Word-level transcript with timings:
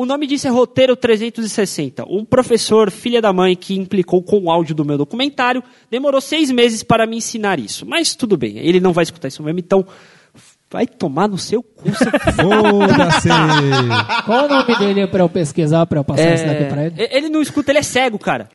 o 0.00 0.06
nome 0.06 0.26
disso 0.26 0.46
é 0.46 0.50
Roteiro 0.50 0.96
360. 0.96 2.04
Um 2.08 2.24
professor, 2.24 2.90
filha 2.90 3.20
da 3.20 3.32
mãe, 3.32 3.54
que 3.54 3.76
implicou 3.78 4.22
com 4.22 4.38
o 4.44 4.50
áudio 4.50 4.74
do 4.74 4.84
meu 4.84 4.96
documentário, 4.96 5.62
demorou 5.90 6.20
seis 6.20 6.50
meses 6.50 6.82
para 6.82 7.06
me 7.06 7.16
ensinar 7.16 7.58
isso. 7.58 7.84
Mas 7.84 8.14
tudo 8.14 8.36
bem, 8.36 8.58
ele 8.58 8.80
não 8.80 8.92
vai 8.92 9.02
escutar 9.02 9.28
isso 9.28 9.42
mesmo, 9.42 9.58
então 9.58 9.86
vai 10.70 10.86
tomar 10.86 11.28
no 11.28 11.36
seu 11.36 11.62
cu. 11.62 11.82
seu 11.94 12.10
Foda-se! 12.34 13.28
Qual 14.24 14.46
o 14.46 14.48
nome 14.48 14.78
dele 14.78 15.06
pra 15.06 15.22
eu 15.24 15.28
pesquisar, 15.28 15.84
pra 15.84 15.98
eu 15.98 16.04
passar 16.04 16.34
isso 16.34 16.46
daqui 16.46 16.64
pra 16.64 16.86
ele? 16.86 16.94
É, 16.96 17.16
Ele 17.18 17.28
não 17.28 17.42
escuta, 17.42 17.70
ele 17.72 17.80
é 17.80 17.82
cego, 17.82 18.18
cara. 18.18 18.48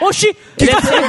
Oxi! 0.00 0.36
Ele 0.60 0.70
é 0.70 0.80
cego! 0.80 1.06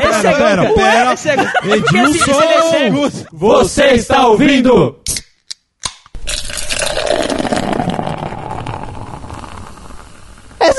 Ele 0.00 0.06
é 0.06 0.12
cego, 0.20 0.36
pera, 0.38 0.74
pera. 0.74 1.00
Ele 1.02 1.12
é 1.12 1.16
cego. 1.16 1.44
Porque 1.62 1.98
assim, 1.98 2.12
se 2.12 2.22
Edilson! 2.30 2.42
ele 2.42 2.52
é 2.52 2.62
cego, 2.62 3.26
Você 3.32 3.84
está 3.92 4.26
ouvindo? 4.26 4.98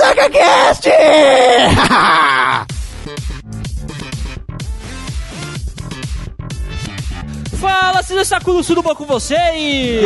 Fala, 7.59 8.01
seus 8.03 8.27
sacudos, 8.27 8.65
tudo 8.65 8.81
bom 8.81 8.95
com 8.95 9.05
vocês? 9.05 10.05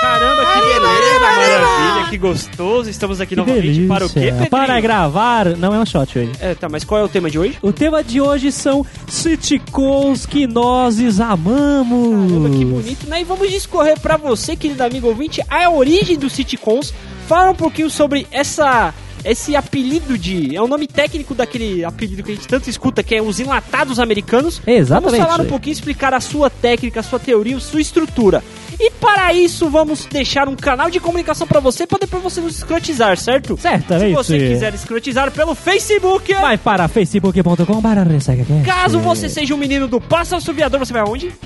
Caramba, 0.00 0.44
que 0.46 0.60
beleza, 0.60 1.20
maravilha, 1.20 2.10
que 2.10 2.18
gostoso. 2.18 2.90
Estamos 2.90 3.20
aqui 3.20 3.36
novamente 3.36 3.86
para 3.86 4.06
o 4.06 4.08
quê, 4.08 4.20
Pedrinho? 4.20 4.50
Para 4.50 4.80
gravar, 4.80 5.46
não 5.56 5.74
é 5.74 5.78
um 5.78 5.86
shot 5.86 6.18
hoje. 6.18 6.32
É, 6.40 6.54
tá, 6.54 6.68
mas 6.68 6.84
qual 6.84 7.00
é 7.00 7.04
o 7.04 7.08
tema 7.08 7.30
de 7.30 7.38
hoje? 7.38 7.58
O 7.62 7.72
tema 7.72 8.02
de 8.02 8.20
hoje 8.20 8.50
são 8.50 8.84
sitcoms 9.06 10.26
que 10.26 10.46
nós 10.46 10.98
amamos. 11.20 12.32
Caramba, 12.32 12.50
que 12.56 12.64
bonito, 12.64 13.06
né? 13.06 13.20
E 13.20 13.24
vamos 13.24 13.50
discorrer 13.50 13.98
pra 14.00 14.16
você, 14.16 14.56
querido 14.56 14.82
amigo 14.82 15.06
ouvinte, 15.08 15.42
a 15.48 15.68
origem 15.70 16.18
dos 16.18 16.32
sitcoms. 16.32 16.92
Fala 17.32 17.50
um 17.50 17.54
pouquinho 17.54 17.88
sobre 17.88 18.26
essa... 18.30 18.92
Esse 19.24 19.54
apelido 19.54 20.18
de. 20.18 20.56
É 20.56 20.60
o 20.60 20.66
nome 20.66 20.88
técnico 20.88 21.32
daquele 21.32 21.84
apelido 21.84 22.24
que 22.24 22.32
a 22.32 22.34
gente 22.34 22.48
tanto 22.48 22.68
escuta, 22.68 23.04
que 23.04 23.14
é 23.14 23.22
os 23.22 23.38
enlatados 23.38 24.00
americanos. 24.00 24.60
Exatamente. 24.66 25.12
Vamos 25.20 25.30
falar 25.30 25.44
um 25.44 25.48
pouquinho, 25.48 25.72
explicar 25.72 26.12
a 26.12 26.20
sua 26.20 26.50
técnica, 26.50 26.98
a 26.98 27.02
sua 27.04 27.20
teoria, 27.20 27.56
a 27.56 27.60
sua 27.60 27.80
estrutura. 27.80 28.42
E 28.80 28.90
para 28.90 29.32
isso, 29.32 29.70
vamos 29.70 30.06
deixar 30.06 30.48
um 30.48 30.56
canal 30.56 30.90
de 30.90 30.98
comunicação 30.98 31.46
pra 31.46 31.60
você, 31.60 31.86
pra 31.86 31.98
depois 32.00 32.20
você 32.20 32.40
nos 32.40 32.56
escrotizar, 32.56 33.16
certo? 33.16 33.56
Certamente. 33.56 34.08
Se 34.08 34.14
você 34.16 34.38
quiser 34.38 34.74
escrotizar 34.74 35.30
pelo 35.30 35.54
Facebook, 35.54 36.34
Vai 36.34 36.58
para 36.58 36.88
facebook.com 36.88 37.80
ressacacast. 38.10 38.64
caso 38.66 38.98
você 38.98 39.28
seja 39.28 39.54
um 39.54 39.58
menino 39.58 39.86
do 39.86 40.00
Passa 40.00 40.38
Assoviador, 40.38 40.80
você 40.80 40.92
vai 40.92 41.02
aonde? 41.02 41.32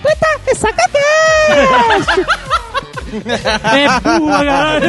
É 3.74 4.18
burra, 4.18 4.44
caralho. 4.44 4.86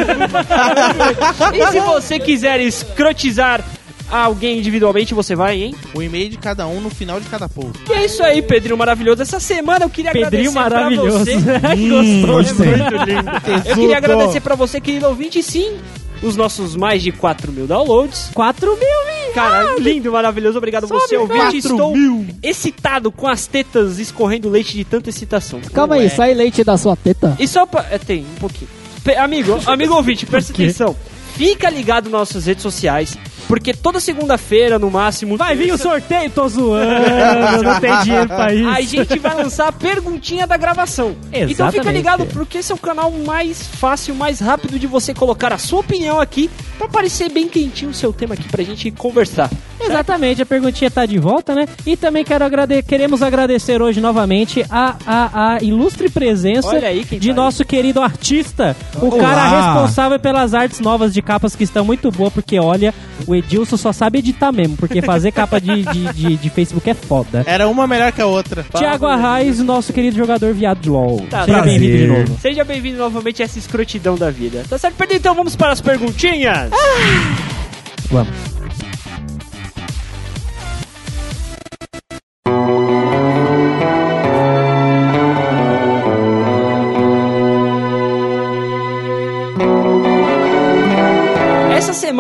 E 1.56 1.68
se 1.72 1.80
você 1.80 2.20
quiser 2.20 2.60
escrotizar 2.62 3.64
alguém 4.10 4.58
individualmente, 4.60 5.14
você 5.14 5.36
vai, 5.36 5.62
hein? 5.62 5.76
O 5.94 6.02
e-mail 6.02 6.30
de 6.30 6.38
cada 6.38 6.66
um 6.68 6.80
no 6.80 6.90
final 6.90 7.20
de 7.20 7.28
cada 7.28 7.50
post. 7.50 7.78
E 7.90 7.94
é 7.94 8.06
isso 8.06 8.24
aí, 8.24 8.42
Pedrinho 8.42 8.78
maravilhoso. 8.78 9.22
Essa 9.22 9.40
semana 9.40 9.86
eu 9.86 9.90
queria 9.90 10.12
Pedrinho 10.12 10.50
agradecer 10.52 10.60
maravilhoso. 10.60 11.26
pra 11.26 11.76
você. 11.76 11.76
Gostoso. 11.90 12.64
É 12.64 12.68
muito 12.68 12.96
lindo. 13.06 13.32
Eu 13.70 13.76
queria 13.76 13.98
agradecer 13.98 14.40
pra 14.40 14.56
você, 14.56 14.80
querido 14.80 15.08
ouvinte, 15.08 15.40
e 15.40 15.44
sim, 15.44 15.78
os 16.22 16.36
nossos 16.36 16.76
mais 16.76 17.02
de 17.04 17.12
4 17.12 17.52
mil 17.52 17.68
downloads. 17.68 18.30
4 18.34 18.68
mil, 18.68 18.80
hein? 18.80 19.32
Cara, 19.34 19.76
lindo, 19.80 20.12
maravilhoso. 20.12 20.58
Obrigado 20.58 20.88
você, 20.88 21.16
ouvinte. 21.18 21.58
Estou 21.58 21.94
excitado 22.42 23.12
com 23.12 23.28
as 23.28 23.46
tetas 23.46 24.00
escorrendo 24.00 24.50
leite 24.50 24.74
de 24.76 24.84
tanta 24.84 25.10
excitação. 25.10 25.60
Calma 25.74 25.96
aí, 25.96 26.10
sai 26.10 26.34
leite 26.34 26.64
da 26.64 26.78
sua 26.78 26.96
teta. 26.96 27.36
E 27.40 27.48
só 27.48 27.66
pra... 27.66 27.86
é, 27.92 27.98
tem, 27.98 28.22
um 28.24 28.40
pouquinho. 28.40 28.70
Pe- 29.04 29.16
amigo, 29.16 29.60
amigo 29.66 29.94
ouvinte, 29.94 30.26
presta 30.26 30.54
atenção. 30.54 30.96
Fica 31.36 31.70
ligado 31.70 32.06
nas 32.06 32.14
nossas 32.14 32.46
redes 32.48 32.64
sociais, 32.64 33.16
porque 33.48 33.74
toda 33.74 34.00
segunda-feira, 34.00 34.78
no 34.78 34.92
máximo... 34.92 35.38
Vai 35.38 35.56
vir 35.56 35.74
o 35.74 35.78
sorteio, 35.78 36.30
tô 36.30 36.48
zoando, 36.48 37.64
não 37.64 37.80
tem 37.80 38.02
dinheiro 38.04 38.28
pra 38.28 38.54
isso. 38.54 38.70
A 38.70 38.82
gente 38.82 39.20
vai 39.20 39.36
lançar 39.36 39.68
a 39.68 39.72
perguntinha 39.72 40.46
da 40.46 40.58
gravação. 40.58 41.16
Então 41.28 41.48
fica 41.48 41.52
Exatamente. 41.52 41.98
ligado, 41.98 42.26
porque 42.28 42.60
esse 42.60 42.72
é 42.72 42.76
o 42.76 42.78
canal 42.78 43.12
mais 43.12 43.66
fácil, 43.66 44.16
mais 44.16 44.40
rápido 44.40 44.78
de 44.78 44.88
você 44.88 45.14
colocar 45.14 45.54
a 45.54 45.58
sua 45.58 45.80
opinião 45.80 46.20
aqui, 46.20 46.50
pra 46.78 46.88
parecer 46.88 47.30
bem 47.30 47.48
quentinho 47.48 47.92
o 47.92 47.94
seu 47.94 48.12
tema 48.14 48.34
aqui 48.34 48.48
pra 48.50 48.64
gente 48.64 48.92
conversar. 48.92 49.50
Exatamente, 49.80 50.42
a 50.42 50.46
perguntinha 50.46 50.90
tá 50.90 51.06
de 51.06 51.20
volta, 51.20 51.54
né? 51.54 51.68
E 51.86 51.96
também 51.96 52.24
quero 52.24 52.44
agrade 52.44 52.82
queremos 52.82 53.22
agradecer 53.22 53.82
hoje 53.82 54.02
novamente 54.02 54.66
a, 54.70 54.96
a, 55.06 55.56
a 55.56 55.64
ilustre 55.64 56.10
presença 56.10 56.76
aí 56.76 57.04
de 57.04 57.20
tá 57.20 57.26
aí. 57.26 57.34
nosso 57.34 57.64
querido 57.64 58.02
artista, 58.02 58.76
o 58.96 59.06
Olá. 59.06 59.24
cara 59.24 59.48
responsável 59.48 60.20
pelas 60.20 60.54
artes 60.54 60.80
novas 60.80 61.14
de 61.14 61.22
capas 61.22 61.56
que 61.56 61.64
estão 61.64 61.86
muito 61.86 62.12
boas, 62.12 62.34
porque 62.34 62.60
olha, 62.60 62.94
o 63.28 63.36
Edilson 63.38 63.78
só 63.78 63.92
sabe 63.94 64.20
editar 64.20 64.52
mesmo, 64.52 64.76
porque 64.78 65.02
fazer 65.02 65.32
capa 65.32 65.60
de, 65.60 65.84
de, 65.84 66.14
de, 66.14 66.36
de 66.38 66.50
Facebook 66.50 66.90
é 66.90 66.94
foda. 66.94 67.44
Era 67.46 67.68
uma 67.68 67.88
melhor 67.88 68.12
que 68.12 68.22
a 68.22 68.26
outra. 68.26 68.66
Tiago 68.76 69.06
Arraes, 69.06 69.60
o 69.60 69.64
nosso 69.64 69.94
querido 69.94 70.18
jogador 70.18 70.54
viado 70.54 70.80
de 70.80 70.90
LOL. 70.90 71.26
Tá, 71.30 71.42
Seja 71.46 71.58
prazer. 71.58 71.80
bem-vindo 71.80 71.98
de 71.98 72.08
novo. 72.08 72.40
Seja 72.42 72.64
bem-vindo 72.64 72.98
novamente 72.98 73.42
a 73.42 73.46
essa 73.46 73.60
escrotidão 73.60 74.16
da 74.16 74.30
vida. 74.30 74.64
Tá 74.70 74.78
certo? 74.78 74.96
Pedro, 74.96 75.16
então 75.16 75.34
vamos 75.36 75.56
para 75.56 75.72
as 75.72 75.82
perguntinhas. 75.82 76.70
Vamos. 78.10 78.57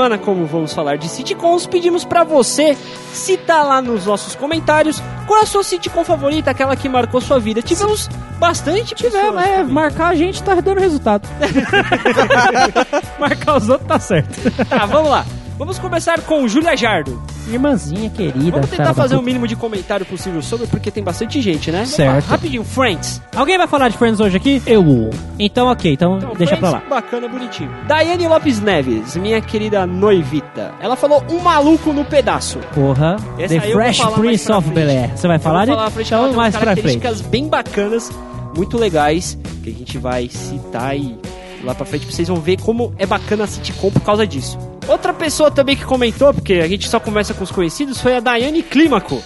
Semana, 0.07 0.17
como 0.17 0.45
vamos 0.45 0.73
falar 0.73 0.97
de 0.97 1.09
sitcoms, 1.09 1.67
pedimos 1.67 2.05
pra 2.05 2.23
você 2.23 2.77
citar 3.11 3.65
lá 3.65 3.81
nos 3.81 4.05
nossos 4.05 4.35
comentários 4.35 5.01
qual 5.25 5.39
é 5.41 5.43
a 5.43 5.45
sua 5.45 5.63
sitcom 5.63 6.03
favorita, 6.03 6.49
aquela 6.49 6.75
que 6.75 6.87
marcou 6.87 7.19
sua 7.19 7.39
vida. 7.39 7.61
Tivemos 7.61 8.07
bastante 8.39 8.95
Tivemos, 8.95 9.43
é, 9.43 9.63
marcar 9.63 10.09
a 10.09 10.15
gente 10.15 10.41
tá 10.41 10.55
dando 10.55 10.79
resultado. 10.79 11.27
marcar 13.19 13.57
os 13.57 13.67
outros 13.67 13.87
tá 13.87 13.99
certo. 13.99 14.65
Tá, 14.65 14.85
vamos 14.85 15.09
lá. 15.09 15.25
Vamos 15.57 15.77
começar 15.77 16.21
com 16.21 16.47
Júlia 16.47 16.77
Jardo. 16.77 17.21
Irmãzinha 17.51 18.09
querida. 18.09 18.51
Vamos 18.51 18.69
tentar 18.69 18.93
fazer 18.93 19.15
o 19.15 19.21
mínimo 19.21 19.47
de 19.47 19.55
comentário 19.55 20.05
possível 20.05 20.41
sobre, 20.41 20.67
porque 20.67 20.91
tem 20.91 21.03
bastante 21.03 21.39
gente, 21.41 21.71
né? 21.71 21.85
Certo. 21.85 22.25
lá, 22.25 22.31
rapidinho, 22.31 22.63
Friends. 22.63 23.21
Alguém 23.35 23.57
vai 23.57 23.67
falar 23.67 23.89
de 23.89 23.97
Friends 23.97 24.19
hoje 24.19 24.37
aqui? 24.37 24.61
Eu. 24.65 25.09
Então, 25.39 25.67
ok, 25.67 25.93
então, 25.93 26.17
Então, 26.17 26.33
deixa 26.35 26.55
Friends, 26.57 26.59
pra 26.59 26.69
lá. 26.69 26.83
Bacana, 26.89 27.27
bonitinho. 27.27 27.69
Daiane 27.87 28.27
Lopes 28.27 28.59
Neves, 28.59 29.15
minha 29.15 29.39
querida 29.41 29.85
noivita. 29.87 30.73
Ela 30.81 30.95
falou 30.95 31.23
um 31.29 31.39
maluco 31.39 31.93
no 31.93 32.03
pedaço. 32.05 32.59
Porra. 32.73 33.17
Essa 33.37 33.59
The 33.59 33.71
Fresh 33.71 34.05
Prince 34.15 34.51
of. 34.51 34.69
Bel 34.69 34.89
Air. 34.89 35.11
Você 35.17 35.27
vai 35.27 35.39
falar 35.39 35.65
de? 35.65 35.71
vou 35.71 35.77
falar 35.77 35.91
frente, 35.91 36.07
Então, 36.07 36.27
tem 36.27 36.35
mais 36.35 36.55
pra 36.55 36.61
frente. 36.61 36.75
características 36.99 37.21
bem 37.21 37.47
bacanas, 37.47 38.11
muito 38.55 38.77
legais, 38.77 39.37
que 39.63 39.69
a 39.69 39.73
gente 39.73 39.97
vai 39.97 40.27
citar 40.29 40.97
e 40.97 41.17
lá 41.63 41.73
pra 41.73 41.85
frente 41.85 42.05
vocês 42.05 42.27
vão 42.27 42.37
ver 42.37 42.59
como 42.61 42.93
é 42.97 43.05
bacana 43.05 43.43
a 43.45 43.47
sitcom 43.47 43.91
por 43.91 44.01
causa 44.01 44.25
disso. 44.27 44.57
Outra 44.87 45.13
pessoa 45.13 45.51
também 45.51 45.75
que 45.75 45.83
comentou, 45.85 46.33
porque 46.33 46.53
a 46.55 46.67
gente 46.67 46.87
só 46.89 46.99
conversa 46.99 47.33
com 47.33 47.43
os 47.43 47.51
conhecidos, 47.51 47.99
foi 48.01 48.15
a 48.17 48.19
Daiane 48.19 48.61
Clímaco. 48.63 49.21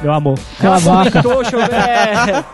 Meu 0.00 0.12
amor. 0.12 0.38
Cala 0.60 0.76
a 0.76 0.80
boca. 0.80 1.10
comentou, 1.22 1.42
deixa 1.42 1.56
eu 1.56 1.60
ver, 1.66 1.74
é, 2.34 2.44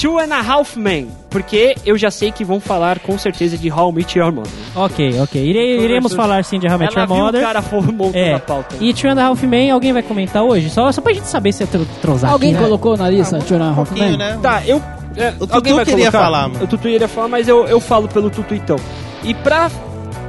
Two 0.00 0.18
and 0.18 0.32
a 0.34 0.40
Half 0.40 0.76
Men, 0.76 1.08
porque 1.30 1.74
eu 1.86 1.96
já 1.96 2.10
sei 2.10 2.30
que 2.30 2.44
vão 2.44 2.60
falar 2.60 2.98
com 2.98 3.16
certeza 3.18 3.56
de 3.56 3.72
How 3.72 3.90
I 3.90 3.94
Met 3.94 4.18
Your 4.18 4.30
Mother. 4.30 4.52
Ok, 4.74 5.20
ok. 5.20 5.42
Ire- 5.42 5.82
iremos 5.82 6.12
falar 6.14 6.44
sim 6.44 6.58
de 6.58 6.66
How 6.68 6.74
I 6.74 6.78
Met 6.80 6.92
Ela 6.96 7.06
Your 7.06 7.14
viu 7.14 7.24
Mother. 7.24 7.40
o 7.40 7.44
cara 7.46 7.62
montando 7.92 8.16
É. 8.18 8.34
a 8.34 8.38
pauta. 8.38 8.76
E 8.78 8.92
Two 8.92 9.10
and 9.10 9.18
a 9.18 9.24
Half 9.26 9.42
Men, 9.44 9.70
alguém 9.70 9.92
vai 9.94 10.02
comentar 10.02 10.42
hoje? 10.42 10.68
Só, 10.68 10.92
só 10.92 11.00
pra 11.00 11.14
gente 11.14 11.26
saber 11.26 11.50
se 11.52 11.62
é 11.62 11.66
transar 12.02 12.30
Alguém 12.30 12.50
aqui, 12.50 12.58
né? 12.60 12.64
colocou 12.66 12.96
na 12.96 13.08
lista 13.08 13.38
Tchurna 13.38 13.70
Um 13.70 13.74
pouquinho, 13.74 14.04
Hoffman? 14.12 14.18
né? 14.18 14.38
Tá, 14.42 14.62
eu. 14.66 14.82
é, 15.16 15.30
O 15.40 15.46
Tutu 15.46 15.62
queria 15.62 15.84
colocar? 15.84 16.12
falar, 16.12 16.48
mano. 16.48 16.64
O 16.64 16.66
Tutu 16.66 16.88
iria 16.88 17.08
falar, 17.08 17.28
mas 17.28 17.48
eu, 17.48 17.66
eu 17.66 17.80
falo 17.80 18.06
pelo 18.06 18.28
Tutu 18.28 18.54
então. 18.54 18.76
E 19.24 19.32
pra 19.32 19.70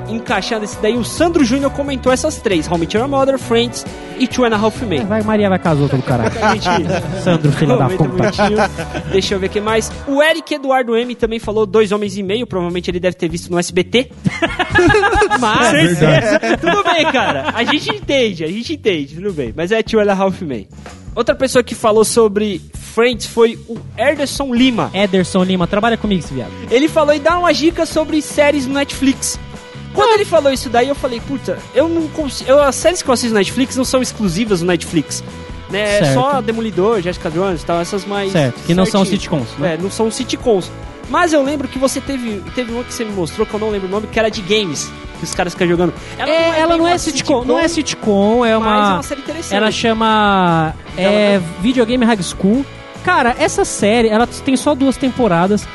encaixar 0.10 0.60
nesse 0.60 0.78
daí, 0.80 0.96
o 0.96 1.04
Sandro 1.04 1.44
Júnior 1.44 1.72
comentou 1.72 2.12
essas 2.12 2.38
três: 2.38 2.70
How 2.70 2.78
I 2.78 2.80
Met 2.80 2.98
Your 2.98 3.08
Mother, 3.08 3.38
Friends 3.38 3.86
e 4.20 4.28
Two 4.28 4.46
and 4.46 4.54
a 4.54 4.58
Half 4.58 4.82
Men. 4.84 5.06
Vai, 5.06 5.22
Maria 5.22 5.50
vai 5.50 5.60
casar 5.60 5.82
outro 5.82 6.02
caralho. 6.02 6.32
Sandro, 7.24 7.52
filha 7.52 7.78
da 7.78 7.90
puta. 7.90 8.32
Deixa 9.12 9.36
eu 9.36 9.40
ver 9.40 9.48
o 9.48 9.50
que 9.50 9.62
mais. 9.62 9.92
O 10.08 10.22
Eric 10.22 10.54
Eduardo 10.54 10.96
M 10.96 11.16
também 11.16 11.40
falou 11.40 11.66
dois 11.66 11.92
homens 11.92 12.18
e 12.18 12.24
meio. 12.24 12.48
Provavelmente 12.48 12.90
ele 12.90 13.00
deve 13.00 13.16
ter 13.16 13.30
visto 13.30 13.52
no 13.52 13.60
SBT. 13.60 14.12
Mas, 15.40 16.00
tudo 16.62 16.84
bem, 16.84 17.12
cara. 17.12 17.52
A 17.54 17.64
gente 17.64 17.90
entende, 17.90 18.44
a 18.44 18.48
gente 18.48 18.74
entende, 18.74 19.16
tudo 19.16 19.34
bem. 19.34 19.54
Mas 19.56 19.72
é 19.72 19.82
Two 19.84 20.00
and 20.00 20.12
a 20.12 20.16
Half 20.16 20.42
Men. 20.42 20.68
Outra 21.16 21.34
pessoa 21.34 21.64
que 21.64 21.74
falou 21.74 22.06
sobre 22.06 22.62
Friends 22.98 23.26
foi 23.26 23.60
o 23.68 23.78
Erderson 23.98 24.54
Lima. 24.54 24.92
Ederson 24.94 25.44
Lima, 25.44 25.68
trabalha 25.68 25.98
comigo 25.98 26.24
esse 26.24 26.34
viado. 26.34 26.52
Ele 26.70 26.88
falou 26.88 27.14
e 27.14 27.20
dá 27.20 27.38
uma 27.38 27.54
dica 27.54 27.86
sobre 27.86 28.22
séries 28.22 28.68
no 28.68 28.74
Netflix. 28.76 29.40
Quando 29.98 30.14
ele 30.14 30.26
falou 30.26 30.54
isso 30.54 30.70
daí, 30.70 30.88
eu 30.88 30.96
falei, 30.96 31.20
puta, 31.20 31.58
eu 31.74 31.90
não 31.90 32.08
consigo. 32.10 32.50
Eu, 32.50 32.62
as 32.62 32.76
séries 32.76 33.02
que 33.02 33.10
eu 33.10 33.14
assisto 33.14 33.34
no 33.34 33.40
Netflix 33.40 33.76
não 33.76 33.84
são 33.84 34.02
exclusivas 34.02 34.62
no 34.62 34.68
Netflix. 34.68 35.24
Né? 35.70 35.82
É 35.82 36.04
Certo. 36.04 36.14
só 36.14 36.42
Demolidor, 36.42 37.02
Jessica 37.02 37.30
Jones 37.32 37.62
e 37.64 37.66
tal, 37.66 37.82
essas 37.82 38.06
mais. 38.06 38.32
Certo, 38.32 38.62
que 38.66 38.74
não 38.74 38.86
são 38.86 39.04
certinho. 39.04 39.22
sitcoms, 39.22 39.50
né? 39.58 39.74
É, 39.74 39.78
não 39.78 39.90
são 39.90 40.10
sitcoms. 40.12 40.72
Mas 41.10 41.34
eu 41.34 41.42
lembro 41.42 41.68
que 41.68 41.80
você 41.80 42.00
teve, 42.00 42.44
teve 42.54 42.72
uma 42.72 42.84
que 42.84 42.94
você 42.94 43.04
me 43.06 43.12
mostrou, 43.12 43.46
que 43.46 43.54
eu 43.54 43.60
não 43.60 43.70
lembro 43.70 43.88
o 43.88 43.92
nome, 43.92 44.08
que 44.08 44.20
era 44.20 44.30
de 44.30 44.42
games, 44.42 44.92
que 45.18 45.24
os 45.24 45.34
caras 45.34 45.54
ficam 45.54 45.68
jogando. 45.68 45.94
É, 46.20 46.60
ela 46.60 46.70
bem 46.70 46.78
não 46.78 46.88
é 46.88 46.92
uma 46.92 46.98
sitcom, 46.98 47.44
não 47.44 47.58
é 47.58 47.68
sitcom, 47.68 48.46
é 48.46 48.50
mas 48.50 48.54
é 48.54 48.58
uma. 48.58 48.94
uma 48.96 49.04
série 49.04 49.22
interessante. 49.22 49.56
Ela 49.56 49.72
chama 49.72 50.74
é, 50.98 51.42
Videogame 51.62 52.06
High 52.06 52.22
School. 52.22 52.66
Cara, 53.04 53.36
essa 53.40 53.64
série, 53.66 54.10
ela 54.10 54.28
tem 54.28 54.56
só 54.58 54.76
duas 54.76 54.98
temporadas. 54.98 55.66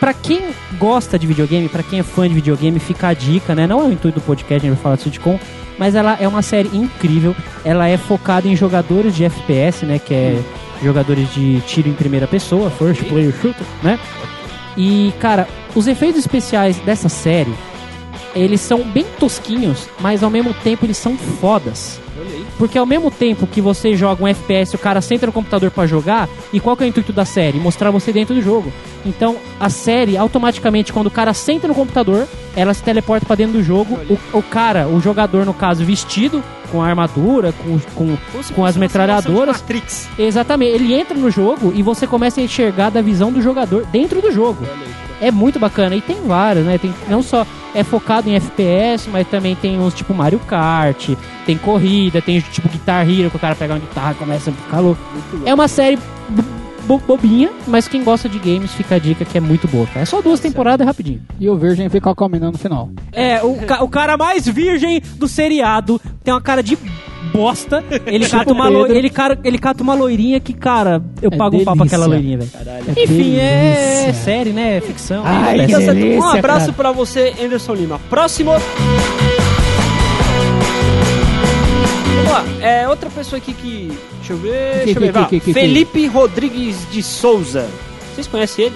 Pra 0.00 0.14
quem 0.14 0.40
gosta 0.78 1.18
de 1.18 1.26
videogame, 1.26 1.68
pra 1.68 1.82
quem 1.82 1.98
é 1.98 2.02
fã 2.02 2.26
de 2.26 2.34
videogame, 2.34 2.80
fica 2.80 3.08
a 3.08 3.14
dica, 3.14 3.54
né? 3.54 3.66
Não 3.66 3.80
é 3.80 3.84
o 3.84 3.92
intuito 3.92 4.18
do 4.18 4.24
podcast, 4.24 4.66
a 4.66 4.68
gente 4.68 4.76
vai 4.76 4.82
falar 4.82 4.96
de 4.96 5.02
sitcom, 5.02 5.38
mas 5.78 5.94
ela 5.94 6.16
é 6.18 6.26
uma 6.26 6.40
série 6.40 6.74
incrível. 6.74 7.36
Ela 7.64 7.86
é 7.86 7.98
focada 7.98 8.48
em 8.48 8.56
jogadores 8.56 9.14
de 9.14 9.24
FPS, 9.24 9.84
né? 9.84 9.98
Que 9.98 10.14
é 10.14 10.42
jogadores 10.82 11.32
de 11.34 11.60
tiro 11.66 11.90
em 11.90 11.92
primeira 11.92 12.26
pessoa, 12.26 12.70
first 12.70 13.04
player 13.04 13.30
shooter, 13.30 13.66
né? 13.82 13.98
E, 14.74 15.12
cara, 15.20 15.46
os 15.74 15.86
efeitos 15.86 16.20
especiais 16.20 16.78
dessa 16.78 17.10
série, 17.10 17.52
eles 18.34 18.62
são 18.62 18.82
bem 18.82 19.04
tosquinhos, 19.18 19.86
mas 20.00 20.22
ao 20.22 20.30
mesmo 20.30 20.54
tempo 20.54 20.86
eles 20.86 20.96
são 20.96 21.14
fodas. 21.16 22.00
Porque 22.58 22.78
ao 22.78 22.86
mesmo 22.86 23.10
tempo 23.10 23.46
que 23.46 23.60
você 23.60 23.94
joga 23.94 24.22
um 24.22 24.28
FPS, 24.28 24.74
o 24.74 24.78
cara 24.78 25.00
senta 25.00 25.26
no 25.26 25.32
computador 25.32 25.70
pra 25.70 25.86
jogar, 25.86 26.28
e 26.52 26.60
qual 26.60 26.76
que 26.76 26.82
é 26.82 26.86
o 26.86 26.88
intuito 26.88 27.12
da 27.12 27.24
série? 27.24 27.58
Mostrar 27.58 27.90
você 27.90 28.12
dentro 28.12 28.34
do 28.34 28.42
jogo. 28.42 28.72
Então, 29.04 29.36
a 29.58 29.70
série, 29.70 30.16
automaticamente, 30.16 30.92
quando 30.92 31.06
o 31.06 31.10
cara 31.10 31.32
senta 31.32 31.66
no 31.66 31.74
computador, 31.74 32.26
ela 32.54 32.74
se 32.74 32.82
teleporta 32.82 33.26
pra 33.26 33.36
dentro 33.36 33.54
do 33.54 33.62
jogo. 33.62 33.98
O, 34.08 34.38
o 34.38 34.42
cara, 34.42 34.86
o 34.88 35.00
jogador, 35.00 35.46
no 35.46 35.54
caso, 35.54 35.84
vestido, 35.84 36.42
com 36.70 36.82
a 36.82 36.86
armadura, 36.86 37.52
com, 37.52 37.78
com, 37.94 38.16
com 38.54 38.64
as 38.64 38.76
metralhadoras. 38.76 39.60
Matrix. 39.60 40.08
Exatamente, 40.18 40.74
ele 40.74 40.94
entra 40.94 41.16
no 41.16 41.30
jogo 41.30 41.72
e 41.74 41.82
você 41.82 42.06
começa 42.06 42.40
a 42.40 42.44
enxergar 42.44 42.90
da 42.90 43.02
visão 43.02 43.32
do 43.32 43.40
jogador 43.40 43.84
dentro 43.86 44.20
do 44.20 44.30
jogo. 44.30 44.64
É 45.20 45.30
muito 45.30 45.58
bacana. 45.58 45.94
E 45.94 46.00
tem 46.00 46.16
vários, 46.26 46.64
né? 46.64 46.78
Tem, 46.78 46.92
não 47.08 47.22
só 47.22 47.46
é 47.74 47.84
focado 47.84 48.28
em 48.28 48.34
FPS, 48.34 49.08
mas 49.10 49.26
também 49.28 49.54
tem 49.54 49.78
uns 49.78 49.94
tipo 49.94 50.12
Mario 50.14 50.38
Kart, 50.40 51.10
tem 51.46 51.56
corrida, 51.58 52.20
tem 52.22 52.40
tipo 52.40 52.68
Guitar 52.68 53.08
Hero, 53.08 53.30
que 53.30 53.36
o 53.36 53.40
cara 53.40 53.54
pega 53.54 53.74
uma 53.74 53.80
guitarra 53.80 54.12
e 54.12 54.14
começa 54.14 54.50
a 54.50 54.52
ficar 54.52 54.80
louco. 54.80 55.00
É 55.44 55.52
uma 55.54 55.68
série 55.68 55.96
bo- 56.28 56.42
bo- 56.86 57.02
bobinha, 57.06 57.50
mas 57.68 57.86
quem 57.86 58.02
gosta 58.02 58.28
de 58.28 58.38
games 58.38 58.72
fica 58.72 58.96
a 58.96 58.98
dica 58.98 59.24
que 59.24 59.36
é 59.38 59.40
muito 59.40 59.68
boa, 59.68 59.86
cara. 59.86 60.00
É 60.00 60.04
só 60.04 60.20
duas 60.20 60.40
temporadas, 60.40 60.84
é 60.84 60.88
rapidinho. 60.88 61.20
E 61.38 61.48
o 61.48 61.56
Virgem 61.56 61.88
fica 61.88 62.12
comendo 62.14 62.50
no 62.50 62.58
final. 62.58 62.90
É, 63.12 63.42
o, 63.42 63.54
ca- 63.66 63.84
o 63.84 63.88
cara 63.88 64.16
mais 64.16 64.46
virgem 64.48 65.00
do 65.16 65.28
seriado 65.28 66.00
tem 66.24 66.32
uma 66.34 66.40
cara 66.40 66.62
de 66.62 66.76
bosta. 67.32 67.84
Ele 68.06 68.28
cata 68.28 68.52
uma, 68.52 68.68
lo- 68.68 68.86
ele, 68.86 69.10
cara, 69.10 69.38
ele 69.44 69.58
cata 69.58 69.82
uma 69.82 69.94
loirinha 69.94 70.40
que, 70.40 70.52
cara, 70.52 71.02
eu 71.22 71.30
É 71.32 71.36
pago 71.36 71.56
um 71.56 71.64
pau 71.64 71.76
pra 71.76 71.86
aquela 71.86 72.08
delícia. 72.08 72.38
loirinha, 72.38 72.38
velho. 72.38 72.94
É 72.96 73.02
Enfim, 73.04 73.36
é 73.36 74.02
delícia. 74.04 74.24
série, 74.24 74.50
né? 74.50 74.76
É 74.76 74.80
ficção. 74.80 75.22
Ai, 75.24 75.60
é 75.60 75.66
delícia, 75.66 75.92
um 76.20 76.24
abraço 76.28 76.60
cara. 76.66 76.72
pra 76.72 76.92
você, 76.92 77.34
Anderson 77.42 77.74
Lima. 77.74 78.00
Próximo. 78.10 78.52
Vamos 82.16 82.32
lá. 82.32 82.44
É 82.66 82.88
outra 82.88 83.10
pessoa 83.10 83.38
aqui 83.38 83.52
que. 83.52 83.92
Deixa 84.18 84.32
eu 84.32 84.36
ver. 84.38 84.78
Que, 84.80 84.84
deixa 84.94 85.00
eu 85.00 85.12
ver. 85.12 85.26
que, 85.28 85.40
que, 85.40 85.52
Felipe 85.52 86.06
Rodrigues 86.06 86.76
de 86.90 87.02
Souza. 87.02 87.68
Vocês 88.14 88.26
conhecem 88.26 88.66
ele? 88.66 88.74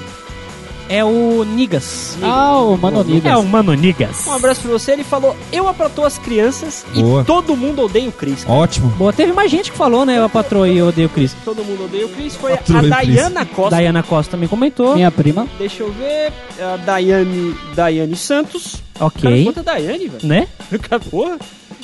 É 0.89 1.03
o 1.05 1.45
Nigas. 1.45 2.17
Ah, 2.23 2.59
o 2.59 2.77
Manonigas. 2.77 3.33
É 3.33 3.37
o 3.37 3.43
Mano 3.45 3.73
Nigas. 3.75 4.27
Um 4.27 4.33
abraço 4.33 4.61
pra 4.61 4.71
você. 4.71 4.93
Ele 4.93 5.05
falou: 5.05 5.35
Eu 5.51 5.67
apratou 5.67 6.05
as 6.05 6.19
crianças 6.19 6.85
Boa. 6.95 7.23
e 7.23 7.25
todo 7.25 7.57
mundo 7.57 7.83
odeia 7.83 8.09
o 8.09 8.13
Chris. 8.13 8.45
Ótimo. 8.47 8.89
Boa, 8.91 9.13
teve 9.13 9.33
mais 9.33 9.51
gente 9.51 9.73
que 9.73 9.79
falou, 9.79 10.05
né? 10.05 10.19
Eu 10.19 10.29
patroa 10.29 10.69
e 10.69 10.77
eu 10.77 10.89
odeio 10.89 11.07
o 11.09 11.11
Chris. 11.11 11.35
Todo 11.45 11.65
mundo 11.65 11.85
odeia 11.85 12.05
o 12.07 12.09
Chris. 12.11 12.37
Foi 12.37 12.53
a 12.53 12.57
o. 12.57 12.89
Dayana 12.89 13.47
Costa. 13.47 13.77
Diana 13.77 14.03
Costa 14.03 14.33
também 14.33 14.49
comentou. 14.49 14.95
Minha 14.95 15.11
prima. 15.11 15.47
Deixa 15.59 15.83
eu 15.83 15.93
ver. 15.93 16.33
A 16.61 16.77
Daiane, 16.77 17.55
Daiane 17.75 18.17
Santos. 18.17 18.83
Cara, 18.95 19.07
Ok. 19.07 19.45
quanta 19.45 19.63
Daiane, 19.63 20.09
velho. 20.09 20.27
Né? 20.27 20.49
Cara, 20.83 21.01
Porra. 21.11 21.39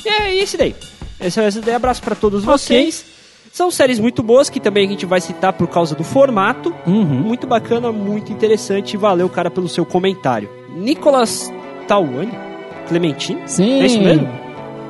E 0.05 0.09
é 0.09 0.35
esse 0.35 0.57
daí. 0.57 0.75
Esse 1.19 1.39
é 1.39 1.47
esse 1.47 1.59
daí. 1.61 1.75
Abraço 1.75 2.01
pra 2.01 2.15
todos 2.15 2.43
Ok. 2.43 2.53
vocês. 2.57 3.05
São 3.51 3.69
séries 3.69 3.99
muito 3.99 4.23
boas 4.23 4.49
que 4.49 4.59
também 4.59 4.87
a 4.87 4.89
gente 4.89 5.05
vai 5.05 5.19
citar 5.19 5.51
por 5.51 5.67
causa 5.67 5.93
do 5.93 6.03
formato. 6.03 6.73
Uhum. 6.87 7.03
Muito 7.03 7.45
bacana, 7.45 7.91
muito 7.91 8.31
interessante. 8.31 8.95
Valeu, 8.95 9.27
cara, 9.27 9.51
pelo 9.51 9.67
seu 9.67 9.85
comentário. 9.85 10.49
Nicolas 10.73 11.51
Tauani? 11.87 12.31
Clementine? 12.87 13.41
Sim. 13.45 13.81
É 13.81 13.85
isso 13.85 13.99
mesmo? 13.99 14.27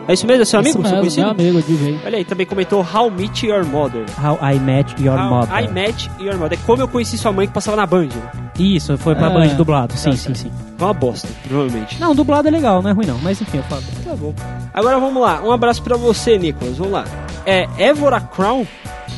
É 0.07 0.13
isso 0.13 0.25
mesmo? 0.25 0.42
É 0.42 0.45
seu 0.45 0.59
amigo? 0.59 0.80
Isso 0.80 0.89
Seu 0.89 0.98
mesmo, 0.98 1.00
conhecido? 1.00 1.36
meu 1.36 1.50
amigo, 1.51 1.62
DJ. 1.62 2.00
Olha 2.06 2.18
aí, 2.18 2.25
também 2.25 2.45
comentou 2.45 2.81
How 2.81 3.09
Meet 3.12 3.44
Your 3.44 3.65
Mother. 3.65 4.03
How 4.21 4.38
I 4.42 4.59
Met 4.59 4.95
Your 5.01 5.18
How 5.18 5.30
Mother. 5.30 5.63
I 5.63 5.68
Met 5.68 6.09
Your 6.19 6.38
Mother. 6.38 6.57
É 6.59 6.65
como 6.65 6.81
eu 6.81 6.88
conheci 6.88 7.18
sua 7.18 7.31
mãe 7.31 7.48
que 7.48 7.53
passava 7.53 7.77
na 7.77 7.86
Band. 7.86 8.07
né? 8.07 8.31
Isso, 8.59 8.98
foi 8.98 9.15
pra 9.15 9.27
Ah. 9.27 9.30
Band 9.30 9.48
dublado. 9.50 9.94
Sim, 9.95 10.09
Tá 10.12 10.15
sim, 10.18 10.33
certo. 10.33 10.38
sim. 10.39 10.51
É 10.80 10.83
uma 10.83 10.94
bosta, 10.94 11.27
provavelmente. 11.48 12.00
Não, 12.00 12.15
dublado 12.15 12.48
é 12.48 12.51
legal, 12.51 12.81
não 12.81 12.89
é 12.89 12.94
ruim 12.94 13.06
não. 13.06 13.18
Mas 13.19 13.39
enfim, 13.42 13.57
eu 13.57 13.63
falo. 13.63 13.81
Tá 14.03 14.15
bom. 14.15 14.33
Agora 14.74 15.00
vamos 15.00 15.21
lá. 15.21 15.42
Um 15.44 15.51
abraço 15.51 15.81
pra 15.83 15.95
você, 15.95 16.38
Nicolas. 16.38 16.77
Vamos 16.77 16.94
lá. 16.94 17.06
É 17.45 17.68
Évora 17.77 18.19
Crown? 18.19 18.65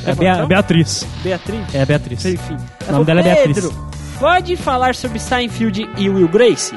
É 0.05 0.13
Bea-? 0.13 0.45
Beatriz. 0.45 1.07
Beatriz? 1.23 1.73
É 1.73 1.85
Beatriz. 1.85 2.25
Enfim. 2.25 2.57
O 2.87 2.91
nome 2.91 3.05
dela 3.05 3.21
é 3.21 3.23
Beatriz. 3.23 3.55
Pedro, 3.61 3.73
pode 4.19 4.55
falar 4.57 4.93
sobre 4.95 5.17
Seinfeld 5.19 5.89
e 5.97 6.09
Will 6.09 6.27
Grace? 6.27 6.75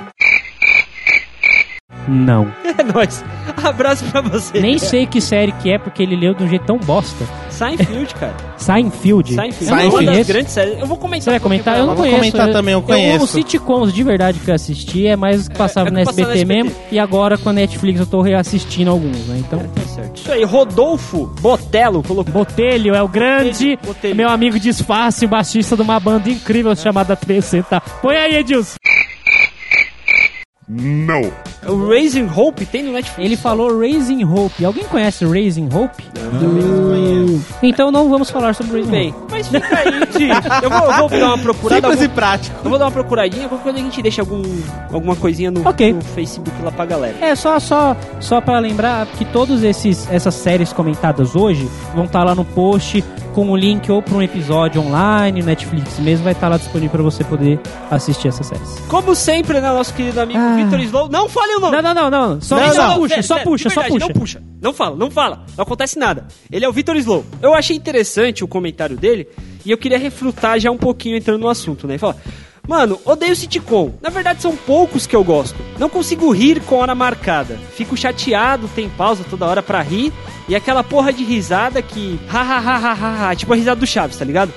Não. 2.08 2.46
É 2.78 2.82
nóis. 2.82 3.24
Abraço 3.64 4.04
pra 4.06 4.20
você. 4.20 4.60
Nem 4.60 4.76
sei 4.76 5.06
que 5.06 5.18
série 5.18 5.50
que 5.52 5.70
é, 5.70 5.78
porque 5.78 6.02
ele 6.02 6.14
leu 6.14 6.34
de 6.34 6.44
um 6.44 6.48
jeito 6.48 6.66
tão 6.66 6.76
bosta. 6.76 7.24
Seinfeld, 7.48 8.14
cara. 8.14 8.34
Seinfeld. 8.58 9.34
Seinfeld. 9.34 9.70
Eu 9.70 9.78
É 9.78 9.88
uma 9.88 10.02
das 10.02 10.26
grandes 10.26 10.52
séries. 10.52 10.78
Eu 10.78 10.86
vou 10.86 10.98
comentar. 10.98 11.24
Você 11.24 11.30
vai 11.30 11.40
comentar? 11.40 11.78
Eu 11.78 11.86
não 11.86 11.94
vou 11.94 12.04
conheço. 12.04 12.18
comentar 12.18 12.52
também, 12.52 12.74
eu 12.74 12.82
conheço. 12.82 13.24
os 13.24 13.30
sitcoms 13.30 13.94
de 13.94 14.02
verdade 14.02 14.38
que 14.40 14.50
eu 14.50 14.54
assisti 14.54 15.06
é 15.06 15.16
mais 15.16 15.48
que 15.48 15.56
passava 15.56 15.88
É, 15.88 16.02
é 16.02 16.04
passava 16.04 16.32
SBT 16.32 16.44
mesmo. 16.44 16.72
E 16.92 16.98
agora 16.98 17.38
com 17.38 17.48
a 17.48 17.52
Netflix 17.54 17.98
eu 17.98 18.06
tô 18.06 18.20
reassistindo 18.20 18.90
alguns, 18.90 19.26
né? 19.26 19.38
Então. 19.38 19.58
Tá 19.58 19.82
certo. 19.82 20.16
Isso 20.16 20.32
aí, 20.32 20.44
Rodolfo 20.44 21.26
Botello 21.40 22.02
colocou. 22.02 22.30
Botelho 22.30 22.94
é 22.94 23.02
o 23.02 23.08
grande, 23.08 23.76
Botelho, 23.76 23.94
Botelho. 23.94 24.16
meu 24.16 24.28
amigo 24.28 24.60
disfarce, 24.60 25.26
baixista 25.26 25.76
de 25.76 25.82
uma 25.82 25.98
banda 25.98 26.28
incrível 26.28 26.76
chamada 26.76 27.16
360. 27.16 27.80
Põe 28.02 28.16
aí, 28.16 28.36
Edilson. 28.36 28.76
O 31.68 31.88
Raising 31.88 32.28
Hope 32.34 32.66
tem 32.66 32.82
no 32.82 32.92
Netflix. 32.92 33.24
Ele 33.24 33.36
falou 33.36 33.78
Raising 33.78 34.24
Hope. 34.24 34.64
Alguém 34.64 34.84
conhece 34.84 35.24
Raising 35.24 35.68
Hope? 35.72 36.02
Uh, 36.16 37.40
Então 37.62 37.92
não 37.92 38.08
vamos 38.10 38.30
falar 38.30 38.52
sobre 38.54 38.72
Raising 38.72 38.90
bem. 38.90 39.10
Hope. 39.10 39.26
Mas 39.30 39.46
fica 39.48 39.78
aí, 39.78 40.06
de... 40.06 40.28
eu, 40.64 40.70
vou, 40.70 40.90
eu 40.92 41.08
vou 41.08 41.18
dar 41.20 41.26
uma 41.28 41.38
procurada. 41.38 41.80
Simples 41.82 42.00
e 42.00 42.04
algum- 42.04 42.14
prático. 42.14 42.56
Eu 42.64 42.70
vou 42.70 42.78
dar 42.78 42.84
uma 42.86 42.90
procuradinha, 42.90 43.48
qualquer 43.48 43.62
coisa 43.64 43.78
a 43.78 43.82
gente 43.82 44.02
deixa 44.02 44.22
algum, 44.22 44.42
alguma 44.92 45.14
coisinha 45.14 45.50
no, 45.52 45.68
Ok. 45.68 45.92
no 45.92 46.00
Facebook 46.02 46.50
lá 46.62 46.72
pra 46.72 46.84
galera. 46.84 47.16
É, 47.20 47.34
só, 47.36 47.60
só, 47.60 47.96
só 48.20 48.40
para 48.40 48.58
lembrar 48.58 49.06
que 49.06 49.24
todas 49.26 49.62
essas 49.62 50.34
séries 50.34 50.72
comentadas 50.72 51.36
hoje 51.36 51.68
vão 51.94 52.06
estar 52.06 52.24
lá 52.24 52.34
no 52.34 52.44
post 52.44 53.04
com 53.36 53.50
o 53.50 53.54
link 53.56 53.92
ou 53.92 54.00
para 54.00 54.14
um 54.14 54.22
episódio 54.22 54.80
online, 54.80 55.42
Netflix 55.42 55.98
mesmo, 55.98 56.24
vai 56.24 56.32
estar 56.32 56.48
lá 56.48 56.56
disponível 56.56 56.92
para 56.92 57.02
você 57.02 57.22
poder 57.22 57.60
assistir 57.90 58.28
essas 58.28 58.46
séries. 58.46 58.78
Como 58.88 59.14
sempre, 59.14 59.60
né, 59.60 59.68
nosso 59.70 59.92
querido 59.92 60.18
amigo 60.22 60.38
Ah. 60.40 60.56
Vitor 60.56 60.80
Slow. 60.80 61.10
Não 61.10 61.28
fale 61.28 61.56
o 61.56 61.60
nome! 61.60 61.76
Não, 61.76 61.82
não, 61.94 62.10
não, 62.10 62.10
não. 62.10 62.40
Só, 62.40 62.56
Não, 62.58 62.72
só 62.72 62.88
não, 62.88 62.94
puxa, 62.96 63.22
só 63.22 63.38
puxa, 63.40 63.68
só 63.68 63.82
puxa. 63.82 63.98
Não 63.98 64.08
puxa. 64.08 64.42
Não 64.62 64.72
fala, 64.72 64.96
não 64.96 65.10
fala. 65.10 65.44
Não 65.54 65.64
acontece 65.64 65.98
nada. 65.98 66.26
Ele 66.50 66.64
é 66.64 66.68
o 66.68 66.72
Vitor 66.72 66.96
Slow. 66.96 67.26
Eu 67.42 67.52
achei 67.52 67.76
interessante 67.76 68.42
o 68.42 68.48
comentário 68.48 68.96
dele 68.96 69.28
e 69.66 69.70
eu 69.70 69.76
queria 69.76 69.98
refrutar 69.98 70.58
já 70.58 70.70
um 70.70 70.78
pouquinho 70.78 71.14
entrando 71.14 71.42
no 71.42 71.48
assunto, 71.50 71.86
né? 71.86 71.92
Ele 71.92 71.98
fala, 71.98 72.16
mano, 72.66 73.00
odeio 73.04 73.34
sitcom. 73.34 73.92
Na 74.00 74.10
verdade, 74.10 74.42
são 74.42 74.56
poucos 74.56 75.06
que 75.06 75.14
eu 75.14 75.24
gosto. 75.24 75.56
Não 75.78 75.88
consigo 75.88 76.30
rir 76.30 76.60
com 76.60 76.76
hora 76.76 76.94
marcada. 76.94 77.58
Fico 77.74 77.96
chateado, 77.96 78.68
tem 78.74 78.88
pausa 78.88 79.24
toda 79.28 79.46
hora 79.46 79.62
pra 79.62 79.82
rir. 79.82 80.12
E 80.48 80.54
aquela 80.54 80.84
porra 80.84 81.12
de 81.12 81.24
risada 81.24 81.82
que... 81.82 82.18
Ha, 82.28 82.40
ha, 82.40 82.58
ha, 82.58 82.76
ha, 82.76 82.92
ha, 82.92 83.30
ha. 83.30 83.34
Tipo 83.34 83.52
a 83.52 83.56
risada 83.56 83.80
do 83.80 83.86
Chaves, 83.86 84.16
tá 84.16 84.24
ligado? 84.24 84.52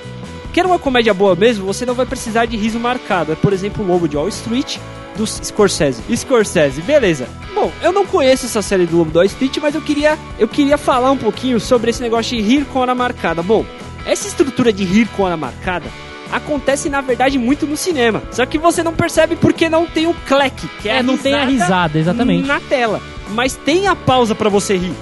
Quer 0.52 0.66
uma 0.66 0.78
comédia 0.78 1.14
boa 1.14 1.36
mesmo, 1.36 1.64
você 1.64 1.86
não 1.86 1.94
vai 1.94 2.06
precisar 2.06 2.46
de 2.46 2.56
riso 2.56 2.78
marcado. 2.78 3.32
É, 3.32 3.34
por 3.36 3.52
exemplo, 3.52 3.84
o 3.84 3.86
Lobo 3.86 4.08
de 4.08 4.16
Wall 4.16 4.28
Street, 4.28 4.78
do 5.16 5.26
Scorsese. 5.26 6.02
Scorsese, 6.16 6.82
beleza. 6.82 7.28
Bom, 7.54 7.70
eu 7.82 7.92
não 7.92 8.06
conheço 8.06 8.46
essa 8.46 8.62
série 8.62 8.86
do 8.86 8.96
Lobo 8.96 9.10
de 9.10 9.18
Wall 9.18 9.26
Street, 9.26 9.58
mas 9.62 9.74
eu 9.74 9.80
queria, 9.80 10.18
eu 10.38 10.48
queria 10.48 10.76
falar 10.76 11.10
um 11.10 11.16
pouquinho 11.16 11.60
sobre 11.60 11.90
esse 11.90 12.02
negócio 12.02 12.36
de 12.36 12.42
rir 12.42 12.64
com 12.66 12.80
hora 12.80 12.94
marcada. 12.94 13.42
Bom, 13.42 13.64
essa 14.04 14.26
estrutura 14.26 14.72
de 14.72 14.84
rir 14.84 15.06
com 15.16 15.22
hora 15.22 15.36
marcada 15.36 15.86
acontece, 16.32 16.88
na 16.88 17.00
verdade, 17.00 17.38
muito 17.38 17.66
no 17.66 17.76
cinema. 17.76 18.22
Só 18.30 18.44
que 18.46 18.58
você 18.58 18.82
não 18.82 18.92
percebe 18.94 19.36
porque 19.36 19.68
não 19.68 19.86
tem 19.86 20.06
o 20.06 20.14
clack, 20.26 20.66
que 20.80 20.88
é, 20.88 20.98
É, 20.98 21.02
não 21.02 21.16
tem 21.16 21.34
a 21.34 21.44
risada, 21.44 21.98
exatamente. 21.98 22.46
na 22.46 22.60
tela. 22.60 23.00
Mas 23.30 23.54
tem 23.56 23.86
a 23.86 23.94
pausa 23.96 24.34
pra 24.34 24.48
você 24.48 24.76
rir. 24.76 24.92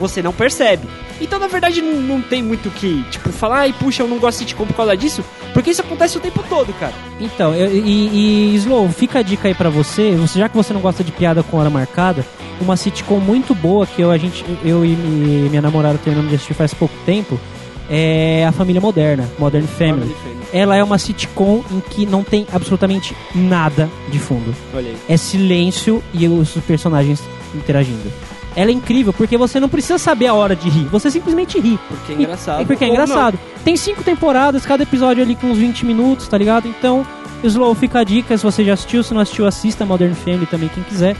Você 0.00 0.22
não 0.22 0.32
percebe. 0.32 0.86
Então, 1.20 1.38
na 1.38 1.46
verdade, 1.46 1.80
não, 1.80 1.94
não 2.00 2.20
tem 2.20 2.42
muito 2.42 2.68
o 2.68 2.70
que, 2.70 3.02
tipo, 3.10 3.30
falar, 3.30 3.60
ai, 3.60 3.72
puxa, 3.72 4.02
eu 4.02 4.08
não 4.08 4.18
gosto 4.18 4.38
de 4.40 4.44
sitcom 4.44 4.66
por 4.66 4.74
causa 4.76 4.94
disso. 4.94 5.24
Porque 5.54 5.70
isso 5.70 5.80
acontece 5.80 6.18
o 6.18 6.20
tempo 6.20 6.44
todo, 6.46 6.74
cara. 6.78 6.92
Então, 7.18 7.54
eu- 7.54 7.74
e, 7.74 8.52
e 8.52 8.54
Slow, 8.56 8.86
fica 8.90 9.20
a 9.20 9.22
dica 9.22 9.48
aí 9.48 9.54
pra 9.54 9.70
você, 9.70 10.14
já 10.36 10.48
que 10.50 10.54
você 10.56 10.74
não 10.74 10.80
gosta 10.82 11.02
de 11.02 11.10
piada 11.12 11.42
com 11.42 11.56
hora 11.56 11.70
marcada, 11.70 12.26
uma 12.60 12.76
sitcom 12.76 13.18
muito 13.18 13.54
boa 13.54 13.86
que 13.86 14.02
eu, 14.02 14.10
a 14.10 14.18
gente, 14.18 14.44
eu 14.62 14.84
e 14.84 14.88
mi- 14.88 15.48
minha 15.48 15.62
namorada 15.62 15.96
terminamos 15.96 16.28
de 16.28 16.36
assistir 16.36 16.52
faz 16.52 16.74
pouco 16.74 16.94
tempo 17.06 17.40
é 17.88 18.44
A 18.46 18.52
Família 18.52 18.80
Moderna, 18.80 19.26
Modern 19.38 19.66
Family. 19.66 20.14
É 20.32 20.35
ela 20.56 20.76
é 20.76 20.82
uma 20.82 20.98
sitcom 20.98 21.62
em 21.70 21.80
que 21.80 22.06
não 22.06 22.22
tem 22.24 22.46
absolutamente 22.52 23.16
nada 23.34 23.90
de 24.10 24.18
fundo. 24.18 24.54
Olha 24.74 24.88
aí. 24.88 24.96
É 25.08 25.16
silêncio 25.16 26.02
e 26.14 26.26
os 26.28 26.50
personagens 26.66 27.22
interagindo. 27.54 28.12
Ela 28.54 28.70
é 28.70 28.72
incrível 28.74 29.12
porque 29.12 29.36
você 29.36 29.60
não 29.60 29.68
precisa 29.68 29.98
saber 29.98 30.28
a 30.28 30.34
hora 30.34 30.56
de 30.56 30.68
rir, 30.70 30.84
você 30.86 31.10
simplesmente 31.10 31.60
ri. 31.60 31.78
Porque 31.88 32.12
é 32.12 32.16
E- 32.16 32.22
engraçado. 32.22 32.62
É 32.62 32.64
porque 32.64 32.84
é 32.84 32.86
Ou 32.88 32.92
engraçado. 32.94 33.38
Tem 33.64 33.76
cinco 33.76 34.02
temporadas, 34.02 34.64
cada 34.64 34.82
episódio 34.82 35.22
ali 35.22 35.34
com 35.34 35.48
uns 35.48 35.58
20 35.58 35.84
minutos, 35.84 36.26
tá 36.26 36.38
ligado? 36.38 36.66
Então, 36.66 37.06
Slow 37.44 37.74
fica 37.74 37.98
a 38.00 38.04
dica, 38.04 38.36
se 38.38 38.42
você 38.44 38.64
já 38.64 38.72
assistiu, 38.72 39.02
se 39.02 39.12
não 39.12 39.20
assistiu, 39.20 39.46
assista 39.46 39.84
Modern 39.84 40.14
Family 40.14 40.46
também, 40.46 40.70
quem 40.70 40.82
quiser. 40.84 41.14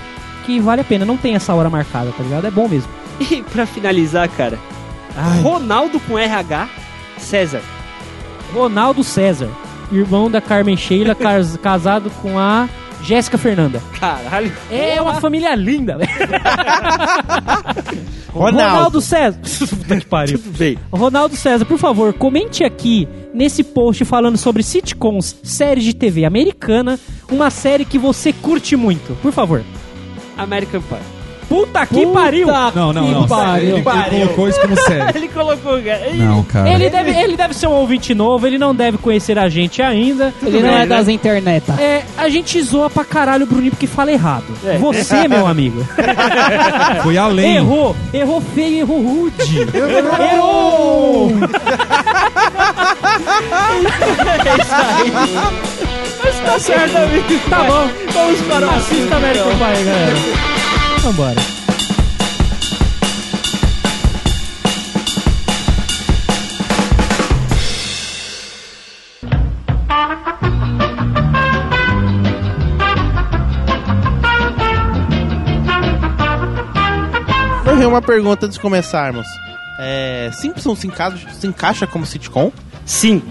Que 0.46 0.58
vale 0.60 0.80
a 0.80 0.84
pena, 0.84 1.04
não 1.04 1.16
tem 1.18 1.34
essa 1.34 1.52
hora 1.52 1.68
marcada, 1.68 2.10
tá 2.16 2.22
ligado? 2.22 2.46
É 2.46 2.50
bom 2.50 2.68
mesmo. 2.68 2.88
não. 3.20 3.26
E 3.30 3.42
pra 3.42 3.66
finalizar, 3.66 4.28
cara, 4.30 4.58
Ai. 5.16 5.40
Ronaldo 5.42 5.98
com 6.00 6.18
RH, 6.18 6.68
César. 7.18 7.60
Ronaldo 8.54 9.04
César, 9.04 9.48
irmão 9.92 10.30
da 10.30 10.40
Carmen 10.40 10.76
Sheila, 10.76 11.14
cas- 11.14 11.56
casado 11.58 12.10
com 12.22 12.38
a 12.38 12.68
Jéssica 13.02 13.36
Fernanda. 13.38 13.80
Caralho. 14.00 14.52
É 14.70 15.00
uma 15.00 15.14
família 15.14 15.54
linda, 15.54 15.98
velho. 15.98 16.10
Ronaldo. 18.32 18.74
Ronaldo 18.74 19.00
César. 19.00 19.38
Puta 19.68 19.96
que 20.00 20.06
pariu. 20.06 20.38
Tudo 20.38 20.58
bem. 20.58 20.78
Ronaldo 20.92 21.36
César, 21.36 21.64
por 21.64 21.78
favor, 21.78 22.12
comente 22.14 22.64
aqui 22.64 23.08
nesse 23.32 23.62
post 23.62 24.04
falando 24.04 24.36
sobre 24.36 24.62
sitcoms, 24.62 25.36
séries 25.42 25.84
de 25.84 25.94
TV 25.94 26.24
americana, 26.24 26.98
uma 27.30 27.50
série 27.50 27.84
que 27.84 27.98
você 27.98 28.32
curte 28.32 28.76
muito, 28.76 29.14
por 29.22 29.32
favor. 29.32 29.62
American 30.36 30.80
Pie. 30.82 31.15
Puta 31.48 31.86
que 31.86 32.06
pariu! 32.06 32.48
Não, 32.74 32.92
não, 32.92 33.10
não. 33.10 33.26
pariu. 33.26 33.76
Ele, 33.78 33.84
ele 33.88 34.10
colocou 34.26 34.48
isso 34.48 34.60
como 34.60 34.76
sério. 34.82 35.12
Ele 35.14 35.28
colocou. 35.28 35.78
Ele, 35.78 36.18
Não, 36.18 36.42
cara. 36.42 36.68
Ele 36.70 36.90
deve, 36.90 37.10
ele 37.10 37.36
deve 37.36 37.54
ser 37.54 37.66
um 37.68 37.72
ouvinte 37.72 38.14
novo, 38.14 38.46
ele 38.46 38.58
não 38.58 38.74
deve 38.74 38.98
conhecer 38.98 39.38
a 39.38 39.48
gente 39.48 39.80
ainda. 39.80 40.34
Ele 40.42 40.60
não 40.60 40.68
bem, 40.68 40.76
é 40.76 40.78
né? 40.80 40.86
das 40.86 41.08
internet. 41.08 41.70
É, 41.78 42.02
a 42.16 42.28
gente 42.28 42.60
zoa 42.62 42.90
pra 42.90 43.04
caralho 43.04 43.44
o 43.44 43.46
Bruninho 43.46 43.70
porque 43.70 43.86
fala 43.86 44.10
errado. 44.12 44.44
É. 44.64 44.76
Você, 44.78 45.28
meu 45.28 45.46
amigo, 45.46 45.86
Foi 47.02 47.16
além. 47.16 47.56
errou. 47.56 47.94
Errou 48.12 48.40
feio, 48.40 48.78
errou 48.80 49.00
rude. 49.02 49.60
Errou! 50.32 51.30
é 54.46 54.62
isso 54.62 54.74
aí. 54.74 55.12
Mas 56.24 56.40
tá 56.40 56.58
certo, 56.58 56.96
amigo. 56.96 57.40
Tá 57.48 57.62
bom. 57.64 57.88
Vamos 58.12 58.40
para 58.42 58.66
o 58.66 58.70
Assista 58.70 59.16
American 59.16 59.50
Pie, 59.50 59.84
galera. 59.84 60.55
Vambora. 61.06 61.36
Eu 77.80 77.88
uma 77.88 78.02
pergunta 78.02 78.46
antes 78.46 78.56
de 78.56 78.60
começarmos. 78.60 79.28
É, 79.78 80.32
Simpsons 80.32 80.80
se 80.80 80.88
encaixa, 80.88 81.30
se 81.30 81.46
encaixa 81.46 81.86
como 81.86 82.04
sitcom? 82.04 82.50
Sim. 82.84 83.22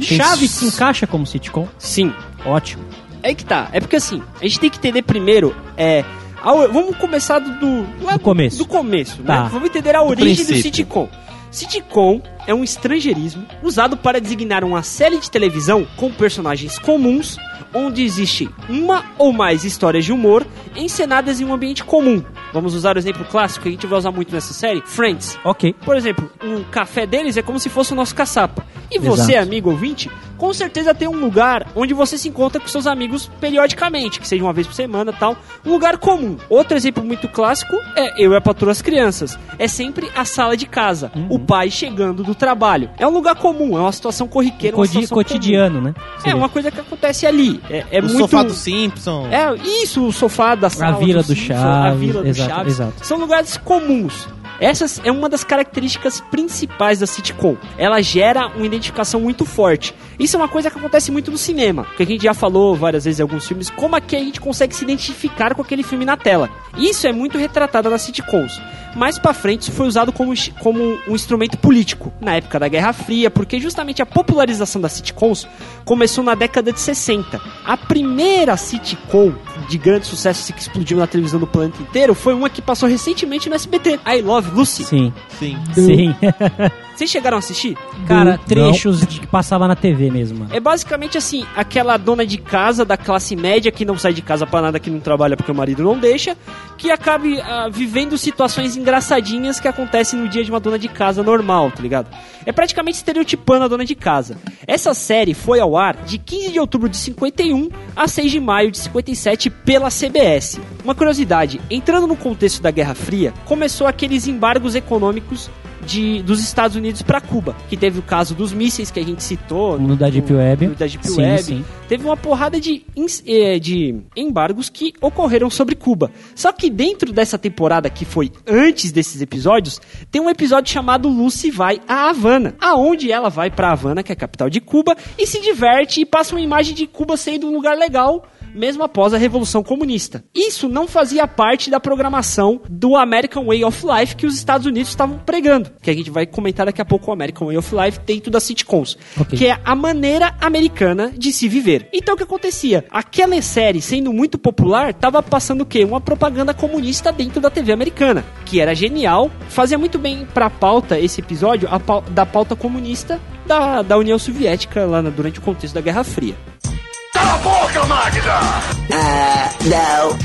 Chaves 0.00 0.52
se 0.52 0.64
encaixa 0.66 1.08
como 1.08 1.26
sitcom? 1.26 1.66
Sim. 1.76 2.14
Ótimo. 2.44 2.84
É 3.20 3.34
que 3.34 3.44
tá. 3.44 3.68
É 3.72 3.80
porque 3.80 3.96
assim, 3.96 4.22
a 4.40 4.44
gente 4.44 4.60
tem 4.60 4.70
que 4.70 4.78
entender 4.78 5.02
primeiro. 5.02 5.56
É, 5.76 6.04
a 6.46 6.66
vamos 6.68 6.96
começar 6.96 7.38
do, 7.38 7.50
do, 7.58 7.82
Do 7.84 8.18
começo. 8.20 8.58
Do 8.58 8.66
começo, 8.66 9.22
Tá. 9.22 9.44
né? 9.44 9.48
Vamos 9.52 9.68
entender 9.68 9.94
a 9.96 10.02
origem 10.02 10.34
do 10.34 10.46
princípio. 10.46 10.62
sitcom. 10.62 11.08
Sitcom 11.50 12.20
é 12.46 12.54
um 12.54 12.62
estrangeirismo 12.62 13.44
usado 13.62 13.96
para 13.96 14.20
designar 14.20 14.62
uma 14.64 14.82
série 14.82 15.18
de 15.18 15.30
televisão 15.30 15.86
com 15.96 16.10
personagens 16.12 16.78
comuns, 16.78 17.38
onde 17.74 18.02
existe 18.02 18.48
uma 18.68 19.04
ou 19.18 19.32
mais 19.32 19.64
histórias 19.64 20.04
de 20.04 20.12
humor 20.12 20.46
encenadas 20.76 21.40
em 21.40 21.44
um 21.44 21.54
ambiente 21.54 21.82
comum. 21.82 22.22
Vamos 22.52 22.74
usar 22.74 22.96
o 22.96 22.98
exemplo 22.98 23.24
clássico 23.24 23.62
que 23.62 23.68
a 23.68 23.72
gente 23.72 23.86
vai 23.86 23.98
usar 23.98 24.10
muito 24.12 24.32
nessa 24.34 24.52
série: 24.52 24.82
Friends. 24.84 25.38
Ok. 25.44 25.74
Por 25.84 25.96
exemplo, 25.96 26.30
o 26.42 26.64
café 26.64 27.06
deles 27.06 27.36
é 27.36 27.42
como 27.42 27.58
se 27.58 27.68
fosse 27.68 27.92
o 27.92 27.96
nosso 27.96 28.14
caçapa. 28.14 28.64
E 28.90 28.98
você, 28.98 29.32
Exato. 29.32 29.46
amigo 29.48 29.70
ouvinte, 29.70 30.10
com 30.36 30.52
certeza 30.52 30.94
tem 30.94 31.08
um 31.08 31.18
lugar 31.18 31.66
onde 31.74 31.94
você 31.94 32.16
se 32.18 32.28
encontra 32.28 32.60
com 32.60 32.68
seus 32.68 32.86
amigos 32.86 33.30
periodicamente, 33.40 34.20
que 34.20 34.28
seja 34.28 34.42
uma 34.44 34.52
vez 34.52 34.66
por 34.66 34.74
semana 34.74 35.12
tal. 35.12 35.36
Um 35.64 35.70
lugar 35.70 35.98
comum. 35.98 36.36
Outro 36.48 36.76
exemplo 36.76 37.04
muito 37.04 37.28
clássico 37.28 37.74
é 37.96 38.22
Eu 38.22 38.32
e 38.32 38.36
a 38.36 38.40
Patroa 38.40 38.72
as 38.72 38.82
Crianças. 38.82 39.38
É 39.58 39.66
sempre 39.68 40.10
a 40.14 40.24
sala 40.24 40.56
de 40.56 40.66
casa, 40.66 41.10
Uhum. 41.14 41.26
o 41.30 41.38
pai 41.38 41.70
chegando 41.70 42.22
do 42.22 42.34
trabalho. 42.34 42.90
É 42.98 43.06
um 43.06 43.10
lugar 43.10 43.34
comum, 43.36 43.76
é 43.76 43.80
uma 43.80 43.92
situação 43.92 44.26
corriqueira, 44.28 44.76
uma 44.76 44.82
Codi- 44.82 44.92
situação 45.06 45.16
cotidiano, 45.16 45.80
né? 45.80 45.94
comum. 45.94 46.06
É 46.24 46.34
uma 46.34 46.48
coisa 46.48 46.70
que 46.70 46.80
acontece 46.80 47.26
ali. 47.26 47.60
É, 47.70 47.84
é 47.90 48.00
o 48.00 48.04
muito... 48.04 48.18
sofá 48.18 48.42
do 48.42 48.52
Simpsons. 48.52 49.32
É, 49.32 49.54
isso, 49.82 50.06
o 50.06 50.12
sofá 50.12 50.54
da 50.54 50.68
sala. 50.68 50.96
Vila 50.98 51.22
do 51.22 51.34
Simpsons, 51.34 51.50
A 51.58 51.62
Chaves, 51.62 52.00
Vila 52.00 52.22
do 52.22 52.28
exato, 52.28 52.50
Chaves. 52.50 52.72
exato. 52.74 53.06
São 53.06 53.18
lugares 53.18 53.56
comuns. 53.56 54.28
Essa 54.60 54.86
é 55.04 55.10
uma 55.10 55.28
das 55.28 55.44
características 55.44 56.20
principais 56.20 57.00
da 57.00 57.06
sitcom. 57.06 57.56
Ela 57.76 58.00
gera 58.02 58.48
uma 58.48 58.66
identificação 58.66 59.20
muito 59.20 59.44
forte. 59.44 59.94
Isso 60.18 60.36
é 60.36 60.38
uma 60.38 60.48
coisa 60.48 60.70
que 60.70 60.78
acontece 60.78 61.10
muito 61.10 61.30
no 61.30 61.38
cinema. 61.38 61.86
Que 61.96 62.02
a 62.02 62.06
gente 62.06 62.22
já 62.22 62.34
falou 62.34 62.74
várias 62.74 63.04
vezes 63.04 63.20
em 63.20 63.22
alguns 63.22 63.46
filmes, 63.46 63.70
como 63.70 63.96
aqui 63.96 64.16
a 64.16 64.20
gente 64.20 64.40
consegue 64.40 64.74
se 64.74 64.84
identificar 64.84 65.54
com 65.54 65.62
aquele 65.62 65.82
filme 65.82 66.04
na 66.04 66.16
tela. 66.16 66.48
Isso 66.76 67.06
é 67.06 67.12
muito 67.12 67.38
retratado 67.38 67.90
nas 67.90 68.02
sitcoms. 68.02 68.60
Mais 68.96 69.18
pra 69.18 69.34
frente, 69.34 69.60
isso 69.60 69.72
foi 69.72 69.86
usado 69.86 70.10
como, 70.10 70.32
como 70.60 70.98
um 71.06 71.14
instrumento 71.14 71.58
político, 71.58 72.10
na 72.18 72.36
época 72.36 72.58
da 72.58 72.66
Guerra 72.66 72.94
Fria, 72.94 73.30
porque 73.30 73.60
justamente 73.60 74.00
a 74.00 74.06
popularização 74.06 74.80
das 74.80 74.92
sitcoms 74.92 75.46
começou 75.84 76.24
na 76.24 76.34
década 76.34 76.72
de 76.72 76.80
60. 76.80 77.38
A 77.66 77.76
primeira 77.76 78.56
sitcom 78.56 79.34
de 79.68 79.76
grande 79.76 80.06
sucesso 80.06 80.50
que 80.50 80.62
explodiu 80.62 80.96
na 80.96 81.06
televisão 81.06 81.38
do 81.38 81.46
planeta 81.46 81.82
inteiro 81.82 82.14
foi 82.14 82.32
uma 82.32 82.48
que 82.48 82.62
passou 82.62 82.88
recentemente 82.88 83.50
no 83.50 83.54
SBT, 83.54 84.00
I 84.06 84.22
Love 84.22 84.45
Lucy. 84.54 84.84
Sim, 84.84 85.12
Sim. 85.38 85.56
sim. 85.74 86.14
Vocês 86.96 87.10
chegaram 87.10 87.36
a 87.36 87.40
assistir? 87.40 87.76
Cara, 88.08 88.38
trechos 88.38 89.06
de 89.06 89.20
que 89.20 89.26
passava 89.26 89.68
na 89.68 89.76
TV 89.76 90.10
mesmo, 90.10 90.38
mano. 90.38 90.50
É 90.54 90.58
basicamente 90.58 91.18
assim, 91.18 91.44
aquela 91.54 91.98
dona 91.98 92.24
de 92.24 92.38
casa 92.38 92.86
da 92.86 92.96
classe 92.96 93.36
média 93.36 93.70
que 93.70 93.84
não 93.84 93.98
sai 93.98 94.14
de 94.14 94.22
casa 94.22 94.46
pra 94.46 94.62
nada, 94.62 94.80
que 94.80 94.88
não 94.88 94.98
trabalha 94.98 95.36
porque 95.36 95.52
o 95.52 95.54
marido 95.54 95.82
não 95.82 95.98
deixa, 95.98 96.34
que 96.78 96.90
acabe 96.90 97.38
ah, 97.38 97.68
vivendo 97.70 98.16
situações 98.16 98.78
engraçadinhas 98.78 99.60
que 99.60 99.68
acontecem 99.68 100.18
no 100.18 100.26
dia 100.26 100.42
de 100.42 100.50
uma 100.50 100.58
dona 100.58 100.78
de 100.78 100.88
casa 100.88 101.22
normal, 101.22 101.70
tá 101.70 101.82
ligado? 101.82 102.08
É 102.46 102.52
praticamente 102.52 102.96
estereotipando 102.96 103.66
a 103.66 103.68
dona 103.68 103.84
de 103.84 103.94
casa. 103.94 104.38
Essa 104.66 104.94
série 104.94 105.34
foi 105.34 105.60
ao 105.60 105.76
ar 105.76 105.96
de 105.96 106.16
15 106.16 106.52
de 106.52 106.58
outubro 106.58 106.88
de 106.88 106.96
51 106.96 107.68
a 107.94 108.08
6 108.08 108.30
de 108.30 108.40
maio 108.40 108.70
de 108.70 108.78
57 108.78 109.50
pela 109.50 109.90
CBS. 109.90 110.58
Uma 110.82 110.94
curiosidade, 110.94 111.60
entrando 111.70 112.06
no 112.06 112.16
contexto 112.16 112.62
da 112.62 112.70
Guerra 112.70 112.94
Fria, 112.94 113.34
começou 113.44 113.86
aqueles 113.86 114.26
embargos 114.26 114.74
econômicos 114.74 115.50
de, 115.86 116.22
dos 116.22 116.40
Estados 116.40 116.76
Unidos 116.76 117.00
para 117.02 117.20
Cuba, 117.20 117.56
que 117.68 117.76
teve 117.76 117.98
o 117.98 118.02
caso 118.02 118.34
dos 118.34 118.52
mísseis 118.52 118.90
que 118.90 119.00
a 119.00 119.04
gente 119.04 119.22
citou 119.22 119.78
No 119.78 119.96
da 119.96 120.10
Deep 120.10 120.32
Web. 120.32 120.66
no 120.66 120.74
da 120.74 120.86
Deep 120.86 121.06
Sim, 121.06 121.20
Web. 121.22 121.42
sim. 121.42 121.64
Teve 121.88 122.04
uma 122.04 122.16
porrada 122.16 122.60
de, 122.60 122.84
eh, 123.26 123.58
de 123.60 124.00
embargos 124.16 124.68
que 124.68 124.92
ocorreram 125.00 125.48
sobre 125.48 125.74
Cuba. 125.76 126.10
Só 126.34 126.52
que 126.52 126.68
dentro 126.68 127.12
dessa 127.12 127.38
temporada, 127.38 127.88
que 127.88 128.04
foi 128.04 128.32
antes 128.46 128.90
desses 128.90 129.22
episódios, 129.22 129.80
tem 130.10 130.20
um 130.20 130.28
episódio 130.28 130.72
chamado 130.72 131.08
Lucy 131.08 131.50
vai 131.50 131.80
a 131.86 132.10
Havana, 132.10 132.54
aonde 132.60 133.12
ela 133.12 133.30
vai 133.30 133.50
pra 133.50 133.70
Havana, 133.70 134.02
que 134.02 134.10
é 134.10 134.14
a 134.14 134.16
capital 134.16 134.50
de 134.50 134.60
Cuba, 134.60 134.96
e 135.16 135.26
se 135.26 135.40
diverte 135.40 136.00
e 136.00 136.04
passa 136.04 136.34
uma 136.34 136.40
imagem 136.40 136.74
de 136.74 136.86
Cuba 136.86 137.16
sendo 137.16 137.46
um 137.46 137.52
lugar 137.54 137.76
legal 137.78 138.26
mesmo 138.56 138.82
após 138.82 139.12
a 139.14 139.18
Revolução 139.18 139.62
Comunista. 139.62 140.24
Isso 140.34 140.68
não 140.68 140.88
fazia 140.88 141.26
parte 141.28 141.70
da 141.70 141.78
programação 141.78 142.60
do 142.68 142.96
American 142.96 143.44
Way 143.46 143.64
of 143.64 143.84
Life 143.86 144.16
que 144.16 144.26
os 144.26 144.34
Estados 144.34 144.66
Unidos 144.66 144.88
estavam 144.88 145.18
pregando, 145.18 145.70
que 145.82 145.90
a 145.90 145.94
gente 145.94 146.10
vai 146.10 146.26
comentar 146.26 146.66
daqui 146.66 146.80
a 146.80 146.84
pouco 146.84 147.10
o 147.10 147.12
American 147.12 147.46
Way 147.48 147.58
of 147.58 147.74
Life 147.74 148.00
dentro 148.06 148.30
das 148.30 148.42
sitcoms, 148.42 148.96
Ok. 149.20 149.38
que 149.38 149.46
é 149.46 149.58
a 149.64 149.74
maneira 149.74 150.34
americana 150.40 151.12
de 151.16 151.32
se 151.32 151.48
viver. 151.48 151.88
Então 151.92 152.14
o 152.14 152.16
que 152.16 152.22
acontecia? 152.24 152.84
Aquela 152.90 153.40
série, 153.42 153.80
sendo 153.82 154.12
muito 154.12 154.38
popular, 154.38 154.94
tava 154.94 155.22
passando 155.22 155.60
o 155.62 155.66
quê? 155.66 155.84
Uma 155.84 156.00
propaganda 156.00 156.54
comunista 156.54 157.12
dentro 157.12 157.40
da 157.40 157.50
TV 157.50 157.72
americana, 157.72 158.24
que 158.44 158.60
era 158.60 158.74
genial, 158.74 159.30
fazia 159.48 159.76
muito 159.76 159.98
bem 159.98 160.26
pra 160.32 160.48
pauta 160.48 160.98
esse 160.98 161.20
episódio, 161.20 161.68
a 161.70 161.78
pau- 161.78 162.02
da 162.10 162.24
pauta 162.24 162.56
comunista 162.56 163.20
da, 163.46 163.82
da 163.82 163.96
União 163.98 164.18
Soviética 164.18 164.84
lá 164.86 165.02
na- 165.02 165.10
durante 165.10 165.38
o 165.38 165.42
contexto 165.42 165.74
da 165.74 165.80
Guerra 165.80 166.02
Fria. 166.04 166.34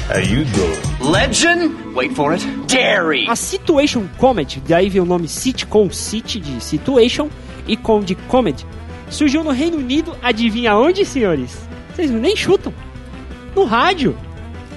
How 0.10 0.20
you 0.20 0.44
doing? 0.46 0.82
Legend? 1.12 1.72
Wait 1.96 2.14
for 2.14 2.34
it. 2.34 2.46
Dairy. 2.68 3.26
A 3.30 3.36
Situation 3.36 4.08
Comedy, 4.18 4.62
daí 4.68 4.90
vem 4.90 5.02
o 5.02 5.06
nome 5.06 5.28
sitcom, 5.30 5.90
city 5.90 6.40
de 6.40 6.62
situation 6.62 7.30
e 7.66 7.78
com 7.78 8.02
de 8.02 8.14
comedy, 8.16 8.66
surgiu 9.10 9.42
no 9.44 9.52
Reino 9.52 9.78
Unido, 9.78 10.16
adivinha 10.22 10.76
onde, 10.76 11.06
senhores? 11.06 11.58
Vocês 11.96 12.12
nem 12.12 12.36
chutam. 12.36 12.74
No 13.56 13.64
rádio. 13.64 14.18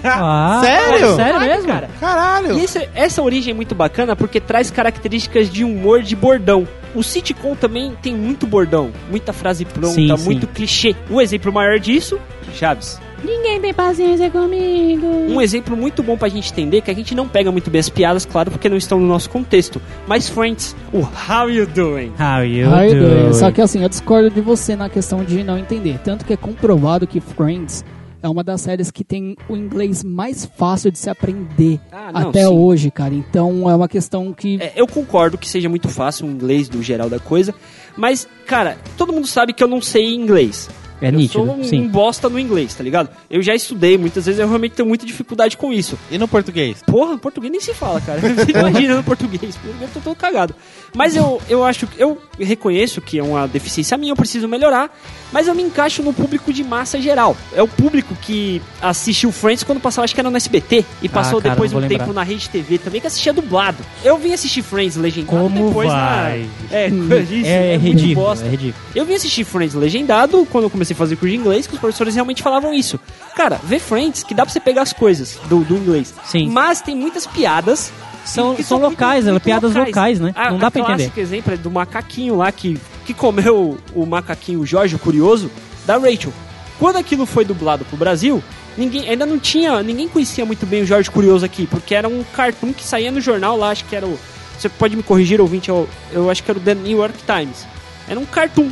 Ah, 0.04 0.61
Sério? 0.64 1.16
Sério 1.16 1.40
mesmo? 1.40 1.66
cara. 1.73 1.90
Caralho! 1.99 2.59
E 2.59 2.64
esse- 2.64 2.88
essa 2.94 3.23
origem 3.23 3.50
é 3.52 3.54
muito 3.54 3.75
bacana 3.75 4.14
porque 4.14 4.40
traz 4.40 4.71
características 4.71 5.50
de 5.50 5.64
humor 5.64 6.00
de 6.02 6.14
bordão. 6.14 6.66
O 6.95 7.03
sitcom 7.03 7.55
também 7.57 7.93
tem 8.01 8.15
muito 8.15 8.47
bordão, 8.47 8.91
muita 9.11 9.33
frase 9.33 9.65
pronta, 9.65 9.95
Sim, 9.95 10.17
sim. 10.17 10.25
muito 10.25 10.47
clichê. 10.47 10.95
O 11.11 11.21
exemplo 11.21 11.53
maior 11.53 11.79
disso, 11.79 12.19
Chaves. 12.55 13.01
Ninguém 13.25 13.59
tem 13.59 13.73
paciência 13.73 14.31
comigo. 14.31 15.07
Um 15.07 15.41
exemplo 15.41 15.75
muito 15.75 16.03
bom 16.03 16.15
pra 16.17 16.29
gente 16.29 16.53
entender 16.53 16.83
que 16.83 16.91
a 16.91 16.95
gente 16.95 17.15
não 17.15 17.27
pega 17.27 17.51
muito 17.51 17.71
bem 17.71 17.81
as 17.81 17.89
piadas, 17.89 18.27
claro, 18.27 18.51
porque 18.51 18.69
não 18.69 18.77
estão 18.77 19.01
no 19.01 19.07
nosso 19.07 19.31
contexto. 19.31 19.81
Mas 20.07 20.29
Friends, 20.29 20.77
o 20.93 20.99
How 20.99 21.49
You 21.49 21.67
Doing? 21.67 22.13
How 22.21 22.45
you 22.45 22.71
Ai, 22.71 22.89
doing? 22.91 23.01
doido. 23.01 23.35
Só 23.35 23.51
que 23.51 23.63
assim, 23.63 23.83
eu 23.83 23.89
discordo 23.89 24.29
de 24.31 24.43
você 24.43 24.77
na 24.77 24.91
questão 24.91 25.25
de 25.25 25.43
não 25.43 25.57
entender. 25.57 25.99
Tanto 26.05 26.25
que 26.27 26.35
é 26.35 26.37
comprovado 26.37 27.07
que 27.07 27.19
Friends 27.19 27.83
é 28.25 28.28
uma 28.28 28.43
das 28.43 28.62
séries 28.62 28.90
que 28.90 29.04
tem 29.04 29.37
o 29.50 29.54
inglês 29.54 30.02
mais 30.02 30.47
fácil 30.47 30.90
de 30.90 30.99
se 30.99 31.11
aprender 31.11 31.78
Ah, 31.93 32.11
não, 32.11 32.31
até 32.31 32.40
sim. 32.40 32.47
hoje, 32.47 32.90
cara. 32.90 33.14
Então 33.14 33.69
é 33.71 33.76
uma 33.76 33.87
questão 33.87 34.33
que. 34.33 34.59
É, 34.62 34.73
eu 34.75 34.87
concordo 34.87 35.37
que 35.37 35.47
seja 35.47 35.69
muito 35.69 35.90
fácil 35.90 36.26
o 36.26 36.31
inglês 36.31 36.66
do 36.66 36.83
geral 36.83 37.11
da 37.11 37.19
coisa, 37.19 37.54
mas, 37.97 38.26
cara, 38.47 38.78
todo 38.97 39.12
mundo 39.12 39.26
sabe 39.26 39.52
que 39.52 39.62
eu 39.62 39.69
não 39.69 39.83
sei 39.83 40.14
inglês. 40.14 40.71
É 41.06 41.08
eu 41.08 41.12
nítido, 41.12 41.44
sou 41.44 41.56
um, 41.56 41.64
sim. 41.64 41.87
bosta 41.88 42.28
no 42.28 42.38
inglês, 42.38 42.75
tá 42.75 42.82
ligado? 42.84 43.08
Eu 43.30 43.42
já 43.42 43.54
estudei, 43.54 43.96
muitas 43.99 44.26
vezes 44.26 44.40
eu 44.40 44.46
realmente 44.46 44.73
tenho 44.73 44.88
muita 44.88 45.04
dificuldade 45.06 45.56
com 45.56 45.73
isso. 45.73 45.99
E 46.11 46.18
no 46.18 46.26
português? 46.28 46.82
Porra, 46.87 47.12
no 47.12 47.18
português 47.18 47.50
nem 47.50 47.61
se 47.61 47.75
fala, 47.75 48.00
cara. 48.00 48.20
Imagina 48.49 48.96
no 48.96 49.04
português. 49.04 49.58
Eu 49.80 49.88
tô 49.92 50.00
todo 50.00 50.16
cagado. 50.16 50.54
Mas 50.94 51.16
eu, 51.16 51.40
eu 51.49 51.64
acho 51.64 51.87
que. 51.87 52.00
Eu 52.00 52.18
reconheço 52.38 53.00
que 53.00 53.18
é 53.18 53.23
uma 53.23 53.46
deficiência 53.49 53.96
minha, 53.96 54.12
eu 54.12 54.16
preciso 54.16 54.46
melhorar. 54.49 54.90
Mas 55.32 55.49
eu 55.49 55.54
me 55.54 55.62
encaixo 55.62 56.02
no 56.02 56.12
público 56.12 56.52
de 56.52 56.62
massa 56.62 57.00
geral. 57.00 57.37
É 57.54 57.62
o 57.62 57.66
público 57.66 58.14
que 58.23 58.62
assistiu 58.80 59.32
Friends 59.32 59.64
quando 59.64 59.80
passava, 59.80 60.04
acho 60.04 60.14
que 60.14 60.20
era 60.20 60.30
no 60.30 60.37
SBT. 60.37 60.84
E 61.02 61.08
passou 61.08 61.40
Ah, 61.40 61.42
cara, 61.42 61.54
depois 61.54 61.73
um 61.73 61.80
vou 61.80 61.88
tempo 61.88 62.04
lembrar. 62.04 62.14
na 62.14 62.23
Rede 62.23 62.49
TV 62.49 62.78
também, 62.78 63.00
que 63.00 63.06
assistia 63.08 63.32
dublado. 63.32 63.78
Eu 64.04 64.16
vim 64.16 64.32
assistir 64.32 64.62
Friends 64.62 64.94
legendado 64.96 65.37
Como 65.37 65.66
depois 65.68 65.88
vai? 65.88 66.40
na. 66.40 66.54
É, 66.75 66.84
É, 66.87 67.75
é 67.75 67.78
muito 67.78 67.99
ridículo, 67.99 68.26
bosta. 68.26 68.46
é 68.46 68.49
ridículo. 68.50 68.75
Eu 68.94 69.04
vim 69.04 69.14
assistir 69.14 69.44
Friends 69.44 69.75
legendado 69.75 70.46
quando 70.50 70.64
eu 70.64 70.70
comecei 70.70 70.94
a 70.95 70.99
fazer 70.99 71.17
curso 71.17 71.29
de 71.35 71.37
inglês, 71.41 71.67
que 71.67 71.75
os 71.75 71.81
professores 71.81 72.15
realmente 72.15 72.43
falavam 72.43 72.73
isso. 72.73 72.99
Cara, 73.37 73.61
vê 73.63 73.79
Friends, 73.79 74.23
que 74.23 74.35
dá 74.35 74.45
pra 74.45 74.53
você 74.53 74.61
pegar 74.61 74.83
as 74.83 74.93
coisas 74.93 75.39
do, 75.49 75.61
do 75.65 75.77
inglês. 75.77 76.15
Sim. 76.25 76.49
Mas 76.49 76.81
tem 76.81 76.97
muitas 76.97 77.27
piadas. 77.27 77.93
São, 78.25 78.55
que 78.55 78.63
são 78.63 78.79
muito- 78.81 78.93
locais, 78.93 79.27
muito 79.27 79.43
piadas 79.43 79.75
locais, 79.75 80.19
né? 80.19 80.33
A- 80.35 80.51
não 80.51 80.59
dá 80.59 80.71
pra 80.71 80.81
entender. 80.81 80.97
clássico 80.97 81.21
exemplo 81.21 81.53
é 81.53 81.57
do 81.59 81.71
macaquinho 81.71 82.37
lá 82.37 82.51
que, 82.51 82.81
que 83.05 83.13
comeu 83.13 83.77
o 83.95 84.07
macaquinho 84.07 84.65
Jorge, 84.65 84.97
o 84.97 84.99
curioso, 84.99 85.51
da 85.85 85.99
Rachel. 85.99 86.33
Quando 86.79 86.97
aquilo 86.97 87.27
foi 87.27 87.45
dublado 87.45 87.85
pro 87.85 87.99
Brasil, 87.99 88.43
ninguém 88.79 89.09
ainda 89.11 89.27
não 89.27 89.39
tinha, 89.39 89.83
ninguém 89.83 90.09
conhecia 90.09 90.45
muito 90.47 90.65
bem 90.65 90.83
o 90.83 90.87
Jorge 90.87 91.11
Curioso 91.11 91.45
aqui, 91.45 91.67
porque 91.67 91.95
era 91.95 92.09
um 92.09 92.25
cartoon 92.35 92.73
que 92.73 92.83
saía 92.83 93.13
no 93.13 93.21
jornal 93.21 93.57
lá, 93.59 93.69
acho 93.71 93.85
que 93.85 93.95
era 93.95 94.07
o. 94.07 94.19
Você 94.59 94.69
pode 94.71 94.97
me 94.97 95.03
corrigir, 95.03 95.39
ouvinte, 95.41 95.69
eu, 95.69 95.87
eu 96.11 96.31
acho 96.31 96.43
que 96.43 96.51
era 96.51 96.59
o 96.59 96.63
The 96.63 96.75
New 96.75 96.97
York 96.97 97.19
Times. 97.27 97.67
Era 98.09 98.19
um 98.19 98.25
cartoon. 98.25 98.71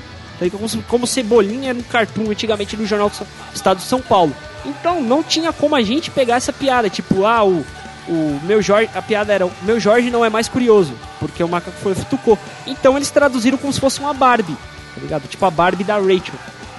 Como, 0.51 0.69
como 0.85 1.07
Cebolinha 1.07 1.71
era 1.71 1.79
um 1.79 1.83
cartoon 1.83 2.31
antigamente 2.31 2.77
no 2.77 2.87
jornal 2.87 3.09
do 3.11 3.27
Estado 3.55 3.79
de 3.79 3.85
São 3.85 4.01
Paulo. 4.01 4.35
Então 4.65 5.03
não 5.03 5.23
tinha 5.23 5.53
como 5.53 5.75
a 5.75 5.83
gente 5.83 6.11
pegar 6.11 6.37
essa 6.37 6.53
piada, 6.53 6.89
tipo, 6.89 7.25
ah, 7.27 7.45
o, 7.45 7.65
o 8.09 8.41
meu 8.45 8.63
Jorge, 8.63 8.91
a 8.95 9.03
piada 9.03 9.33
era, 9.33 9.47
o 9.47 9.53
meu 9.63 9.79
Jorge 9.81 10.11
não 10.11 10.25
é 10.25 10.31
mais 10.31 10.49
curioso, 10.49 10.93
porque 11.19 11.43
o 11.43 11.49
macaco 11.49 11.77
foi 11.83 11.95
futucou. 11.95 12.39
Então 12.67 12.97
eles 12.97 13.11
traduziram 13.11 13.59
como 13.59 13.73
se 13.73 13.81
fosse 13.81 13.99
uma 14.01 14.15
Barbie, 14.15 14.57
tá 14.95 15.01
ligado? 15.01 15.29
Tipo 15.29 15.45
a 15.47 15.51
Barbie 15.51 15.85
da 15.85 15.97
Rachel. 15.97 16.35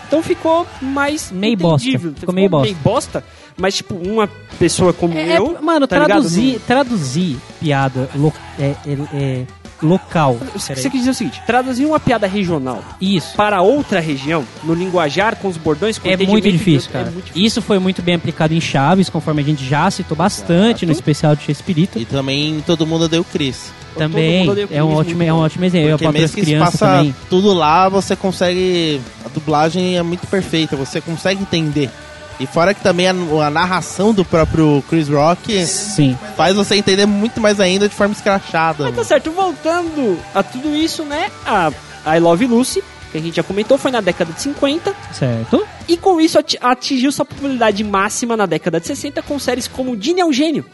Então 0.08 0.22
ficou 0.22 0.68
mais 0.82 1.32
Meio 1.32 1.58
bosta. 1.58 1.88
entendível. 1.88 2.14
Ficou 2.16 2.34
meio 2.36 2.50
bosta. 2.84 3.24
mas 3.58 3.76
tipo, 3.76 3.96
uma 3.96 4.30
pessoa 4.60 4.94
como 4.94 5.18
É, 5.18 5.38
eu, 5.40 5.58
mano, 5.62 5.88
tá 5.88 6.06
traduzir, 6.06 6.60
traduzir 6.68 7.38
piada 7.60 8.08
é, 8.60 8.76
é- 8.86 8.98
é 9.14 9.46
local. 9.84 10.40
Você 10.56 10.76
quer 10.90 10.98
dizer 10.98 11.10
o 11.10 11.14
seguinte, 11.14 11.42
traduzir 11.46 11.86
uma 11.86 12.00
piada 12.00 12.26
regional 12.26 12.84
Isso. 13.00 13.36
para 13.36 13.62
outra 13.62 14.00
região, 14.00 14.44
no 14.64 14.74
linguajar, 14.74 15.36
com 15.36 15.48
os 15.48 15.58
bordões, 15.58 15.98
com 16.00 16.08
É 16.08 16.14
entendimento 16.14 16.44
muito 16.44 16.52
difícil, 16.58 16.88
outro, 16.88 16.90
é 16.90 16.94
cara. 17.02 17.12
muito 17.12 17.26
difícil. 17.26 17.46
Isso 17.46 17.62
foi 17.62 17.80
muito 17.80 18.02
bem 18.02 18.16
aplicado 18.16 18.54
em 18.54 18.62
Chaves, 18.62 19.10
conforme 19.10 19.42
a 19.42 19.46
gente 19.46 19.66
já 19.66 19.90
citou 19.92 20.16
bastante 20.16 20.86
no 20.86 20.92
especial 20.92 21.36
de 21.36 21.44
Shakespeare. 21.44 21.90
E 21.96 22.06
também 22.06 22.64
todo 22.66 22.88
mundo 22.88 23.06
odeia 23.06 23.22
o 23.22 23.26
Chris. 23.26 23.72
Também 23.96 24.48
é 24.72 24.84
um 24.84 24.94
ótimo, 24.94 25.24
é 25.24 25.34
um 25.34 25.38
ótimo 25.38 25.66
exemplo. 25.66 25.98
Porque 26.00 26.20
mesmo 26.20 26.44
que 26.44 26.58
passa 26.58 26.78
também. 26.78 27.16
tudo 27.30 27.54
lá, 27.54 27.90
você 27.90 28.16
consegue. 28.16 29.00
A 29.26 29.30
dublagem 29.30 29.98
é 29.98 30.04
muito 30.04 30.26
perfeita, 30.28 30.76
você 30.76 31.00
consegue 31.00 31.42
entender. 31.42 31.90
E 32.40 32.48
fora 32.48 32.74
que 32.74 32.82
também 32.82 33.08
a, 33.08 33.12
a 33.12 33.50
narração 33.50 34.14
do 34.14 34.26
próprio 34.26 34.84
Chris 34.90 35.08
Rock 35.08 35.66
Sim. 35.66 36.18
faz 36.36 36.56
você 36.56 36.76
entender 36.76 37.06
muito 37.06 37.40
mais 37.40 37.60
ainda 37.60 37.88
de 37.88 37.96
forma 37.96 38.14
escrachada. 38.14 38.86
Mas 38.86 38.96
tá 38.96 39.04
certo, 39.04 39.32
voltando 39.32 40.20
a 40.34 40.42
tudo 40.44 40.76
isso, 40.76 41.04
né? 41.04 41.30
A 41.46 41.72
I 42.18 42.20
Love 42.20 42.48
Lucy, 42.48 42.84
que 43.12 43.18
a 43.18 43.22
gente 43.22 43.36
já 43.36 43.44
comentou, 43.44 43.78
foi 43.78 43.92
na 43.92 44.02
década 44.02 44.34
de 44.34 44.42
50. 44.42 44.94
Certo? 45.14 45.66
E 45.88 45.96
com 45.96 46.20
isso 46.20 46.40
ati- 46.40 46.58
atingiu 46.60 47.12
sua 47.12 47.24
popularidade 47.26 47.84
máxima 47.84 48.36
na 48.36 48.46
década 48.46 48.80
de 48.80 48.88
60 48.88 49.22
com 49.22 49.38
séries 49.40 49.68
como 49.68 49.96
Dini 49.96 50.20
é 50.22 50.26
um 50.26 50.34
gênio. 50.34 50.66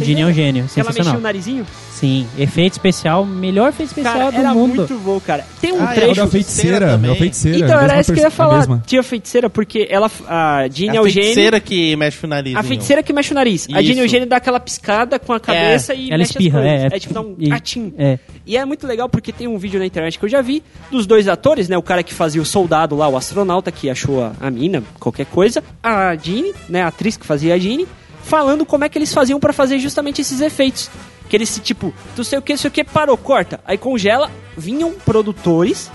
Gini 0.00 0.20
é 0.22 0.26
um 0.26 0.32
gênio, 0.32 0.64
Que 0.72 0.80
ela 0.80 0.88
mexia 0.88 1.02
sensacional. 1.04 1.16
o 1.18 1.20
narizinho. 1.22 1.66
Sim, 1.92 2.26
efeito 2.38 2.74
especial, 2.74 3.26
melhor 3.26 3.70
efeito 3.70 3.88
especial 3.88 4.14
Cara, 4.14 4.30
do 4.30 4.36
era 4.38 4.54
mundo. 4.54 4.76
muito 4.76 4.94
bom, 4.98 5.18
cara. 5.20 5.44
Tem 5.60 5.72
um 5.72 5.82
Ah, 5.82 5.86
é, 5.86 5.88
É 5.88 5.90
o 5.90 5.94
trecho... 5.94 6.14
da 6.20 6.26
feiticeira, 6.28 7.00
é 7.02 7.10
o 7.10 7.14
feiticeira. 7.16 7.58
Então, 7.58 7.78
a 7.78 7.82
era 7.82 8.00
isso 8.00 8.12
que 8.12 8.18
eu 8.20 8.22
ia 8.22 8.28
a 8.28 8.30
falar. 8.30 8.80
Tinha 8.86 9.02
feiticeira, 9.02 9.50
porque 9.50 9.88
ela, 9.90 10.08
a 10.28 10.68
Ginny 10.70 10.90
É 10.90 10.94
é 10.94 10.98
a 10.98 11.02
o 11.02 11.08
gênio. 11.08 11.22
feiticeira 11.24 11.60
que 11.60 11.96
mexe 11.96 12.24
o 12.24 12.28
nariz. 12.28 12.54
A 12.56 12.62
feiticeira 12.62 13.02
que 13.02 13.12
mexe 13.12 13.32
o 13.32 13.34
nariz. 13.34 13.66
A 13.72 13.80
Ginny 13.82 13.90
Isso. 13.94 14.00
Eugênio 14.02 14.28
dá 14.28 14.36
aquela 14.36 14.60
piscada 14.60 15.18
com 15.18 15.32
a 15.32 15.40
cabeça 15.40 15.92
e 15.94 16.08
Ela 16.08 16.18
mexe 16.18 16.30
espirra, 16.32 16.60
as 16.60 16.64
coisas. 16.66 16.92
é. 16.92 16.96
É 16.96 17.00
tipo 17.00 17.14
dar 17.14 17.20
um 17.22 17.34
E-. 17.38 17.50
É. 17.98 18.18
E 18.46 18.56
é 18.56 18.64
muito 18.64 18.86
legal 18.86 19.08
porque 19.08 19.32
tem 19.32 19.48
um 19.48 19.58
vídeo 19.58 19.80
na 19.80 19.84
internet 19.86 20.18
que 20.18 20.24
eu 20.24 20.28
já 20.28 20.40
vi 20.40 20.62
dos 20.92 21.04
dois 21.06 21.26
atores, 21.26 21.68
né? 21.68 21.76
O 21.76 21.82
cara 21.82 22.02
que 22.04 22.14
fazia 22.14 22.40
o 22.40 22.46
soldado 22.46 22.94
lá, 22.96 23.08
o 23.08 23.16
astronauta 23.16 23.72
que 23.72 23.90
achou 23.90 24.22
a, 24.22 24.32
a 24.40 24.50
mina, 24.50 24.82
qualquer 25.00 25.26
coisa. 25.26 25.62
A 25.82 26.14
Ginny, 26.14 26.52
né? 26.68 26.82
A 26.82 26.86
atriz 26.88 27.16
que 27.16 27.26
fazia 27.26 27.54
a 27.54 27.58
Ginny, 27.58 27.86
falando 28.22 28.64
como 28.66 28.84
é 28.84 28.88
que 28.88 28.98
eles 28.98 29.12
faziam 29.12 29.38
pra 29.40 29.52
fazer 29.52 29.78
justamente 29.78 30.20
esses 30.20 30.40
efeitos. 30.40 30.90
Que 31.28 31.36
eles, 31.36 31.48
se, 31.50 31.60
tipo, 31.60 31.92
tu 32.16 32.24
sei 32.24 32.38
o 32.38 32.42
que, 32.42 32.56
sei 32.56 32.68
o 32.68 32.70
que, 32.72 32.82
parou, 32.82 33.16
corta. 33.16 33.60
Aí 33.66 33.76
congela, 33.76 34.30
vinham 34.56 34.92
produtores, 34.92 35.90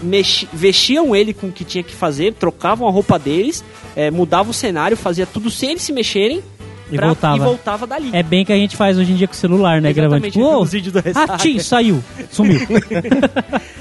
mexi- 0.00 0.48
vestiam 0.52 1.16
ele 1.16 1.34
com 1.34 1.48
o 1.48 1.52
que 1.52 1.64
tinha 1.64 1.82
que 1.82 1.92
fazer, 1.94 2.34
trocavam 2.34 2.86
a 2.86 2.90
roupa 2.90 3.18
deles, 3.18 3.64
mudavam 4.12 4.50
o 4.52 4.54
cenário, 4.54 4.96
fazia 4.96 5.26
tudo 5.26 5.50
sem 5.50 5.70
eles 5.70 5.82
se 5.82 5.92
mexerem. 5.92 6.42
E 6.90 6.96
pra- 6.96 7.06
voltava. 7.08 7.36
E 7.36 7.40
voltava 7.40 7.86
dali. 7.86 8.10
É 8.14 8.22
bem 8.22 8.44
que 8.46 8.52
a 8.52 8.56
gente 8.56 8.76
faz 8.76 8.96
hoje 8.96 9.12
em 9.12 9.16
dia 9.16 9.26
com 9.26 9.34
o 9.34 9.36
celular, 9.36 9.80
né? 9.82 9.92
Gravando. 9.92 10.24
Exatamente, 10.26 10.32
Tipo, 10.34 10.62
os 10.62 10.70
vídeos 10.72 10.92
do 10.94 10.98
ah, 11.14 11.36
tchim, 11.36 11.58
saiu. 11.58 12.02
Sumiu. 12.30 12.60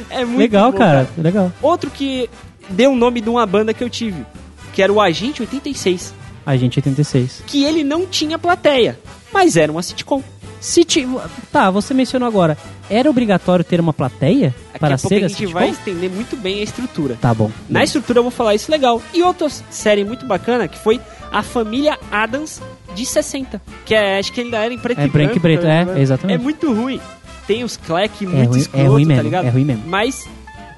É 0.09 0.25
muito 0.25 0.39
legal, 0.39 0.71
bom, 0.71 0.77
cara. 0.77 1.07
Legal. 1.17 1.51
Outro 1.61 1.89
que 1.91 2.29
deu 2.69 2.91
o 2.91 2.95
nome 2.95 3.21
de 3.21 3.29
uma 3.29 3.45
banda 3.45 3.73
que 3.73 3.83
eu 3.83 3.89
tive, 3.89 4.25
que 4.73 4.81
era 4.81 4.91
o 4.91 4.99
Agente 4.99 5.41
86, 5.41 6.13
A 6.47 6.55
gente 6.57 6.77
86. 6.79 7.43
que 7.45 7.63
ele 7.65 7.83
não 7.83 8.07
tinha 8.07 8.39
plateia, 8.39 8.97
mas 9.33 9.55
era 9.57 9.71
uma 9.71 9.83
sitcom. 9.83 10.23
City... 10.59 11.07
Tá, 11.51 11.69
você 11.69 11.93
mencionou 11.93 12.27
agora. 12.27 12.57
Era 12.89 13.09
obrigatório 13.09 13.63
ter 13.63 13.79
uma 13.79 13.93
plateia 13.93 14.55
Daqui 14.67 14.79
para 14.79 14.95
a 14.95 14.97
pouco 14.97 15.09
ser 15.09 15.21
a 15.21 15.25
a 15.25 15.27
gente 15.27 15.37
sitcom? 15.39 15.53
vai 15.59 15.69
entender 15.69 16.09
muito 16.09 16.35
bem 16.37 16.61
a 16.61 16.63
estrutura. 16.63 17.15
Tá 17.21 17.33
bom. 17.33 17.51
Na 17.69 17.83
estrutura 17.83 18.19
eu 18.19 18.23
vou 18.23 18.31
falar 18.31 18.55
isso 18.55 18.71
legal. 18.71 18.99
E 19.13 19.21
outra 19.21 19.49
série 19.69 20.03
muito 20.05 20.25
bacana 20.25 20.67
que 20.67 20.77
foi 20.79 20.99
A 21.31 21.43
Família 21.43 21.99
Adams 22.09 22.59
de 22.95 23.05
60. 23.05 23.61
Que 23.85 23.93
é, 23.93 24.17
acho 24.17 24.31
que 24.33 24.41
ainda 24.41 24.57
era 24.57 24.73
em 24.73 24.79
preto 24.79 24.99
É 24.99 25.05
e 25.05 25.09
branco 25.09 25.37
e 25.37 25.39
branco. 25.39 25.61
preto, 25.61 25.61
tá 25.61 25.99
é, 25.99 26.01
exatamente. 26.01 26.39
É 26.39 26.43
muito 26.43 26.73
ruim. 26.73 26.99
Tem 27.45 27.63
os 27.63 27.77
clack 27.77 28.25
É 28.25 28.27
muito 28.27 28.47
ruim- 28.49 28.57
é 28.57 28.61
escroto, 28.61 28.89
ruim 28.91 29.03
tá 29.03 29.07
mesmo, 29.09 29.23
ligado? 29.23 29.45
é 29.45 29.49
ruim 29.49 29.65
mesmo. 29.65 29.83
Mas 29.85 30.27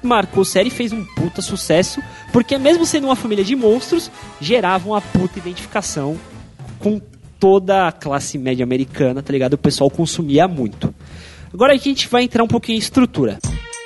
marcou 0.02 0.44
série 0.44 0.68
e 0.68 0.72
fez 0.72 0.92
um 0.92 1.04
puta 1.04 1.42
sucesso. 1.42 2.02
Porque 2.32 2.56
mesmo 2.58 2.84
sendo 2.86 3.06
uma 3.06 3.16
família 3.16 3.44
de 3.44 3.56
monstros, 3.56 4.10
gerava 4.40 4.88
uma 4.88 5.00
puta 5.00 5.38
identificação 5.38 6.18
com 6.78 7.00
toda 7.38 7.88
a 7.88 7.92
classe 7.92 8.36
média 8.38 8.62
americana, 8.62 9.22
tá 9.22 9.32
ligado? 9.32 9.54
O 9.54 9.58
pessoal 9.58 9.90
consumia 9.90 10.46
muito. 10.46 10.94
Agora 11.52 11.72
a 11.72 11.76
gente 11.76 12.08
vai 12.08 12.24
entrar 12.24 12.44
um 12.44 12.48
pouquinho 12.48 12.76
em 12.76 12.78
estrutura. 12.78 13.38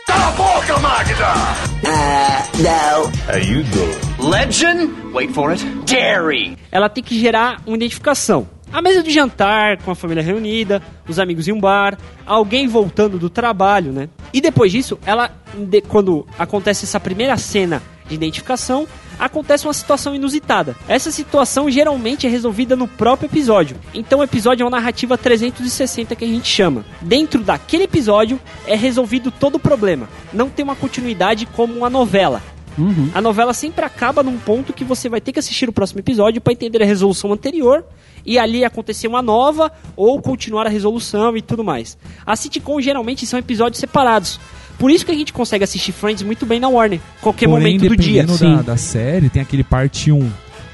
Cala 0.07 0.29
a 0.29 0.31
boca, 0.33 0.79
Magda! 0.81 1.35
How 3.29 3.39
you 3.39 3.63
doing? 3.65 4.31
Legend? 4.31 4.93
Wait 5.13 5.33
for 5.33 5.51
it. 5.51 5.65
Dairy! 5.87 6.57
ela 6.71 6.89
tem 6.89 7.03
que 7.03 7.19
gerar 7.19 7.63
uma 7.67 7.77
identificação. 7.77 8.49
A 8.75 8.83
mesa 8.83 9.05
de 9.05 9.11
jantar, 9.13 9.77
com 9.85 9.93
a 9.93 9.95
família 9.95 10.21
reunida, 10.21 10.83
os 11.09 11.21
amigos 11.21 11.47
em 11.47 11.53
um 11.53 11.61
bar, 11.61 11.97
alguém 12.27 12.67
voltando 12.67 13.21
do 13.21 13.31
trabalho, 13.31 13.93
né? 13.93 14.09
E 14.33 14.41
depois 14.41 14.73
disso, 14.73 14.99
ela, 15.07 15.31
de- 15.57 15.81
quando 15.81 16.27
acontece 16.37 16.85
essa 16.85 16.99
primeira 16.99 17.37
cena 17.37 17.81
de 18.09 18.17
identificação, 18.17 18.85
acontece 19.17 19.65
uma 19.65 19.73
situação 19.73 20.13
inusitada. 20.13 20.75
Essa 20.89 21.13
situação 21.13 21.71
geralmente 21.71 22.27
é 22.27 22.29
resolvida 22.29 22.75
no 22.75 22.89
próprio 22.89 23.29
episódio. 23.29 23.77
Então 23.95 24.19
o 24.19 24.25
episódio 24.25 24.65
é 24.65 24.67
uma 24.67 24.77
narrativa 24.77 25.17
360 25.17 26.17
que 26.17 26.25
a 26.25 26.29
gente 26.29 26.49
chama. 26.49 26.85
Dentro 27.01 27.45
daquele 27.45 27.85
episódio 27.85 28.41
é 28.67 28.75
resolvido 28.75 29.31
todo 29.31 29.55
o 29.55 29.61
problema. 29.61 30.09
Não 30.33 30.51
tem 30.51 30.65
uma 30.65 30.75
continuidade 30.75 31.47
como 31.47 31.75
uma 31.75 31.89
novela. 31.89 32.43
Uhum. 32.77 33.09
A 33.15 33.21
novela 33.21 33.55
sempre 33.55 33.85
acaba 33.85 34.21
num 34.21 34.37
ponto 34.37 34.73
que 34.73 34.83
você 34.83 35.09
vai 35.09 35.21
ter 35.21 35.31
que 35.31 35.39
assistir 35.39 35.69
o 35.69 35.73
próximo 35.73 36.01
episódio 36.01 36.41
para 36.41 36.53
entender 36.53 36.83
a 36.83 36.87
resolução 36.87 37.33
anterior 37.33 37.85
e 38.25 38.39
ali 38.39 38.65
acontecer 38.65 39.07
uma 39.07 39.23
nova 39.23 39.71
ou 39.97 40.21
continuar 40.21 40.67
a 40.67 40.71
resolução 40.71 41.37
e 41.37 41.43
tudo 41.43 41.63
mais. 41.65 41.97
As 42.25 42.41
sitcoms 42.41 42.85
geralmente 42.85 43.27
são 43.27 43.39
episódios 43.39 43.79
separados. 43.81 44.41
Por 44.79 44.91
isso 44.91 45.05
que 45.07 45.13
a 45.13 45.15
gente 45.15 45.33
consegue 45.33 45.63
assistir 45.65 45.93
Friends 45.93 46.23
muito 46.23 46.45
bem 46.45 46.59
na 46.59 46.69
Warner, 46.69 47.01
qualquer 47.21 47.49
Porém, 47.49 47.77
momento 47.79 47.89
do 47.89 47.97
dia. 47.97 48.27
da, 48.27 48.63
da 48.63 48.77
série, 48.77 49.29
tem 49.29 49.41
aquele 49.41 49.63
parte 49.63 50.11
1 50.11 50.31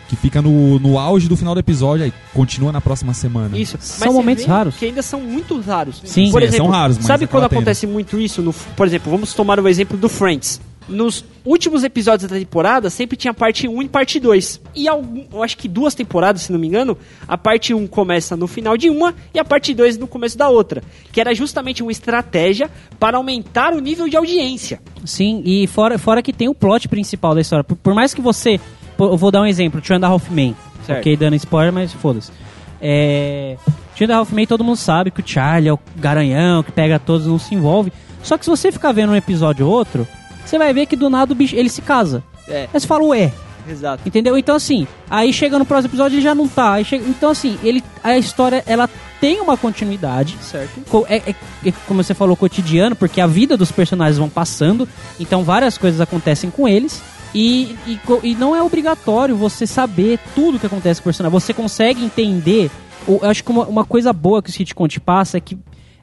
que 0.08 0.16
fica 0.16 0.42
no, 0.42 0.80
no 0.80 0.98
auge 0.98 1.28
do 1.28 1.36
final 1.36 1.54
do 1.54 1.60
episódio 1.60 2.04
aí 2.04 2.12
continua 2.34 2.72
na 2.72 2.80
próxima 2.80 3.14
semana. 3.14 3.56
Isso. 3.56 3.76
São 3.80 4.12
momentos 4.12 4.44
raros. 4.44 4.74
Que 4.74 4.86
ainda 4.86 5.02
são 5.02 5.20
muito 5.20 5.60
raros. 5.60 6.02
Sim. 6.04 6.32
Por 6.32 6.40
Sim, 6.42 6.48
exemplo, 6.48 6.66
são 6.66 6.66
raros, 6.66 6.96
mas 6.96 7.06
sabe 7.06 7.24
acaba 7.26 7.42
quando 7.42 7.50
tendo. 7.50 7.58
acontece 7.58 7.86
muito 7.86 8.18
isso? 8.18 8.42
No, 8.42 8.52
por 8.52 8.88
exemplo, 8.88 9.08
vamos 9.08 9.32
tomar 9.34 9.60
o 9.60 9.68
exemplo 9.68 9.96
do 9.96 10.08
Friends. 10.08 10.60
Nos 10.90 11.24
últimos 11.44 11.84
episódios 11.84 12.28
da 12.28 12.36
temporada, 12.36 12.90
sempre 12.90 13.16
tinha 13.16 13.32
parte 13.32 13.68
1 13.68 13.82
e 13.82 13.88
parte 13.88 14.18
2. 14.18 14.60
E 14.74 14.88
algum, 14.88 15.24
eu 15.32 15.42
acho 15.42 15.56
que 15.56 15.68
duas 15.68 15.94
temporadas, 15.94 16.42
se 16.42 16.52
não 16.52 16.58
me 16.58 16.66
engano, 16.66 16.98
a 17.26 17.38
parte 17.38 17.72
1 17.72 17.86
começa 17.86 18.36
no 18.36 18.46
final 18.46 18.76
de 18.76 18.90
uma 18.90 19.14
e 19.32 19.38
a 19.38 19.44
parte 19.44 19.72
2 19.72 19.96
no 19.98 20.06
começo 20.06 20.36
da 20.36 20.48
outra. 20.48 20.82
Que 21.12 21.20
era 21.20 21.34
justamente 21.34 21.82
uma 21.82 21.92
estratégia 21.92 22.68
para 22.98 23.16
aumentar 23.16 23.72
o 23.72 23.80
nível 23.80 24.08
de 24.08 24.16
audiência. 24.16 24.80
Sim, 25.04 25.42
e 25.44 25.66
fora, 25.68 25.98
fora 25.98 26.22
que 26.22 26.32
tem 26.32 26.48
o 26.48 26.54
plot 26.54 26.88
principal 26.88 27.34
da 27.34 27.40
história. 27.40 27.64
Por, 27.64 27.76
por 27.76 27.94
mais 27.94 28.12
que 28.12 28.20
você. 28.20 28.60
Eu 28.98 29.16
vou 29.16 29.30
dar 29.30 29.42
um 29.42 29.46
exemplo, 29.46 29.80
Two 29.80 29.96
and 29.96 30.04
a 30.04 30.08
Half 30.08 30.30
Men. 30.30 30.56
Certo. 30.84 31.00
Ok, 31.00 31.16
dando 31.16 31.36
spoiler, 31.36 31.72
mas 31.72 31.92
foda-se. 31.92 32.32
É. 32.80 33.56
Two 33.96 34.06
and 34.06 34.14
a 34.14 34.18
Half 34.18 34.32
Men, 34.32 34.46
todo 34.46 34.64
mundo 34.64 34.76
sabe 34.76 35.10
que 35.10 35.20
o 35.20 35.24
Charlie 35.26 35.68
é 35.68 35.72
o 35.72 35.78
garanhão, 35.96 36.62
que 36.62 36.72
pega 36.72 36.98
todos, 36.98 37.26
não 37.26 37.38
se 37.38 37.54
envolve. 37.54 37.92
Só 38.22 38.36
que 38.36 38.44
se 38.44 38.50
você 38.50 38.70
ficar 38.70 38.92
vendo 38.92 39.12
um 39.12 39.16
episódio 39.16 39.66
ou 39.66 39.72
outro, 39.72 40.06
você 40.50 40.58
vai 40.58 40.72
ver 40.74 40.86
que 40.86 40.96
do 40.96 41.08
nada 41.08 41.32
o 41.32 41.36
bicho, 41.36 41.54
ele 41.56 41.68
se 41.68 41.80
casa. 41.82 42.22
É. 42.48 42.62
Aí 42.72 42.80
você 42.80 42.86
fala, 42.86 43.04
ué, 43.04 43.32
Exato. 43.68 44.02
Entendeu? 44.06 44.36
Então 44.38 44.56
assim, 44.56 44.86
aí 45.08 45.32
chega 45.32 45.58
no 45.58 45.64
próximo 45.64 45.90
episódio 45.90 46.16
ele 46.16 46.22
já 46.22 46.34
não 46.34 46.48
tá. 46.48 46.82
Chega- 46.82 47.04
então 47.08 47.30
assim, 47.30 47.58
ele, 47.62 47.84
a 48.02 48.16
história 48.16 48.64
ela 48.66 48.88
tem 49.20 49.40
uma 49.40 49.56
continuidade. 49.56 50.36
Certo. 50.40 51.06
É, 51.08 51.16
é- 51.30 51.34
é, 51.66 51.72
como 51.86 52.02
você 52.02 52.14
falou, 52.14 52.36
cotidiano, 52.36 52.96
porque 52.96 53.20
a 53.20 53.26
vida 53.26 53.56
dos 53.56 53.70
personagens 53.70 54.18
vão 54.18 54.28
passando, 54.28 54.88
então 55.20 55.44
várias 55.44 55.76
coisas 55.78 56.00
acontecem 56.00 56.50
com 56.50 56.66
eles. 56.66 57.02
E, 57.34 57.76
e, 57.86 58.00
e 58.24 58.34
não 58.34 58.56
é 58.56 58.62
obrigatório 58.62 59.36
você 59.36 59.64
saber 59.66 60.18
tudo 60.34 60.58
que 60.58 60.66
acontece 60.66 61.00
com 61.00 61.04
o 61.04 61.10
personagem. 61.12 61.38
Você 61.38 61.54
consegue 61.54 62.04
entender. 62.04 62.70
Eu 63.06 63.20
acho 63.22 63.44
que 63.44 63.50
uma, 63.50 63.66
uma 63.66 63.84
coisa 63.84 64.12
boa 64.12 64.42
que 64.42 64.50
o 64.50 64.88
te 64.88 64.98
passa 65.00 65.36
é 65.36 65.40
que, 65.40 65.56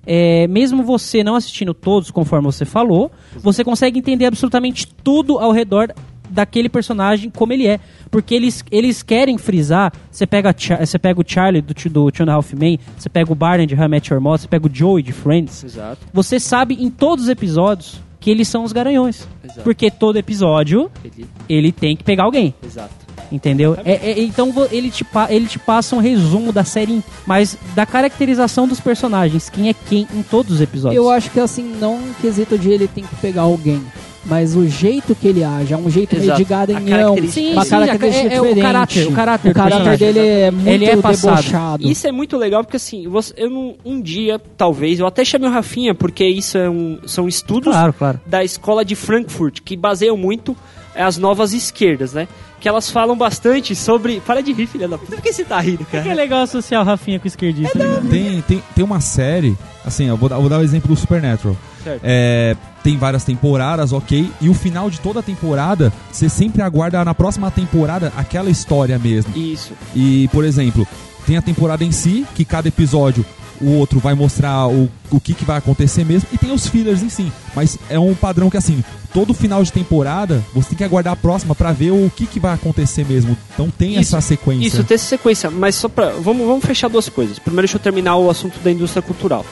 é, 0.07 0.47
mesmo 0.47 0.83
você 0.83 1.21
não 1.21 1.35
assistindo 1.35 1.73
todos, 1.73 2.09
conforme 2.09 2.45
você 2.45 2.63
falou, 2.63 3.11
você 3.35 3.61
consegue 3.61 3.99
entender 3.99 4.25
absolutamente 4.25 4.87
tudo 4.87 5.37
ao 5.37 5.51
redor 5.51 5.93
daquele 6.29 6.69
personagem 6.69 7.29
como 7.29 7.51
ele 7.51 7.67
é. 7.67 7.79
Porque 8.09 8.33
eles, 8.33 8.63
eles 8.71 9.03
querem 9.03 9.37
frisar. 9.37 9.91
Você 10.09 10.25
pega, 10.25 10.55
você 10.79 10.97
pega 10.97 11.19
o 11.19 11.23
Charlie 11.27 11.61
do, 11.61 11.73
do 11.89 12.11
Two 12.11 12.25
and 12.25 12.31
a 12.31 12.35
Half 12.35 12.53
Men, 12.53 12.79
você 12.97 13.09
pega 13.09 13.31
o 13.31 13.35
Barney 13.35 13.67
de 13.67 13.75
How 13.75 13.83
I 13.83 13.87
Met 13.89 14.13
Your 14.13 14.21
Mother, 14.21 14.39
você 14.39 14.47
pega 14.47 14.65
o 14.65 14.69
Joey 14.73 15.03
de 15.03 15.11
Friends. 15.11 15.63
Exato. 15.63 16.07
Você 16.13 16.39
sabe 16.39 16.75
em 16.79 16.89
todos 16.89 17.25
os 17.25 17.29
episódios 17.29 18.01
que 18.19 18.31
eles 18.31 18.47
são 18.47 18.63
os 18.63 18.71
garanhões. 18.71 19.27
Exato. 19.43 19.61
Porque 19.61 19.91
todo 19.91 20.17
episódio 20.17 20.89
Entendi. 21.03 21.27
ele 21.49 21.71
tem 21.71 21.97
que 21.97 22.03
pegar 22.03 22.23
alguém. 22.23 22.53
Exato. 22.63 23.06
Entendeu? 23.31 23.77
É- 23.83 24.11
é- 24.11 24.19
então 24.21 24.53
ele 24.71 24.89
te, 24.89 25.05
ele 25.29 25.47
te 25.47 25.59
passa 25.59 25.95
um 25.95 25.99
resumo 25.99 26.51
da 26.53 26.63
série, 26.63 27.03
mas 27.25 27.57
da 27.75 27.85
caracterização 27.85 28.67
dos 28.67 28.79
personagens, 28.79 29.49
quem 29.49 29.67
é 29.69 29.73
quem 29.73 30.07
em 30.13 30.23
todos 30.23 30.53
os 30.55 30.61
episódios. 30.61 30.95
Eu 30.97 31.09
acho 31.09 31.29
que 31.31 31.39
assim, 31.39 31.63
não 31.79 31.95
um 31.95 32.13
quesito 32.21 32.57
de 32.57 32.69
ele 32.71 32.87
tem 32.87 33.03
que 33.03 33.15
pegar 33.17 33.41
alguém, 33.41 33.83
mas 34.23 34.55
o 34.55 34.65
jeito 34.67 35.13
que 35.13 35.27
ele 35.27 35.43
age, 35.43 35.73
é 35.73 35.77
um 35.77 35.89
jeito 35.89 36.15
meio 36.15 36.25
Exato. 36.25 36.37
de 36.45 36.53
A 36.53 36.57
garanhão, 36.65 37.15
característica. 37.15 37.51
uma 37.51 37.63
Sim, 37.63 37.69
sim, 37.69 37.75
característica 37.75 38.27
é- 38.29 38.33
é 38.35 38.39
o 38.39 38.43
diferente. 38.43 38.61
caráter- 38.61 39.07
o 39.07 39.11
caráter 39.11 39.51
O 39.51 39.53
caráter 39.53 39.97
dele 39.97 40.19
é 40.19 40.51
muito 40.51 40.67
Ele 40.69 40.85
é 40.85 40.95
passado. 40.97 41.35
debochado. 41.35 41.87
Isso 41.89 42.07
é 42.07 42.11
muito 42.13 42.37
legal 42.37 42.63
porque 42.63 42.77
assim, 42.77 43.07
você, 43.09 43.33
eu 43.37 43.49
não, 43.49 43.75
um 43.85 44.01
dia, 44.01 44.39
talvez, 44.57 44.99
eu 44.99 45.05
até 45.07 45.25
chamei 45.25 45.49
o 45.49 45.51
Rafinha, 45.51 45.93
porque 45.93 46.25
isso 46.25 46.57
é 46.57 46.69
um, 46.69 46.97
são 47.05 47.27
estudos 47.27 47.73
Claro, 47.73 47.91
claro. 47.93 48.21
da 48.25 48.41
escola 48.43 48.85
de 48.85 48.95
Frankfurt, 48.95 49.59
que 49.65 49.75
baseiam 49.75 50.15
muito 50.15 50.55
as 50.95 51.17
novas 51.17 51.53
esquerdas, 51.53 52.11
né? 52.13 52.27
Que 52.59 52.67
elas 52.67 52.89
falam 52.89 53.15
bastante 53.15 53.75
sobre. 53.75 54.19
Para 54.21 54.41
de 54.41 54.51
rir, 54.51 54.65
filha 54.67 54.87
da 54.87 54.97
puta. 54.97 55.15
Por 55.15 55.21
que 55.21 55.31
você 55.31 55.43
tá 55.45 55.59
rindo, 55.59 55.85
Que 55.85 55.97
é 55.97 56.01
cara? 56.01 56.15
legal 56.15 56.41
associar 56.41 56.81
o 56.81 56.85
Rafinha 56.85 57.19
com 57.19 57.25
o 57.25 57.27
esquerdista. 57.27 57.77
Tem, 58.09 58.41
tem, 58.41 58.63
tem 58.75 58.83
uma 58.83 58.99
série, 58.99 59.55
assim, 59.85 60.05
eu 60.05 60.17
vou, 60.17 60.27
dar- 60.27 60.35
eu 60.37 60.41
vou 60.41 60.49
dar 60.49 60.59
o 60.59 60.63
exemplo 60.63 60.87
do 60.87 60.95
Supernatural. 60.99 61.55
Certo. 61.83 62.01
É, 62.03 62.55
tem 62.83 62.97
várias 62.97 63.23
temporadas, 63.23 63.93
ok, 63.93 64.29
e 64.41 64.49
o 64.49 64.53
final 64.53 64.89
de 64.89 64.99
toda 64.99 65.19
a 65.19 65.23
temporada, 65.23 65.93
você 66.11 66.27
sempre 66.27 66.61
aguarda 66.61 67.03
na 67.05 67.13
próxima 67.13 67.49
temporada 67.51 68.11
aquela 68.17 68.49
história 68.49 68.97
mesmo. 68.97 69.31
Isso. 69.37 69.73
E, 69.95 70.27
por 70.29 70.43
exemplo, 70.43 70.85
tem 71.27 71.35
a 71.35 71.41
temporada 71.41 71.83
em 71.83 71.91
si, 71.91 72.25
que 72.33 72.45
cada 72.45 72.69
episódio 72.69 73.25
o 73.59 73.71
outro 73.71 73.99
vai 73.99 74.13
mostrar 74.13 74.67
o, 74.67 74.89
o 75.11 75.19
que, 75.19 75.33
que 75.33 75.43
vai 75.43 75.57
acontecer 75.57 76.05
mesmo, 76.05 76.29
e 76.31 76.37
tem 76.37 76.51
os 76.51 76.67
fillers 76.67 77.03
em 77.03 77.09
si. 77.09 77.31
Mas 77.53 77.77
é 77.89 77.99
um 77.99 78.15
padrão 78.15 78.49
que, 78.49 78.55
assim, 78.55 78.83
todo 79.13 79.33
final 79.33 79.61
de 79.61 79.73
temporada, 79.73 80.41
você 80.53 80.69
tem 80.69 80.77
que 80.77 80.83
aguardar 80.85 81.13
a 81.13 81.15
próxima 81.17 81.53
pra 81.53 81.73
ver 81.73 81.91
o 81.91 82.09
que, 82.15 82.25
que 82.25 82.39
vai 82.39 82.53
acontecer 82.53 83.05
mesmo. 83.05 83.35
Então 83.53 83.69
tem 83.69 83.91
Isso, 83.91 84.15
essa 84.15 84.21
sequência. 84.21 84.67
Isso, 84.67 84.83
tem 84.85 84.95
essa 84.95 85.05
sequência, 85.05 85.51
mas 85.51 85.75
só 85.75 85.89
pra. 85.89 86.11
Vamos, 86.11 86.47
vamos 86.47 86.63
fechar 86.63 86.87
duas 86.87 87.09
coisas. 87.09 87.39
Primeiro, 87.39 87.67
deixa 87.67 87.75
eu 87.75 87.81
terminar 87.81 88.15
o 88.15 88.29
assunto 88.29 88.59
da 88.59 88.71
indústria 88.71 89.01
cultural. 89.01 89.45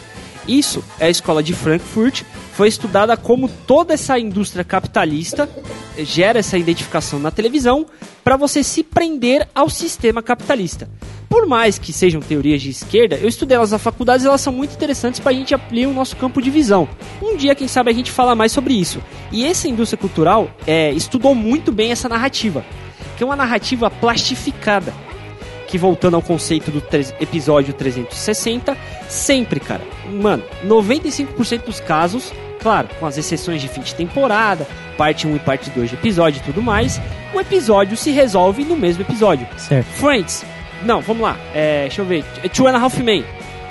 Isso 0.47 0.83
é 0.99 1.07
a 1.07 1.09
escola 1.09 1.41
de 1.41 1.53
Frankfurt, 1.53 2.21
foi 2.53 2.67
estudada 2.67 3.17
como 3.17 3.49
toda 3.49 3.95
essa 3.95 4.19
indústria 4.19 4.63
capitalista 4.63 5.49
gera 5.97 6.39
essa 6.39 6.57
identificação 6.57 7.19
na 7.19 7.31
televisão 7.31 7.85
para 8.23 8.38
você 8.38 8.63
se 8.63 8.83
prender 8.83 9.47
ao 9.55 9.69
sistema 9.69 10.21
capitalista. 10.21 10.88
Por 11.35 11.45
mais 11.45 11.77
que 11.77 11.91
sejam 11.91 12.21
teorias 12.21 12.61
de 12.61 12.69
esquerda, 12.69 13.17
eu 13.17 13.27
estudei 13.27 13.57
elas 13.57 13.71
na 13.71 13.77
faculdade 13.77 14.23
e 14.23 14.27
elas 14.27 14.39
são 14.39 14.53
muito 14.53 14.73
interessantes 14.73 15.19
para 15.19 15.31
a 15.31 15.35
gente 15.35 15.53
ampliar 15.53 15.89
o 15.89 15.93
nosso 15.93 16.15
campo 16.15 16.41
de 16.41 16.49
visão. 16.49 16.87
Um 17.21 17.35
dia, 17.35 17.53
quem 17.53 17.67
sabe, 17.67 17.91
a 17.91 17.93
gente 17.93 18.09
fala 18.09 18.33
mais 18.33 18.53
sobre 18.53 18.73
isso. 18.73 19.03
E 19.33 19.43
essa 19.43 19.67
indústria 19.67 19.99
cultural 19.99 20.49
é, 20.65 20.91
estudou 20.93 21.35
muito 21.35 21.73
bem 21.73 21.91
essa 21.91 22.07
narrativa, 22.07 22.63
que 23.17 23.23
é 23.23 23.25
uma 23.25 23.35
narrativa 23.35 23.89
plastificada 23.89 24.93
que 25.67 25.77
voltando 25.77 26.13
ao 26.13 26.21
conceito 26.21 26.71
do 26.71 26.81
episódio 27.19 27.73
360, 27.73 28.77
sempre, 29.09 29.59
cara, 29.59 29.81
mano, 30.09 30.41
95% 30.65 31.65
dos 31.65 31.81
casos, 31.81 32.31
claro, 32.61 32.87
com 32.97 33.05
as 33.05 33.17
exceções 33.17 33.61
de 33.61 33.67
fim 33.67 33.81
de 33.81 33.93
temporada, 33.93 34.65
parte 34.97 35.27
1 35.27 35.35
e 35.35 35.39
parte 35.39 35.69
2 35.69 35.89
de 35.89 35.95
episódio 35.97 36.39
e 36.39 36.43
tudo 36.43 36.61
mais, 36.61 37.01
o 37.33 37.41
episódio 37.41 37.97
se 37.97 38.11
resolve 38.11 38.63
no 38.63 38.77
mesmo 38.77 39.01
episódio. 39.01 39.45
Certo. 39.57 39.87
Friends, 39.87 40.45
não, 40.83 41.01
vamos 41.01 41.23
lá, 41.23 41.38
é, 41.53 41.81
deixa 41.81 42.01
eu 42.01 42.05
ver, 42.05 42.23
Two 42.53 42.67
and 42.67 42.75
a 42.75 42.79
Half 42.79 42.99
Men, 42.99 43.23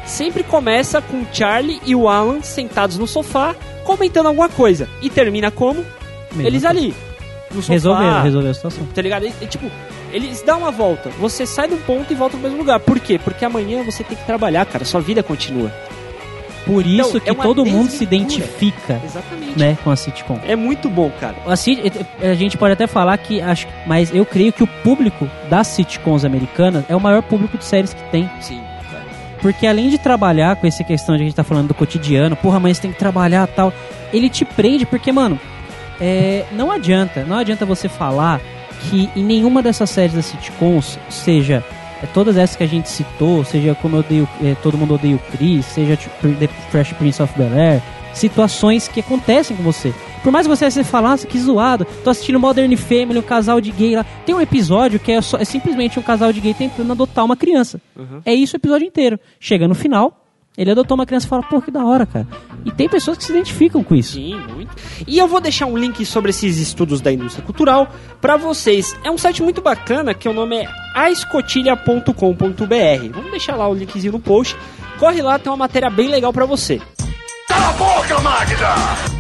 sempre 0.07 0.43
começa 0.43 1.01
com 1.03 1.19
o 1.19 1.27
Charlie 1.33 1.81
e 1.85 1.95
o 1.95 2.09
Alan 2.09 2.43
sentados 2.43 2.99
no 2.99 3.07
sofá, 3.07 3.55
comentando 3.85 4.27
alguma 4.27 4.49
coisa, 4.49 4.89
e 5.03 5.11
termina 5.11 5.51
como? 5.51 5.85
Mesma 6.33 6.49
Eles 6.49 6.65
ali, 6.65 6.95
no 7.55 7.63
sofá, 7.63 7.73
Resolveram, 7.73 8.23
resolveu 8.23 8.51
a 8.51 8.55
situação. 8.55 8.87
Tá 8.95 9.03
ligado? 9.03 9.27
E, 9.27 9.47
tipo, 9.47 9.71
eles 10.13 10.43
dão 10.43 10.59
uma 10.59 10.71
volta. 10.71 11.11
Você 11.19 11.47
sai 11.47 11.69
de 11.69 11.75
um 11.75 11.79
ponto 11.79 12.13
e 12.13 12.17
volta 12.17 12.37
pro 12.37 12.43
mesmo 12.43 12.59
lugar. 12.59 12.81
Por 12.81 12.99
quê? 13.01 13.19
Porque 13.23 13.45
amanhã 13.45 13.83
você 13.83 14.03
tem 14.03 14.17
que 14.17 14.25
trabalhar, 14.25 14.65
cara. 14.67 14.85
Sua 14.85 15.01
vida 15.01 15.23
continua. 15.23 15.73
Por 16.67 16.87
isso 16.87 17.19
Então, 17.19 17.21
que 17.21 17.31
é 17.31 17.35
todo 17.35 17.65
mundo 17.67 17.91
se 17.91 18.03
identifica, 18.05 18.99
Exatamente. 19.05 19.59
né, 19.59 19.77
com 19.85 19.91
a 19.91 19.97
sitcom. 19.97 20.39
É 20.47 20.57
muito 20.57 20.89
bom, 20.89 21.11
cara. 21.21 21.35
A, 21.47 21.57
sit- 21.57 21.81
a 22.23 22.35
gente 22.35 22.57
pode 22.57 22.73
até 22.73 22.87
falar 22.87 23.17
que 23.19 23.41
acho, 23.41 23.67
mas 23.87 24.15
eu 24.15 24.25
creio 24.25 24.53
que 24.53 24.63
o 24.63 24.67
público 24.67 25.29
das 25.51 25.67
sitcoms 25.67 26.25
americanas 26.25 26.85
é 26.89 26.97
o 26.97 27.01
maior 27.01 27.23
público 27.23 27.59
de 27.59 27.65
séries 27.65 27.93
que 27.93 28.03
tem. 28.11 28.31
Sim. 28.41 28.61
cara. 28.91 29.05
Porque 29.43 29.67
além 29.67 29.91
de 29.91 29.99
trabalhar 29.99 30.57
com 30.57 30.67
essa 30.67 30.83
questão 30.83 31.17
de 31.17 31.23
a 31.23 31.25
gente 31.27 31.37
tá 31.37 31.45
falando 31.45 31.69
do 31.69 31.75
cotidiano, 31.75 32.35
porra, 32.35 32.59
mas 32.59 32.79
tem 32.79 32.91
que 32.93 32.99
trabalhar 32.99 33.47
tal, 33.47 33.71
ele 34.13 34.31
te 34.31 34.45
prende 34.47 34.87
porque, 34.87 35.13
mano, 35.13 35.39
é, 36.01 36.45
não 36.53 36.71
adianta, 36.73 37.25
não 37.25 37.37
adianta 37.37 37.67
você 37.67 37.89
falar 37.91 38.41
que 38.89 39.11
em 39.15 39.23
nenhuma 39.23 39.63
dessas 39.63 39.91
séries 39.91 40.15
das 40.15 40.25
sitcoms, 40.27 40.99
seja 41.11 41.63
é, 42.05 42.07
todas 42.13 42.37
essas 42.37 42.55
que 42.57 42.63
a 42.63 42.69
gente 42.69 42.89
citou, 42.89 43.43
seja 43.45 43.75
como 43.75 43.97
eu 43.97 44.01
odeio, 44.01 44.29
é, 44.43 44.55
todo 44.63 44.77
mundo 44.79 44.95
odeia 44.95 45.17
o 45.17 45.19
Chris, 45.37 45.65
seja 45.67 45.97
The 45.97 46.47
Fresh 46.71 46.93
Prince 46.93 47.23
of 47.23 47.33
Bel 47.37 47.53
Air, 47.53 47.83
situações 48.13 48.87
que 48.89 49.01
acontecem 49.01 49.57
com 49.57 49.63
você. 49.63 49.93
Por 50.23 50.33
mais 50.33 50.47
que 50.47 50.57
você 50.57 50.71
você 50.71 50.83
fale, 50.85 51.07
nossa, 51.09 51.27
que 51.27 51.39
zoado, 51.39 51.85
tô 52.03 52.09
assistindo 52.11 52.41
Modern 52.41 52.75
Family, 52.77 53.19
um 53.19 53.23
casal 53.23 53.61
de 53.61 53.71
gay 53.71 53.95
lá. 53.97 54.05
Tem 54.25 54.35
um 54.35 54.41
episódio 54.41 54.99
que 54.99 55.13
é, 55.13 55.21
só- 55.21 55.37
é 55.37 55.45
simplesmente 55.45 55.99
um 55.99 56.03
casal 56.03 56.33
de 56.33 56.41
gay 56.41 56.55
tentando 56.55 56.91
adotar 56.93 57.25
uma 57.25 57.37
criança. 57.37 57.81
É 58.25 58.33
isso 58.33 58.57
o 58.57 58.59
episódio 58.59 58.87
inteiro. 58.87 59.19
Chega 59.39 59.69
no 59.69 59.75
final, 59.75 60.24
ele 60.57 60.71
adotou 60.71 60.95
uma 60.95 61.05
criança 61.05 61.27
e 61.27 61.29
fala, 61.29 61.43
pô, 61.43 61.61
que 61.61 61.71
da 61.71 61.85
hora, 61.85 62.07
cara. 62.07 62.27
E 62.65 62.71
tem 62.71 62.89
pessoas 62.89 63.19
que 63.19 63.25
se 63.25 63.33
identificam 63.33 63.83
com 63.83 63.93
isso. 63.95 64.13
Sim, 64.15 64.37
muito. 64.55 64.73
E 65.07 65.19
eu 65.19 65.27
vou 65.27 65.41
deixar 65.41 65.67
um 65.67 65.77
link 65.77 66.07
sobre 66.07 66.31
esses 66.31 66.59
estudos 66.59 67.01
da 67.01 67.13
indústria 67.13 67.45
cultural 67.45 67.89
pra 68.21 68.37
vocês. 68.37 68.97
É 69.03 69.11
um 69.11 69.19
site 69.19 69.43
muito 69.43 69.61
bacana 69.61 70.15
que 70.15 70.29
o 70.29 70.33
nome 70.33 70.63
é 70.63 70.69
aescotilha.com.br. 70.95 73.13
Vamos 73.13 73.31
deixar 73.33 73.57
lá 73.57 73.69
o 73.69 73.75
linkzinho 73.75 74.13
no 74.13 74.21
post. 74.21 74.57
Corre 74.99 75.21
lá, 75.23 75.39
tem 75.41 75.51
uma 75.51 75.57
matéria 75.59 75.91
bem 75.91 76.09
legal 76.09 76.33
pra 76.33 76.47
você. 76.47 76.81
Cala 77.49 77.69
a 77.69 77.73
boca, 77.73 78.21
Magda! 78.21 78.75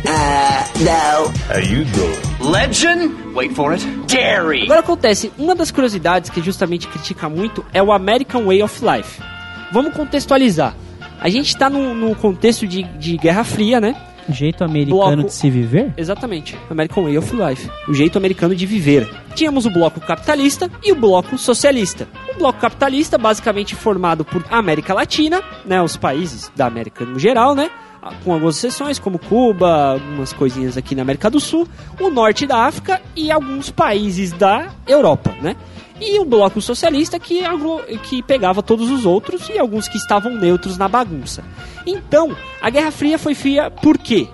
Uh, 0.04 0.84
no. 0.84 1.24
How 1.52 1.58
you 1.60 1.84
doing? 1.84 2.50
Legend? 2.50 3.12
Wait 3.34 3.52
for 3.54 3.72
it. 3.72 3.84
Dairy. 4.06 4.62
Agora 4.64 4.80
acontece, 4.80 5.32
uma 5.36 5.54
das 5.54 5.70
curiosidades 5.72 6.30
que 6.30 6.40
justamente 6.40 6.86
critica 6.86 7.28
muito 7.28 7.64
é 7.72 7.82
o 7.82 7.92
American 7.92 8.44
Way 8.44 8.62
of 8.62 8.80
Life. 8.84 9.20
Vamos 9.72 9.94
contextualizar. 9.94 10.74
A 11.24 11.30
gente 11.30 11.48
está 11.48 11.70
no, 11.70 11.94
no 11.94 12.14
contexto 12.14 12.66
de, 12.66 12.82
de 12.82 13.16
Guerra 13.16 13.42
Fria, 13.44 13.80
né? 13.80 13.96
Jeito 14.28 14.62
americano 14.62 15.00
Bloco- 15.16 15.22
de 15.28 15.32
se 15.32 15.48
viver? 15.48 15.90
Exatamente, 15.96 16.54
American 16.68 17.04
Way 17.04 17.16
of 17.16 17.34
Life, 17.34 17.70
o 17.88 17.94
jeito 17.94 18.18
americano 18.18 18.54
de 18.54 18.66
viver. 18.66 19.08
Tínhamos 19.34 19.64
o 19.64 19.70
bloco 19.70 20.00
capitalista 20.00 20.70
e 20.82 20.92
o 20.92 20.94
bloco 20.94 21.38
socialista. 21.38 22.06
O 22.34 22.38
bloco 22.38 22.60
capitalista, 22.60 23.16
basicamente 23.16 23.74
formado 23.74 24.22
por 24.22 24.44
América 24.50 24.92
Latina, 24.92 25.42
né, 25.64 25.80
os 25.80 25.96
países 25.96 26.52
da 26.54 26.66
América 26.66 27.06
no 27.06 27.18
geral, 27.18 27.54
né, 27.54 27.70
com 28.22 28.34
algumas 28.34 28.56
exceções 28.58 28.98
como 28.98 29.18
Cuba, 29.18 29.92
algumas 29.94 30.34
coisinhas 30.34 30.76
aqui 30.76 30.94
na 30.94 31.00
América 31.00 31.30
do 31.30 31.40
Sul, 31.40 31.66
o 31.98 32.10
norte 32.10 32.46
da 32.46 32.66
África 32.66 33.00
e 33.16 33.30
alguns 33.30 33.70
países 33.70 34.30
da 34.32 34.68
Europa, 34.86 35.34
né? 35.40 35.56
E 36.00 36.18
o 36.18 36.24
bloco 36.24 36.60
socialista 36.60 37.18
que, 37.18 37.42
que 38.02 38.22
pegava 38.22 38.62
todos 38.62 38.90
os 38.90 39.06
outros 39.06 39.48
e 39.48 39.58
alguns 39.58 39.88
que 39.88 39.96
estavam 39.96 40.32
neutros 40.34 40.76
na 40.76 40.88
bagunça. 40.88 41.44
Então, 41.86 42.36
a 42.60 42.68
Guerra 42.68 42.90
Fria 42.90 43.18
foi 43.18 43.34
fria 43.34 43.70
por 43.70 43.96
quê? 43.96 44.28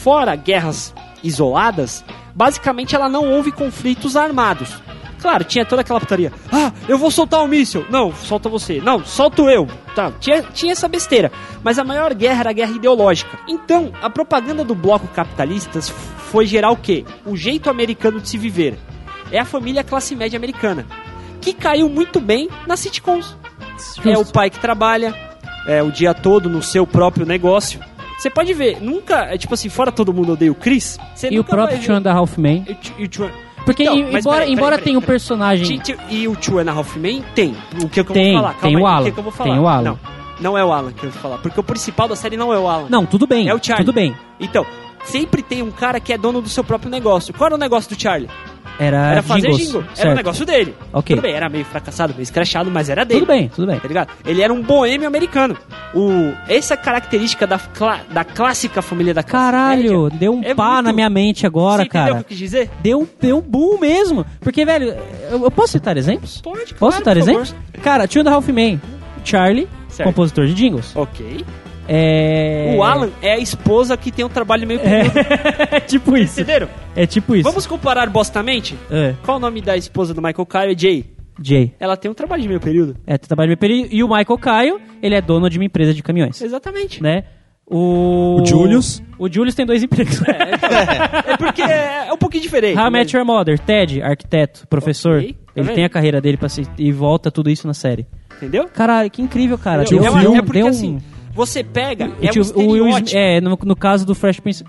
fora 0.00 0.34
guerras 0.34 0.94
isoladas, 1.22 2.02
basicamente 2.34 2.94
ela 2.94 3.08
não 3.08 3.30
houve 3.30 3.52
conflitos 3.52 4.16
armados. 4.16 4.70
Claro, 5.20 5.44
tinha 5.44 5.66
toda 5.66 5.82
aquela 5.82 6.00
putaria. 6.00 6.32
Ah, 6.50 6.72
eu 6.88 6.96
vou 6.96 7.10
soltar 7.10 7.42
um 7.42 7.46
míssil. 7.46 7.84
Não, 7.90 8.10
solta 8.10 8.48
você. 8.48 8.80
Não, 8.80 9.04
solto 9.04 9.50
eu. 9.50 9.68
Tá, 9.94 10.10
tinha, 10.18 10.42
tinha 10.42 10.72
essa 10.72 10.88
besteira. 10.88 11.30
Mas 11.62 11.78
a 11.78 11.84
maior 11.84 12.14
guerra 12.14 12.40
era 12.40 12.50
a 12.50 12.54
guerra 12.54 12.72
ideológica. 12.72 13.38
Então, 13.46 13.92
a 14.00 14.08
propaganda 14.08 14.64
do 14.64 14.74
bloco 14.74 15.06
capitalista 15.08 15.82
foi 15.82 16.46
gerar 16.46 16.70
o 16.70 16.76
quê? 16.76 17.04
O 17.26 17.36
jeito 17.36 17.68
americano 17.68 18.18
de 18.18 18.30
se 18.30 18.38
viver. 18.38 18.78
É 19.32 19.38
a 19.38 19.44
família 19.44 19.82
classe 19.84 20.14
média 20.14 20.36
americana. 20.36 20.86
Que 21.40 21.52
caiu 21.52 21.88
muito 21.88 22.20
bem 22.20 22.48
nas 22.66 22.80
sitcoms. 22.80 23.36
É 24.04 24.18
o 24.18 24.24
pai 24.26 24.50
que 24.50 24.58
trabalha 24.58 25.14
é, 25.66 25.82
o 25.82 25.90
dia 25.90 26.12
todo 26.12 26.48
no 26.48 26.62
seu 26.62 26.86
próprio 26.86 27.24
negócio. 27.24 27.80
Você 28.18 28.28
pode 28.28 28.52
ver, 28.52 28.78
nunca, 28.82 29.20
é 29.32 29.38
tipo 29.38 29.54
assim, 29.54 29.70
fora 29.70 29.90
todo 29.90 30.12
mundo 30.12 30.32
odeia 30.34 30.52
o 30.52 30.54
Chris. 30.54 30.98
você 31.14 31.28
E 31.30 31.38
o 31.38 31.44
próprio 31.44 31.78
vai 31.78 31.86
Two 31.86 31.94
and 31.96 32.10
a 32.10 32.12
Half 32.14 32.36
Men. 32.36 32.62
ver- 32.64 32.76
E 32.98 33.04
o 33.04 33.04
e 33.04 33.22
o 33.24 33.30
Porque 33.64 33.82
Então, 33.84 33.96
embora, 33.96 34.20
peraí, 34.40 34.52
embora 34.52 34.70
peraí, 34.76 34.84
tenha 34.84 34.98
um 34.98 35.00
peraí. 35.00 35.14
personagem... 35.14 35.82
E 36.10 36.28
o 36.28 36.36
Two 36.36 36.58
and 36.58 36.70
a 36.70 36.72
Half 36.74 36.96
Men 36.96 37.24
tem. 37.34 37.56
O 37.82 37.88
que, 37.88 38.04
que 38.04 38.10
eu 38.10 38.14
Tem, 38.14 38.32
vou 38.34 38.42
falar? 38.42 38.52
tem 38.54 38.60
Calma 38.72 38.80
o 38.80 38.86
aí, 38.86 38.92
Alan, 38.94 39.04
que 39.06 39.12
que 39.12 39.18
eu 39.18 39.22
vou 39.22 39.32
falar? 39.32 39.50
tem 39.50 39.58
o 39.58 39.66
Alan. 39.68 39.82
Não, 39.82 39.98
não 40.40 40.58
é 40.58 40.64
o 40.64 40.70
Alan 40.72 40.92
que 40.92 41.04
eu 41.04 41.10
vou 41.10 41.22
falar. 41.22 41.38
Porque 41.38 41.58
o 41.58 41.62
principal 41.62 42.08
da 42.08 42.16
série 42.16 42.36
não 42.36 42.52
é 42.52 42.58
o 42.58 42.68
Alan. 42.68 42.88
Não, 42.90 43.06
tudo 43.06 43.26
bem, 43.26 43.48
É 43.48 43.54
o 43.54 43.62
Charlie. 43.62 43.86
tudo 43.86 43.94
bem. 43.94 44.14
Então, 44.38 44.66
sempre 45.04 45.42
tem 45.42 45.62
um 45.62 45.70
cara 45.70 45.98
que 45.98 46.12
é 46.12 46.18
dono 46.18 46.42
do 46.42 46.48
seu 46.50 46.62
próprio 46.62 46.90
negócio. 46.90 47.32
Qual 47.32 47.46
era 47.46 47.54
o 47.54 47.58
negócio 47.58 47.94
do 47.94 47.98
Charlie? 48.00 48.28
Era, 48.78 49.10
Era 49.12 49.22
fazer 49.22 49.42
jingles, 49.48 49.62
jingle. 49.66 49.80
Era 49.82 49.94
certo. 49.96 50.12
o 50.12 50.16
negócio 50.16 50.46
dele. 50.46 50.74
Ok. 50.92 51.16
Tudo 51.16 51.22
bem, 51.24 51.34
era 51.34 51.48
meio 51.48 51.64
fracassado, 51.66 52.12
meio 52.14 52.22
escrachado, 52.22 52.70
mas 52.70 52.88
era 52.88 53.04
dele. 53.04 53.20
Tudo 53.20 53.28
bem, 53.28 53.48
tudo 53.48 53.66
bem. 53.66 53.78
Tá 53.78 53.86
ligado? 53.88 54.08
Ele 54.24 54.40
era 54.42 54.52
um 54.52 54.62
boêmio 54.62 55.06
americano. 55.06 55.56
O, 55.94 56.32
essa 56.48 56.76
característica 56.76 57.46
da, 57.46 57.60
da 58.10 58.24
clássica 58.24 58.80
família 58.80 59.12
da 59.12 59.22
Caralho, 59.22 60.04
média 60.04 60.18
deu 60.18 60.34
um 60.34 60.42
é 60.42 60.54
pá 60.54 60.74
muito- 60.74 60.84
na 60.84 60.92
minha 60.92 61.10
mente 61.10 61.46
agora, 61.46 61.82
Você 61.82 61.88
entendeu 61.88 62.02
o 62.04 62.08
cara. 62.08 62.14
que 62.14 62.20
eu 62.20 62.28
quis 62.28 62.38
dizer? 62.38 62.70
Deu, 62.80 63.08
deu 63.20 63.38
um 63.38 63.42
boom 63.42 63.78
mesmo. 63.78 64.24
Porque, 64.40 64.64
velho, 64.64 64.96
eu, 65.30 65.42
eu 65.44 65.50
posso 65.50 65.72
citar 65.72 65.96
exemplos? 65.96 66.40
Pode, 66.40 66.72
Posso 66.74 66.98
citar 66.98 67.16
exemplos? 67.16 67.54
Cara, 67.82 68.08
Two 68.08 68.22
and 68.22 68.30
a 68.30 68.34
Half 68.34 68.48
Men. 68.48 68.80
Charlie, 69.24 69.68
Certo. 69.88 70.08
compositor 70.08 70.46
de 70.46 70.54
jingles. 70.54 70.96
Ok. 70.96 71.44
É... 71.92 72.72
O 72.78 72.84
Alan 72.84 73.10
é 73.20 73.32
a 73.32 73.38
esposa 73.38 73.96
que 73.96 74.12
tem 74.12 74.24
um 74.24 74.28
trabalho 74.28 74.64
meio 74.64 74.78
período. 74.78 75.12
É 75.72 75.80
tipo 75.82 76.16
isso. 76.16 76.40
Entenderam? 76.40 76.68
É 76.94 77.04
tipo 77.04 77.34
isso. 77.34 77.42
Vamos 77.42 77.66
comparar 77.66 78.08
bostamente? 78.08 78.76
É. 78.88 79.14
Qual 79.24 79.38
o 79.38 79.40
nome 79.40 79.60
da 79.60 79.76
esposa 79.76 80.14
do 80.14 80.22
Michael 80.22 80.46
Kyle? 80.46 80.72
É 80.72 80.78
Jay. 80.78 81.04
Jay. 81.42 81.74
Ela 81.80 81.96
tem 81.96 82.08
um 82.08 82.14
trabalho 82.14 82.42
de 82.42 82.48
meio 82.48 82.60
período. 82.60 82.96
É, 83.04 83.18
tu 83.18 83.26
trabalha 83.26 83.56
bem 83.56 83.88
E 83.90 84.04
o 84.04 84.06
Michael 84.08 84.38
Caio, 84.38 84.80
ele 85.02 85.16
é 85.16 85.20
dono 85.20 85.50
de 85.50 85.58
uma 85.58 85.64
empresa 85.64 85.92
de 85.92 86.00
caminhões. 86.00 86.40
Exatamente. 86.40 87.02
Né? 87.02 87.24
O... 87.66 88.40
O 88.40 88.46
Julius? 88.46 89.02
O 89.18 89.28
Julius 89.32 89.54
tem 89.54 89.66
dois 89.66 89.82
empregos. 89.82 90.20
É 91.26 91.36
porque 91.36 91.62
é, 91.62 92.06
é 92.08 92.12
um 92.12 92.16
pouquinho 92.16 92.42
diferente. 92.42 92.76
How 92.78 92.86
I 92.88 92.90
né? 92.90 92.98
Met 93.00 93.16
Your 93.16 93.24
Mother, 93.24 93.58
Ted, 93.58 94.02
arquiteto, 94.02 94.66
professor. 94.68 95.18
Ok, 95.18 95.32
tá 95.32 95.38
ele 95.60 95.68
tem 95.70 95.84
a 95.84 95.88
carreira 95.88 96.20
dele 96.20 96.36
pra 96.36 96.48
se... 96.48 96.62
e 96.78 96.92
volta 96.92 97.30
tudo 97.30 97.50
isso 97.50 97.66
na 97.66 97.74
série. 97.74 98.06
Entendeu? 98.36 98.68
Caralho, 98.72 99.10
que 99.10 99.22
incrível, 99.22 99.56
cara. 99.58 99.84
Deu- 99.84 100.04
é, 100.04 100.10
uma- 100.10 100.20
deu- 100.20 100.34
é 100.34 100.42
porque 100.42 100.58
deu 100.58 100.66
um- 100.66 100.70
assim, 100.70 100.98
você 101.32 101.62
pega, 101.64 102.06
o 102.08 102.24
é 102.24 102.28
tio- 102.28 102.42
um 102.42 102.44
o 102.44 102.88
estereótipo. 102.88 103.18
é, 103.18 103.40
no, 103.40 103.58
no 103.64 103.76
caso 103.76 104.04
do 104.06 104.14
Fresh 104.14 104.40
Prince. 104.40 104.64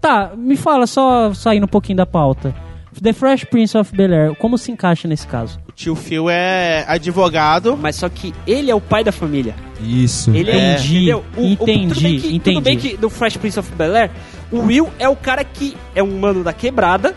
Tá, 0.00 0.32
me 0.36 0.56
fala, 0.56 0.86
só 0.86 1.32
saindo 1.34 1.64
um 1.64 1.68
pouquinho 1.68 1.96
da 1.96 2.06
pauta. 2.06 2.54
The 3.00 3.12
Fresh 3.12 3.44
Prince 3.44 3.76
of 3.78 3.94
Bel 3.94 4.12
Air, 4.12 4.34
como 4.36 4.58
se 4.58 4.72
encaixa 4.72 5.06
nesse 5.06 5.26
caso? 5.26 5.60
O 5.68 5.72
tio 5.72 5.94
Phil 5.94 6.28
é 6.28 6.84
advogado. 6.88 7.76
Mas 7.80 7.94
só 7.96 8.08
que 8.08 8.34
ele 8.44 8.70
é 8.70 8.74
o 8.74 8.80
pai 8.80 9.04
da 9.04 9.12
família. 9.12 9.54
Isso. 9.80 10.34
Ele 10.34 10.50
É. 10.50 10.72
Entendi? 10.74 11.12
O- 11.14 11.18
o- 11.36 11.44
entendi, 11.46 11.88
tudo 11.94 12.00
bem 12.02 12.18
que, 12.18 12.26
entendi. 12.34 12.40
Tudo 12.56 12.60
bem 12.64 12.76
que 12.78 12.98
no 13.00 13.08
Fresh 13.08 13.36
Prince 13.36 13.60
of 13.60 13.70
Bel-Air, 13.76 14.10
o 14.50 14.60
Will 14.62 14.88
é 14.98 15.08
o 15.08 15.14
cara 15.14 15.44
que 15.44 15.76
é 15.94 16.02
um 16.02 16.18
mano 16.18 16.42
da 16.42 16.52
quebrada 16.52 17.14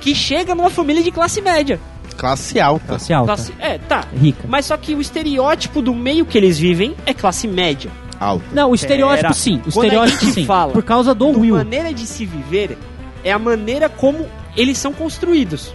que 0.00 0.12
chega 0.14 0.54
numa 0.56 0.70
família 0.70 1.02
de 1.04 1.12
classe 1.12 1.40
média. 1.40 1.78
Classe 2.16 2.58
alta. 2.58 2.86
Classe 2.86 3.12
alta. 3.12 3.26
Classe- 3.34 3.54
é, 3.60 3.78
tá. 3.78 4.04
Rica. 4.20 4.44
Mas 4.48 4.66
só 4.66 4.76
que 4.76 4.94
o 4.94 5.00
estereótipo 5.00 5.80
do 5.80 5.94
meio 5.94 6.26
que 6.26 6.36
eles 6.36 6.58
vivem 6.58 6.96
é 7.06 7.14
classe 7.14 7.46
média. 7.46 7.90
Alta. 8.22 8.44
Não, 8.52 8.70
o 8.70 8.74
estereótipo 8.74 9.22
Pera. 9.22 9.34
sim. 9.34 9.56
O 9.66 9.72
Quando 9.72 9.78
a 9.80 9.84
estereótipo 9.86 10.20
gente 10.20 10.32
sim. 10.34 10.44
fala 10.46 10.72
Por 10.72 10.82
causa 10.82 11.14
do 11.14 11.26
A 11.26 11.28
Will. 11.38 11.56
maneira 11.56 11.92
de 11.92 12.06
se 12.06 12.24
viver 12.24 12.78
é 13.24 13.32
a 13.32 13.38
maneira 13.38 13.88
como 13.88 14.26
eles 14.56 14.78
são 14.78 14.92
construídos. 14.92 15.74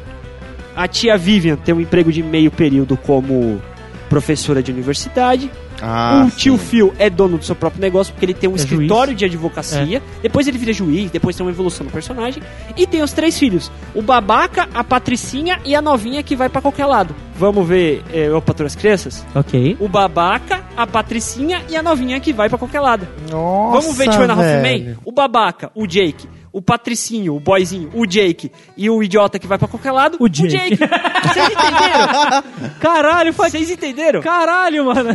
A 0.76 0.88
tia 0.88 1.18
Vivian 1.18 1.56
tem 1.56 1.74
um 1.74 1.82
emprego 1.82 2.12
de 2.12 2.22
meio 2.22 2.52
período 2.52 2.96
como 2.98 3.62
professora 4.10 4.62
de 4.64 4.72
universidade. 4.72 5.50
Ah, 5.82 6.26
o 6.28 6.32
tio 6.36 6.58
sim. 6.58 6.66
Phil 6.66 6.94
é 6.98 7.08
dono 7.10 7.38
do 7.38 7.46
seu 7.46 7.56
próprio 7.56 7.80
negócio 7.82 8.12
porque 8.12 8.26
ele 8.26 8.34
tem 8.34 8.50
um 8.50 8.54
É 8.54 8.56
escritório 8.56 9.14
de 9.14 9.26
advocacia. 9.26 10.02
Depois 10.24 10.48
ele 10.48 10.58
vira 10.58 10.74
juiz, 10.74 11.12
depois 11.12 11.36
tem 11.36 11.46
uma 11.46 11.52
evolução 11.52 11.86
no 11.86 11.92
personagem. 11.92 12.42
E 12.76 12.88
tem 12.88 13.04
os 13.04 13.12
três 13.12 13.38
filhos: 13.38 13.72
o 13.94 14.02
babaca, 14.02 14.68
a 14.74 14.84
patricinha 14.84 15.60
e 15.66 15.76
a 15.76 15.82
novinha 15.82 16.24
que 16.24 16.36
vai 16.36 16.50
pra 16.50 16.62
qualquer 16.62 16.86
lado. 16.88 17.16
Vamos 17.38 17.68
ver 17.68 18.04
é, 18.12 18.28
Eu 18.28 18.42
Patrulho 18.42 18.68
as 18.68 18.76
Crianças? 18.76 19.24
Ok. 19.36 19.78
O 19.80 19.88
babaca, 19.88 20.64
a 20.78 20.86
patricinha 20.88 21.64
e 21.70 21.76
a 21.76 21.82
novinha 21.84 22.20
que 22.20 22.32
vai 22.32 22.48
pra 22.48 22.58
qualquer 22.58 22.80
lado. 22.80 23.08
Nossa, 23.30 23.82
Vamos 23.82 23.98
ver 23.98 24.06
Two 24.12 24.22
and 24.24 24.32
a 24.32 24.34
Half. 24.34 24.62
Men? 24.62 24.98
O 25.04 25.12
babaca, 25.12 25.72
o 25.76 25.88
Jake, 25.88 26.30
o 26.54 26.62
patricinho, 26.62 27.36
o 27.36 27.40
boyzinho, 27.40 27.90
o 27.94 28.06
Jake 28.06 28.52
e 28.78 28.90
o 28.90 29.02
idiota 29.04 29.40
que 29.40 29.48
vai 29.48 29.58
pra 29.58 29.68
qualquer 29.68 29.92
lado, 29.92 30.18
O 30.20 30.30
Jake. 30.30 30.78
Vocês 30.78 31.50
entenderam? 31.52 32.44
Caralho. 32.80 33.34
Vocês 33.34 33.70
entenderam? 33.72 34.22
Caralho, 34.22 34.86
mano. 34.86 35.10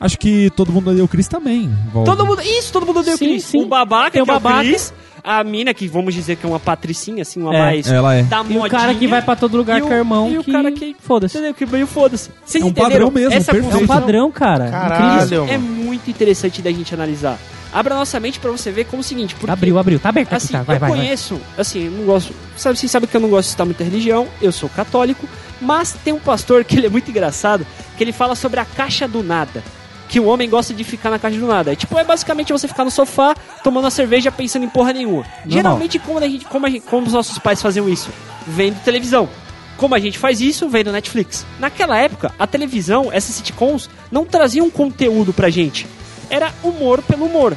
Acho 0.00 0.18
que 0.18 0.50
todo 0.56 0.72
mundo 0.72 0.90
odeia 0.90 1.04
o 1.04 1.08
Chris 1.08 1.28
também. 1.28 1.70
Volta. 1.92 2.10
Todo 2.10 2.26
mundo, 2.26 2.42
isso, 2.42 2.72
todo 2.72 2.86
mundo 2.86 3.02
deu 3.02 3.16
Sim, 3.16 3.26
Chris. 3.26 3.44
sim. 3.44 3.62
O 3.62 3.66
babaca, 3.66 4.10
Tem 4.12 4.22
o 4.22 4.24
que 4.24 4.30
é 4.30 4.34
babaca. 4.34 4.60
Chris, 4.64 4.92
a 5.24 5.42
mina, 5.42 5.72
que 5.72 5.88
vamos 5.88 6.12
dizer 6.12 6.36
que 6.36 6.44
é 6.44 6.48
uma 6.48 6.60
patricinha, 6.60 7.22
assim, 7.22 7.40
uma 7.40 7.54
É, 7.54 7.58
mais 7.58 7.90
ela 7.90 8.14
é. 8.14 8.22
da 8.22 8.36
E 8.36 8.40
o 8.40 8.44
modinha. 8.44 8.68
cara 8.68 8.94
que 8.94 9.06
vai 9.06 9.22
pra 9.22 9.34
todo 9.34 9.56
lugar 9.56 9.80
com 9.80 9.88
o 9.88 9.92
irmão 9.92 10.30
e 10.30 10.36
o 10.38 10.44
que... 10.44 10.52
cara 10.52 10.70
que- 10.70 10.94
Foda-se. 11.00 11.36
Entendeu? 11.38 11.54
Que 11.54 11.64
meio 11.64 11.86
foda-se. 11.86 12.30
Vocês 12.44 12.62
É 12.62 12.66
um 12.66 12.68
entenderam? 12.68 12.90
padrão 12.90 13.10
mesmo, 13.10 13.32
Essa 13.32 13.52
perfeito. 13.52 13.74
É 13.76 13.80
um 13.82 13.86
padrão, 13.86 14.30
cara. 14.30 14.68
Caralho. 14.70 15.46
É 15.48 15.56
muito 15.56 16.10
interessante 16.10 16.60
da 16.60 16.70
gente 16.70 16.92
analisar. 16.94 17.38
Abra 17.72 17.94
nossa 17.96 18.20
mente 18.20 18.38
pra 18.38 18.50
você 18.52 18.70
ver 18.70 18.84
como 18.84 19.00
o 19.00 19.04
seguinte. 19.04 19.34
Porque, 19.34 19.50
Abriu, 19.50 19.78
abriu. 19.78 19.98
Tá 19.98 20.10
aberto 20.10 20.28
aqui, 20.28 20.36
Assim, 20.36 20.52
tá. 20.52 20.62
Vai, 20.62 20.76
eu 20.76 20.80
vai, 20.80 20.90
vai. 20.90 20.98
conheço, 21.00 21.40
assim, 21.58 21.86
eu 21.86 21.90
não 21.90 22.04
gosto. 22.04 22.32
Sabe, 22.56 22.78
vocês 22.78 22.92
sabem 22.92 23.08
que 23.08 23.16
eu 23.16 23.20
não 23.20 23.28
gosto 23.30 23.46
de 23.46 23.50
citar 23.52 23.66
muita 23.66 23.82
religião, 23.82 24.28
eu 24.40 24.52
sou 24.52 24.68
católico, 24.68 25.26
mas 25.60 25.96
tem 26.04 26.12
um 26.14 26.20
pastor 26.20 26.62
que 26.64 26.76
ele 26.76 26.86
é 26.86 26.90
muito 26.90 27.10
engraçado, 27.10 27.66
que 27.96 28.04
ele 28.04 28.12
fala 28.12 28.36
sobre 28.36 28.60
a 28.60 28.64
caixa 28.64 29.08
do 29.08 29.24
nada. 29.24 29.64
Que 30.14 30.20
o 30.20 30.26
homem 30.26 30.48
gosta 30.48 30.72
de 30.72 30.84
ficar 30.84 31.10
na 31.10 31.18
caixa 31.18 31.36
do 31.40 31.46
nada. 31.48 31.72
É, 31.72 31.74
tipo, 31.74 31.98
é 31.98 32.04
basicamente 32.04 32.52
você 32.52 32.68
ficar 32.68 32.84
no 32.84 32.90
sofá, 32.92 33.34
tomando 33.64 33.82
uma 33.86 33.90
cerveja, 33.90 34.30
pensando 34.30 34.64
em 34.64 34.68
porra 34.68 34.92
nenhuma. 34.92 35.24
Geralmente, 35.44 35.98
como, 35.98 36.18
a 36.20 36.28
gente, 36.28 36.44
como, 36.44 36.66
a 36.66 36.70
gente- 36.70 36.86
como 36.86 37.04
os 37.04 37.12
nossos 37.12 37.36
pais 37.40 37.60
faziam 37.60 37.88
isso? 37.88 38.10
Vendo 38.46 38.80
televisão. 38.84 39.28
Como 39.76 39.92
a 39.92 39.98
gente 39.98 40.16
faz 40.16 40.40
isso? 40.40 40.68
Vendo 40.68 40.92
Netflix. 40.92 41.44
Naquela 41.58 41.98
época, 41.98 42.32
a 42.38 42.46
televisão, 42.46 43.08
essas 43.12 43.34
sitcoms, 43.34 43.90
não 44.08 44.24
traziam 44.24 44.70
conteúdo 44.70 45.32
pra 45.32 45.50
gente. 45.50 45.84
Era 46.30 46.52
humor 46.62 47.02
pelo 47.02 47.24
humor. 47.24 47.56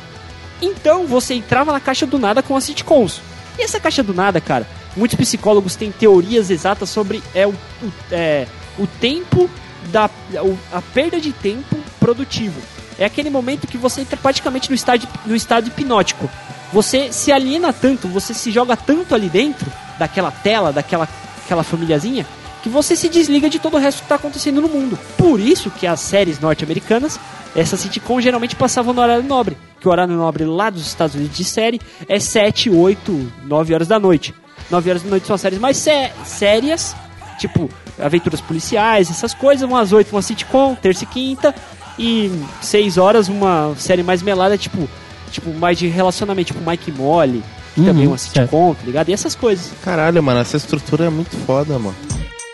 Então 0.60 1.06
você 1.06 1.36
entrava 1.36 1.72
na 1.72 1.80
caixa 1.80 2.08
do 2.08 2.18
nada 2.18 2.42
com 2.42 2.56
as 2.56 2.64
sitcoms. 2.64 3.22
E 3.60 3.62
essa 3.62 3.80
caixa 3.80 4.02
do 4.02 4.16
nada, 4.16 4.42
cara, 4.42 4.66
muitos 4.96 5.16
psicólogos 5.16 5.76
têm 5.76 5.92
teorias 5.92 6.50
exatas 6.50 6.90
sobre 6.90 7.22
é, 7.36 7.46
o, 7.46 7.52
o- 7.52 7.92
é, 8.12 8.48
o 8.80 8.88
tempo 8.88 9.48
da. 9.92 10.10
o- 10.44 10.58
a 10.74 10.82
perda 10.82 11.22
de 11.22 11.32
tempo 11.32 11.78
produtivo. 12.12 12.62
É 12.98 13.04
aquele 13.04 13.30
momento 13.30 13.68
que 13.68 13.78
você 13.78 14.00
entra 14.02 14.16
praticamente 14.16 14.70
no 14.70 14.76
estado, 14.76 15.06
no 15.26 15.36
estado 15.36 15.68
hipnótico. 15.68 16.30
Você 16.72 17.12
se 17.12 17.32
aliena 17.34 17.74
tanto, 17.74 18.08
você 18.08 18.34
se 18.34 18.50
joga 18.50 18.78
tanto 18.78 19.14
ali 19.14 19.28
dentro 19.28 19.70
daquela 20.00 20.32
tela, 20.32 20.72
daquela 20.72 21.08
aquela 21.44 21.64
famíliazinha, 21.64 22.26
que 22.64 22.68
você 22.70 22.96
se 22.96 23.08
desliga 23.10 23.50
de 23.50 23.58
todo 23.60 23.76
o 23.76 23.78
resto 23.78 24.00
que 24.00 24.04
está 24.06 24.16
acontecendo 24.16 24.62
no 24.62 24.68
mundo. 24.70 24.98
Por 25.18 25.40
isso 25.40 25.70
que 25.72 25.86
as 25.88 26.00
séries 26.02 26.40
norte-americanas, 26.40 27.20
essas 27.56 27.80
sitcoms 27.82 28.24
geralmente 28.24 28.56
passavam 28.56 28.94
no 28.94 29.02
horário 29.02 29.24
nobre. 29.24 29.58
Que 29.80 29.88
o 29.88 29.92
horário 29.92 30.14
nobre 30.16 30.44
lá 30.46 30.70
dos 30.70 30.86
Estados 30.88 31.16
Unidos 31.16 31.38
de 31.38 31.44
série 31.46 31.80
é 32.08 32.20
7, 32.20 32.70
8, 32.70 33.32
9 33.46 33.74
horas 33.74 33.88
da 33.88 33.98
noite. 34.00 34.34
9 34.72 34.90
horas 34.90 35.04
da 35.04 35.10
noite 35.10 35.26
são 35.28 35.36
as 35.36 35.42
séries 35.42 35.60
mais 35.60 35.78
sé- 35.78 36.12
sérias, 36.26 36.94
tipo 37.40 37.70
aventuras 38.00 38.42
policiais, 38.42 39.10
essas 39.10 39.34
coisas. 39.34 39.68
Umas 39.68 39.94
8 39.94 40.12
uma 40.14 40.22
sitcom, 40.22 40.76
terça 40.76 41.06
e 41.06 41.08
quinta. 41.08 41.56
E 41.98 42.32
6 42.62 42.98
horas 42.98 43.28
uma 43.28 43.74
série 43.78 44.04
mais 44.04 44.22
melada, 44.22 44.58
tipo, 44.58 44.88
tipo 45.32 45.52
mais 45.54 45.78
de 45.78 45.88
relacionamento, 45.88 46.54
tipo 46.54 46.70
Mike 46.70 46.92
e 46.92 46.94
Molly, 46.94 47.44
que 47.74 47.82
Uhum, 47.82 47.88
também 47.88 48.06
é 48.06 48.08
uma 48.08 48.18
certo. 48.18 48.34
sitcom, 48.42 48.74
tá 48.74 48.82
ligado? 48.86 49.10
E 49.10 49.14
essas 49.14 49.34
coisas. 49.36 49.72
Caralho, 49.84 50.22
mano, 50.22 50.40
essa 50.40 50.58
estrutura 50.58 51.06
é 51.06 51.10
muito 51.10 51.36
foda, 51.46 51.78
mano. 51.80 51.96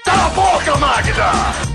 Taboka 0.05 0.75
Magida! 0.77 1.31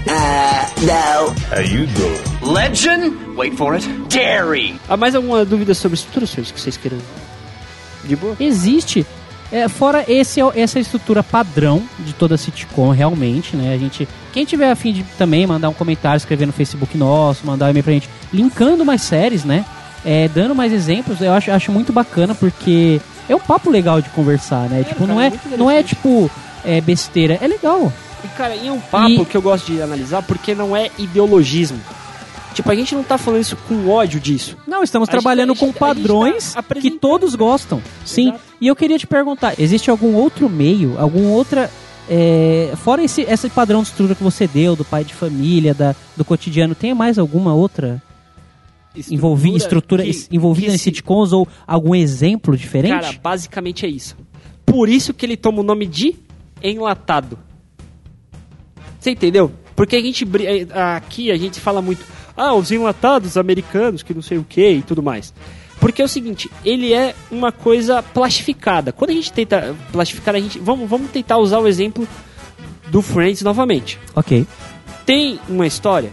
Uh, 0.06 0.80
no. 0.84 1.34
How 1.54 1.62
you 1.62 1.86
doing? 1.86 2.52
Legend? 2.52 3.16
Wait 3.36 3.56
for 3.56 3.74
it. 3.74 3.86
Dairy! 4.08 4.78
Há 4.88 4.96
mais 4.96 5.14
alguma 5.14 5.44
dúvida 5.44 5.74
sobre 5.74 5.96
estruturações 5.96 6.50
que 6.50 6.60
vocês 6.60 6.76
queiram? 6.76 6.98
De 8.04 8.16
boa? 8.16 8.36
Existe. 8.40 9.06
É, 9.50 9.68
fora 9.68 10.04
esse, 10.08 10.40
essa 10.54 10.78
estrutura 10.78 11.22
padrão 11.22 11.82
de 12.00 12.12
toda 12.12 12.36
sitcom, 12.36 12.90
realmente, 12.90 13.56
né? 13.56 13.74
A 13.74 13.78
gente. 13.78 14.06
Quem 14.32 14.44
tiver 14.44 14.70
afim 14.70 14.92
de 14.92 15.02
também 15.16 15.46
mandar 15.46 15.68
um 15.68 15.74
comentário, 15.74 16.18
escrever 16.18 16.46
no 16.46 16.52
Facebook 16.52 16.96
nosso, 16.96 17.46
mandar 17.46 17.66
um 17.66 17.70
e-mail 17.70 17.84
pra 17.84 17.92
gente, 17.92 18.08
linkando 18.32 18.84
mais 18.84 19.02
séries, 19.02 19.44
né? 19.44 19.64
É, 20.04 20.28
dando 20.28 20.54
mais 20.54 20.72
exemplos, 20.72 21.20
eu 21.20 21.32
acho, 21.32 21.50
acho 21.50 21.72
muito 21.72 21.92
bacana, 21.92 22.34
porque 22.34 23.00
é 23.28 23.34
um 23.34 23.40
papo 23.40 23.68
legal 23.70 24.00
de 24.00 24.08
conversar, 24.10 24.68
né? 24.68 24.84
tipo, 24.84 25.00
cara, 25.00 25.12
não 25.12 25.20
é, 25.20 25.32
não 25.56 25.70
é 25.70 25.82
tipo 25.82 26.30
é, 26.64 26.80
besteira, 26.80 27.36
é 27.42 27.46
legal. 27.48 27.92
E, 28.24 28.28
cara, 28.28 28.54
e 28.54 28.68
é 28.68 28.72
um 28.72 28.78
papo 28.80 29.08
E- 29.08 29.24
que 29.24 29.36
eu 29.36 29.42
gosto 29.42 29.72
de 29.72 29.82
analisar 29.82 30.22
porque 30.22 30.54
não 30.54 30.76
é 30.76 30.90
ideologismo. 30.98 31.80
Tipo, 32.54 32.70
a 32.70 32.74
gente 32.74 32.94
não 32.94 33.02
tá 33.04 33.16
falando 33.16 33.40
isso 33.42 33.56
com 33.68 33.88
ódio 33.88 34.18
disso. 34.18 34.56
Não, 34.66 34.82
estamos 34.82 35.08
A 35.08 35.12
gente- 35.12 35.20
trabalhando 35.22 35.50
gente- 35.50 35.60
com 35.60 35.66
gente 35.66 35.78
padrões 35.78 36.54
tá 36.54 36.62
que 36.62 36.90
todos 36.90 37.34
gostam. 37.34 37.80
Sim. 38.04 38.28
Exato. 38.30 38.40
E 38.60 38.66
eu 38.66 38.74
queria 38.74 38.98
te 38.98 39.06
perguntar, 39.06 39.54
existe 39.60 39.90
algum 39.90 40.14
outro 40.14 40.48
meio, 40.48 40.98
algum 40.98 41.28
outra 41.28 41.70
é, 42.10 42.72
fora 42.76 43.02
esse, 43.04 43.20
esse 43.22 43.48
padrão 43.50 43.82
de 43.82 43.88
estrutura 43.88 44.14
que 44.14 44.22
você 44.22 44.46
deu, 44.46 44.74
do 44.74 44.84
pai 44.84 45.04
de 45.04 45.12
família, 45.14 45.74
da, 45.74 45.94
do 46.16 46.24
cotidiano, 46.24 46.74
tem 46.74 46.94
mais 46.94 47.18
alguma 47.18 47.52
outra 47.54 48.02
envolvi, 49.10 49.54
estrutura 49.54 50.02
que- 50.02 50.26
envolvida 50.32 50.68
que 50.70 50.74
em 50.74 50.78
sitcoms 50.78 51.32
ou 51.32 51.46
algum 51.66 51.94
exemplo 51.94 52.56
diferente? 52.56 53.00
Cara, 53.00 53.12
basicamente 53.22 53.84
é 53.86 53.88
isso. 53.88 54.16
Por 54.66 54.88
isso 54.88 55.12
que 55.14 55.24
ele 55.26 55.36
toma 55.36 55.60
o 55.60 55.62
nome 55.62 55.86
de 55.86 56.16
enlatado. 56.62 57.38
Você 58.98 59.10
entendeu? 59.12 59.52
Porque 59.76 59.94
a 59.94 60.00
gente 60.02 60.26
eh, 60.44 60.66
aqui 60.96 61.30
a 61.30 61.36
gente 61.36 61.60
fala 61.60 61.80
muito, 61.80 62.04
ah, 62.38 62.54
os 62.54 62.70
enlatados 62.70 63.36
americanos, 63.36 64.02
que 64.02 64.14
não 64.14 64.22
sei 64.22 64.38
o 64.38 64.44
que 64.44 64.66
e 64.70 64.82
tudo 64.82 65.02
mais. 65.02 65.34
Porque 65.80 66.02
é 66.02 66.04
o 66.04 66.08
seguinte, 66.08 66.50
ele 66.64 66.92
é 66.92 67.14
uma 67.30 67.52
coisa 67.52 68.02
plastificada. 68.02 68.90
Quando 68.92 69.10
a 69.10 69.14
gente 69.14 69.32
tenta 69.32 69.76
plastificar, 69.92 70.34
a 70.34 70.40
gente 70.40 70.58
vamos, 70.58 70.88
vamos 70.88 71.10
tentar 71.10 71.36
usar 71.38 71.58
o 71.58 71.68
exemplo 71.68 72.06
do 72.88 73.02
Friends 73.02 73.42
novamente. 73.42 73.98
ok. 74.14 74.46
Tem 75.06 75.38
uma 75.48 75.66
história? 75.66 76.12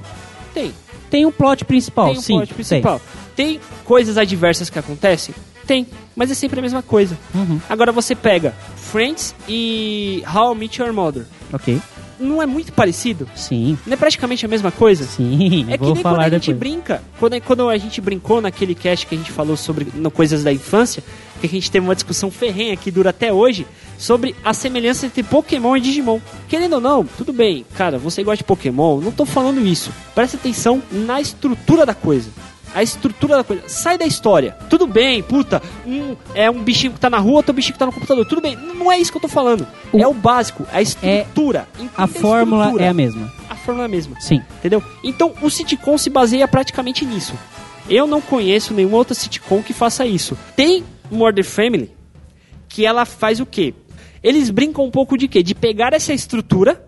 Tem. 0.54 0.74
Tem 1.10 1.26
um 1.26 1.32
plot 1.32 1.66
principal, 1.66 2.10
Tem 2.10 2.18
um 2.18 2.22
sim. 2.22 2.36
plot 2.38 2.54
principal. 2.54 3.02
Tem 3.36 3.60
coisas 3.84 4.18
adversas 4.18 4.70
que 4.70 4.80
acontecem? 4.80 5.36
Tem. 5.68 5.86
Mas 6.16 6.32
é 6.32 6.34
sempre 6.34 6.60
a 6.60 6.62
mesma 6.62 6.82
coisa. 6.82 7.18
Uhum, 7.34 7.60
Agora 7.70 7.92
você 7.92 8.16
pega 8.16 8.54
Friends 8.78 9.36
e 9.50 10.24
How 10.34 10.54
I 10.54 10.58
Met 10.58 10.82
Your 10.82 10.94
Mother. 10.94 11.26
ok. 11.52 11.82
Não 12.19 12.41
é 12.41 12.45
muito 12.45 12.71
parecido? 12.73 13.28
Sim, 13.36 13.78
Não 13.86 13.93
é 13.93 13.97
praticamente 13.97 14.45
a 14.45 14.49
mesma 14.49 14.71
coisa? 14.71 15.04
sim. 15.04 15.65
É 15.69 15.78
que 15.78 15.84
vou 15.84 15.93
nem 15.93 16.04
quando 16.04 16.19
a 16.19 16.30
gente 16.30 16.54
depois. 16.54 16.58
brinca, 16.58 17.04
quando, 17.19 17.41
quando 17.41 17.69
a 17.69 17.78
gente 17.78 17.99
brincou 18.01 18.41
naquele 18.41 18.75
cast 18.75 19.06
que 19.06 19.15
a 19.15 19.17
gente 19.17 19.32
falou 19.32 19.58
sobre 19.58 19.88
no, 19.93 20.10
coisas 20.10 20.43
da 20.43 20.51
infância, 20.51 21.04
que 21.39 21.47
a 21.47 21.49
gente 21.49 21.69
teve 21.69 21.86
uma 21.86 21.95
discussão 21.95 22.32
ferrenha 22.32 22.75
que 22.78 22.89
dura 22.91 23.10
até 23.10 23.32
hoje, 23.34 23.65
sobre 23.97 24.36
a 24.43 24.54
semelhança 24.54 25.06
entre 25.06 25.23
Pokémon 25.23 25.75
e 25.78 25.82
Digimon. 25.82 26.19
Querendo 26.47 26.73
ou 26.73 26.82
não, 26.82 27.06
tudo 27.06 27.32
bem, 27.34 27.65
cara, 27.75 27.97
você 27.97 28.23
gosta 28.23 28.38
de 28.38 28.43
Pokémon, 28.43 28.99
não 29.01 29.12
tô 29.12 29.25
falando 29.25 29.65
isso. 29.65 29.91
Presta 30.13 30.38
atenção 30.38 30.82
na 30.91 31.19
estrutura 31.21 31.86
da 31.86 31.93
coisa. 31.93 32.30
A 32.76 32.84
estrutura 32.84 33.38
da 33.38 33.44
coisa. 33.44 33.64
Sai 33.68 33.98
da 33.98 34.06
história. 34.06 34.52
Tudo 34.70 34.86
bem, 34.86 35.24
puta. 35.24 35.62
Um 35.88 36.16
é 36.36 36.52
um 36.52 36.62
bichinho 36.62 36.92
que 36.94 37.00
tá 37.00 37.10
na 37.10 37.18
rua, 37.20 37.36
outro 37.38 37.54
bichinho 37.54 37.74
que 37.74 37.80
tá 37.80 37.86
no 37.86 37.92
computador. 37.94 38.26
Tudo 38.28 38.42
bem. 38.42 38.56
Não 38.58 38.92
é 38.92 39.00
isso 39.00 39.12
que 39.12 39.18
eu 39.18 39.22
tô 39.22 39.28
falando. 39.30 39.66
O- 39.94 39.98
É 40.00 40.06
o 40.06 40.14
básico. 40.14 40.68
A 40.74 40.82
estrutura. 40.82 41.68
Entenda 41.76 41.92
A 41.96 42.06
fórmula 42.06 42.64
estrutura. 42.66 42.86
é 42.86 42.90
a 42.90 42.94
mesma. 42.94 43.34
A 43.50 43.56
fórmula 43.56 43.86
é 43.86 43.88
a 43.88 43.90
mesma. 43.90 44.20
Sim. 44.20 44.42
Entendeu? 44.60 44.84
Então 45.04 45.34
o 45.42 45.50
sitcom 45.50 45.98
se 45.98 46.10
baseia 46.10 46.48
praticamente 46.48 47.06
nisso. 47.06 47.34
Eu 47.90 48.06
não 48.06 48.20
conheço 48.20 48.74
nenhuma 48.74 48.98
outra 48.98 49.14
sitcom 49.14 49.64
que 49.64 49.72
faça 49.72 50.06
isso. 50.06 50.38
Tem 50.56 50.84
Murder 51.10 51.46
Family, 51.46 51.92
que 52.68 52.86
ela 52.86 53.06
faz 53.06 53.40
o 53.40 53.46
quê? 53.46 53.74
Eles 54.24 54.50
brincam 54.50 54.84
um 54.84 54.92
pouco 54.92 55.18
de 55.18 55.28
quê? 55.28 55.42
De 55.44 55.54
pegar 55.56 55.94
essa 55.94 56.12
estrutura 56.12 56.84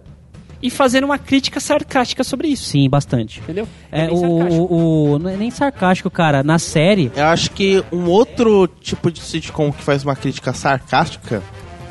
e 0.62 0.70
fazer 0.70 1.04
uma 1.04 1.18
crítica 1.20 1.60
sarcástica 1.60 2.24
sobre 2.24 2.48
isso. 2.48 2.66
Sim, 2.66 2.90
bastante. 2.90 3.40
Entendeu? 3.42 3.68
É, 3.92 4.08
bem 4.08 4.16
o, 4.16 4.20
o, 4.20 5.12
o- 5.14 5.20
não 5.20 5.30
é 5.30 5.36
nem 5.38 5.52
sarcástico, 5.52 6.10
cara. 6.10 6.44
Na 6.44 6.58
série, 6.60 7.12
Eu 7.16 7.26
acho 7.26 7.52
que 7.52 7.84
um 7.92 8.06
outro 8.06 8.68
tipo 8.82 9.12
de 9.12 9.20
sitcom 9.22 9.72
que 9.72 9.84
faz 9.84 10.04
uma 10.04 10.16
crítica 10.16 10.54
sarcástica 10.54 11.44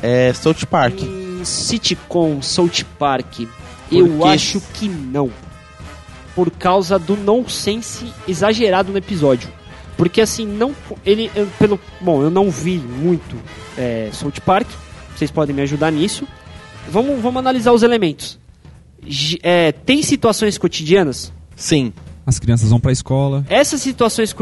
é 0.02 0.32
South 0.32 0.66
Park. 0.70 0.98
Sitcom 1.44 2.42
South 2.42 2.84
Park, 2.98 3.40
eu 3.90 4.08
Porque- 4.08 4.28
acho 4.28 4.60
que 4.74 4.88
não. 4.88 5.30
Por 6.34 6.50
causa 6.50 6.98
do 6.98 7.16
nonsense 7.16 8.12
exagerado 8.28 8.92
no 8.92 8.98
episódio. 8.98 9.48
Porque 9.96 10.20
assim, 10.20 10.46
não. 10.46 10.74
Ele. 11.04 11.30
eu- 11.34 11.46
pelo, 11.58 11.80
bom, 12.00 12.20
eu 12.22 12.28
não 12.30 12.50
vi 12.50 12.76
muito 12.78 13.36
é, 13.78 14.10
South 14.12 14.32
Park. 14.44 14.66
Vocês 15.16 15.30
podem 15.30 15.54
me 15.56 15.62
ajudar 15.62 15.90
nisso. 15.90 16.26
Vamos, 16.90 17.20
vamos 17.22 17.38
analisar 17.38 17.72
os 17.72 17.82
elementos. 17.82 18.38
É, 19.42 19.72
tem 19.72 20.02
situações 20.02 20.58
cotidianas? 20.58 21.32
Sim. 21.54 21.92
As 22.26 22.38
crianças 22.38 22.70
vão 22.70 22.80
pra 22.80 22.90
escola. 22.90 23.44
Essas 23.48 23.80
situações 23.80 24.34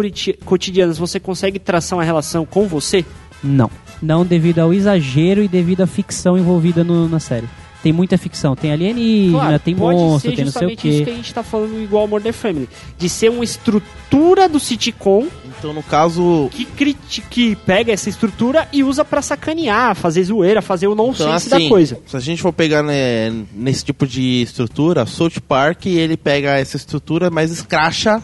cotidianas 0.44 0.96
você 0.96 1.20
consegue 1.20 1.58
traçar 1.58 1.98
uma 1.98 2.04
relação 2.04 2.46
com 2.46 2.66
você? 2.66 3.04
não. 3.42 3.70
Não 4.02 4.24
devido 4.26 4.58
ao 4.58 4.74
exagero 4.74 5.42
e 5.42 5.48
devido 5.48 5.80
à 5.82 5.86
ficção 5.86 6.36
envolvida 6.36 6.82
no- 6.84 7.08
na 7.08 7.18
série. 7.20 7.48
Tem 7.82 7.92
muita 7.92 8.18
ficção. 8.18 8.54
Tem 8.56 8.70
alienígena, 8.72 9.58
tem 9.58 9.74
pode 9.74 9.98
monstro, 9.98 10.30
ser 10.30 10.36
tem 10.36 10.44
não 10.44 10.52
sei 10.52 10.66
o 10.66 10.70
justamente 10.70 10.88
isso 10.88 10.98
que 10.98 11.04
quê. 11.04 11.10
a 11.10 11.14
gente 11.14 11.32
tá 11.34 11.42
falando 11.42 11.80
igual 11.82 12.02
ao 12.02 12.08
Murder 12.08 12.32
Family. 12.34 12.68
De 12.98 13.08
ser 13.08 13.30
uma 13.30 13.44
estrutura 13.44 14.48
do 14.48 14.58
sitcom 14.60 15.26
Então, 15.64 15.72
no 15.74 15.82
caso, 15.82 16.50
que, 16.52 16.94
que 17.30 17.56
pega 17.56 17.90
essa 17.90 18.10
estrutura 18.10 18.68
e 18.70 18.84
usa 18.84 19.02
pra 19.04 19.22
sacanear, 19.22 19.94
fazer 19.94 20.22
zoeira, 20.24 20.60
fazer 20.60 20.86
o 20.88 20.94
nonsense 20.94 21.22
então 21.46 21.56
assim, 21.56 21.64
da 21.64 21.68
coisa. 21.70 21.98
se 22.06 22.14
a 22.16 22.20
gente 22.20 22.42
for 22.42 22.52
pegar 22.52 22.82
né, 22.82 23.32
nesse 23.54 23.82
tipo 23.82 24.06
de 24.06 24.42
estrutura, 24.42 25.06
South 25.06 25.40
Park, 25.48 25.86
ele 25.86 26.18
pega 26.18 26.50
essa 26.58 26.76
estrutura, 26.76 27.30
mas 27.30 27.50
escracha 27.50 28.22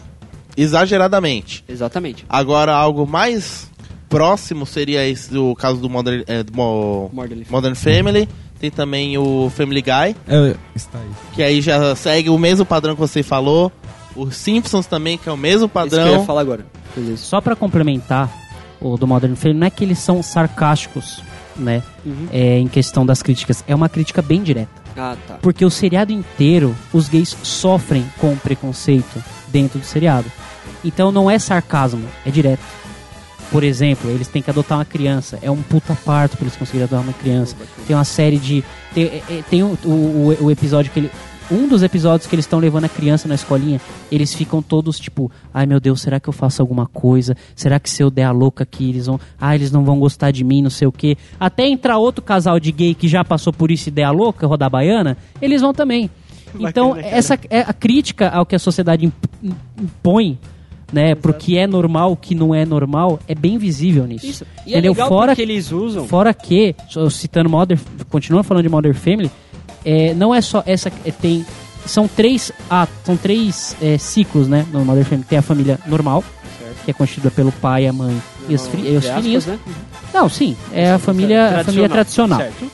exageradamente. 0.55 1.63
Exatamente. 1.67 2.25
Agora, 2.29 2.73
algo 2.73 3.07
mais 3.07 3.69
próximo 4.09 4.65
seria 4.65 5.07
esse 5.07 5.31
do 5.31 5.55
caso 5.55 5.79
do 5.79 5.89
Modern, 5.89 6.23
é, 6.27 6.43
do 6.43 6.53
Mo- 6.55 7.09
Modern 7.13 7.43
Family. 7.43 7.47
Modern 7.49 7.75
Family. 7.75 8.29
Tem 8.59 8.69
também 8.69 9.17
o 9.17 9.49
Family 9.55 9.81
Guy, 9.81 10.15
É, 10.27 10.55
está 10.75 10.99
aí. 10.99 11.09
que 11.33 11.41
aí 11.41 11.61
já 11.61 11.95
segue 11.95 12.29
o 12.29 12.37
mesmo 12.37 12.63
padrão 12.63 12.93
que 12.93 12.99
você 13.01 13.23
falou. 13.23 13.71
Os 14.15 14.35
Simpsons 14.35 14.85
também, 14.85 15.17
que 15.17 15.27
é 15.27 15.31
o 15.31 15.37
mesmo 15.37 15.65
Esse 15.65 15.89
que 15.89 15.95
eu 15.95 15.97
ia 15.99 16.05
padrão. 16.05 16.25
falar 16.25 16.41
agora. 16.41 16.65
Beleza. 16.95 17.17
Só 17.23 17.39
pra 17.41 17.55
complementar 17.55 18.29
o 18.79 18.97
do 18.97 19.07
Modern 19.07 19.35
Family, 19.35 19.59
não 19.59 19.67
é 19.67 19.69
que 19.69 19.83
eles 19.83 19.99
são 19.99 20.21
sarcásticos, 20.23 21.21
né? 21.55 21.83
Uhum. 22.05 22.27
É, 22.31 22.57
em 22.57 22.67
questão 22.67 23.05
das 23.05 23.21
críticas. 23.21 23.63
É 23.67 23.75
uma 23.75 23.87
crítica 23.89 24.21
bem 24.21 24.41
direta. 24.41 24.81
Ah, 24.97 25.15
tá. 25.27 25.35
Porque 25.41 25.63
o 25.63 25.69
seriado 25.69 26.11
inteiro, 26.11 26.75
os 26.91 27.07
gays 27.07 27.35
sofrem 27.43 28.05
com 28.19 28.35
preconceito 28.37 29.23
dentro 29.47 29.79
do 29.79 29.85
seriado. 29.85 30.29
Então 30.83 31.11
não 31.11 31.29
é 31.29 31.37
sarcasmo, 31.39 32.03
é 32.25 32.31
direto. 32.31 32.61
Por 33.51 33.63
exemplo, 33.63 34.09
eles 34.09 34.27
têm 34.27 34.41
que 34.41 34.49
adotar 34.49 34.77
uma 34.77 34.85
criança. 34.85 35.37
É 35.41 35.51
um 35.51 35.61
puta 35.61 35.95
parto 36.05 36.37
pra 36.37 36.45
eles 36.45 36.55
conseguirem 36.55 36.85
adotar 36.85 37.03
uma 37.03 37.13
criança. 37.13 37.55
Tem 37.85 37.95
uma 37.95 38.05
série 38.05 38.37
de. 38.37 38.63
Tem, 38.93 39.03
é- 39.05 39.23
é- 39.29 39.43
tem 39.49 39.61
o, 39.61 39.77
o, 39.83 40.37
o 40.41 40.51
episódio 40.51 40.89
que 40.91 40.99
ele. 41.01 41.11
Um 41.51 41.67
dos 41.67 41.83
episódios 41.83 42.27
que 42.29 42.35
eles 42.35 42.45
estão 42.45 42.59
levando 42.59 42.85
a 42.85 42.89
criança 42.89 43.27
na 43.27 43.35
escolinha, 43.35 43.81
eles 44.11 44.33
ficam 44.33 44.61
todos 44.61 44.97
tipo, 44.99 45.29
ai 45.53 45.65
meu 45.65 45.79
Deus, 45.79 46.01
será 46.01 46.19
que 46.19 46.29
eu 46.29 46.33
faço 46.33 46.61
alguma 46.61 46.85
coisa? 46.85 47.35
Será 47.55 47.79
que 47.79 47.89
se 47.89 48.01
eu 48.01 48.09
der 48.09 48.23
a 48.23 48.31
louca 48.31 48.63
aqui, 48.63 48.89
eles 48.89 49.05
vão. 49.07 49.19
Ah, 49.39 49.53
eles 49.53 49.71
não 49.71 49.83
vão 49.83 49.99
gostar 49.99 50.31
de 50.31 50.43
mim, 50.43 50.61
não 50.61 50.69
sei 50.69 50.87
o 50.87 50.91
quê. 50.91 51.17
Até 51.39 51.67
entrar 51.67 51.97
outro 51.97 52.23
casal 52.23 52.59
de 52.59 52.71
gay 52.71 52.93
que 52.95 53.07
já 53.07 53.23
passou 53.23 53.51
por 53.51 53.69
isso 53.69 53.89
e 53.89 53.91
der 53.91 54.05
a 54.05 54.11
louca, 54.11 54.47
rodar 54.47 54.69
baiana, 54.69 55.17
eles 55.41 55.61
vão 55.61 55.73
também. 55.73 56.09
Então, 56.59 56.89
Bacana, 56.89 57.07
essa 57.07 57.39
é 57.49 57.61
a 57.61 57.71
crítica 57.71 58.27
ao 58.27 58.45
que 58.45 58.53
a 58.53 58.59
sociedade 58.59 59.05
imp- 59.05 59.53
impõe, 59.81 60.37
né, 60.91 61.15
pro 61.15 61.33
que 61.33 61.57
é 61.57 61.65
normal, 61.65 62.11
o 62.11 62.17
que 62.17 62.35
não 62.35 62.53
é 62.53 62.65
normal, 62.65 63.19
é 63.25 63.33
bem 63.33 63.57
visível 63.57 64.05
nisso. 64.05 64.25
Isso. 64.25 64.45
E 64.65 64.71
Entendeu? 64.71 64.91
é 64.91 64.93
legal 64.95 65.07
Fora 65.07 65.27
porque 65.31 65.41
eles 65.41 65.71
usam. 65.71 66.05
Fora 66.07 66.33
que, 66.33 66.75
citando 67.09 67.49
Mother, 67.49 67.79
continuando 68.09 68.43
falando 68.43 68.63
de 68.63 68.69
Mother 68.69 68.93
Family, 68.93 69.31
é, 69.85 70.13
não 70.13 70.33
é 70.33 70.41
só 70.41 70.63
essa, 70.65 70.91
é, 71.05 71.11
tem, 71.11 71.45
são 71.85 72.07
três, 72.07 72.51
ah, 72.69 72.87
são 73.03 73.15
três 73.17 73.75
é, 73.81 73.97
ciclos, 73.97 74.47
né, 74.47 74.65
no 74.71 74.83
Mother 74.85 75.05
Family. 75.05 75.25
Tem 75.27 75.37
a 75.39 75.41
família 75.41 75.79
normal, 75.87 76.23
que 76.85 76.91
é 76.91 76.93
constituída 76.93 77.31
pelo 77.31 77.51
pai, 77.51 77.87
a 77.87 77.93
mãe 77.93 78.21
e 78.49 78.55
os, 78.55 78.67
fi- 78.67 78.77
e 78.81 78.95
os 78.97 79.05
aspas, 79.05 79.15
filhinhos. 79.21 79.45
né? 79.45 79.59
Não, 80.13 80.27
sim, 80.29 80.55
é 80.73 80.91
a 80.91 80.99
família, 80.99 81.59
a 81.59 81.63
família 81.63 81.89
tradicional. 81.89 82.39
Certo. 82.39 82.71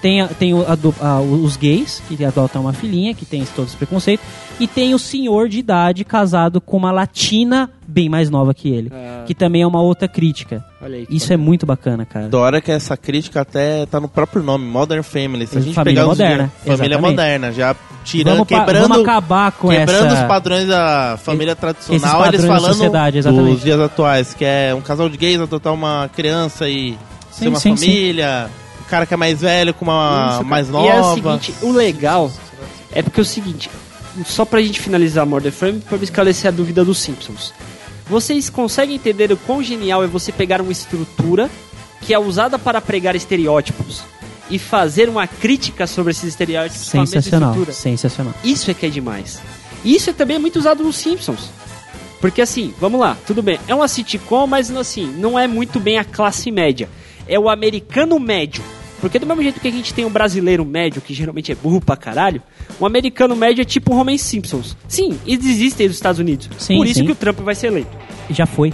Tem, 0.00 0.20
a- 0.20 0.28
tem 0.28 0.54
o- 0.54 0.64
ado- 0.70 0.94
a- 1.00 1.20
os 1.20 1.56
gays, 1.56 2.00
que 2.06 2.24
adotam 2.24 2.62
uma 2.62 2.72
filhinha, 2.72 3.12
que 3.14 3.24
tem 3.26 3.44
todos 3.56 3.72
os 3.72 3.76
preconceitos. 3.76 4.24
E 4.60 4.66
tem 4.66 4.94
o 4.94 4.98
senhor 4.98 5.48
de 5.48 5.58
idade 5.58 6.04
casado 6.04 6.60
com 6.60 6.76
uma 6.76 6.92
latina 6.92 7.68
bem 7.86 8.08
mais 8.08 8.30
nova 8.30 8.52
que 8.54 8.68
ele. 8.68 8.90
Ah. 8.92 9.24
Que 9.26 9.34
também 9.34 9.62
é 9.62 9.66
uma 9.66 9.80
outra 9.80 10.06
crítica. 10.06 10.64
Olha 10.80 10.96
aí. 10.98 11.06
Isso 11.10 11.32
é 11.32 11.36
muito 11.36 11.66
bacana, 11.66 12.04
cara. 12.04 12.28
Da 12.28 12.38
hora 12.38 12.60
que 12.60 12.70
essa 12.70 12.96
crítica 12.96 13.40
até 13.40 13.86
tá 13.86 13.98
no 13.98 14.08
próprio 14.08 14.42
nome, 14.42 14.64
Modern 14.64 15.02
Family. 15.02 15.46
Se 15.48 15.58
a 15.58 15.60
gente 15.60 15.74
Família 15.74 16.02
pegar 16.02 16.12
os 16.12 16.18
moderna, 16.18 16.42
dias- 16.44 16.52
Família 16.76 16.94
exatamente. 16.96 17.10
moderna, 17.10 17.52
já 17.52 17.76
tirando, 18.04 18.44
quebrando, 18.46 18.88
vamos 18.88 19.02
acabar 19.02 19.52
com 19.52 19.68
quebrando 19.68 20.06
essa... 20.06 20.22
os 20.22 20.28
padrões 20.28 20.68
da 20.68 21.18
família 21.22 21.54
tradicional, 21.56 22.26
eles 22.26 22.44
falando 22.44 23.44
dos 23.50 23.62
dias 23.62 23.80
atuais, 23.80 24.32
que 24.34 24.44
é 24.44 24.72
um 24.74 24.80
casal 24.80 25.08
de 25.08 25.16
gays 25.16 25.40
adotar 25.40 25.72
uma 25.74 26.08
criança 26.14 26.68
e 26.68 26.92
Sim, 27.30 27.44
ser 27.44 27.48
uma 27.48 27.58
sim, 27.60 27.76
sim. 27.76 27.86
família, 27.86 28.48
o 28.67 28.67
cara 28.88 29.06
que 29.06 29.14
é 29.14 29.16
mais 29.16 29.40
velho 29.40 29.72
com 29.74 29.84
uma 29.84 30.30
cara. 30.32 30.42
mais 30.44 30.68
E 30.68 30.72
nova. 30.72 30.88
é 30.88 31.00
o 31.00 31.14
seguinte, 31.14 31.54
o 31.62 31.70
legal 31.72 32.30
é 32.92 33.02
porque 33.02 33.20
é 33.20 33.22
o 33.22 33.26
seguinte, 33.26 33.70
só 34.26 34.44
pra 34.44 34.60
gente 34.62 34.80
finalizar 34.80 35.24
Modern 35.26 35.54
Family, 35.54 35.80
pra 35.80 35.98
me 35.98 36.04
esclarecer 36.04 36.48
a 36.48 36.50
dúvida 36.50 36.84
dos 36.84 36.98
Simpsons. 36.98 37.52
Vocês 38.08 38.48
conseguem 38.48 38.96
entender 38.96 39.30
o 39.32 39.36
quão 39.36 39.62
genial 39.62 40.02
é 40.02 40.06
você 40.06 40.32
pegar 40.32 40.60
uma 40.62 40.72
estrutura 40.72 41.50
que 42.00 42.14
é 42.14 42.18
usada 42.18 42.58
para 42.58 42.80
pregar 42.80 43.14
estereótipos 43.14 44.00
e 44.50 44.58
fazer 44.58 45.08
uma 45.10 45.26
crítica 45.26 45.86
sobre 45.86 46.12
esses 46.12 46.24
estereótipos 46.24 46.88
com 46.90 46.96
a 46.96 47.00
mesma 47.00 47.14
Sensacional, 47.20 47.50
estrutura? 47.50 47.72
sensacional. 47.76 48.34
Isso 48.42 48.70
é 48.70 48.74
que 48.74 48.86
é 48.86 48.88
demais. 48.88 49.40
Isso 49.84 50.08
é 50.08 50.12
também 50.14 50.38
muito 50.38 50.58
usado 50.58 50.82
nos 50.82 50.96
Simpsons. 50.96 51.50
Porque 52.20 52.40
assim, 52.40 52.72
vamos 52.80 52.98
lá, 52.98 53.16
tudo 53.26 53.42
bem. 53.42 53.60
É 53.68 53.74
uma 53.74 53.86
sitcom, 53.86 54.46
mas 54.46 54.70
assim, 54.70 55.06
não 55.18 55.38
é 55.38 55.46
muito 55.46 55.78
bem 55.78 55.98
a 55.98 56.04
classe 56.04 56.50
média. 56.50 56.88
É 57.28 57.38
o 57.38 57.48
americano 57.48 58.18
médio. 58.18 58.64
Porque 59.00 59.18
do 59.18 59.26
mesmo 59.26 59.42
jeito 59.42 59.60
que 59.60 59.68
a 59.68 59.72
gente 59.72 59.94
tem 59.94 60.04
o 60.04 60.10
brasileiro 60.10 60.64
médio, 60.64 61.00
que 61.00 61.14
geralmente 61.14 61.52
é 61.52 61.54
burro 61.54 61.80
pra 61.80 61.96
caralho, 61.96 62.42
o 62.80 62.86
americano 62.86 63.36
médio 63.36 63.62
é 63.62 63.64
tipo 63.64 63.94
o 63.94 63.98
Homer 63.98 64.18
Simpsons. 64.18 64.76
Sim, 64.88 65.18
eles 65.26 65.46
existem 65.46 65.86
nos 65.86 65.96
Estados 65.96 66.18
Unidos. 66.18 66.48
Sim, 66.58 66.76
Por 66.76 66.86
isso 66.86 67.00
sim. 67.00 67.06
que 67.06 67.12
o 67.12 67.14
Trump 67.14 67.38
vai 67.40 67.54
ser 67.54 67.68
eleito. 67.68 67.96
Já 68.30 68.46
foi. 68.46 68.72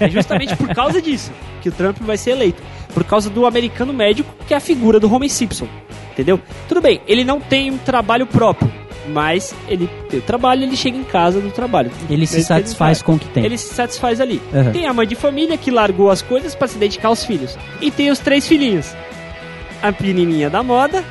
É 0.00 0.08
justamente 0.08 0.56
por 0.56 0.74
causa 0.74 1.00
disso 1.02 1.30
que 1.60 1.68
o 1.68 1.72
Trump 1.72 1.98
vai 1.98 2.16
ser 2.16 2.30
eleito. 2.30 2.62
Por 2.94 3.04
causa 3.04 3.28
do 3.28 3.44
americano 3.46 3.92
médico, 3.92 4.32
que 4.46 4.54
é 4.54 4.56
a 4.56 4.60
figura 4.60 4.98
do 4.98 5.12
Homer 5.12 5.28
Simpson. 5.28 5.68
Entendeu? 6.12 6.40
Tudo 6.68 6.80
bem, 6.80 7.00
ele 7.06 7.22
não 7.22 7.40
tem 7.40 7.70
um 7.70 7.78
trabalho 7.78 8.26
próprio, 8.26 8.72
mas 9.08 9.54
ele 9.68 9.88
tem 10.08 10.18
o 10.18 10.22
trabalho 10.22 10.64
ele 10.64 10.76
chega 10.76 10.96
em 10.96 11.04
casa 11.04 11.40
do 11.40 11.50
trabalho. 11.50 11.90
Ele 12.10 12.26
se 12.26 12.36
que 12.36 12.42
satisfaz 12.42 13.02
com 13.02 13.14
o 13.14 13.18
que 13.18 13.28
tem. 13.28 13.44
Ele 13.44 13.56
se 13.56 13.74
satisfaz 13.74 14.20
ali. 14.20 14.40
Uhum. 14.52 14.72
Tem 14.72 14.86
a 14.86 14.92
mãe 14.92 15.06
de 15.06 15.14
família 15.14 15.56
que 15.56 15.70
largou 15.70 16.10
as 16.10 16.22
coisas 16.22 16.54
para 16.54 16.66
se 16.66 16.78
dedicar 16.78 17.08
aos 17.08 17.24
filhos. 17.24 17.56
E 17.80 17.90
tem 17.90 18.10
os 18.10 18.18
três 18.18 18.48
filhinhos. 18.48 18.92
A 19.82 19.92
pequenininha 19.92 20.50
da 20.50 20.62
moda, 20.62 21.04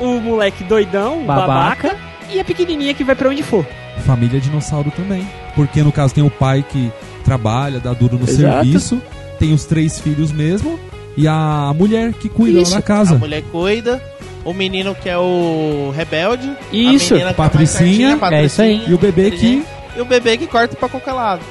o 0.00 0.18
moleque 0.20 0.64
doidão, 0.64 1.22
o 1.22 1.24
Babaca. 1.24 1.88
babaca, 1.88 1.96
e 2.32 2.40
a 2.40 2.44
pequenininha 2.44 2.94
que 2.94 3.04
vai 3.04 3.14
para 3.14 3.28
onde 3.28 3.42
for. 3.42 3.66
Família 4.06 4.40
dinossauro 4.40 4.90
também. 4.90 5.26
Porque 5.54 5.82
no 5.82 5.92
caso 5.92 6.14
tem 6.14 6.24
o 6.24 6.30
pai 6.30 6.64
que 6.68 6.90
trabalha, 7.24 7.80
dá 7.80 7.92
duro 7.92 8.16
no 8.16 8.24
Exato. 8.28 8.64
serviço, 8.64 9.02
tem 9.38 9.52
os 9.52 9.64
três 9.64 9.98
filhos 10.00 10.32
mesmo, 10.32 10.78
e 11.16 11.26
a 11.28 11.72
mulher 11.76 12.12
que 12.14 12.28
cuida 12.28 12.60
Isso. 12.60 12.70
lá 12.72 12.78
da 12.78 12.84
A 12.84 12.86
casa. 12.86 13.18
mulher 13.18 13.42
cuida, 13.50 14.00
o 14.44 14.52
menino 14.54 14.94
que 14.94 15.08
é 15.08 15.18
o 15.18 15.92
rebelde, 15.94 16.50
Isso. 16.72 17.12
a 17.14 17.16
menina 17.18 17.34
que 17.34 17.40
é 17.40 17.44
Patricinha. 17.44 18.18
É 18.30 18.44
isso 18.44 18.62
aí. 18.62 18.84
E 18.88 18.94
o 18.94 18.98
bebê 18.98 19.30
que. 19.32 19.64
E 19.96 20.00
o 20.00 20.04
bebê 20.04 20.36
que 20.38 20.46
corta 20.46 20.76
pra 20.76 20.88
qualquer 20.88 21.12
lado. 21.12 21.42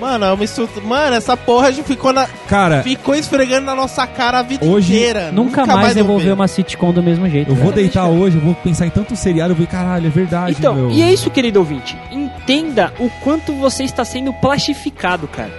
Mano, 0.00 0.24
é 0.24 0.32
uma 0.32 0.44
estrutura. 0.44 0.84
Mano, 0.86 1.16
essa 1.16 1.36
porra 1.36 1.72
já 1.72 1.82
ficou, 1.82 2.12
na... 2.12 2.26
Cara, 2.48 2.82
ficou 2.82 3.14
esfregando 3.14 3.66
na 3.66 3.74
nossa 3.74 4.06
cara 4.06 4.40
a 4.40 4.42
vida 4.42 4.64
Hoje, 4.64 4.94
inteira. 4.94 5.30
Nunca, 5.32 5.64
mais 5.66 5.88
eu 5.90 5.94
devolver 6.02 6.26
ver. 6.26 6.32
uma 6.32 6.48
sitcom 6.48 6.92
do 6.92 7.02
mesmo 7.02 7.28
jeito. 7.28 7.50
eu 7.50 7.54
vou 7.54 7.66
cara. 7.70 7.76
deitar 7.76 8.06
hoje, 8.06 8.36
eu 8.36 8.42
vou 8.42 8.54
pensar 8.54 8.86
em 8.86 8.90
tanto 8.90 9.14
seriado, 9.16 9.52
eu 9.52 9.56
vou 9.56 9.66
caralho, 9.66 10.06
é 10.06 10.10
verdade, 10.10 10.56
Então, 10.58 10.74
meu. 10.74 10.90
e 10.90 11.02
é 11.02 11.12
isso, 11.12 11.30
querido 11.30 11.58
ouvinte. 11.58 11.96
Entenda 12.10 12.92
o 12.98 13.08
quanto 13.22 13.52
você 13.54 13.84
está 13.84 14.04
sendo 14.04 14.32
plastificado, 14.34 15.26
cara. 15.28 15.50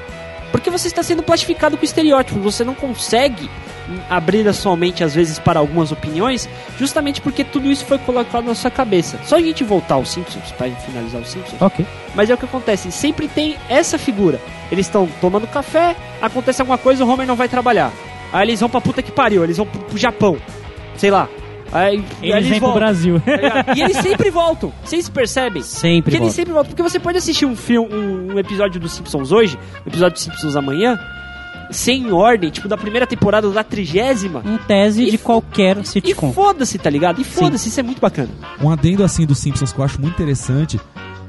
Porque 0.51 0.69
você 0.69 0.88
está 0.88 1.03
sendo 1.03 1.21
plastificado 1.23 1.75
com 1.77 1.83
estereótipos. 1.83 2.41
Você 2.41 2.63
não 2.63 2.73
consegue 2.73 3.49
hum, 3.89 3.97
abrir 4.09 4.47
a 4.47 4.53
sua 4.53 4.75
mente, 4.75 5.03
às 5.03 5.13
vezes, 5.15 5.39
para 5.39 5.59
algumas 5.59 5.91
opiniões, 5.91 6.47
justamente 6.77 7.21
porque 7.21 7.43
tudo 7.43 7.71
isso 7.71 7.86
foi 7.86 7.97
colocado 7.99 8.45
na 8.45 8.55
sua 8.55 8.71
cabeça. 8.71 9.19
Só 9.23 9.38
a 9.38 9.41
gente 9.41 9.63
voltar 9.63 9.95
aos 9.95 10.09
Simpsons, 10.09 10.51
para 10.53 10.69
finalizar 10.71 11.21
os 11.21 11.27
Simpsons. 11.29 11.61
Ok. 11.61 11.86
Mas 12.13 12.29
é 12.29 12.33
o 12.33 12.38
que 12.38 12.45
acontece, 12.45 12.91
sempre 12.91 13.27
tem 13.27 13.55
essa 13.69 13.97
figura. 13.97 14.39
Eles 14.71 14.86
estão 14.88 15.07
tomando 15.21 15.47
café, 15.47 15.95
acontece 16.21 16.61
alguma 16.61 16.77
coisa, 16.77 17.03
o 17.05 17.09
Homer 17.09 17.27
não 17.27 17.36
vai 17.36 17.47
trabalhar. 17.47 17.91
Aí 18.33 18.47
eles 18.47 18.59
vão 18.59 18.69
pra 18.69 18.81
puta 18.81 19.01
que 19.01 19.11
pariu, 19.11 19.43
eles 19.43 19.57
vão 19.57 19.65
pro, 19.65 19.79
pro 19.81 19.97
Japão. 19.97 20.38
Sei 20.97 21.11
lá. 21.11 21.27
Aí, 21.71 22.03
aí 22.21 22.31
Eles 22.31 22.47
vêm 22.47 22.59
pro 22.59 22.73
Brasil. 22.73 23.19
tá 23.19 23.73
e 23.75 23.81
eles 23.81 23.97
sempre 23.97 24.29
voltam. 24.29 24.71
Vocês 24.83 25.09
percebem? 25.09 25.61
Sempre 25.61 26.03
Porque 26.03 26.15
eles 26.17 26.19
volta. 26.27 26.36
sempre 26.36 26.53
voltam. 26.53 26.69
Porque 26.69 26.83
você 26.83 26.99
pode 26.99 27.17
assistir 27.17 27.45
um 27.45 27.55
filme, 27.55 27.93
um, 27.93 28.33
um 28.33 28.39
episódio 28.39 28.79
dos 28.79 28.93
Simpsons 28.93 29.31
hoje, 29.31 29.57
um 29.86 29.89
episódio 29.89 30.13
dos 30.13 30.23
Simpsons 30.23 30.55
amanhã, 30.55 30.97
sem 31.72 32.11
ordem, 32.11 32.49
tipo 32.49 32.68
da 32.68 32.78
primeira 32.78 33.05
temporada 33.07 33.47
ou 33.47 33.53
da 33.53 33.63
trigésima. 33.63 34.41
Em 34.45 34.57
tese 34.57 35.03
E- 35.03 35.11
de 35.11 35.18
qualquer 35.18 35.78
E 35.78 35.86
sitcom. 35.86 36.32
foda-se, 36.34 36.78
tá 36.78 36.89
ligado? 36.89 37.20
E 37.22 37.24
foda-se, 37.24 37.70
isso 37.70 37.80
é 37.80 37.84
muito 37.84 37.99
bacana. 38.01 38.30
Um 38.61 38.70
adendo 38.70 39.03
assim 39.03 39.26
dos 39.26 39.39
Simpsons 39.39 39.72
que 39.74 39.80
eu 39.80 39.86
acho 39.86 39.99
muito 40.01 40.13
interessante. 40.13 40.80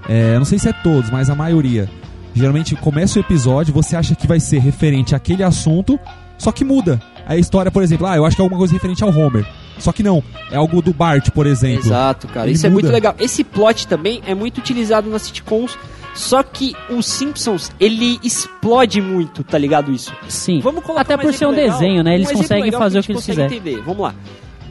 É, 0.08 0.38
não 0.38 0.44
sei 0.44 0.58
se 0.58 0.68
é 0.68 0.72
todos, 0.72 1.10
mas 1.10 1.28
a 1.30 1.34
maioria. 1.34 1.88
Geralmente 2.34 2.74
começa 2.76 3.18
o 3.18 3.22
episódio, 3.22 3.72
você 3.72 3.96
acha 3.96 4.14
que 4.14 4.26
vai 4.26 4.38
ser 4.38 4.58
referente 4.58 5.14
àquele 5.14 5.42
assunto, 5.42 5.98
só 6.38 6.52
que 6.52 6.64
muda. 6.64 7.00
Aí 7.26 7.38
a 7.38 7.40
história, 7.40 7.70
por 7.70 7.82
exemplo, 7.82 8.06
ah, 8.06 8.16
eu 8.16 8.24
acho 8.24 8.36
que 8.36 8.42
é 8.42 8.44
alguma 8.44 8.58
coisa 8.58 8.72
referente 8.74 9.02
ao 9.02 9.10
Homer. 9.10 9.44
Só 9.78 9.90
que 9.92 10.02
não, 10.02 10.22
é 10.50 10.56
algo 10.56 10.80
do 10.80 10.92
Bart, 10.92 11.30
por 11.30 11.46
exemplo. 11.46 11.86
Exato, 11.86 12.28
cara. 12.28 12.46
Ele 12.46 12.54
Isso 12.56 12.66
é 12.66 12.70
muda. 12.70 12.82
muito 12.82 12.92
legal. 12.92 13.14
Esse 13.18 13.42
plot 13.42 13.86
também 13.88 14.22
é 14.26 14.34
muito 14.34 14.58
utilizado 14.58 15.10
nas 15.10 15.22
sitcoms. 15.22 15.76
Só 16.16 16.42
que 16.42 16.74
os 16.90 17.06
Simpsons, 17.06 17.70
ele 17.78 18.18
explode 18.22 19.00
muito, 19.02 19.44
tá 19.44 19.58
ligado 19.58 19.92
isso? 19.92 20.12
Sim. 20.28 20.60
Vamos 20.60 20.82
colocar 20.82 21.02
Até 21.02 21.14
um 21.14 21.18
por 21.18 21.32
ser 21.34 21.46
um 21.46 21.50
legal. 21.50 21.78
desenho, 21.78 22.02
né? 22.02 22.14
Eles 22.14 22.30
Um 22.30 22.34
conseguem 22.34 22.72
fazer 22.72 22.98
o 22.98 23.02
que 23.02 23.12
eles 23.12 23.24
quiserem. 23.24 23.60
Vamos 23.82 24.00
lá. 24.02 24.14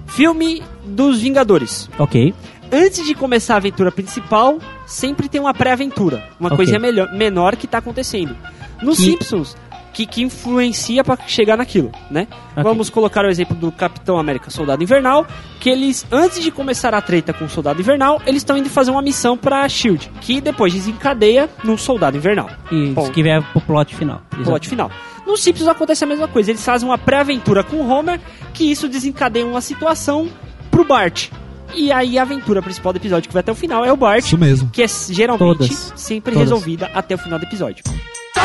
Filme 0.07 0.61
dos 0.85 1.21
Vingadores. 1.21 1.89
Ok. 1.99 2.33
Antes 2.71 3.05
de 3.05 3.13
começar 3.13 3.53
a 3.53 3.57
aventura 3.57 3.91
principal, 3.91 4.57
sempre 4.87 5.29
tem 5.29 5.39
uma 5.39 5.53
pré-aventura. 5.53 6.27
Uma 6.39 6.47
Ok. 6.47 6.57
coisinha 6.57 6.79
melhor, 6.79 7.13
menor 7.13 7.55
que 7.55 7.67
tá 7.67 7.77
acontecendo. 7.77 8.35
Nos 8.81 8.97
Que- 8.97 9.03
Simpsons, 9.05 9.55
que, 9.95 10.05
que 10.05 10.21
influencia 10.21 11.05
pra 11.05 11.17
chegar 11.25 11.55
naquilo, 11.55 11.89
né? 12.11 12.27
Ok. 12.51 12.63
Vamos 12.63 12.89
colocar 12.89 13.23
o 13.23 13.29
exemplo 13.29 13.55
do 13.55 13.71
Capitão 13.71 14.17
América 14.19 14.51
Soldado 14.51 14.83
Invernal, 14.83 15.25
que 15.61 15.69
eles, 15.69 16.05
antes 16.11 16.43
de 16.43 16.51
começar 16.51 16.93
a 16.93 17.01
treta 17.01 17.31
com 17.31 17.45
o 17.45 17.49
Soldado 17.49 17.79
Invernal, 17.79 18.21
eles 18.27 18.41
estão 18.41 18.57
indo 18.57 18.69
fazer 18.69 18.91
uma 18.91 19.01
missão 19.01 19.37
pra 19.37 19.67
SHIELD, 19.69 20.11
que 20.19 20.41
depois 20.41 20.73
desencadeia 20.73 21.49
no 21.63 21.77
Soldado 21.77 22.17
Invernal. 22.17 22.49
E 22.69 22.87
Bom. 22.89 23.09
que 23.09 23.23
vier 23.23 23.41
pro 23.53 23.61
plot 23.61 23.95
final. 23.95 24.21
Plot 24.43 24.67
final. 24.67 24.91
Nos 25.25 25.41
Simpsons 25.41 25.69
acontece 25.69 26.03
a 26.03 26.07
mesma 26.07 26.27
coisa. 26.27 26.51
Eles 26.51 26.63
fazem 26.63 26.87
uma 26.87 26.97
pré-aventura 26.97 27.63
com 27.63 27.77
o 27.77 27.87
Homer, 27.89 28.19
que 28.53 28.69
isso 28.69 28.89
desencadeia 28.89 29.45
uma 29.45 29.61
situação 29.61 30.29
pro 30.69 30.83
Bart. 30.83 31.29
E 31.73 31.89
aí 31.91 32.19
a 32.19 32.21
aventura 32.23 32.61
principal 32.61 32.91
do 32.91 32.97
episódio, 32.97 33.27
que 33.29 33.33
vai 33.33 33.39
até 33.39 33.51
o 33.51 33.55
final, 33.55 33.83
é 33.85 33.91
o 33.91 33.97
Bart, 33.97 34.25
Isso 34.25 34.37
mesmo. 34.37 34.69
que 34.71 34.83
é 34.83 34.87
geralmente 34.87 35.39
Todas. 35.57 35.93
sempre 35.95 36.33
Todas. 36.33 36.49
resolvida 36.49 36.91
até 36.93 37.15
o 37.15 37.17
final 37.17 37.39
do 37.39 37.45
episódio. 37.45 37.83
Uh, 38.37 38.41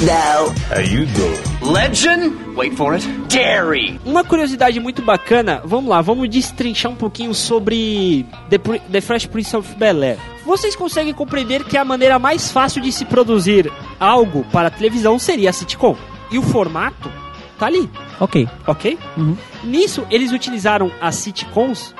no. 0.00 1.72
Legend? 1.72 2.54
Wait 2.56 2.74
for 2.76 2.94
it. 2.94 3.04
Dairy. 3.28 3.98
Uma 4.04 4.22
curiosidade 4.22 4.78
muito 4.78 5.02
bacana, 5.02 5.60
vamos 5.64 5.90
lá, 5.90 6.00
vamos 6.00 6.28
destrinchar 6.28 6.92
um 6.92 6.96
pouquinho 6.96 7.34
sobre 7.34 8.24
The, 8.48 8.58
The 8.90 9.00
Fresh 9.00 9.26
Prince 9.26 9.56
of 9.56 9.74
Bel-Air. 9.74 10.18
Vocês 10.46 10.76
conseguem 10.76 11.12
compreender 11.12 11.64
que 11.64 11.76
a 11.76 11.84
maneira 11.84 12.18
mais 12.20 12.52
fácil 12.52 12.80
de 12.80 12.92
se 12.92 13.04
produzir 13.04 13.70
algo 13.98 14.44
para 14.52 14.68
a 14.68 14.70
televisão 14.70 15.18
seria 15.18 15.50
a 15.50 15.52
sitcom. 15.52 15.96
E 16.30 16.38
o 16.38 16.42
formato 16.42 17.10
tá 17.58 17.66
ali, 17.66 17.90
Ok. 18.20 18.48
ok? 18.66 18.96
Uhum. 19.16 19.36
Nisso, 19.64 20.06
eles 20.08 20.30
utilizaram 20.32 20.90
as 21.00 21.16
sitcoms 21.16 21.94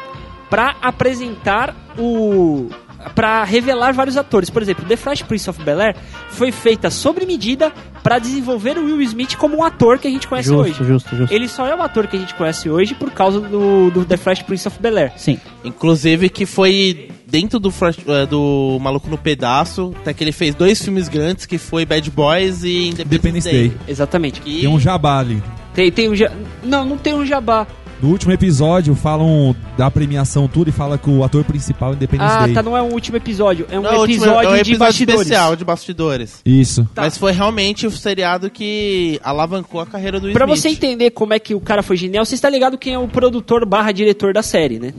para 0.48 0.76
apresentar 0.80 1.74
o. 1.98 2.68
para 3.14 3.44
revelar 3.44 3.92
vários 3.92 4.16
atores. 4.16 4.50
Por 4.50 4.62
exemplo, 4.62 4.84
The 4.84 4.96
Fresh 4.96 5.22
Prince 5.22 5.48
of 5.50 5.62
Bel-Air 5.62 5.96
foi 6.30 6.52
feita 6.52 6.90
sob 6.90 7.24
medida 7.24 7.72
para 8.02 8.18
desenvolver 8.18 8.78
o 8.78 8.84
Will 8.84 9.00
Smith 9.02 9.36
como 9.36 9.56
um 9.58 9.64
ator 9.64 9.98
que 9.98 10.08
a 10.08 10.10
gente 10.10 10.26
conhece 10.26 10.48
Justo, 10.48 10.62
hoje. 10.82 10.84
justo, 10.84 11.16
justo. 11.16 11.34
Ele 11.34 11.48
só 11.48 11.66
é 11.66 11.74
o 11.74 11.82
ator 11.82 12.06
que 12.06 12.16
a 12.16 12.20
gente 12.20 12.34
conhece 12.34 12.68
hoje 12.70 12.94
por 12.94 13.10
causa 13.10 13.40
do, 13.40 13.90
do 13.90 14.04
The 14.04 14.16
Fresh 14.16 14.42
Prince 14.42 14.66
of 14.68 14.78
Bel-Air. 14.80 15.12
Sim. 15.16 15.38
Inclusive 15.64 16.28
que 16.28 16.46
foi 16.46 17.10
dentro 17.26 17.58
do, 17.60 17.70
Fresh- 17.70 17.98
eh, 18.06 18.26
do 18.26 18.78
Maluco 18.80 19.08
no 19.08 19.16
Pedaço, 19.18 19.94
até 20.00 20.12
que 20.14 20.24
ele 20.24 20.32
fez 20.32 20.54
dois 20.54 20.82
filmes 20.82 21.08
grandes, 21.08 21.46
que 21.46 21.58
foi 21.58 21.84
Bad 21.84 22.10
Boys 22.10 22.62
e 22.64 22.88
Independence, 22.88 23.02
Independence 23.02 23.50
Day. 23.50 23.68
Day. 23.68 23.78
Exatamente. 23.86 24.40
Que- 24.40 24.60
Tem 24.60 24.68
um 24.68 24.80
jabá 24.80 25.18
ali. 25.20 25.42
Tem, 25.74 25.92
tem 25.92 26.08
um 26.08 26.14
ja... 26.16 26.32
Não, 26.64 26.84
não 26.84 26.98
tem 26.98 27.14
um 27.14 27.24
jabá. 27.24 27.66
No 28.02 28.08
último 28.08 28.32
episódio, 28.32 28.94
falam 28.94 29.54
da 29.76 29.90
premiação 29.90 30.48
tudo 30.48 30.68
e 30.70 30.72
fala 30.72 30.96
que 30.96 31.10
o 31.10 31.22
ator 31.22 31.44
principal 31.44 31.90
é 31.92 31.96
Independence 31.96 32.34
Ah, 32.34 32.44
Day. 32.46 32.54
tá, 32.54 32.62
não 32.62 32.74
é 32.74 32.80
um 32.80 32.92
último 32.92 33.18
episódio, 33.18 33.66
é 33.70 33.78
um 33.78 33.82
Não, 33.82 33.90
o 33.90 34.00
último- 34.00 34.24
episódio, 34.24 34.48
é 34.48 34.52
um 34.52 34.54
de 34.54 34.60
episódio 34.60 34.78
bastidores. 34.78 35.20
especial 35.20 35.56
de 35.56 35.64
bastidores. 35.66 36.40
Isso. 36.46 36.88
Tá. 36.94 37.02
Mas 37.02 37.18
foi 37.18 37.32
realmente 37.32 37.86
o 37.86 37.90
seriado 37.90 38.48
que 38.48 39.20
alavancou 39.22 39.82
a 39.82 39.86
carreira 39.86 40.18
do 40.18 40.32
Pra 40.32 40.46
Smith. 40.46 40.58
você 40.58 40.68
entender 40.70 41.10
como 41.10 41.34
é 41.34 41.38
que 41.38 41.54
o 41.54 41.60
cara 41.60 41.82
foi 41.82 41.96
genial, 41.98 42.24
você 42.24 42.34
está 42.34 42.48
ligado 42.48 42.78
quem 42.78 42.94
é 42.94 42.98
o 42.98 43.06
produtor 43.06 43.66
barra 43.66 43.92
diretor 43.92 44.32
da 44.32 44.42
série, 44.42 44.78
né? 44.78 44.94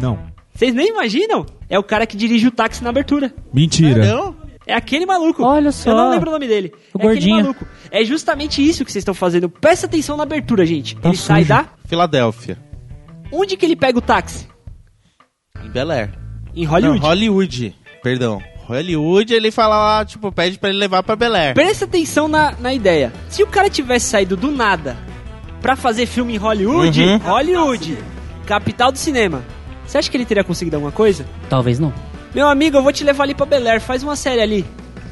Não. 0.00 0.18
Vocês 0.54 0.72
nem 0.74 0.88
imaginam? 0.88 1.44
É 1.68 1.78
o 1.78 1.82
cara 1.82 2.06
que 2.06 2.16
dirige 2.16 2.46
o 2.46 2.50
táxi 2.50 2.82
na 2.82 2.88
abertura. 2.88 3.30
Mentira. 3.52 4.06
Não? 4.06 4.34
É 4.66 4.74
aquele 4.74 5.06
maluco. 5.06 5.44
Olha 5.44 5.70
só. 5.70 5.90
Eu 5.90 5.96
não 5.96 6.10
lembro 6.10 6.28
o 6.28 6.32
nome 6.32 6.48
dele. 6.48 6.72
O 6.92 6.98
é 6.98 7.02
gordinho. 7.02 7.34
aquele 7.36 7.42
maluco. 7.42 7.66
É 7.90 8.04
justamente 8.04 8.66
isso 8.66 8.84
que 8.84 8.90
vocês 8.90 9.02
estão 9.02 9.14
fazendo. 9.14 9.48
Presta 9.48 9.86
atenção 9.86 10.16
na 10.16 10.24
abertura, 10.24 10.66
gente. 10.66 10.96
Tá 10.96 11.08
ele 11.10 11.16
sai 11.16 11.42
sujo. 11.42 11.48
da... 11.54 11.66
Filadélfia. 11.86 12.58
Onde 13.32 13.56
que 13.56 13.64
ele 13.64 13.76
pega 13.76 13.98
o 13.98 14.02
táxi? 14.02 14.46
Em 15.64 15.68
Bel 15.68 15.90
Air. 15.90 16.12
Em 16.54 16.64
Hollywood. 16.64 17.00
Não, 17.00 17.08
Hollywood. 17.08 17.74
Perdão. 18.02 18.42
Hollywood, 18.66 19.32
ele 19.32 19.50
fala 19.52 19.76
lá, 19.76 20.04
tipo, 20.04 20.32
pede 20.32 20.58
pra 20.58 20.68
ele 20.70 20.78
levar 20.78 21.02
pra 21.04 21.14
Bel 21.14 21.34
Air. 21.34 21.54
Presta 21.54 21.84
atenção 21.84 22.26
na, 22.26 22.52
na 22.58 22.74
ideia. 22.74 23.12
Se 23.28 23.42
o 23.42 23.46
cara 23.46 23.70
tivesse 23.70 24.06
saído 24.06 24.36
do 24.36 24.50
nada 24.50 24.96
pra 25.62 25.76
fazer 25.76 26.06
filme 26.06 26.34
em 26.34 26.36
Hollywood, 26.36 27.00
Uhum. 27.02 27.16
Hollywood, 27.18 27.96
capital 28.44 28.90
do 28.90 28.98
cinema, 28.98 29.44
você 29.86 29.98
acha 29.98 30.10
que 30.10 30.16
ele 30.16 30.24
teria 30.24 30.42
conseguido 30.42 30.76
alguma 30.76 30.90
coisa? 30.92 31.24
Talvez 31.48 31.78
não. 31.78 31.92
Meu 32.36 32.48
amigo, 32.48 32.76
eu 32.76 32.82
vou 32.82 32.92
te 32.92 33.02
levar 33.02 33.24
ali 33.24 33.34
pra 33.34 33.46
Bel 33.46 33.66
Air, 33.66 33.80
faz 33.80 34.02
uma 34.02 34.14
série 34.14 34.42
ali. 34.42 34.62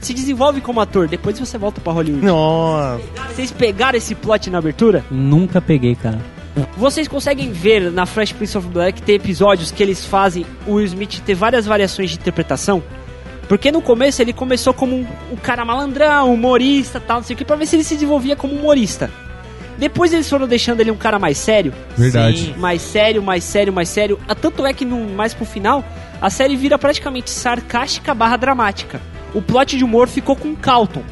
Se 0.02 0.12
desenvolve 0.12 0.60
como 0.60 0.78
ator, 0.78 1.08
depois 1.08 1.38
você 1.38 1.56
volta 1.56 1.80
pra 1.80 1.90
Hollywood. 1.90 2.22
Nossa. 2.22 3.00
Vocês 3.28 3.50
pegaram 3.50 3.96
esse 3.96 4.14
plot 4.14 4.50
na 4.50 4.58
abertura? 4.58 5.02
Nunca 5.10 5.58
peguei, 5.58 5.94
cara. 5.94 6.20
Vocês 6.76 7.08
conseguem 7.08 7.50
ver 7.50 7.90
na 7.90 8.04
Fresh 8.04 8.32
Prince 8.32 8.58
of 8.58 8.68
Black 8.68 9.00
que 9.00 9.06
tem 9.06 9.14
episódios 9.14 9.70
que 9.70 9.82
eles 9.82 10.04
fazem 10.04 10.44
o 10.66 10.74
Will 10.74 10.84
Smith 10.84 11.22
ter 11.24 11.34
várias 11.34 11.64
variações 11.64 12.10
de 12.10 12.16
interpretação? 12.18 12.82
Porque 13.48 13.72
no 13.72 13.80
começo 13.80 14.20
ele 14.20 14.34
começou 14.34 14.74
como 14.74 14.94
um, 14.94 15.06
um 15.32 15.36
cara 15.36 15.64
malandrão, 15.64 16.30
humorista 16.30 17.00
tal, 17.00 17.20
não 17.20 17.24
sei 17.24 17.32
o 17.32 17.38
que, 17.38 17.44
pra 17.46 17.56
ver 17.56 17.64
se 17.64 17.74
ele 17.74 17.84
se 17.84 17.94
desenvolvia 17.94 18.36
como 18.36 18.52
humorista. 18.52 19.10
Depois 19.78 20.12
eles 20.12 20.28
foram 20.28 20.46
deixando 20.46 20.80
ele 20.80 20.90
um 20.90 20.96
cara 20.96 21.18
mais 21.18 21.38
sério. 21.38 21.72
Verdade. 21.96 22.38
Sim. 22.38 22.54
Mais 22.58 22.82
sério, 22.82 23.22
mais 23.22 23.42
sério, 23.42 23.72
mais 23.72 23.88
sério. 23.88 24.20
Ah, 24.28 24.34
Tanto 24.34 24.66
é 24.66 24.74
que 24.74 24.84
no, 24.84 25.08
mais 25.14 25.32
pro 25.32 25.46
final, 25.46 25.82
a 26.24 26.30
série 26.30 26.56
vira 26.56 26.78
praticamente 26.78 27.28
sarcástica 27.28 28.14
barra 28.14 28.38
dramática. 28.38 28.98
O 29.34 29.42
plot 29.42 29.76
de 29.76 29.84
humor 29.84 30.08
ficou 30.08 30.34
com 30.34 30.52
o 30.52 30.56
Calton, 30.56 31.02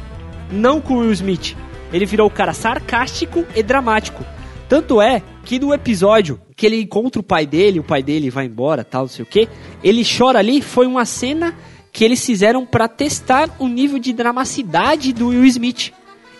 não 0.51 0.81
com 0.81 0.95
o 0.95 0.99
Will 1.01 1.11
Smith. 1.11 1.55
Ele 1.91 2.03
virou 2.03 2.25
o 2.25 2.31
cara 2.31 2.51
sarcástico 2.51 3.45
e 3.55 3.61
dramático. 3.61 4.25
Tanto 4.67 4.99
é 4.99 5.21
que 5.45 5.59
no 5.59 5.71
episódio 5.71 6.41
que 6.55 6.65
ele 6.65 6.81
encontra 6.81 7.19
o 7.19 7.23
pai 7.23 7.45
dele, 7.45 7.79
o 7.79 7.83
pai 7.83 8.01
dele 8.01 8.31
vai 8.31 8.47
embora, 8.47 8.83
tal, 8.83 9.03
não 9.03 9.07
sei 9.07 9.21
o 9.21 9.27
que, 9.27 9.47
ele 9.83 10.03
chora 10.03 10.39
ali, 10.39 10.63
foi 10.63 10.87
uma 10.87 11.05
cena 11.05 11.53
que 11.91 12.03
eles 12.03 12.25
fizeram 12.25 12.65
pra 12.65 12.87
testar 12.87 13.55
o 13.59 13.67
nível 13.67 13.99
de 13.99 14.13
dramaticidade 14.13 15.13
do 15.13 15.27
Will 15.27 15.45
Smith. 15.45 15.93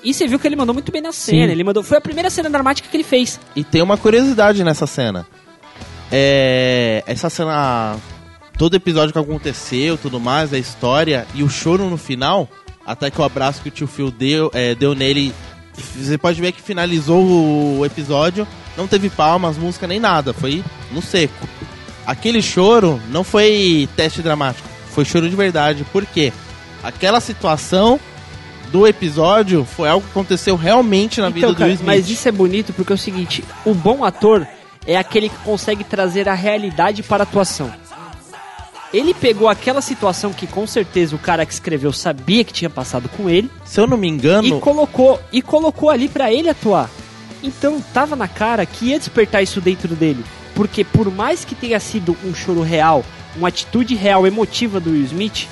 E 0.03 0.15
você 0.15 0.25
viu 0.25 0.39
que 0.39 0.47
ele 0.47 0.55
mandou 0.55 0.73
muito 0.73 0.91
bem 0.91 0.99
na 0.99 1.11
cena, 1.11 1.45
Sim. 1.45 1.51
ele 1.51 1.63
mandou, 1.63 1.83
foi 1.83 1.99
a 1.99 2.01
primeira 2.01 2.31
cena 2.31 2.49
dramática 2.49 2.89
que 2.89 2.97
ele 2.97 3.03
fez. 3.03 3.39
E 3.55 3.63
tem 3.63 3.83
uma 3.83 3.99
curiosidade 3.99 4.63
nessa 4.63 4.87
cena. 4.87 5.27
É. 6.11 7.03
Essa 7.05 7.29
cena. 7.29 7.97
Todo 8.63 8.75
episódio 8.75 9.11
que 9.11 9.19
aconteceu, 9.19 9.97
tudo 9.97 10.21
mais, 10.21 10.53
a 10.53 10.57
história 10.57 11.27
e 11.35 11.43
o 11.43 11.49
choro 11.49 11.89
no 11.89 11.97
final, 11.97 12.47
até 12.85 13.11
que 13.11 13.19
o 13.19 13.23
abraço 13.25 13.61
que 13.61 13.67
o 13.67 13.71
tio 13.71 13.87
Phil 13.87 14.09
deu, 14.09 14.49
é, 14.53 14.73
deu 14.73 14.95
nele. 14.95 15.33
Você 15.73 16.17
pode 16.17 16.39
ver 16.39 16.53
que 16.53 16.61
finalizou 16.61 17.25
o 17.77 17.85
episódio, 17.85 18.47
não 18.77 18.87
teve 18.87 19.09
palmas, 19.09 19.57
música 19.57 19.85
nem 19.85 19.99
nada, 19.99 20.31
foi 20.31 20.63
no 20.93 21.01
seco. 21.01 21.45
Aquele 22.07 22.41
choro 22.41 23.01
não 23.09 23.21
foi 23.21 23.89
teste 23.97 24.21
dramático, 24.21 24.65
foi 24.91 25.03
choro 25.03 25.29
de 25.29 25.35
verdade. 25.35 25.85
Por 25.91 26.05
quê? 26.05 26.31
Aquela 26.81 27.19
situação 27.19 27.99
do 28.71 28.87
episódio 28.87 29.65
foi 29.65 29.89
algo 29.89 30.05
que 30.05 30.11
aconteceu 30.11 30.55
realmente 30.55 31.19
na 31.19 31.27
vida 31.27 31.47
do 31.47 31.53
cara, 31.53 31.65
Will 31.65 31.75
Smith. 31.75 31.85
mas 31.85 32.09
isso 32.09 32.29
é 32.29 32.31
bonito 32.31 32.71
porque 32.71 32.93
é 32.93 32.95
o 32.95 32.97
seguinte: 32.97 33.43
o 33.65 33.73
bom 33.73 34.05
ator 34.05 34.47
é 34.87 34.95
aquele 34.95 35.27
que 35.27 35.37
consegue 35.39 35.83
trazer 35.83 36.29
a 36.29 36.33
realidade 36.33 37.03
para 37.03 37.23
a 37.23 37.25
atuação. 37.25 37.82
Ele 38.93 39.13
pegou 39.13 39.49
aquela 39.49 39.81
situação 39.81 40.31
que 40.31 40.45
com 40.45 40.67
certeza 40.67 41.15
o 41.15 41.19
cara 41.19 41.45
que 41.45 41.53
escreveu 41.53 41.91
sabia 41.91 42.43
que 42.43 42.53
tinha 42.53 42.69
passado 42.69 43.09
com 43.09 43.27
ele 43.29 43.49
Se 43.65 43.79
eu 43.79 43.87
não 43.87 43.97
me 43.97 44.07
engano, 44.07 44.47
e 44.47 44.59
colocou 44.59 45.19
e 45.31 45.41
colocou 45.41 45.89
ali 45.89 46.07
pra 46.07 46.31
ele 46.31 46.49
atuar. 46.49 46.89
Então 47.41 47.81
tava 47.93 48.15
na 48.15 48.27
cara 48.27 48.65
que 48.65 48.85
ia 48.87 48.99
despertar 48.99 49.41
isso 49.41 49.59
dentro 49.59 49.95
dele, 49.95 50.23
porque 50.53 50.83
por 50.83 51.09
mais 51.11 51.43
que 51.43 51.55
tenha 51.55 51.79
sido 51.79 52.15
um 52.23 52.33
choro 52.35 52.61
real, 52.61 53.03
uma 53.35 53.47
atitude 53.47 53.95
real 53.95 54.27
emotiva 54.27 54.79
do 54.79 54.91
Will 54.91 55.05
Smith, 55.05 55.47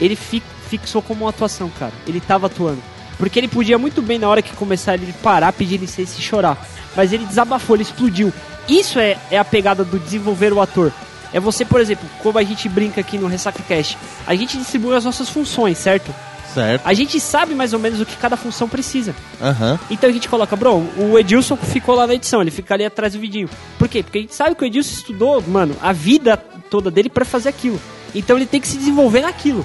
ele 0.00 0.16
fi- 0.16 0.42
fixou 0.68 1.02
como 1.02 1.24
uma 1.24 1.30
atuação, 1.30 1.70
cara. 1.78 1.92
Ele 2.06 2.20
tava 2.20 2.46
atuando. 2.46 2.82
Porque 3.18 3.38
ele 3.38 3.48
podia 3.48 3.78
muito 3.78 4.02
bem, 4.02 4.18
na 4.18 4.28
hora 4.28 4.42
que 4.42 4.54
começar, 4.56 4.94
ele 4.94 5.12
parar, 5.22 5.52
pedir 5.52 5.78
licença 5.78 6.18
e 6.18 6.22
chorar. 6.22 6.66
Mas 6.96 7.12
ele 7.12 7.24
desabafou, 7.24 7.76
ele 7.76 7.82
explodiu. 7.82 8.32
Isso 8.68 8.98
é, 8.98 9.16
é 9.30 9.38
a 9.38 9.44
pegada 9.44 9.84
do 9.84 9.98
desenvolver 9.98 10.52
o 10.52 10.60
ator. 10.60 10.92
É 11.36 11.40
você, 11.40 11.66
por 11.66 11.82
exemplo, 11.82 12.08
como 12.22 12.38
a 12.38 12.42
gente 12.42 12.66
brinca 12.66 12.98
aqui 12.98 13.18
no 13.18 13.26
Ressaca 13.26 13.62
Cast, 13.62 13.98
a 14.26 14.34
gente 14.34 14.56
distribui 14.56 14.96
as 14.96 15.04
nossas 15.04 15.28
funções, 15.28 15.76
certo? 15.76 16.10
certo. 16.54 16.80
A 16.82 16.94
gente 16.94 17.20
sabe 17.20 17.54
mais 17.54 17.74
ou 17.74 17.78
menos 17.78 18.00
o 18.00 18.06
que 18.06 18.16
cada 18.16 18.38
função 18.38 18.66
precisa. 18.66 19.14
Aham. 19.38 19.78
Então 19.90 20.08
a 20.08 20.12
gente 20.14 20.30
coloca, 20.30 20.56
bro, 20.56 20.82
o 20.96 21.18
Edilson 21.18 21.54
ficou 21.54 21.94
lá 21.94 22.06
na 22.06 22.14
edição, 22.14 22.40
ele 22.40 22.50
fica 22.50 22.72
ali 22.72 22.86
atrás 22.86 23.12
do 23.12 23.18
vidinho. 23.18 23.50
Por 23.78 23.86
quê? 23.86 24.02
Porque 24.02 24.16
a 24.16 24.20
gente 24.22 24.34
sabe 24.34 24.54
que 24.54 24.64
o 24.64 24.66
Edilson 24.66 24.94
estudou, 24.94 25.42
mano, 25.46 25.76
a 25.82 25.92
vida 25.92 26.38
toda 26.70 26.90
dele 26.90 27.10
pra 27.10 27.26
fazer 27.26 27.50
aquilo. 27.50 27.78
Então 28.14 28.38
ele 28.38 28.46
tem 28.46 28.58
que 28.58 28.66
se 28.66 28.78
desenvolver 28.78 29.20
naquilo. 29.20 29.62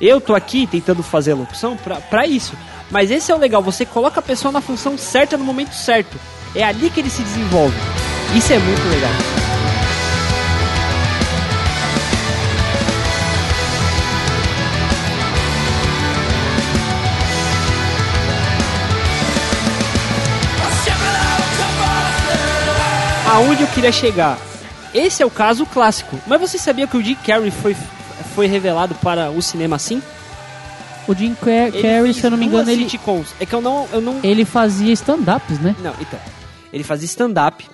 Eu 0.00 0.20
tô 0.20 0.32
aqui 0.32 0.64
tentando 0.64 1.02
fazer 1.02 1.32
a 1.32 1.34
locução 1.34 1.76
pra, 1.76 1.96
pra 1.96 2.24
isso. 2.24 2.52
Mas 2.88 3.10
esse 3.10 3.32
é 3.32 3.34
o 3.34 3.38
legal, 3.38 3.60
você 3.60 3.84
coloca 3.84 4.20
a 4.20 4.22
pessoa 4.22 4.52
na 4.52 4.60
função 4.60 4.96
certa 4.96 5.36
no 5.36 5.42
momento 5.42 5.74
certo. 5.74 6.16
É 6.54 6.62
ali 6.62 6.88
que 6.88 7.00
ele 7.00 7.10
se 7.10 7.22
desenvolve. 7.22 7.74
Isso 8.36 8.52
é 8.52 8.58
muito 8.60 8.88
legal. 8.88 9.43
Aonde 23.34 23.62
eu 23.62 23.68
queria 23.68 23.90
chegar? 23.92 24.38
Esse 24.92 25.22
é 25.22 25.26
o 25.26 25.30
caso 25.30 25.66
clássico. 25.66 26.18
Mas 26.26 26.40
você 26.40 26.56
sabia 26.58 26.86
que 26.86 26.96
o 26.96 27.02
Jim 27.02 27.16
Carrey 27.16 27.50
foi, 27.50 27.74
foi 28.34 28.46
revelado 28.46 28.94
para 28.96 29.30
o 29.30 29.42
cinema 29.42 29.76
assim? 29.76 30.00
O 31.08 31.14
Jim 31.14 31.34
Car- 31.34 31.68
Ele 31.74 31.82
Carrey, 31.82 32.14
se 32.14 32.24
eu 32.24 32.30
não 32.30 32.38
me 32.38 32.46
engano, 32.46 32.70
ele, 32.70 32.88
sitcoms. 32.88 33.34
É 33.40 33.44
que 33.44 33.54
eu 33.54 33.60
não, 33.60 33.86
eu 33.92 34.00
não 34.00 34.20
ele 34.22 34.44
fazia 34.44 34.92
stand-ups, 34.92 35.58
né? 35.58 35.74
Não, 35.82 35.92
então. 36.00 36.18
Ele 36.72 36.84
fazia 36.84 37.06
stand-up. 37.06 37.66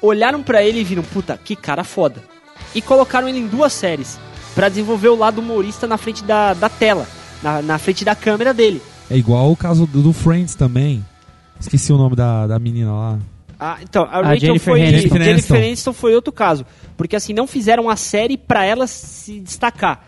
Olharam 0.00 0.42
pra 0.42 0.62
ele 0.64 0.80
e 0.80 0.84
viram, 0.84 1.02
puta, 1.02 1.38
que 1.42 1.54
cara 1.54 1.84
foda. 1.84 2.22
E 2.74 2.80
colocaram 2.82 3.28
ele 3.28 3.38
em 3.38 3.46
duas 3.46 3.72
séries. 3.72 4.18
Pra 4.54 4.68
desenvolver 4.68 5.08
o 5.08 5.16
lado 5.16 5.40
humorista 5.40 5.86
na 5.86 5.96
frente 5.96 6.24
da, 6.24 6.54
da 6.54 6.68
tela. 6.68 7.06
Na, 7.42 7.62
na 7.62 7.78
frente 7.78 8.04
da 8.04 8.14
câmera 8.14 8.52
dele. 8.52 8.82
É 9.10 9.16
igual 9.16 9.50
o 9.52 9.56
caso 9.56 9.86
do, 9.86 10.02
do 10.02 10.12
Friends 10.12 10.54
também. 10.54 11.04
Esqueci 11.60 11.92
o 11.92 11.98
nome 11.98 12.16
da, 12.16 12.46
da 12.46 12.58
menina 12.58 12.92
lá. 12.92 13.18
Ah, 13.64 13.78
então, 13.80 14.02
a, 14.10 14.18
A 14.18 14.22
Rachel 14.22 14.40
Jennifer 14.40 14.72
foi. 14.72 14.80
Aniston. 14.82 14.98
Jennifer 14.98 15.22
Jennifer 15.24 15.56
Aniston. 15.56 15.92
Foi 15.92 16.14
outro 16.16 16.32
caso. 16.32 16.66
Porque 16.96 17.14
assim, 17.14 17.32
não 17.32 17.46
fizeram 17.46 17.88
a 17.88 17.94
série 17.94 18.36
pra 18.36 18.64
ela 18.64 18.88
se 18.88 19.38
destacar. 19.38 20.04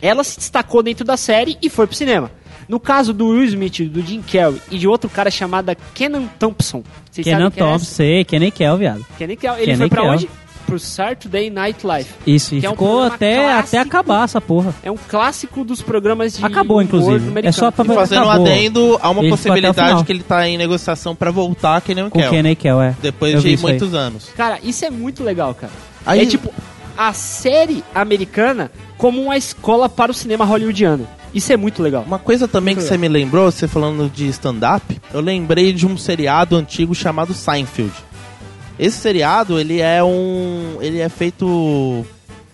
Ela 0.00 0.22
se 0.22 0.38
destacou 0.38 0.84
dentro 0.84 1.04
da 1.04 1.16
série 1.16 1.58
e 1.60 1.68
foi 1.68 1.88
pro 1.88 1.96
cinema. 1.96 2.30
No 2.68 2.78
caso 2.78 3.12
do 3.12 3.30
Will 3.30 3.42
Smith, 3.44 3.80
do 3.88 4.00
Jim 4.02 4.22
Carrey 4.22 4.60
e 4.70 4.78
de 4.78 4.86
outro 4.86 5.10
cara 5.10 5.32
chamado 5.32 5.76
Kenan 5.94 6.26
Thompson. 6.38 6.84
Vocês 7.10 7.24
Kenan 7.24 7.48
é 7.48 7.50
Thompson, 7.50 7.76
esse? 7.76 7.86
sei, 7.86 8.24
Kenan 8.24 8.50
Kell, 8.52 8.76
viado. 8.76 9.04
Kenan 9.18 9.34
Kell. 9.36 9.56
Ele 9.56 9.64
Kenan 9.66 9.78
foi 9.78 9.88
pra 9.88 10.02
Kell. 10.02 10.12
onde? 10.12 10.30
Pro 10.72 10.78
Saturday 10.78 11.50
Night 11.50 11.86
Live. 11.86 12.08
Isso, 12.26 12.54
e 12.54 12.64
é 12.64 12.68
um 12.68 12.72
ficou 12.72 13.02
até, 13.02 13.34
até 13.34 13.52
clássico. 13.52 13.76
acabar 13.82 14.24
essa 14.24 14.40
porra. 14.40 14.74
É 14.82 14.90
um 14.90 14.96
clássico 14.96 15.64
dos 15.64 15.82
programas 15.82 16.36
de 16.38 16.44
Acabou, 16.44 16.80
inclusive. 16.80 17.30
É 17.42 17.52
só 17.52 17.70
pra- 17.70 17.84
E 17.84 17.88
fazendo 17.88 18.24
um 18.24 18.30
Acabou. 18.30 18.46
adendo, 18.46 18.98
há 19.02 19.10
uma 19.10 19.20
Ele 19.20 19.28
até 19.28 19.36
possibilidade 19.36 20.04
que 20.04 20.12
ele 20.12 20.22
tá 20.22 20.48
em 20.48 20.56
negociação 20.56 21.14
pra 21.14 21.30
voltar 21.30 21.80
que 21.82 21.94
nem 21.94 22.04
o 22.04 22.10
Com 22.10 22.18
Kel. 22.18 22.30
Kenan 22.30 22.54
Kell, 22.54 22.80
é. 22.80 22.96
Depois 23.02 23.34
Eu 23.34 23.40
de 23.40 23.48
aí. 23.48 23.56
muitos 23.58 23.92
anos. 23.92 24.30
Cara, 24.34 24.58
isso 24.62 24.82
é 24.84 24.90
muito 24.90 25.22
legal, 25.22 25.54
cara. 25.54 25.72
Aí- 26.06 26.20
É 26.22 26.26
tipo 26.26 26.50
a 26.96 27.12
série 27.12 27.84
americana 27.94 28.70
como 28.96 29.20
uma 29.22 29.36
escola 29.36 29.88
para 29.90 30.10
o 30.10 30.14
cinema 30.14 30.44
hollywoodiano. 30.46 31.06
Isso 31.34 31.52
é 31.52 31.56
muito 31.56 31.82
legal. 31.82 32.02
Uma 32.06 32.18
coisa 32.18 32.46
também 32.48 32.74
que 32.74 32.80
Muito 32.80 32.88
você 32.90 32.98
me 32.98 33.08
lembrou, 33.08 33.50
você 33.50 33.66
falando 33.68 34.10
de 34.10 34.26
stand-up, 34.28 35.00
eu 35.12 35.20
lembrei 35.20 35.72
de 35.72 35.86
um 35.86 35.96
seriado 35.96 36.56
antigo 36.56 36.94
chamado 36.94 37.32
Seinfeld. 37.34 37.92
Esse 38.84 38.98
seriado, 38.98 39.58
ele 39.60 39.80
é 39.80 40.02
um. 40.02 40.78
ele 40.80 40.98
é 41.00 41.08
feito 41.08 42.04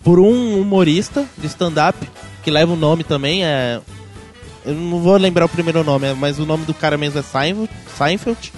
por 0.05 0.19
um 0.19 0.61
humorista 0.61 1.25
de 1.39 1.47
stand-up, 1.47 1.97
que 2.45 2.51
leva 2.51 2.73
o 2.73 2.77
nome 2.77 3.03
também, 3.05 3.45
é. 3.45 3.81
Eu 4.67 4.75
não 4.75 4.99
vou 5.01 5.17
lembrar 5.17 5.47
o 5.47 5.49
primeiro 5.49 5.83
nome, 5.83 6.07
é- 6.09 6.13
mas 6.15 6.39
o 6.39 6.45
nome 6.45 6.65
do 6.67 6.75
cara 6.75 6.99
mesmo 6.99 7.19
é 7.19 7.23
Seinfeld. 7.23 7.71
Seinfeld. 7.97 8.53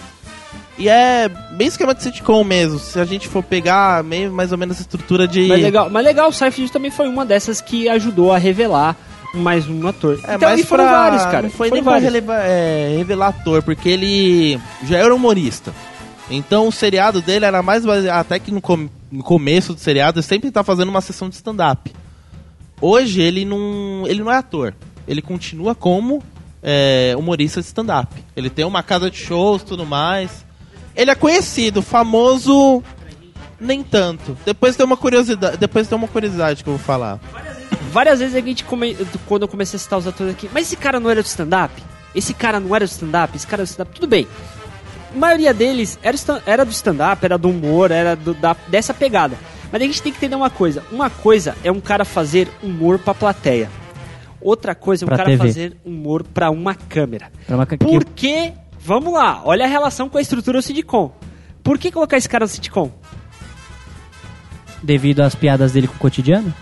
E 0.77 0.89
é 0.89 1.29
bem 1.57 1.69
esquema 1.69 1.95
de 1.95 2.03
sitcom 2.03 2.43
mesmo. 2.43 2.79
Se 2.79 2.99
a 2.99 3.05
gente 3.05 3.29
for 3.29 3.43
pegar 3.43 4.03
meio 4.03 4.33
mais 4.33 4.51
ou 4.51 4.59
menos 4.59 4.79
a 4.79 4.81
estrutura 4.81 5.29
de. 5.29 5.47
Mas 5.47 5.63
legal, 5.63 5.89
mas 5.91 6.05
legal, 6.05 6.29
o 6.29 6.33
Seinfeld 6.33 6.73
também 6.73 6.91
foi 6.91 7.07
uma 7.09 7.25
dessas 7.25 7.61
que 7.61 7.89
ajudou 7.89 8.33
a 8.33 8.39
revelar 8.39 8.97
mais 9.35 9.69
um 9.69 9.87
ator. 9.87 10.19
É, 10.27 10.35
então, 10.35 10.49
mas 10.49 10.61
e 10.61 10.65
foram 10.65 10.85
pra- 10.85 11.03
vários, 11.03 11.23
cara. 11.27 11.43
Não 11.43 11.51
foi 11.51 11.69
foram 11.69 11.75
nem 11.75 11.83
pra 11.85 11.93
vários. 11.93 12.05
releva- 12.13 12.41
é, 12.43 12.95
revelar 12.97 13.29
ator, 13.29 13.63
porque 13.63 13.89
ele 13.89 14.59
já 14.85 14.97
era 14.99 15.15
humorista. 15.15 15.73
Então 16.31 16.69
o 16.69 16.73
seriado 16.73 17.21
dele 17.21 17.45
era 17.45 17.63
mais 17.63 17.85
baseado. 17.85 18.21
Até 18.21 18.39
que 18.39 18.51
no, 18.53 18.61
com- 18.61 18.89
no 19.11 19.23
começo 19.23 19.75
do 19.75 19.81
seriado 19.81 20.19
ele 20.21 20.27
sempre 20.27 20.51
tá 20.51 20.63
fazendo 20.63 20.89
uma 20.89 21.01
sessão 21.01 21.29
de 21.29 21.35
stand-up. 21.35 21.93
Hoje 22.81 23.21
ele 23.21 23.45
não. 23.45 24.05
ele 24.07 24.23
não 24.23 24.31
é 24.33 24.37
ator. 24.37 24.75
Ele 25.09 25.21
continua 25.21 25.75
como 25.75 26.23
é, 26.63 27.15
humorista 27.19 27.61
de 27.61 27.67
stand-up. 27.67 28.15
Ele 28.37 28.49
tem 28.49 28.65
uma 28.65 28.83
casa 28.83 29.11
de 29.11 29.17
shows 29.17 29.63
tudo 29.63 29.85
mais. 29.85 30.45
Ele 30.95 31.11
é 31.11 31.15
conhecido, 31.15 31.83
famoso. 31.83 32.83
Nem 33.59 33.83
tanto. 33.83 34.39
Depois 34.45 34.77
tem 34.77 34.87
uma 34.87 34.97
curiosidade. 34.97 35.57
Depois 35.59 35.87
tem 35.89 35.99
uma 35.99 36.09
curiosidade 36.09 36.63
que 36.65 36.71
eu 36.71 36.77
vou 36.77 36.83
falar. 36.83 37.19
Várias 37.93 38.21
vezes 38.21 38.35
a 38.37 38.41
gente, 38.41 38.65
come... 38.65 38.97
quando 39.27 39.43
eu 39.43 39.49
comecei 39.49 39.77
a 39.77 39.81
citar 39.81 39.99
os 39.99 40.07
atores 40.07 40.33
aqui, 40.33 40.49
mas 40.55 40.67
esse 40.67 40.77
cara 40.77 40.99
não 41.01 41.11
era 41.11 41.23
do 41.23 41.27
stand-up? 41.27 41.75
Esse 42.15 42.33
cara 42.33 42.59
não 42.61 42.75
era 42.75 42.87
do 42.87 42.89
stand-up? 42.91 43.37
Esse 43.37 43.47
cara 43.47 43.63
era 43.63 43.69
stand-up? 43.69 43.95
Tudo 43.95 44.07
bem. 44.09 44.27
A 45.13 45.17
maioria 45.19 45.53
deles 45.53 45.99
era, 46.03 46.15
stand- 46.17 46.43
era 46.47 46.65
do 46.65 46.71
stand-up, 46.71 47.25
era 47.25 47.37
do 47.37 47.49
humor, 47.51 47.91
era 47.91 48.15
do- 48.15 48.35
da- 48.35 48.57
dessa 48.69 48.95
pegada. 48.95 49.37
Mas 49.73 49.81
a 49.83 49.85
gente 49.85 50.03
tem 50.03 50.13
que 50.13 50.19
entender 50.19 50.35
uma 50.37 50.51
coisa. 50.51 50.83
Uma 50.91 51.09
coisa 51.11 51.57
é 51.63 51.71
um 51.71 51.81
cara 51.81 52.05
fazer 52.05 52.49
humor 52.63 52.99
pra 52.99 53.15
plateia. 53.15 53.71
Outra 54.41 54.75
coisa 54.75 55.05
é 55.05 55.07
um 55.07 55.09
Pra 55.09 55.17
cara 55.19 55.31
TV. 55.31 55.47
fazer 55.47 55.77
humor 55.85 56.23
pra 56.25 56.51
uma 56.51 56.75
câmera. 56.75 57.31
Pra 57.47 57.57
uma 57.57 57.67
Por 57.67 58.05
que... 58.05 58.53
Vamos 58.83 59.13
lá, 59.13 59.43
olha 59.45 59.67
a 59.67 59.69
relação 59.69 60.09
com 60.09 60.17
a 60.17 60.21
estrutura 60.23 60.59
do 60.59 60.63
sitcom. 60.63 61.13
Por 61.63 61.77
que 61.79 61.93
colocar 61.93 62.17
esse 62.17 62.29
cara 62.29 62.45
no 62.47 62.49
sitcom? 62.49 62.91
Devido 64.83 65.21
às 65.21 65.35
piadas 65.35 65.73
dele 65.73 65.87
com 65.87 65.95
o 65.95 65.99
cotidiano? 65.99 66.53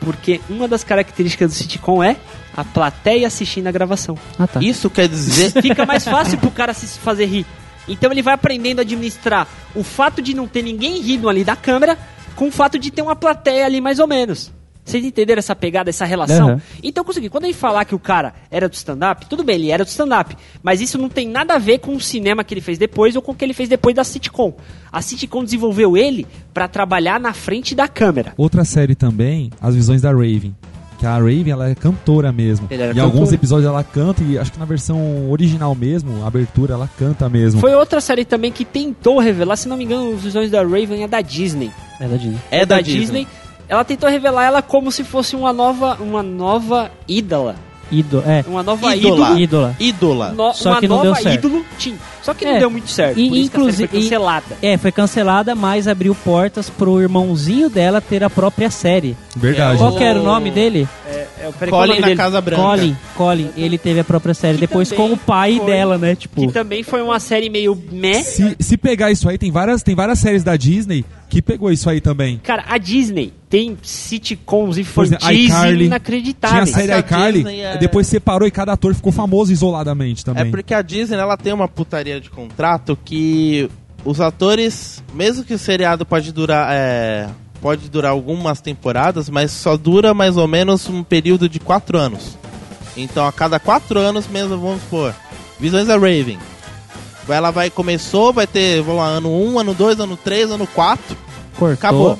Porque 0.00 0.40
uma 0.50 0.66
das 0.66 0.82
características 0.82 1.50
do 1.52 1.54
sitcom 1.54 2.02
é 2.02 2.16
a 2.56 2.64
plateia 2.64 3.26
assistindo 3.26 3.68
a 3.68 3.70
gravação. 3.72 4.18
Ah, 4.38 4.46
tá. 4.48 4.60
Isso 4.60 4.90
quer 4.90 5.08
dizer. 5.08 5.52
Fica 5.62 5.86
mais 5.86 6.04
fácil 6.04 6.38
pro 6.38 6.50
cara 6.50 6.72
se 6.74 6.98
fazer 6.98 7.26
rir. 7.26 7.46
Então 7.88 8.10
ele 8.12 8.22
vai 8.22 8.34
aprendendo 8.34 8.80
a 8.80 8.82
administrar 8.82 9.48
o 9.74 9.82
fato 9.82 10.20
de 10.20 10.34
não 10.34 10.46
ter 10.46 10.62
ninguém 10.62 11.00
rindo 11.00 11.28
ali 11.28 11.44
da 11.44 11.56
câmera 11.56 11.98
com 12.36 12.48
o 12.48 12.52
fato 12.52 12.78
de 12.78 12.90
ter 12.90 13.02
uma 13.02 13.16
plateia 13.16 13.66
ali 13.66 13.80
mais 13.80 13.98
ou 13.98 14.06
menos. 14.06 14.52
Vocês 14.88 15.04
entenderam 15.04 15.38
essa 15.38 15.54
pegada, 15.54 15.90
essa 15.90 16.06
relação? 16.06 16.48
Aham. 16.48 16.62
Então 16.82 17.04
consegui. 17.04 17.28
Quando 17.28 17.44
a 17.44 17.46
gente 17.48 17.58
falar 17.58 17.84
que 17.84 17.94
o 17.94 17.98
cara 17.98 18.32
era 18.50 18.68
do 18.68 18.72
stand-up, 18.72 19.26
tudo 19.26 19.44
bem, 19.44 19.56
ele 19.56 19.70
era 19.70 19.84
do 19.84 19.88
stand-up. 19.88 20.34
Mas 20.62 20.80
isso 20.80 20.96
não 20.96 21.10
tem 21.10 21.28
nada 21.28 21.54
a 21.54 21.58
ver 21.58 21.78
com 21.80 21.94
o 21.94 22.00
cinema 22.00 22.42
que 22.42 22.54
ele 22.54 22.62
fez 22.62 22.78
depois 22.78 23.14
ou 23.14 23.20
com 23.20 23.32
o 23.32 23.34
que 23.34 23.44
ele 23.44 23.52
fez 23.52 23.68
depois 23.68 23.94
da 23.94 24.02
sitcom. 24.02 24.54
A 24.90 25.02
sitcom 25.02 25.44
desenvolveu 25.44 25.94
ele 25.94 26.26
pra 26.54 26.66
trabalhar 26.66 27.20
na 27.20 27.34
frente 27.34 27.74
da 27.74 27.86
câmera. 27.86 28.32
Outra 28.38 28.64
série 28.64 28.94
também, 28.94 29.50
As 29.60 29.74
Visões 29.74 30.00
da 30.00 30.10
Raven. 30.10 30.56
Que 30.98 31.06
a 31.06 31.14
Raven, 31.14 31.50
ela 31.50 31.68
é 31.70 31.74
cantora 31.76 32.32
mesmo. 32.32 32.66
Ele 32.70 32.82
era 32.82 32.92
em 32.92 32.98
alguns 32.98 33.20
cantora. 33.20 33.34
episódios 33.36 33.68
ela 33.68 33.84
canta, 33.84 34.22
e 34.24 34.36
acho 34.36 34.50
que 34.52 34.58
na 34.58 34.64
versão 34.64 35.30
original 35.30 35.74
mesmo, 35.74 36.24
a 36.24 36.26
abertura, 36.26 36.74
ela 36.74 36.88
canta 36.98 37.28
mesmo. 37.28 37.60
Foi 37.60 37.72
outra 37.74 38.00
série 38.00 38.24
também 38.24 38.50
que 38.50 38.64
tentou 38.64 39.18
revelar, 39.20 39.56
se 39.56 39.68
não 39.68 39.76
me 39.76 39.84
engano, 39.84 40.10
os 40.10 40.22
visões 40.22 40.50
da 40.50 40.60
Raven 40.62 41.04
é 41.04 41.08
da 41.08 41.20
Disney. 41.20 41.70
É 42.00 42.08
da 42.08 42.16
Disney. 42.16 42.38
É 42.50 42.66
da 42.66 42.80
Disney. 42.80 43.28
Ela 43.68 43.84
tentou 43.84 44.08
revelar 44.10 44.44
ela 44.44 44.60
como 44.62 44.90
se 44.90 45.04
fosse 45.04 45.36
uma 45.36 45.52
nova, 45.52 45.96
uma 46.00 46.22
nova 46.22 46.90
ídola. 47.06 47.54
Ídolo, 47.92 48.22
é. 48.26 48.44
Uma 48.46 48.62
nova 48.62 48.94
Ídola. 48.96 49.40
Ídola. 49.40 49.76
Ídola. 49.80 50.32
No- 50.32 50.52
Só 50.52 50.70
uma 50.72 50.80
que 50.80 50.88
não 50.88 50.96
nova 50.96 51.12
deu 51.12 51.22
certo. 51.22 51.46
ídolo 51.46 51.64
Tim. 51.78 51.94
Só 52.28 52.34
que 52.34 52.44
não 52.44 52.52
É. 52.52 52.58
deu 52.58 52.70
muito 52.70 52.90
certo. 52.90 53.18
E, 53.18 53.28
por 53.28 53.36
isso 53.36 53.50
que 53.50 53.56
a 53.56 53.60
série 53.60 53.72
foi 53.72 53.84
inclusive- 53.86 53.98
e- 53.98 54.02
cancelada. 54.02 54.44
É, 54.62 54.76
foi 54.76 54.92
cancelada, 54.92 55.54
mas 55.54 55.88
abriu 55.88 56.14
portas 56.14 56.68
pro 56.68 57.00
irmãozinho 57.00 57.70
dela 57.70 58.00
ter 58.00 58.22
a 58.22 58.28
própria 58.30 58.70
série. 58.70 59.16
Verdade. 59.36 59.78
Qual 59.78 59.96
que 59.96 60.04
era 60.04 60.20
o 60.20 60.22
nome 60.24 60.50
dele? 60.50 60.86
É, 61.06 61.12
peraí, 61.12 61.36
é 61.40 61.48
o 61.48 61.70
Colin 61.70 62.00
dele? 62.02 62.16
Casa 62.16 62.40
Branca. 62.40 62.62
Colin. 62.62 62.96
Colin. 63.16 63.50
Ele 63.56 63.78
teve 63.78 64.00
a 64.00 64.04
própria 64.04 64.34
série. 64.34 64.54
Que 64.54 64.60
Depois 64.66 64.90
com 64.92 65.12
o 65.12 65.16
pai 65.16 65.56
foi- 65.56 65.66
dela, 65.66 65.96
né? 65.96 66.14
Tipo. 66.14 66.46
Que 66.46 66.52
também 66.52 66.82
foi 66.82 67.00
uma 67.00 67.18
série 67.20 67.48
meio 67.48 67.80
meh. 67.90 68.22
Se, 68.22 68.56
se 68.58 68.76
pegar 68.76 69.10
isso 69.10 69.28
aí, 69.28 69.38
tem 69.38 69.50
várias, 69.50 69.82
tem 69.82 69.94
várias 69.94 70.18
séries 70.18 70.42
da 70.44 70.56
Disney 70.56 71.04
que 71.30 71.40
pegou 71.40 71.70
isso 71.70 71.88
aí 71.88 72.00
também. 72.00 72.40
Cara, 72.42 72.64
a 72.68 72.76
Disney 72.78 73.32
tem 73.50 73.76
sitcoms 73.82 74.76
Por 74.88 75.04
exemplo, 75.04 75.24
infantis 75.30 75.44
iCarly. 75.46 75.76
Tinha 75.76 75.82
a 75.82 75.86
inacreditáveis. 75.86 76.70
série 76.70 76.92
A 76.92 76.98
iCarly, 76.98 77.32
Disney 77.44 77.60
é- 77.60 77.76
depois 77.76 78.06
separou 78.06 78.46
e 78.48 78.50
cada 78.50 78.72
ator 78.72 78.94
ficou 78.94 79.12
famoso 79.12 79.52
isoladamente 79.52 80.22
É 80.22 80.24
também. 80.24 80.50
porque 80.50 80.74
a 80.74 80.82
Disney 80.82 81.16
ela 81.18 81.36
tem 81.36 81.52
uma 81.52 81.68
putaria 81.68 82.17
de 82.20 82.30
contrato 82.30 82.98
que 83.04 83.70
os 84.04 84.20
atores, 84.20 85.02
mesmo 85.12 85.44
que 85.44 85.54
o 85.54 85.58
seriado 85.58 86.06
pode 86.06 86.32
durar, 86.32 86.68
é, 86.70 87.28
pode 87.60 87.88
durar 87.88 88.12
algumas 88.12 88.60
temporadas, 88.60 89.28
mas 89.28 89.50
só 89.50 89.76
dura 89.76 90.14
mais 90.14 90.36
ou 90.36 90.46
menos 90.46 90.88
um 90.88 91.02
período 91.02 91.48
de 91.48 91.58
quatro 91.58 91.98
anos. 91.98 92.36
Então 92.96 93.26
a 93.26 93.32
cada 93.32 93.58
quatro 93.60 93.98
anos 93.98 94.26
mesmo, 94.26 94.58
vamos 94.58 94.82
supor, 94.82 95.14
Visões 95.58 95.86
da 95.86 95.94
Raven. 95.94 96.38
Ela 97.28 97.50
vai 97.50 97.68
começou, 97.68 98.32
vai 98.32 98.46
ter, 98.46 98.80
vamos 98.80 99.02
lá, 99.02 99.08
ano 99.08 99.28
1, 99.28 99.52
um, 99.52 99.58
ano 99.58 99.74
2, 99.74 100.00
ano 100.00 100.16
3, 100.16 100.52
ano 100.52 100.66
4, 100.66 101.16
cortou. 101.58 101.72
acabou. 101.72 102.18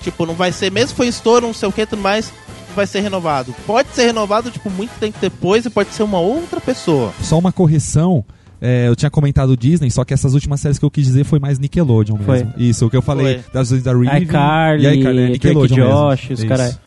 Tipo, 0.00 0.26
não 0.26 0.34
vai 0.34 0.52
ser, 0.52 0.70
mesmo 0.70 0.94
foi 0.94 1.08
estouro, 1.08 1.46
não 1.46 1.54
sei 1.54 1.68
o 1.68 1.72
que, 1.72 1.84
tudo 1.84 2.00
mais, 2.00 2.32
vai 2.74 2.86
ser 2.86 3.00
renovado. 3.00 3.54
Pode 3.66 3.88
ser 3.88 4.04
renovado, 4.04 4.50
tipo, 4.50 4.70
muito 4.70 4.92
tempo 5.00 5.18
depois 5.20 5.64
e 5.64 5.70
pode 5.70 5.92
ser 5.92 6.02
uma 6.02 6.20
outra 6.20 6.60
pessoa. 6.60 7.12
Só 7.22 7.38
uma 7.38 7.50
correção. 7.50 8.24
É, 8.66 8.88
eu 8.88 8.96
tinha 8.96 9.10
comentado 9.10 9.54
Disney, 9.54 9.90
só 9.90 10.06
que 10.06 10.14
essas 10.14 10.32
últimas 10.32 10.58
séries 10.58 10.78
que 10.78 10.84
eu 10.86 10.90
quis 10.90 11.04
dizer 11.04 11.24
foi 11.24 11.38
mais 11.38 11.58
Nickelodeon 11.58 12.16
Foi. 12.16 12.38
mesmo. 12.38 12.54
Isso, 12.56 12.86
o 12.86 12.90
que 12.90 12.96
eu 12.96 13.02
falei 13.02 13.42
Foi. 13.42 13.52
das 13.52 13.70
da 13.82 13.92
Raven 13.92 14.22
iCarly, 14.22 14.86
e 14.86 15.00
iCarly, 15.00 15.22
é 15.22 15.28
Nickelodeon 15.28 15.76
Josh, 15.76 16.30
mesmo. 16.30 16.44
os 16.44 16.48
caras. 16.48 16.80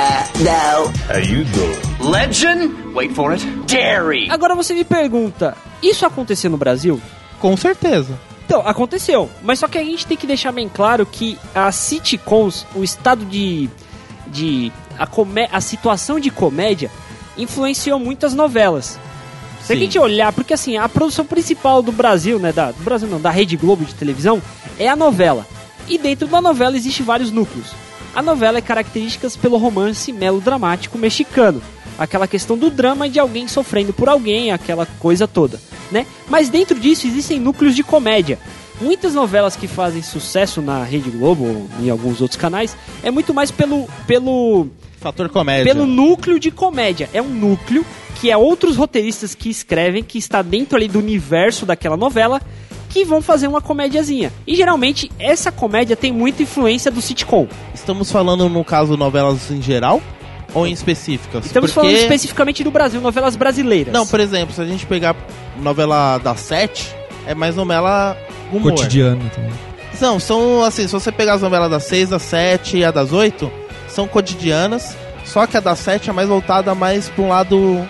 no. 2.01 2.09
Legend? 2.09 2.73
Wait 2.95 3.13
for 3.13 3.31
it. 3.33 3.45
Dairy. 3.67 4.31
Agora 4.31 4.55
você 4.55 4.73
me 4.73 4.83
pergunta, 4.83 5.55
isso 5.83 6.07
aconteceu 6.07 6.49
no 6.49 6.57
Brasil? 6.57 6.99
Com 7.39 7.55
certeza. 7.55 8.19
Então, 8.47 8.61
aconteceu. 8.65 9.29
Mas 9.43 9.59
só 9.59 9.67
que 9.67 9.77
a 9.77 9.83
gente 9.83 10.07
tem 10.07 10.17
que 10.17 10.25
deixar 10.25 10.51
bem 10.51 10.67
claro 10.67 11.05
que 11.05 11.37
as 11.53 11.75
sitcoms, 11.75 12.65
o 12.73 12.83
estado 12.83 13.23
de. 13.25 13.69
de 14.27 14.71
a, 14.97 15.05
comé 15.05 15.47
a 15.51 15.61
situação 15.61 16.19
de 16.19 16.31
comédia 16.31 16.89
influenciou 17.37 17.99
muitas 17.99 18.33
novelas. 18.33 18.99
Se 19.61 19.71
a 19.71 19.75
Sim. 19.75 19.83
gente 19.83 19.97
olhar, 19.97 20.33
porque 20.33 20.53
assim, 20.53 20.75
a 20.75 20.89
produção 20.89 21.25
principal 21.25 21.81
do 21.81 21.91
Brasil, 21.91 22.37
né? 22.37 22.51
Da, 22.51 22.71
do 22.71 22.83
Brasil 22.83 23.07
não, 23.07 23.19
da 23.19 23.29
Rede 23.29 23.55
Globo 23.55 23.85
de 23.85 23.95
televisão, 23.95 24.41
é 24.77 24.89
a 24.89 24.95
novela. 24.95 25.47
E 25.87 25.97
dentro 25.97 26.27
da 26.27 26.41
novela 26.41 26.75
existem 26.75 27.05
vários 27.05 27.31
núcleos. 27.31 27.71
A 28.13 28.21
novela 28.21 28.57
é 28.57 28.61
características 28.61 29.35
pelo 29.35 29.57
romance 29.57 30.11
melodramático 30.11 30.97
mexicano. 30.97 31.61
Aquela 31.97 32.27
questão 32.27 32.57
do 32.57 32.69
drama 32.69 33.09
de 33.09 33.19
alguém 33.19 33.47
sofrendo 33.47 33.93
por 33.93 34.09
alguém, 34.09 34.51
aquela 34.51 34.85
coisa 34.85 35.27
toda, 35.27 35.59
né? 35.91 36.05
Mas 36.27 36.49
dentro 36.49 36.79
disso 36.79 37.07
existem 37.07 37.39
núcleos 37.39 37.75
de 37.75 37.83
comédia. 37.83 38.39
Muitas 38.81 39.13
novelas 39.13 39.55
que 39.55 39.67
fazem 39.67 40.01
sucesso 40.01 40.61
na 40.61 40.83
Rede 40.83 41.09
Globo 41.09 41.45
ou 41.45 41.69
em 41.79 41.89
alguns 41.89 42.21
outros 42.21 42.39
canais 42.39 42.75
é 43.01 43.09
muito 43.09 43.33
mais 43.33 43.51
pelo, 43.51 43.87
pelo 44.05 44.67
Fator 45.03 45.29
comédia. 45.29 45.65
pelo 45.73 45.85
núcleo 45.85 46.39
de 46.39 46.49
comédia. 46.49 47.09
É 47.13 47.21
um 47.21 47.27
núcleo 47.29 47.85
que 48.19 48.31
é 48.31 48.37
outros 48.37 48.77
roteiristas 48.77 49.35
que 49.35 49.49
escrevem, 49.49 50.01
que 50.01 50.17
está 50.17 50.41
dentro 50.41 50.77
ali 50.77 50.87
do 50.87 50.97
universo 50.97 51.65
daquela 51.65 51.97
novela, 51.97 52.41
que 52.89 53.03
vão 53.03 53.21
fazer 53.21 53.47
uma 53.47 53.59
comédiazinha. 53.61 54.31
E 54.47 54.55
geralmente 54.55 55.11
essa 55.19 55.51
comédia 55.51 55.95
tem 55.95 56.11
muita 56.11 56.43
influência 56.43 56.89
do 56.89 57.01
sitcom. 57.01 57.47
Estamos 57.73 58.11
falando, 58.11 58.47
no 58.47 58.63
caso, 58.63 58.95
novelas 58.95 59.51
em 59.51 59.61
geral 59.61 60.01
ou 60.53 60.65
em 60.65 60.71
específicas? 60.71 61.45
Estamos 61.47 61.71
Porque- 61.73 61.87
falando 61.87 62.01
especificamente 62.01 62.63
do 62.63 62.71
Brasil, 62.71 63.01
novelas 63.01 63.35
brasileiras. 63.35 63.91
Não, 63.93 64.07
por 64.07 64.19
exemplo, 64.19 64.53
se 64.55 64.61
a 64.61 64.65
gente 64.65 64.85
pegar 64.85 65.15
novela 65.61 66.17
da 66.19 66.35
Sete, 66.35 66.95
é 67.27 67.33
mais 67.35 67.55
novela 67.55 68.15
humor. 68.51 68.71
Cotidiano 68.71 69.29
também. 69.35 69.51
Não, 69.99 70.19
são 70.19 70.63
assim, 70.63 70.85
se 70.85 70.91
você 70.93 71.11
pegar 71.11 71.35
as 71.35 71.41
novelas 71.41 71.69
das 71.71 71.83
6, 71.85 72.09
das 72.09 72.21
7 72.23 72.77
e 72.77 72.83
a 72.85 72.91
das 72.91 73.11
8, 73.13 73.49
são 73.93 74.07
cotidianas, 74.07 74.95
só 75.25 75.45
que 75.47 75.55
a 75.55 75.59
das 75.59 75.79
7 75.79 76.09
é 76.09 76.13
mais 76.13 76.27
voltada 76.27 76.73
mais 76.75 77.09
pra 77.09 77.23
um 77.23 77.29
lado 77.29 77.85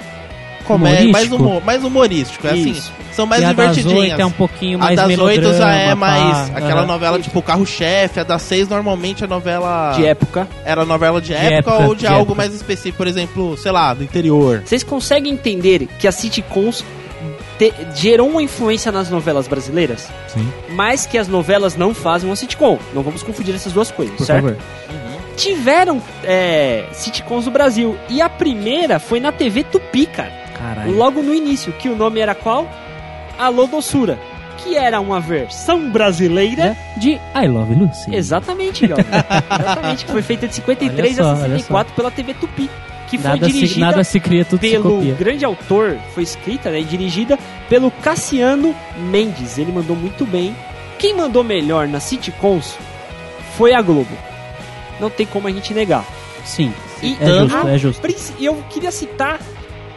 comédia, 0.65 1.11
mais, 1.11 1.25
Humorístico? 1.27 1.35
humor, 1.35 1.63
mais 1.65 1.83
humorístico, 1.83 2.47
é 2.47 2.55
Isso. 2.55 2.91
assim, 2.93 3.03
são 3.13 3.25
mais 3.25 3.41
e 3.41 3.45
a 3.45 3.47
das 3.53 3.55
divertidinhas. 3.75 4.11
oito 4.11 4.21
é 4.21 4.25
um 4.25 4.31
pouquinho 4.31 4.77
a 4.77 4.85
mais 4.85 4.95
das 4.95 5.17
8 5.19 5.53
já 5.55 5.73
é 5.75 5.93
mais 5.93 6.49
pá, 6.49 6.57
aquela 6.57 6.79
aham. 6.81 6.85
novela 6.87 7.19
tipo 7.19 7.41
carro-chefe, 7.41 8.19
a 8.21 8.23
das 8.23 8.41
6 8.43 8.69
normalmente 8.69 9.23
é 9.23 9.27
novela 9.27 9.91
De 9.95 10.05
época. 10.05 10.47
era 10.63 10.85
novela 10.85 11.19
de, 11.21 11.33
época, 11.33 11.71
época, 11.71 11.87
ou 11.87 11.93
de, 11.95 12.01
de 12.01 12.07
algo 12.07 12.21
época. 12.21 12.35
mais 12.35 12.53
específico, 12.53 12.97
por 12.97 13.07
exemplo, 13.07 13.57
sei 13.57 13.71
lá, 13.71 13.93
do 13.93 14.03
interior. 14.03 14.61
Vocês 14.65 14.83
conseguem 14.83 15.33
entender 15.33 15.87
que 15.99 16.07
as 16.07 16.15
sitcoms 16.15 16.83
te- 17.59 17.73
gerou 17.93 18.29
uma 18.29 18.41
influência 18.41 18.89
nas 18.91 19.09
novelas 19.09 19.47
brasileiras? 19.49 20.07
Sim. 20.29 20.47
Mas 20.69 21.05
que 21.05 21.17
as 21.17 21.27
novelas 21.27 21.75
não 21.75 21.93
fazem 21.93 22.29
uma 22.29 22.35
sitcom. 22.37 22.79
Não 22.95 23.03
vamos 23.03 23.21
confundir 23.21 23.53
essas 23.53 23.73
duas 23.73 23.91
coisas, 23.91 24.15
Por 24.15 24.25
certo? 24.25 24.43
favor. 24.45 24.57
Tiveram 25.35 26.01
é, 26.23 26.85
sitcoms 26.91 27.45
no 27.45 27.51
Brasil. 27.51 27.97
E 28.09 28.21
a 28.21 28.29
primeira 28.29 28.99
foi 28.99 29.19
na 29.19 29.31
TV 29.31 29.63
Tupi, 29.63 30.05
cara. 30.05 30.31
Caralho. 30.57 30.95
Logo 30.95 31.21
no 31.21 31.33
início, 31.33 31.73
que 31.73 31.89
o 31.89 31.95
nome 31.95 32.19
era 32.19 32.35
qual? 32.35 32.69
Alô 33.37 33.65
Doçura, 33.65 34.19
que 34.59 34.77
era 34.77 34.99
uma 34.99 35.19
versão 35.19 35.89
brasileira. 35.89 36.65
né? 36.65 36.77
De 36.97 37.11
I 37.35 37.47
Love 37.47 37.73
Lucy. 37.75 38.15
Exatamente, 38.15 38.85
jovem. 38.87 39.05
Exatamente, 39.59 40.05
que 40.05 40.11
foi 40.11 40.21
feita 40.21 40.47
de 40.47 40.55
53 40.55 41.19
Olha 41.19 41.25
só, 41.25 41.31
a 41.31 41.33
olha 41.33 41.49
64 41.57 41.93
pela 41.95 42.11
TV 42.11 42.33
Tupi. 42.35 42.69
Que 43.09 43.17
foi 43.17 43.29
Nada 43.29 43.45
se, 43.45 43.51
dirigida 43.51 43.85
nada 43.85 44.03
se 44.03 44.19
cria, 44.19 44.45
tudo 44.45 44.61
se 44.61 44.71
pelo 44.71 45.01
grande 45.15 45.45
autor, 45.45 45.97
foi 46.15 46.23
escrita 46.23 46.71
né, 46.71 46.79
e 46.79 46.83
dirigida 46.83 47.37
pelo 47.69 47.91
Cassiano 47.91 48.73
Mendes. 48.97 49.57
Ele 49.57 49.71
mandou 49.71 49.95
muito 49.95 50.25
bem. 50.25 50.55
Quem 50.97 51.15
mandou 51.15 51.43
melhor 51.43 51.87
nas 51.87 52.03
sitcoms 52.03 52.75
foi 53.57 53.73
a 53.73 53.81
Globo. 53.81 54.15
Não 54.99 55.09
tem 55.09 55.25
como 55.25 55.47
a 55.47 55.51
gente 55.51 55.73
negar. 55.73 56.05
Sim, 56.45 56.73
E 57.01 57.17
é 57.19 57.39
justo, 57.39 57.67
a 57.67 57.69
é 57.71 57.77
justo. 57.77 58.07
E 58.39 58.45
eu 58.45 58.55
queria 58.69 58.91
citar 58.91 59.39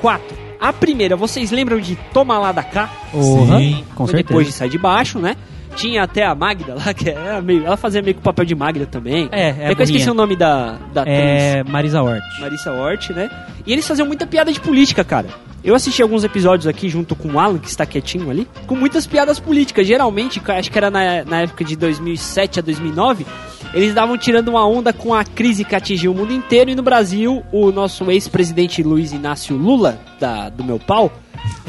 quatro. 0.01 0.37
A 0.61 0.73
primeira, 0.73 1.17
vocês 1.17 1.51
lembram 1.51 1.79
de 1.79 1.97
Toma 2.13 2.39
Lá 2.39 2.53
da 2.53 2.63
Cá? 2.63 2.91
Sim. 3.13 3.85
com 3.95 4.07
Foi 4.07 4.23
depois 4.23 4.47
de 4.47 4.53
certeza. 4.53 4.59
Sai 4.59 4.69
de 4.69 4.79
Baixo, 4.79 5.19
né? 5.19 5.37
Tinha 5.75 6.05
até 6.05 6.25
a 6.25 6.35
Magda 6.35 6.75
lá, 6.75 6.95
que 6.95 7.11
era 7.11 7.43
meio, 7.43 7.67
ela 7.67 7.77
fazia 7.77 8.01
meio 8.01 8.15
que 8.15 8.21
o 8.21 8.23
papel 8.23 8.47
de 8.47 8.55
Magda 8.55 8.87
também. 8.87 9.29
É, 9.31 9.49
é 9.49 9.57
É 9.59 9.73
eu 9.73 9.83
esqueci 9.83 10.09
o 10.09 10.15
nome 10.15 10.35
da, 10.35 10.79
da 10.93 11.03
atriz. 11.03 11.17
É 11.19 11.65
Marisa 11.65 12.03
Hort. 12.03 12.25
Marissa 12.41 12.73
Hort, 12.73 13.11
né? 13.11 13.31
E 13.67 13.73
eles 13.73 13.87
faziam 13.87 14.07
muita 14.07 14.27
piada 14.27 14.51
de 14.51 14.59
política, 14.59 15.05
cara. 15.05 15.29
Eu 15.65 15.75
assisti 15.75 16.01
alguns 16.01 16.23
episódios 16.23 16.67
aqui 16.67 16.89
junto 16.89 17.17
com 17.17 17.33
o 17.33 17.39
Alan, 17.41 17.59
que 17.59 17.69
está 17.69 17.85
quietinho 17.85 18.31
ali, 18.31 18.47
com 18.67 18.77
muitas 18.77 19.07
piadas 19.07 19.41
políticas. 19.41 19.87
Geralmente, 19.87 20.41
acho 20.47 20.71
que 20.71 20.79
era 20.79 20.91
na, 20.91 21.25
na 21.25 21.43
época 21.43 21.65
de 21.65 21.75
2007 21.75 22.61
a 22.61 22.63
2009, 22.63 23.27
eles 23.75 23.93
davam 23.93 24.17
tirando 24.17 24.49
uma 24.49 24.67
onda 24.67 24.93
com 24.93 25.13
a 25.13 25.25
crise 25.25 25.65
que 25.65 25.75
atingiu 25.75 26.13
o 26.13 26.15
mundo 26.15 26.33
inteiro. 26.33 26.71
E 26.71 26.75
no 26.75 26.83
Brasil, 26.83 27.45
o 27.51 27.73
nosso 27.73 28.09
ex-presidente 28.11 28.83
Luiz 28.83 29.13
Inácio 29.13 29.57
Lula, 29.57 29.99
da, 30.21 30.49
do 30.49 30.63
meu 30.63 30.79
pau, 30.79 31.11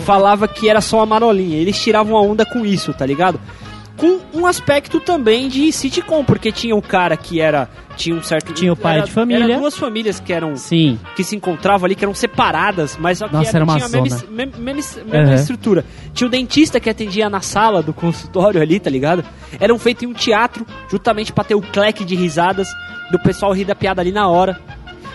falava 0.05 0.47
que 0.47 0.69
era 0.69 0.79
só 0.79 0.97
uma 0.97 1.05
marolinha. 1.05 1.57
Eles 1.57 1.81
tiravam 1.81 2.15
a 2.15 2.21
onda 2.21 2.45
com 2.45 2.65
isso, 2.65 2.93
tá 2.93 3.05
ligado? 3.05 3.39
Com 3.97 4.19
um 4.33 4.45
aspecto 4.45 4.99
também 4.99 5.49
de 5.49 5.71
sitcom, 5.71 6.23
porque 6.23 6.51
tinha 6.51 6.75
um 6.75 6.81
cara 6.81 7.17
que 7.17 7.41
era 7.41 7.67
tinha 7.97 8.15
um 8.15 8.21
certo 8.21 8.53
Tinha 8.53 8.71
o 8.71 8.75
pai 8.75 8.97
era- 8.97 9.05
de 9.05 9.11
família. 9.11 9.43
era 9.43 9.57
duas 9.57 9.75
famílias 9.75 10.19
que 10.19 10.31
eram 10.31 10.55
Sim. 10.55 10.99
que 11.15 11.23
se 11.23 11.35
encontravam 11.35 11.85
ali, 11.85 11.95
que 11.95 12.05
eram 12.05 12.13
separadas, 12.13 12.95
mas 12.95 13.17
só 13.17 13.27
que 13.27 13.33
Nossa, 13.33 13.57
era 13.57 13.63
uma 13.65 13.73
tinha 13.75 13.87
a 13.87 13.89
mesma, 13.89 14.17
zona. 14.17 14.31
mem- 14.31 14.51
mesma- 14.55 15.03
mesma 15.03 15.29
Uhum. 15.29 15.33
estrutura. 15.33 15.83
Tinha 16.13 16.27
o 16.27 16.29
dentista 16.29 16.79
que 16.79 16.89
atendia 16.91 17.27
na 17.27 17.41
sala 17.41 17.81
do 17.81 17.91
consultório 17.93 18.61
ali, 18.61 18.79
tá 18.79 18.89
ligado? 18.91 19.25
Eram 19.59 19.79
feitos 19.79 20.03
em 20.03 20.05
um 20.07 20.13
teatro, 20.13 20.63
justamente 20.91 21.33
pra 21.33 21.43
ter 21.43 21.55
o 21.55 21.61
cleque 21.61 22.05
de 22.05 22.15
risadas 22.15 22.67
do 23.11 23.17
pessoal 23.17 23.51
rir 23.51 23.65
da 23.65 23.73
piada 23.73 23.99
ali 23.99 24.11
na 24.11 24.27
hora. 24.27 24.59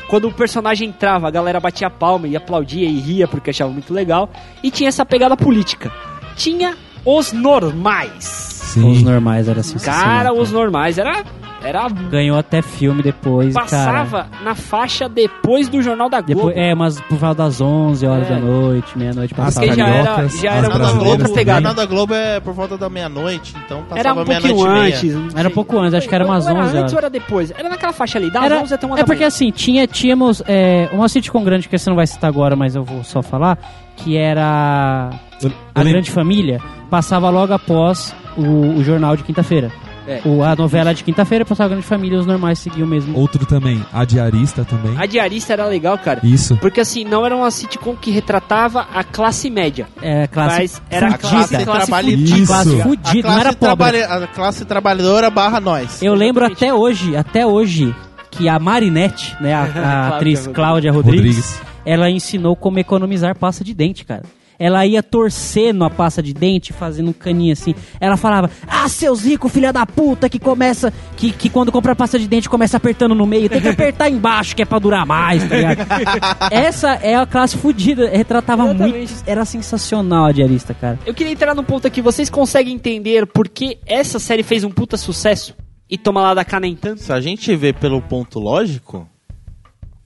Quando 0.09 0.27
o 0.29 0.33
personagem 0.33 0.89
entrava, 0.89 1.29
a 1.29 1.31
galera 1.31 1.61
batia 1.61 1.89
palma 1.89 2.27
e 2.27 2.35
aplaudia 2.37 2.87
e 2.89 2.99
ria 2.99 3.29
porque 3.29 3.51
achava 3.51 3.71
muito 3.71 3.95
legal. 3.95 4.29
E 4.63 4.71
tinha 4.73 4.89
essa 4.89 5.07
pegada 5.07 5.37
política. 5.37 5.91
Tinha 6.37 6.75
os 7.05 7.33
normais. 7.33 8.52
Sim. 8.75 8.91
Os 8.93 9.03
normais 9.03 9.49
era 9.49 9.63
sensacional. 9.63 10.03
Cara, 10.05 10.33
os 10.33 10.51
normais 10.53 10.99
era 10.99 11.23
era 11.65 11.89
Ganhou 11.89 12.37
até 12.37 12.61
filme 12.61 13.05
depois, 13.05 13.55
cara. 13.55 13.67
passava 13.69 14.27
na 14.43 14.53
faixa 14.53 15.09
depois 15.09 15.69
do 15.69 15.81
Jornal 15.81 16.11
da 16.11 16.21
Globo. 16.21 16.49
Depois, 16.49 16.57
é, 16.57 16.75
mas 16.75 17.01
por 17.03 17.17
volta 17.19 17.45
das 17.45 17.61
11 17.61 18.05
horas 18.05 18.27
É. 18.29 18.35
da 18.35 18.41
noite, 18.41 18.99
meia-noite 18.99 19.33
As 19.35 19.39
passava. 19.45 19.67
Porque 19.67 19.81
já 19.81 19.89
era, 19.89 20.29
já 20.29 20.51
era 20.55 20.61
Jornal 20.69 20.71
uma 20.71 20.79
da 20.79 21.09
outra 21.09 21.19
Globo, 21.19 21.35
pegada. 21.35 21.61
Jornal 21.61 21.75
da 21.75 21.87
Globo 21.87 22.15
é 22.15 22.41
por 22.41 22.53
volta 22.53 22.77
da 22.77 22.91
meia-noite, 22.91 23.55
então 23.65 23.83
passava 23.83 24.01
Era 24.01 24.13
um 24.13 24.25
pouquinho 24.25 24.73
meia. 24.73 24.97
antes. 24.97 25.35
Era 25.37 25.49
um 25.49 25.53
pouco 25.53 25.79
antes, 25.79 25.95
acho 25.95 26.09
que 26.09 26.15
era 26.17 26.25
umas 26.25 26.47
Ou 26.49 26.53
11 26.53 26.61
antes 26.63 26.75
horas. 26.79 26.93
ou 26.95 26.99
era 26.99 27.11
depois? 27.11 27.53
Era 27.57 27.69
naquela 27.69 27.93
faixa 27.93 28.19
ali, 28.19 28.29
das 28.29 28.43
Era, 28.43 28.59
11 28.59 28.75
até 28.75 28.87
uma 28.87 28.97
é 28.97 28.99
da 28.99 29.05
porque 29.05 29.19
manhã. 29.21 29.29
assim, 29.29 29.51
tinha, 29.53 29.87
tínhamos 29.87 30.43
é, 30.49 30.89
uma 30.93 31.09
sitcom 31.09 31.45
grande 31.45 31.69
que 31.69 31.79
você 31.79 31.89
não 31.89 31.97
vai 31.97 32.09
citar 32.09 32.29
agora, 32.29 32.57
mas 32.57 32.75
eu 32.75 32.83
vou 32.83 33.05
só 33.05 33.23
falar, 33.23 33.57
que 33.95 34.17
era 34.17 35.11
Eu- 35.41 35.49
eu 35.49 35.55
A 35.75 35.79
lembro- 35.79 35.93
Grande 35.93 36.11
Família, 36.11 36.61
passava 36.91 37.31
logo 37.31 37.53
após 37.53 38.13
o, 38.37 38.79
o 38.79 38.85
jornal 38.85 39.17
de 39.17 39.23
quinta-feira. 39.23 39.71
É. 40.07 40.21
O- 40.25 40.43
A 40.43 40.57
novela 40.57 40.93
de 40.93 41.05
quinta-feira 41.05 41.45
passava 41.45 41.67
a 41.67 41.71
Grande 41.71 41.87
Família 41.87 42.17
e 42.17 42.19
os 42.21 42.27
normais 42.27 42.59
seguiam 42.59 42.87
mesmo. 42.89 43.17
Outro 43.17 43.47
também, 43.47 43.85
a 43.93 44.05
diarista 44.05 44.65
também. 44.65 44.95
A 44.99 45.07
diarista 45.07 45.53
era 45.53 45.65
legal, 45.67 45.97
cara. 45.97 46.19
Isso. 46.25 46.57
Porque 46.57 46.81
assim, 46.81 47.05
não 47.05 47.25
era 47.25 47.37
uma 47.37 47.51
sitcom 47.53 47.95
que 47.95 48.11
retratava 48.11 48.87
a 48.93 49.05
classe 49.05 49.49
média. 49.49 49.87
É, 50.03 50.27
classe 50.27 50.59
Mas 50.59 50.83
era 50.91 51.07
a 51.07 51.15
A 51.15 51.19
classe 51.19 51.65
classe, 51.65 51.91
fudida. 51.93 52.37
Isso. 52.37 52.47
classe 52.47 52.83
fudida, 52.83 53.29
não 53.29 53.35
classe, 53.35 53.41
era 53.47 53.53
pobre. 53.55 54.03
a 54.03 54.27
classe 54.27 54.65
trabalhadora 54.65 55.31
barra 55.31 55.61
nós. 55.61 56.03
Eu 56.03 56.15
lembro 56.15 56.45
até 56.47 56.75
hoje, 56.75 57.15
até 57.17 57.47
hoje, 57.47 57.95
que 58.29 58.49
a 58.49 58.59
Marinette, 58.59 59.37
né, 59.41 59.55
a, 59.55 59.61
a 59.63 60.09
atriz 60.17 60.41
Rodrigues. 60.41 60.47
Cláudia 60.57 60.91
Rodrigues, 60.93 61.37
Rodrigues. 61.37 61.61
ela 61.87 62.11
ensinou 62.11 62.57
como 62.57 62.81
economizar 62.81 63.37
pasta 63.39 63.63
de 63.63 63.73
dente, 63.73 64.05
cara. 64.05 64.25
Ela 64.63 64.87
ia 64.87 65.03
torcendo 65.03 65.85
a 65.85 65.91
pasta 65.91 66.23
de 66.23 66.33
dente, 66.33 66.73
fazendo 66.73 67.11
um 67.11 67.13
caninho 67.13 67.53
assim. 67.53 67.75
Ela 67.99 68.17
falava, 68.17 68.49
ah, 68.69 68.89
seus 68.89 69.25
ricos, 69.25 69.51
filha 69.51 69.73
da 69.73 69.85
puta, 69.85 70.29
que 70.29 70.39
começa, 70.39 70.93
que, 71.17 71.33
que 71.33 71.51
quando 71.51 71.73
compra 71.73 71.97
pasta 71.97 72.17
de 72.17 72.29
dente 72.29 72.49
começa 72.49 72.77
apertando 72.77 73.13
no 73.13 73.27
meio, 73.27 73.49
tem 73.49 73.61
que 73.61 73.69
apertar 73.69 74.09
embaixo, 74.09 74.55
que 74.55 74.63
é 74.63 74.65
pra 74.65 74.79
durar 74.79 75.05
mais, 75.05 75.49
tá 75.49 75.57
ligado? 75.57 75.79
Essa 76.53 76.93
é 77.03 77.17
a 77.17 77.27
classe 77.27 77.59
fudida, 77.59 78.09
retratava 78.09 78.63
Exatamente. 78.67 78.97
muito, 78.97 79.13
era 79.27 79.45
sensacional 79.45 80.27
a 80.27 80.33
diarista, 80.33 80.73
cara. 80.73 80.97
Eu 81.05 81.13
queria 81.13 81.33
entrar 81.33 81.57
num 81.57 81.65
ponto 81.65 81.89
aqui. 81.89 82.01
Vocês 82.01 82.31
conseguem 82.31 82.73
entender 82.73 83.27
por 83.27 83.49
que 83.49 83.79
essa 83.85 84.21
série 84.21 84.45
fez 84.45 84.63
um 84.63 84.71
puta 84.71 84.97
sucesso? 84.97 85.57
E 85.91 85.99
toma 85.99 86.23
lá 86.23 86.35
da 86.35 86.45
cá 86.45 86.61
nem 86.61 86.77
tanto? 86.77 87.03
Se 87.03 87.13
a 87.13 87.21
gente 87.21 87.57
vê 87.57 87.73
pelo 87.73 88.01
ponto 88.01 88.39
lógico, 88.39 89.09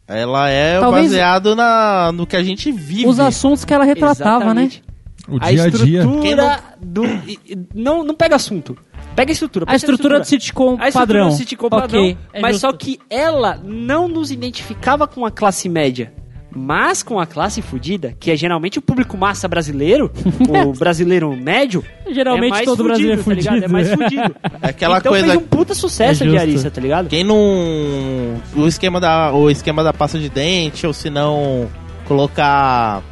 ela 0.08 0.48
é 0.48 0.78
Talvez- 0.80 1.06
baseado 1.06 1.54
na, 1.56 2.12
no 2.12 2.26
que 2.26 2.36
a 2.36 2.42
gente 2.42 2.70
vive. 2.70 3.06
Os 3.06 3.18
assuntos 3.20 3.64
que 3.64 3.72
ela 3.74 3.84
retratava, 3.84 4.52
né? 4.54 4.62
Exatamente. 4.64 4.84
O 5.28 5.36
a 5.40 5.50
dia 5.50 5.64
a 5.64 5.68
dia. 5.70 5.98
estrutura 6.00 6.60
do. 6.80 7.02
Não, 7.74 8.04
não 8.04 8.14
pega 8.14 8.36
assunto. 8.36 8.76
Pega 9.16 9.30
a 9.30 9.34
estrutura. 9.34 9.64
A 9.64 9.66
pensa 9.72 9.84
estrutura 9.86 10.20
do 10.20 10.24
sitcom 10.26 10.76
A 10.78 10.88
estrutura 10.88 10.92
padrão. 10.92 11.28
do 11.28 11.34
sitcom 11.34 11.68
padrão. 11.68 12.00
Ok, 12.04 12.18
é 12.32 12.40
mas 12.40 12.52
justo. 12.56 12.66
só 12.70 12.72
que 12.76 13.00
ela 13.10 13.58
não 13.64 14.06
nos 14.08 14.30
identificava 14.30 15.06
com 15.08 15.24
a 15.26 15.30
classe 15.30 15.68
média. 15.68 16.12
Mas 16.56 17.02
com 17.02 17.20
a 17.20 17.26
classe 17.26 17.60
fudida, 17.60 18.14
que 18.18 18.30
é 18.30 18.36
geralmente 18.36 18.78
o 18.78 18.82
público 18.82 19.16
massa 19.16 19.46
brasileiro, 19.46 20.10
o 20.48 20.72
brasileiro 20.78 21.36
médio, 21.36 21.84
Geralmente 22.10 22.46
é 22.46 22.50
mais 22.50 22.64
todo 22.64 22.84
brasileiro 22.84 23.20
é 23.20 23.24
tá 23.24 23.34
ligado? 23.34 23.56
É 23.56 23.60
fudido. 23.60 23.72
mais 23.72 23.90
fudido. 23.90 24.36
É 24.62 24.68
aquela 24.68 24.98
então 24.98 25.12
coisa. 25.12 25.26
fez 25.26 25.38
um 25.38 25.42
puta 25.42 25.74
sucesso 25.74 26.24
É 26.24 26.26
a 26.26 26.30
diarista, 26.30 26.70
tá 26.70 26.80
ligado? 26.80 27.08
Quem 27.08 27.24
não. 27.24 27.36
O 28.54 28.66
esquema 28.66 29.00
da, 29.00 29.32
o 29.32 29.50
esquema 29.50 29.82
da 29.82 29.92
pasta 29.92 30.18
de 30.18 30.28
dente, 30.28 30.86
ou 30.86 30.92
se 30.92 31.10
não 31.10 31.68
colocar. 32.06 33.02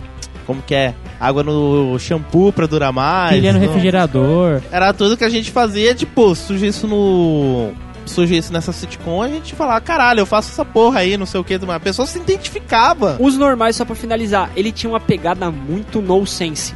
Como 0.47 0.63
que 0.63 0.75
é? 0.75 0.95
Água 1.19 1.43
no 1.43 1.99
shampoo 1.99 2.53
pra 2.53 2.67
durar 2.67 2.93
mais. 2.93 3.37
Pilha 3.37 3.53
no 3.53 3.59
não. 3.59 3.67
refrigerador. 3.67 4.61
Era 4.71 4.93
tudo 4.93 5.17
que 5.17 5.25
a 5.25 5.29
gente 5.29 5.51
fazia, 5.51 5.95
tipo, 5.95 6.35
surge 6.35 6.67
isso 6.67 6.87
no. 6.87 7.73
Surge 8.07 8.37
isso 8.37 8.53
nessa 8.53 8.73
sitcom, 8.73 9.23
a 9.23 9.29
gente 9.29 9.55
falava, 9.55 9.81
caralho, 9.81 10.21
eu 10.21 10.27
faço 10.27 10.51
essa 10.51 10.65
porra 10.65 11.01
aí, 11.01 11.17
não 11.17 11.27
sei 11.27 11.41
o 11.41 11.45
que. 11.45 11.55
A 11.55 11.81
pessoa 11.81 12.07
se 12.07 12.19
identificava. 12.19 13.17
Os 13.19 13.37
normais, 13.37 13.77
só 13.77 13.85
pra 13.85 13.95
finalizar, 13.95 14.51
ele 14.55 14.71
tinha 14.71 14.91
uma 14.91 15.01
pegada 15.01 15.51
muito 15.51 16.03
no 16.03 16.27
sense. 16.27 16.75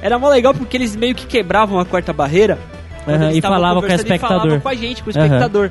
Era 0.00 0.18
mó 0.18 0.28
legal 0.28 0.54
porque 0.54 0.76
eles 0.76 0.96
meio 0.96 1.14
que 1.14 1.26
quebravam 1.26 1.78
a 1.78 1.84
quarta 1.84 2.12
barreira. 2.12 2.58
eles 3.06 3.34
e 3.34 3.38
estavam 3.38 3.58
falava 3.58 3.74
com 3.74 3.78
o 3.80 3.82
conversando 3.82 4.10
e 4.10 4.14
espectador. 4.14 4.40
falavam 4.40 4.60
com 4.60 4.68
a 4.68 4.74
gente, 4.74 5.02
com 5.02 5.08
o 5.08 5.10
espectador. 5.10 5.70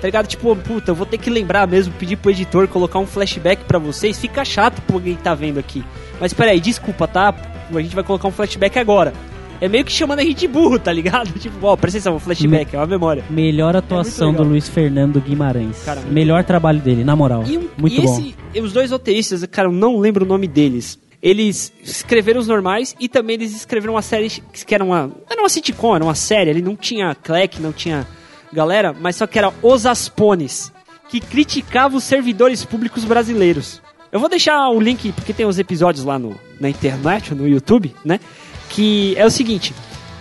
Tá 0.00 0.06
ligado? 0.06 0.26
Tipo, 0.26 0.54
puta, 0.56 0.92
eu 0.92 0.94
vou 0.94 1.04
ter 1.04 1.18
que 1.18 1.28
lembrar 1.28 1.66
mesmo, 1.66 1.92
pedir 1.94 2.16
pro 2.16 2.30
editor 2.30 2.68
colocar 2.68 2.98
um 2.98 3.06
flashback 3.06 3.64
pra 3.64 3.78
vocês. 3.78 4.18
Fica 4.18 4.44
chato 4.44 4.80
pra 4.82 5.00
quem 5.00 5.16
tá 5.16 5.34
vendo 5.34 5.58
aqui. 5.58 5.84
Mas 6.20 6.32
peraí, 6.32 6.60
desculpa, 6.60 7.06
tá? 7.06 7.34
A 7.74 7.80
gente 7.80 7.94
vai 7.94 8.04
colocar 8.04 8.28
um 8.28 8.32
flashback 8.32 8.78
agora. 8.78 9.12
É 9.60 9.68
meio 9.68 9.84
que 9.84 9.90
chamando 9.92 10.20
a 10.20 10.22
gente 10.24 10.38
de 10.38 10.48
burro, 10.48 10.78
tá 10.78 10.92
ligado? 10.92 11.32
Tipo, 11.38 11.66
ó, 11.66 11.76
presta 11.76 11.98
atenção, 11.98 12.14
um 12.16 12.18
flashback, 12.18 12.74
é 12.74 12.78
uma 12.78 12.86
memória. 12.86 13.24
Melhor 13.28 13.74
atuação 13.74 14.28
legal. 14.30 14.44
do 14.44 14.50
Luiz 14.50 14.68
Fernando 14.68 15.20
Guimarães. 15.20 15.82
Cara, 15.84 16.00
Melhor 16.02 16.44
trabalho 16.44 16.80
dele, 16.80 17.02
na 17.04 17.16
moral. 17.16 17.44
E, 17.46 17.58
um- 17.58 17.68
Muito 17.76 18.00
e 18.00 18.00
bom. 18.04 18.18
esse- 18.20 18.34
e 18.54 18.60
os 18.60 18.72
dois 18.72 18.90
roteiristas, 18.90 19.44
cara, 19.46 19.68
eu 19.68 19.72
não 19.72 19.98
lembro 19.98 20.24
o 20.24 20.28
nome 20.28 20.46
deles. 20.46 20.98
Eles 21.20 21.72
escreveram 21.82 22.38
os 22.40 22.46
normais 22.46 22.94
e 23.00 23.08
também 23.08 23.34
eles 23.34 23.54
escreveram 23.54 23.94
uma 23.94 24.02
série 24.02 24.28
que 24.30 24.72
era 24.74 24.84
uma. 24.84 25.10
Era 25.28 25.42
uma 25.42 25.48
sitcom, 25.48 25.96
era 25.96 26.04
uma 26.04 26.14
série. 26.14 26.50
Ele 26.50 26.62
não 26.62 26.76
tinha 26.76 27.12
Clec, 27.16 27.60
não 27.60 27.72
tinha 27.72 28.06
galera, 28.52 28.94
mas 28.98 29.16
só 29.16 29.26
que 29.26 29.36
era 29.36 29.52
Os 29.60 29.84
Aspones, 29.84 30.72
que 31.08 31.18
criticava 31.20 31.96
os 31.96 32.04
servidores 32.04 32.64
públicos 32.64 33.04
brasileiros. 33.04 33.82
Eu 34.12 34.20
vou 34.20 34.28
deixar 34.28 34.70
o 34.70 34.80
link, 34.80 35.10
porque 35.12 35.32
tem 35.32 35.44
os 35.44 35.58
episódios 35.58 36.04
lá 36.04 36.18
no, 36.18 36.36
na 36.60 36.68
internet, 36.70 37.34
no 37.34 37.46
YouTube, 37.48 37.94
né? 38.04 38.20
Que 38.68 39.14
é 39.16 39.24
o 39.24 39.30
seguinte. 39.30 39.74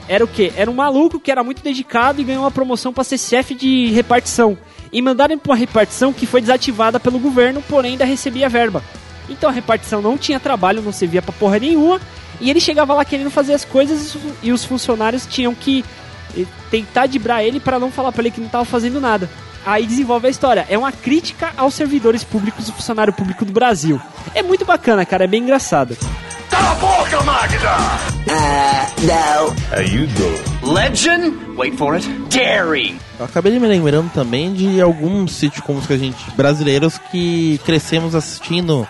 Era 0.07 0.23
o 0.23 0.27
quê? 0.27 0.53
Era 0.55 0.71
um 0.71 0.75
maluco 0.75 1.19
que 1.19 1.29
era 1.31 1.43
muito 1.43 1.61
dedicado 1.61 2.21
e 2.21 2.23
ganhou 2.23 2.43
uma 2.43 2.51
promoção 2.51 2.93
para 2.93 3.03
ser 3.03 3.17
chefe 3.17 3.53
de 3.53 3.87
repartição. 3.87 4.57
E 4.91 5.01
mandaram 5.01 5.37
pra 5.37 5.51
uma 5.51 5.57
repartição 5.57 6.13
que 6.13 6.25
foi 6.25 6.39
desativada 6.39 6.99
pelo 6.99 7.19
governo, 7.19 7.61
porém 7.67 7.91
ainda 7.91 8.05
recebia 8.05 8.47
verba. 8.47 8.81
Então 9.29 9.49
a 9.49 9.53
repartição 9.53 10.01
não 10.01 10.17
tinha 10.17 10.39
trabalho, 10.39 10.81
não 10.81 10.93
servia 10.93 11.21
pra 11.21 11.33
porra 11.33 11.59
nenhuma. 11.59 11.99
E 12.39 12.49
ele 12.49 12.59
chegava 12.59 12.93
lá 12.93 13.03
querendo 13.03 13.29
fazer 13.29 13.53
as 13.53 13.65
coisas 13.65 14.15
e 14.41 14.51
os 14.51 14.63
funcionários 14.63 15.25
tinham 15.25 15.53
que 15.53 15.83
eh, 16.37 16.45
tentar 16.69 17.07
dibrar 17.07 17.43
ele 17.43 17.59
para 17.59 17.79
não 17.79 17.91
falar 17.91 18.11
pra 18.11 18.21
ele 18.21 18.31
que 18.31 18.39
não 18.39 18.47
tava 18.47 18.63
fazendo 18.63 19.01
nada. 19.01 19.29
Aí 19.67 19.85
desenvolve 19.85 20.27
a 20.27 20.29
história. 20.29 20.65
É 20.69 20.77
uma 20.77 20.93
crítica 20.93 21.51
aos 21.57 21.73
servidores 21.73 22.23
públicos 22.23 22.69
e 22.69 22.71
funcionário 22.71 23.11
público 23.11 23.43
do 23.43 23.51
Brasil. 23.51 23.99
É 24.33 24.41
muito 24.41 24.63
bacana, 24.63 25.05
cara. 25.05 25.25
É 25.25 25.27
bem 25.27 25.43
engraçado. 25.43 25.97
Cala 26.49 26.71
a 26.71 26.75
boca! 26.75 27.17
Uh, 27.19 29.05
no. 29.05 29.53
How 29.75 29.81
you 29.81 30.07
doing? 30.07 30.73
Legend? 30.73 31.35
Wait 31.57 31.75
for 31.75 31.95
it. 31.95 32.07
Daring. 32.29 32.97
Eu 33.19 33.25
acabei 33.25 33.51
de 33.51 33.59
me 33.59 33.67
lembrando 33.67 34.09
também 34.13 34.53
de 34.53 34.79
alguns 34.79 35.33
sitcoms 35.33 35.85
que 35.85 35.91
a 35.91 35.97
gente 35.97 36.31
brasileiros 36.31 36.97
que 37.11 37.59
crescemos 37.65 38.15
assistindo. 38.15 38.87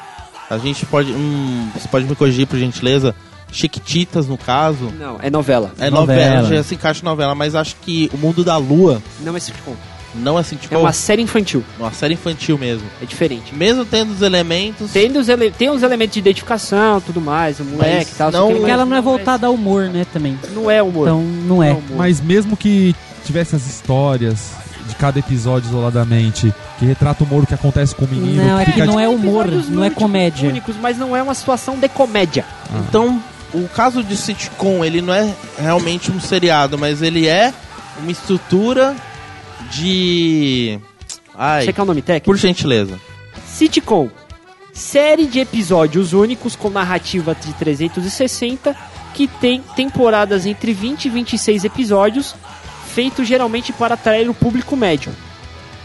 A 0.48 0.60
gente 0.60 0.86
pode, 0.86 1.12
hum, 1.12 1.72
você 1.74 1.88
pode 1.88 2.06
me 2.06 2.16
corrigir 2.16 2.46
por 2.46 2.60
gentileza? 2.60 3.16
Chiquititas 3.52 4.28
no 4.28 4.38
caso. 4.38 4.94
Não, 4.96 5.18
é 5.24 5.32
novela. 5.32 5.72
É 5.80 5.90
novela, 5.90 6.42
Novela. 6.42 6.56
já 6.58 6.62
se 6.64 6.76
encaixa 6.76 7.02
em 7.02 7.06
novela, 7.06 7.34
mas 7.34 7.56
acho 7.56 7.76
que 7.82 8.12
o 8.14 8.18
Mundo 8.18 8.44
da 8.44 8.58
Lua 8.58 9.02
Não 9.22 9.36
é 9.36 9.40
sitcom. 9.40 9.76
Não 10.16 10.38
é 10.40 10.44
sitcom, 10.44 10.74
É 10.76 10.78
uma 10.78 10.94
série 10.94 11.22
infantil. 11.22 11.64
uma 11.80 11.92
série 11.92 12.14
infantil 12.16 12.58
mesmo. 12.58 12.88
É 13.02 13.06
diferente. 13.06 13.54
Mesmo 13.54 13.86
tendo 13.86 14.12
os 14.12 14.22
elementos, 14.22 14.92
Tem 14.92 15.16
os, 15.18 15.30
ele... 15.30 15.52
tem 15.52 15.70
os 15.70 15.84
elementos 15.84 16.14
de 16.14 16.20
identificação 16.20 17.00
tudo 17.02 17.20
mais, 17.22 17.60
o 17.60 17.64
moleque 17.66 18.12
e 18.12 18.16
tal. 18.16 18.32
não- 18.32 18.52
Porque 18.54 18.72
ela 18.72 18.86
não 18.86 18.96
é 18.98 19.02
voltada 19.02 19.48
ao 19.48 19.54
humor, 19.54 19.84
né, 19.90 20.06
também. 20.12 20.38
Não 20.54 20.70
é 20.72 20.82
humor. 20.82 21.08
Então, 21.08 21.22
não 21.22 21.62
é. 21.64 21.70
Não 21.72 21.80
humor. 21.80 21.98
Mas 21.98 22.20
mesmo 22.22 22.56
que 22.58 22.96
tivesse 23.26 23.56
as 23.56 23.66
histórias 23.68 24.52
de 24.88 24.96
cada 24.96 25.20
episódio 25.20 25.68
isoladamente, 25.68 26.54
que 26.80 26.86
retrata 26.86 27.24
o 27.24 27.28
humor 27.28 27.46
que 27.46 27.54
acontece 27.54 27.94
com 27.94 28.06
o 28.06 28.08
menino, 28.08 28.42
Não, 28.44 28.58
é 28.60 28.66
que 28.66 28.80
não 28.86 28.96
de- 28.96 29.04
é 29.04 29.10
humor, 29.10 29.46
não 29.70 29.84
é 29.84 29.90
comédia. 29.90 30.50
únicos, 30.50 30.76
mas 30.82 30.98
não 30.98 31.16
é 31.16 31.22
uma 31.22 31.34
situação 31.34 31.78
de 31.78 31.90
comédia. 31.90 32.46
Então, 32.88 33.22
o 33.54 33.68
caso 33.68 34.02
de 34.02 34.16
sitcom, 34.16 34.86
ele 34.86 35.02
não 35.02 35.14
é 35.14 35.30
realmente 35.60 36.10
um 36.12 36.20
seriado, 36.22 36.78
mas 36.78 37.02
ele 37.02 37.28
é 37.28 37.54
uma 38.02 38.12
estrutura 38.12 38.96
de. 39.72 40.80
Ai, 41.36 41.72
quer 41.72 41.82
o 41.82 41.86
nome 41.86 42.02
técnico? 42.02 42.26
por 42.26 42.38
gentileza. 42.38 43.00
Sitcom. 43.46 44.10
Série 44.74 45.26
de 45.26 45.40
episódios 45.40 46.14
únicos 46.14 46.56
com 46.56 46.70
narrativa 46.70 47.34
de 47.34 47.52
360 47.54 48.76
que 49.16 49.28
tem 49.28 49.64
temporadas 49.76 50.46
entre 50.46 50.72
20 50.72 51.06
e 51.06 51.10
26 51.10 51.66
episódios, 51.66 52.36
feito 52.94 53.26
geralmente 53.26 53.74
para 53.74 53.96
atrair 53.96 54.30
o 54.30 54.34
público 54.36 54.76
médio. 54.76 55.12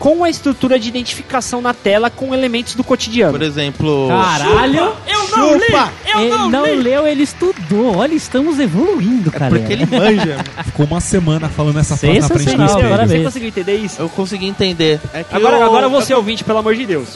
Com 0.03 0.25
a 0.25 0.29
estrutura 0.29 0.81
de 0.81 0.89
identificação 0.89 1.61
na 1.63 1.73
tela 1.73 2.11
com 2.11 2.35
elementos 2.35 2.75
do 2.75 2.83
cotidiano. 2.83 3.31
Por 3.33 3.43
exemplo. 3.43 4.09
Caralho! 4.09 4.93
Eu 5.07 5.29
não 5.37 5.55
li! 5.55 5.61
Chupa! 5.67 5.93
Eu 6.13 6.21
ele 6.23 6.31
não, 6.31 6.51
não 6.51 6.67
li! 6.67 6.75
leu, 6.83 7.07
ele 7.07 7.23
estudou. 7.23 7.99
Olha, 7.99 8.13
estamos 8.13 8.59
evoluindo, 8.59 9.31
É 9.33 9.39
cara. 9.39 9.55
porque 9.57 9.73
ele 9.73 9.87
manja. 9.87 10.45
ficou 10.65 10.87
uma 10.87 11.01
semana 11.01 11.49
falando 11.49 11.79
essa 11.79 11.97
frase 11.97 12.19
na 12.19 12.27
frente 12.29 12.45
do 12.47 12.51
Sensacional, 12.51 12.81
espelho. 13.05 13.07
Você 13.09 13.25
conseguiu 13.25 13.49
entender 13.49 13.77
isso? 13.77 14.03
Eu 14.03 14.09
consegui 14.09 14.47
entender. 14.49 15.01
É 15.15 15.23
que 15.23 15.37
Agora, 15.37 15.59
eu- 15.59 15.65
agora 15.67 15.89
você 15.89 16.13
ouvinte, 16.13 16.43
pelo 16.43 16.59
amor 16.59 16.75
de 16.75 16.85
Deus. 16.85 17.11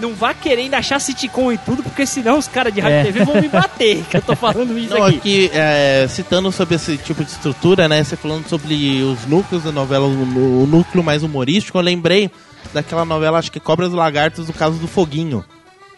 Não 0.00 0.14
vá 0.14 0.32
querendo 0.34 0.74
achar 0.74 0.98
sitcom 1.00 1.52
e 1.52 1.58
tudo, 1.58 1.82
porque 1.82 2.06
senão 2.06 2.38
os 2.38 2.48
caras 2.48 2.72
de 2.72 2.80
rádio 2.80 2.96
É. 2.96 3.00
e 3.02 3.04
TV 3.12 3.24
vão 3.24 3.40
me 3.40 3.48
bater, 3.48 4.02
que 4.10 4.16
eu 4.16 4.22
tô 4.22 4.34
falando 4.34 4.78
isso 4.78 4.94
Não, 4.94 5.04
aqui. 5.04 5.16
aqui, 5.18 5.50
é, 5.52 6.06
citando 6.08 6.50
sobre 6.50 6.76
esse 6.76 6.96
tipo 6.96 7.24
de 7.24 7.30
estrutura, 7.30 7.88
né? 7.88 8.02
Você 8.02 8.16
falando 8.16 8.48
sobre 8.48 9.02
os 9.02 9.26
núcleos 9.26 9.64
da 9.64 9.72
novela, 9.72 10.06
o, 10.06 10.10
nú- 10.26 10.62
o 10.62 10.66
núcleo 10.66 11.04
mais 11.04 11.22
humorístico, 11.22 11.76
eu 11.78 11.82
lembrei 11.82 12.30
daquela 12.72 13.04
novela, 13.04 13.38
acho 13.38 13.52
que 13.52 13.60
Cobras 13.60 13.92
e 13.92 13.96
Lagartos, 13.96 14.46
do 14.46 14.52
caso 14.52 14.78
do 14.78 14.86
Foguinho. 14.88 15.44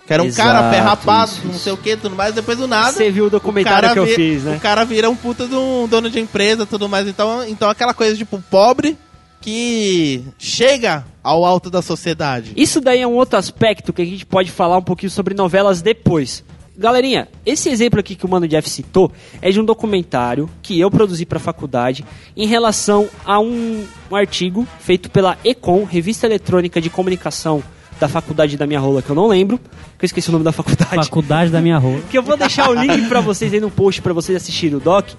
Que 0.06 0.12
era 0.12 0.22
um 0.22 0.26
Exato, 0.26 0.48
cara 0.50 0.68
pé 0.70 0.78
rapado, 0.80 1.30
isso, 1.30 1.46
não 1.46 1.54
sei 1.54 1.72
o 1.72 1.76
que, 1.76 1.96
tudo 1.96 2.16
mais, 2.16 2.34
depois 2.34 2.58
do 2.58 2.66
nada. 2.66 2.90
Você 2.90 3.08
viu 3.08 3.26
o 3.26 3.30
documentário 3.30 3.82
cara 3.82 3.92
que 3.92 3.98
eu 4.00 4.06
vi- 4.06 4.14
fiz, 4.16 4.42
né? 4.42 4.56
O 4.56 4.60
cara 4.60 4.84
vira 4.84 5.08
um 5.08 5.14
puta 5.14 5.46
de 5.46 5.54
um 5.54 5.86
dono 5.86 6.10
de 6.10 6.18
empresa 6.18 6.66
tudo 6.66 6.88
mais. 6.88 7.06
Então, 7.06 7.44
então 7.46 7.70
aquela 7.70 7.94
coisa, 7.94 8.16
tipo, 8.16 8.42
pobre 8.50 8.98
que 9.42 10.24
chega 10.38 11.04
ao 11.22 11.44
alto 11.44 11.68
da 11.68 11.82
sociedade. 11.82 12.52
Isso 12.56 12.80
daí 12.80 13.00
é 13.00 13.06
um 13.06 13.14
outro 13.14 13.38
aspecto 13.38 13.92
que 13.92 14.00
a 14.00 14.04
gente 14.04 14.24
pode 14.24 14.50
falar 14.50 14.78
um 14.78 14.82
pouquinho 14.82 15.10
sobre 15.10 15.34
novelas 15.34 15.82
depois. 15.82 16.44
Galerinha, 16.78 17.28
esse 17.44 17.68
exemplo 17.68 18.00
aqui 18.00 18.14
que 18.14 18.24
o 18.24 18.28
Mano 18.28 18.48
Jeff 18.48 18.70
citou 18.70 19.12
é 19.42 19.50
de 19.50 19.60
um 19.60 19.64
documentário 19.64 20.48
que 20.62 20.80
eu 20.80 20.90
produzi 20.90 21.26
para 21.26 21.36
a 21.36 21.40
faculdade 21.40 22.04
em 22.34 22.46
relação 22.46 23.08
a 23.26 23.38
um, 23.38 23.84
um 24.10 24.16
artigo 24.16 24.66
feito 24.80 25.10
pela 25.10 25.36
Econ, 25.44 25.84
Revista 25.84 26.26
Eletrônica 26.26 26.80
de 26.80 26.88
Comunicação 26.88 27.62
da 28.02 28.08
faculdade 28.08 28.56
da 28.56 28.66
minha 28.66 28.80
rola, 28.80 29.00
que 29.00 29.08
eu 29.08 29.14
não 29.14 29.28
lembro, 29.28 29.58
que 29.96 30.04
eu 30.04 30.06
esqueci 30.06 30.28
o 30.28 30.32
nome 30.32 30.44
da 30.44 30.50
faculdade. 30.50 30.96
Faculdade 30.96 31.52
da 31.52 31.60
minha 31.60 31.78
rua. 31.78 32.00
Que 32.10 32.18
eu 32.18 32.22
vou 32.22 32.36
deixar 32.36 32.68
o 32.68 32.74
link 32.74 33.08
pra 33.08 33.20
vocês 33.20 33.54
aí 33.54 33.60
no 33.60 33.70
post 33.70 34.02
pra 34.02 34.12
vocês 34.12 34.34
assistirem 34.34 34.76
o 34.76 34.80
doc. 34.80 35.10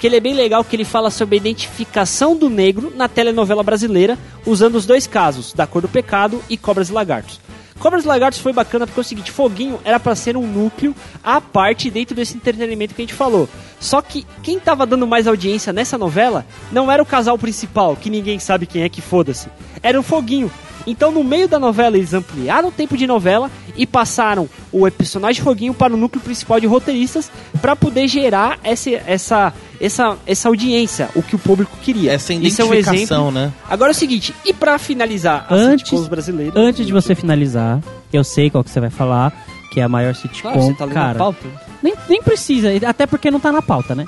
Que 0.00 0.08
ele 0.08 0.16
é 0.16 0.20
bem 0.20 0.34
legal, 0.34 0.64
que 0.64 0.74
ele 0.74 0.84
fala 0.84 1.08
sobre 1.08 1.36
a 1.36 1.38
identificação 1.38 2.36
do 2.36 2.50
negro 2.50 2.92
na 2.96 3.06
telenovela 3.06 3.62
brasileira, 3.62 4.18
usando 4.44 4.74
os 4.74 4.84
dois 4.84 5.06
casos, 5.06 5.52
Da 5.52 5.68
Cor 5.68 5.82
do 5.82 5.88
Pecado 5.88 6.42
e 6.50 6.56
Cobras 6.56 6.88
e 6.88 6.92
Lagartos. 6.92 7.38
Cobras 7.78 8.04
e 8.04 8.08
Lagartos 8.08 8.40
foi 8.40 8.52
bacana 8.52 8.88
porque 8.88 8.98
é 8.98 9.02
o 9.02 9.04
seguinte, 9.04 9.30
Foguinho 9.30 9.78
era 9.84 10.00
pra 10.00 10.16
ser 10.16 10.36
um 10.36 10.44
núcleo 10.44 10.96
à 11.22 11.40
parte 11.40 11.90
dentro 11.92 12.16
desse 12.16 12.36
entretenimento 12.36 12.92
que 12.92 13.02
a 13.02 13.04
gente 13.04 13.14
falou. 13.14 13.48
Só 13.82 14.00
que 14.00 14.24
quem 14.44 14.60
tava 14.60 14.86
dando 14.86 15.08
mais 15.08 15.26
audiência 15.26 15.72
nessa 15.72 15.98
novela 15.98 16.46
não 16.70 16.90
era 16.90 17.02
o 17.02 17.06
casal 17.06 17.36
principal, 17.36 17.96
que 17.96 18.08
ninguém 18.08 18.38
sabe 18.38 18.64
quem 18.64 18.82
é 18.84 18.88
que 18.88 19.00
foda-se. 19.02 19.48
Era 19.82 19.98
o 19.98 20.04
Foguinho. 20.04 20.48
Então, 20.86 21.10
no 21.12 21.22
meio 21.24 21.48
da 21.48 21.58
novela, 21.58 21.96
eles 21.96 22.14
ampliaram 22.14 22.68
o 22.68 22.72
tempo 22.72 22.96
de 22.96 23.06
novela 23.06 23.50
e 23.76 23.84
passaram 23.86 24.48
o 24.72 24.88
personagem 24.90 25.42
Foguinho 25.42 25.74
para 25.74 25.92
o 25.94 25.96
núcleo 25.96 26.22
principal 26.22 26.60
de 26.60 26.66
roteiristas 26.66 27.30
para 27.60 27.74
poder 27.74 28.06
gerar 28.06 28.58
essa, 28.62 28.90
essa, 28.90 29.52
essa, 29.80 30.16
essa 30.26 30.48
audiência, 30.48 31.08
o 31.16 31.22
que 31.22 31.34
o 31.34 31.38
público 31.38 31.76
queria. 31.82 32.12
Essa 32.12 32.32
Isso 32.34 32.62
é 32.62 32.64
um 32.64 32.74
identificação, 32.74 33.28
exemplo. 33.28 33.30
né? 33.32 33.52
Agora 33.68 33.90
é 33.90 33.94
o 33.94 33.96
seguinte, 33.96 34.32
e 34.44 34.52
para 34.52 34.78
finalizar 34.78 35.46
as 35.48 35.60
Antes- 35.60 35.88
sitcoms 35.88 36.08
brasileiras... 36.08 36.54
Antes 36.56 36.86
de 36.86 36.92
você 36.92 37.14
finalizar, 37.16 37.80
eu 38.12 38.22
sei 38.24 38.48
qual 38.50 38.62
que 38.64 38.70
você 38.70 38.80
vai 38.80 38.90
falar, 38.90 39.32
que 39.72 39.80
é 39.80 39.84
a 39.84 39.88
maior 39.88 40.14
sitcom. 40.14 40.52
Claro, 40.52 40.60
você 40.62 40.74
tá 40.74 40.84
lendo 40.84 40.96
a 40.96 41.00
cara, 41.00 41.18
pauta. 41.18 41.71
Nem, 41.82 41.94
nem 42.08 42.22
precisa, 42.22 42.68
até 42.86 43.06
porque 43.06 43.30
não 43.30 43.40
tá 43.40 43.50
na 43.50 43.62
pauta, 43.62 43.94
né? 43.94 44.06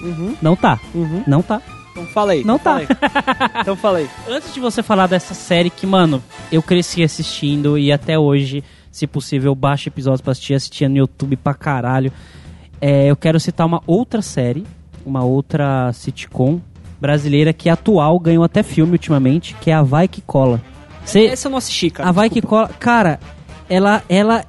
Uhum, 0.00 0.34
Não 0.42 0.54
tá. 0.56 0.78
uhum. 0.94 1.22
Não 1.26 1.40
tá. 1.42 1.62
Então 1.92 2.04
fala 2.06 2.32
aí. 2.32 2.44
Não 2.44 2.56
então 2.56 2.58
tá. 2.58 2.80
fala 2.80 2.80
aí. 2.80 3.50
então 3.60 3.76
fala 3.76 3.98
aí. 3.98 4.10
Antes 4.28 4.52
de 4.52 4.60
você 4.60 4.82
falar 4.82 5.06
dessa 5.06 5.32
série 5.32 5.70
que, 5.70 5.86
mano, 5.86 6.22
eu 6.50 6.60
cresci 6.62 7.02
assistindo 7.04 7.78
e 7.78 7.92
até 7.92 8.18
hoje, 8.18 8.64
se 8.90 9.06
possível, 9.06 9.54
baixo 9.54 9.88
episódios 9.88 10.20
pra 10.20 10.32
assistir, 10.32 10.54
assistia 10.54 10.88
no 10.88 10.96
YouTube 10.96 11.36
pra 11.36 11.54
caralho. 11.54 12.12
É, 12.80 13.06
eu 13.06 13.16
quero 13.16 13.38
citar 13.38 13.64
uma 13.66 13.80
outra 13.86 14.20
série, 14.20 14.66
uma 15.06 15.22
outra 15.24 15.92
sitcom 15.92 16.60
brasileira 17.00 17.52
que 17.52 17.68
é 17.68 17.72
atual, 17.72 18.18
ganhou 18.18 18.42
até 18.42 18.62
filme 18.62 18.92
ultimamente, 18.92 19.54
que 19.60 19.70
é 19.70 19.74
a 19.74 19.82
Vai 19.82 20.08
Que 20.08 20.20
Cola. 20.20 20.60
Cê, 21.04 21.26
Essa 21.26 21.46
eu 21.48 21.50
não 21.50 21.58
assisti, 21.58 21.90
cara. 21.90 22.08
a 22.08 22.12
Vai 22.12 22.28
Que 22.28 22.42
Cola, 22.42 22.68
cara, 22.80 23.20
ela, 23.68 24.02
ela 24.08 24.44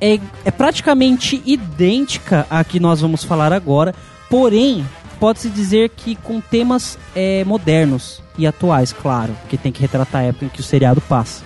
é, 0.00 0.18
é 0.44 0.50
praticamente 0.50 1.42
idêntica 1.44 2.46
à 2.50 2.62
que 2.64 2.78
nós 2.80 3.00
vamos 3.00 3.24
falar 3.24 3.52
agora, 3.52 3.94
porém, 4.30 4.86
pode-se 5.18 5.48
dizer 5.48 5.90
que 5.90 6.14
com 6.16 6.40
temas 6.40 6.98
é, 7.14 7.44
modernos 7.44 8.22
e 8.36 8.46
atuais, 8.46 8.92
claro, 8.92 9.32
porque 9.40 9.56
tem 9.56 9.72
que 9.72 9.80
retratar 9.80 10.20
a 10.22 10.24
época 10.24 10.44
em 10.46 10.48
que 10.48 10.60
o 10.60 10.64
seriado 10.64 11.00
passa, 11.00 11.42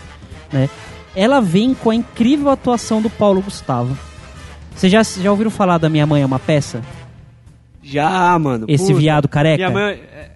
né? 0.53 0.68
Ela 1.14 1.40
vem 1.40 1.74
com 1.74 1.90
a 1.90 1.94
incrível 1.94 2.50
atuação 2.50 3.03
do 3.03 3.11
Paulo 3.11 3.42
Gustavo. 3.42 3.96
Vocês 4.74 4.90
já, 4.90 5.03
já 5.03 5.30
ouviram 5.30 5.50
falar 5.50 5.76
da 5.76 5.88
Minha 5.88 6.07
Mãe 6.07 6.22
é 6.22 6.26
uma 6.26 6.38
Peça? 6.38 6.80
Já, 7.82 8.38
mano. 8.38 8.64
Esse 8.68 8.86
puta. 8.86 8.98
viado 8.98 9.28
careca? 9.28 9.57
Minha 9.68 9.70
mãe... 9.70 10.00
é- 10.14 10.30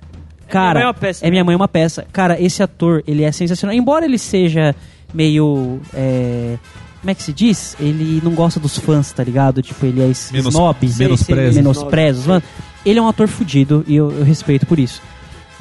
Cara, 0.48 0.74
Minha 0.74 0.74
Mãe 0.74 0.82
é 0.82 0.86
uma 0.86 0.94
peça, 0.94 1.26
é 1.26 1.30
Minha 1.30 1.42
né? 1.42 1.46
Mãe 1.46 1.52
é 1.54 1.56
uma 1.56 1.68
peça. 1.68 2.06
Cara, 2.12 2.40
esse 2.40 2.62
ator, 2.62 3.02
ele 3.06 3.24
é 3.24 3.32
sensacional. 3.32 3.74
Embora 3.74 4.04
ele 4.04 4.18
seja 4.18 4.74
meio. 5.12 5.80
é, 5.92 6.56
como 7.06 7.12
é 7.12 7.14
que 7.14 7.22
se 7.22 7.32
diz? 7.32 7.76
Ele 7.78 8.20
não 8.20 8.32
gosta 8.32 8.58
dos 8.58 8.76
fãs, 8.76 9.12
tá 9.12 9.22
ligado? 9.22 9.62
Tipo, 9.62 9.86
ele 9.86 10.02
é 10.02 10.08
es- 10.08 10.32
Menos- 10.32 10.52
snob. 10.52 10.76
mano. 12.26 12.42
Ele 12.84 12.98
é 12.98 13.02
um 13.02 13.06
ator 13.06 13.28
fudido 13.28 13.84
e 13.86 13.94
eu, 13.94 14.10
eu 14.10 14.24
respeito 14.24 14.66
por 14.66 14.76
isso. 14.76 15.00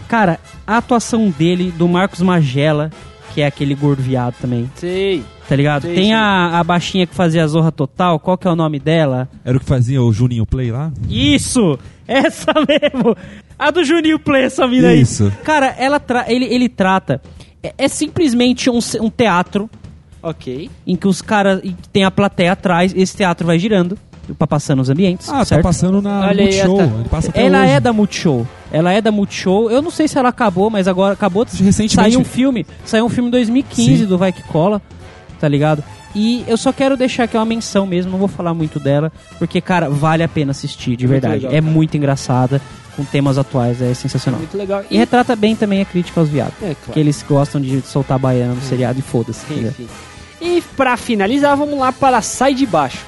Cara, 0.08 0.40
a 0.66 0.78
atuação 0.78 1.30
dele, 1.30 1.72
do 1.78 1.88
Marcos 1.88 2.20
Magela, 2.22 2.90
que 3.32 3.42
é 3.42 3.46
aquele 3.46 3.76
gordo 3.76 4.02
viado 4.02 4.34
também, 4.42 4.68
Sei. 4.76 5.24
tá 5.48 5.56
ligado? 5.56 5.84
Sei, 5.84 5.94
Tem 5.94 6.04
sei. 6.06 6.14
a, 6.14 6.60
a 6.60 6.64
baixinha 6.64 7.06
que 7.06 7.14
fazia 7.14 7.44
a 7.44 7.48
Zorra 7.48 7.72
Total, 7.72 8.20
qual 8.20 8.40
que 8.40 8.48
é 8.48 8.52
o 8.52 8.56
nome 8.56 8.80
dela? 8.80 9.30
Era 9.44 9.58
o 9.58 9.60
que 9.60 9.68
fazia 9.68 10.02
o 10.02 10.12
Juninho 10.12 10.48
Play 10.48 10.72
lá? 10.72 10.92
Isso! 11.08 11.78
Essa 12.08 12.54
mesmo! 12.68 13.16
A 13.60 13.70
do 13.70 13.84
Juninho 13.84 14.18
Play, 14.18 14.46
essa 14.46 14.68
mina 14.68 14.88
aí. 14.88 15.02
Isso. 15.02 15.32
Cara, 15.44 15.68
ela 15.78 16.00
tra 16.00 16.26
ele, 16.28 16.46
ele 16.46 16.68
trata. 16.70 17.22
É, 17.62 17.72
é 17.78 17.88
simplesmente 17.88 18.68
um, 18.68 18.80
um 19.00 19.10
teatro 19.12 19.70
Ok. 20.30 20.70
em 20.86 20.96
que 20.96 21.08
os 21.08 21.22
caras. 21.22 21.62
tem 21.94 22.04
a 22.04 22.12
plateia 22.12 22.52
atrás, 22.54 22.94
esse 22.96 23.16
teatro 23.16 23.46
vai 23.48 23.58
girando 23.60 23.98
pra 24.38 24.48
passando 24.48 24.82
os 24.82 24.90
ambientes. 24.90 25.30
Ah, 25.30 25.46
certo? 25.46 25.62
tá 25.62 25.68
passando 25.70 26.02
na 26.02 26.22
Olha 26.22 26.44
aí, 26.44 26.46
Multishow. 26.46 26.78
tá. 26.78 26.84
Ele 26.84 27.10
passa 27.10 27.30
até 27.30 27.46
Ela 27.46 27.62
hoje. 27.62 27.72
é 27.72 27.80
da 27.80 27.94
Multishow. 27.94 28.48
Ela 28.72 28.92
é 28.94 29.00
da 29.02 29.12
Multishow. 29.12 29.70
Eu 29.70 29.82
não 29.82 29.92
sei 29.92 30.08
se 30.08 30.18
ela 30.18 30.30
acabou, 30.30 30.70
mas 30.70 30.88
agora 30.88 31.14
acabou 31.14 31.46
de 31.46 31.52
Recentemente- 31.64 31.94
sair 31.96 32.18
um 32.18 32.24
filme. 32.26 32.66
Saiu 32.84 33.06
um 33.06 33.10
filme 33.10 33.28
em 33.28 33.32
2015 33.32 33.98
Sim. 34.00 34.06
do 34.06 34.18
Vai 34.18 34.32
Que 34.32 34.42
Cola, 34.44 34.82
tá 35.40 35.48
ligado? 35.48 35.84
E 36.16 36.44
eu 36.48 36.56
só 36.58 36.72
quero 36.74 36.96
deixar 36.98 37.26
aqui 37.26 37.36
uma 37.38 37.46
menção 37.46 37.86
mesmo, 37.86 38.12
não 38.12 38.18
vou 38.18 38.28
falar 38.30 38.54
muito 38.54 38.80
dela, 38.80 39.12
porque, 39.38 39.60
cara, 39.62 39.90
vale 39.90 40.24
a 40.24 40.28
pena 40.30 40.52
assistir, 40.52 40.96
de 40.96 41.06
Muito 41.06 41.12
verdade. 41.22 41.36
legal, 41.44 41.52
é 41.52 41.62
cara. 41.62 41.72
muito 41.74 41.98
engraçada, 41.98 42.62
com 42.96 43.04
temas 43.04 43.38
atuais, 43.38 43.82
é 43.82 43.94
sensacional. 43.94 44.40
Muito 44.40 44.58
legal. 44.58 44.82
E 44.90 44.98
retrata 44.98 45.36
bem 45.36 45.56
também 45.58 45.82
a 45.82 45.86
crítica 45.86 46.20
aos 46.22 46.30
viados. 46.30 46.54
É, 46.64 46.68
claro. 46.74 46.94
Que 46.94 47.00
eles 47.02 47.24
gostam 47.28 47.60
de 47.60 47.82
soltar 47.82 48.18
baiana 48.18 48.54
no 48.56 48.62
seriado 48.62 48.98
e 48.98 49.02
foda-se. 49.02 49.44
entendeu? 49.52 49.72
Enfim. 49.72 49.88
E 50.46 50.62
pra 50.78 50.96
finalizar, 50.96 51.58
vamos 51.58 51.80
lá 51.80 51.92
para 51.92 52.22
Sai 52.22 52.54
de 52.54 52.68
Baixo. 52.68 53.00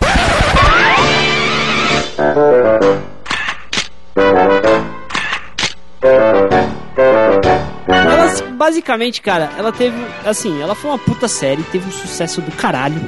Basicamente, 8.54 9.22
cara, 9.22 9.52
ela 9.56 9.72
teve. 9.72 9.96
Assim, 10.26 10.60
ela 10.60 10.74
foi 10.74 10.90
uma 10.90 10.98
puta 10.98 11.28
série, 11.28 11.62
teve 11.62 11.88
um 11.88 11.92
sucesso 11.92 12.42
do 12.42 12.52
caralho. 12.54 13.00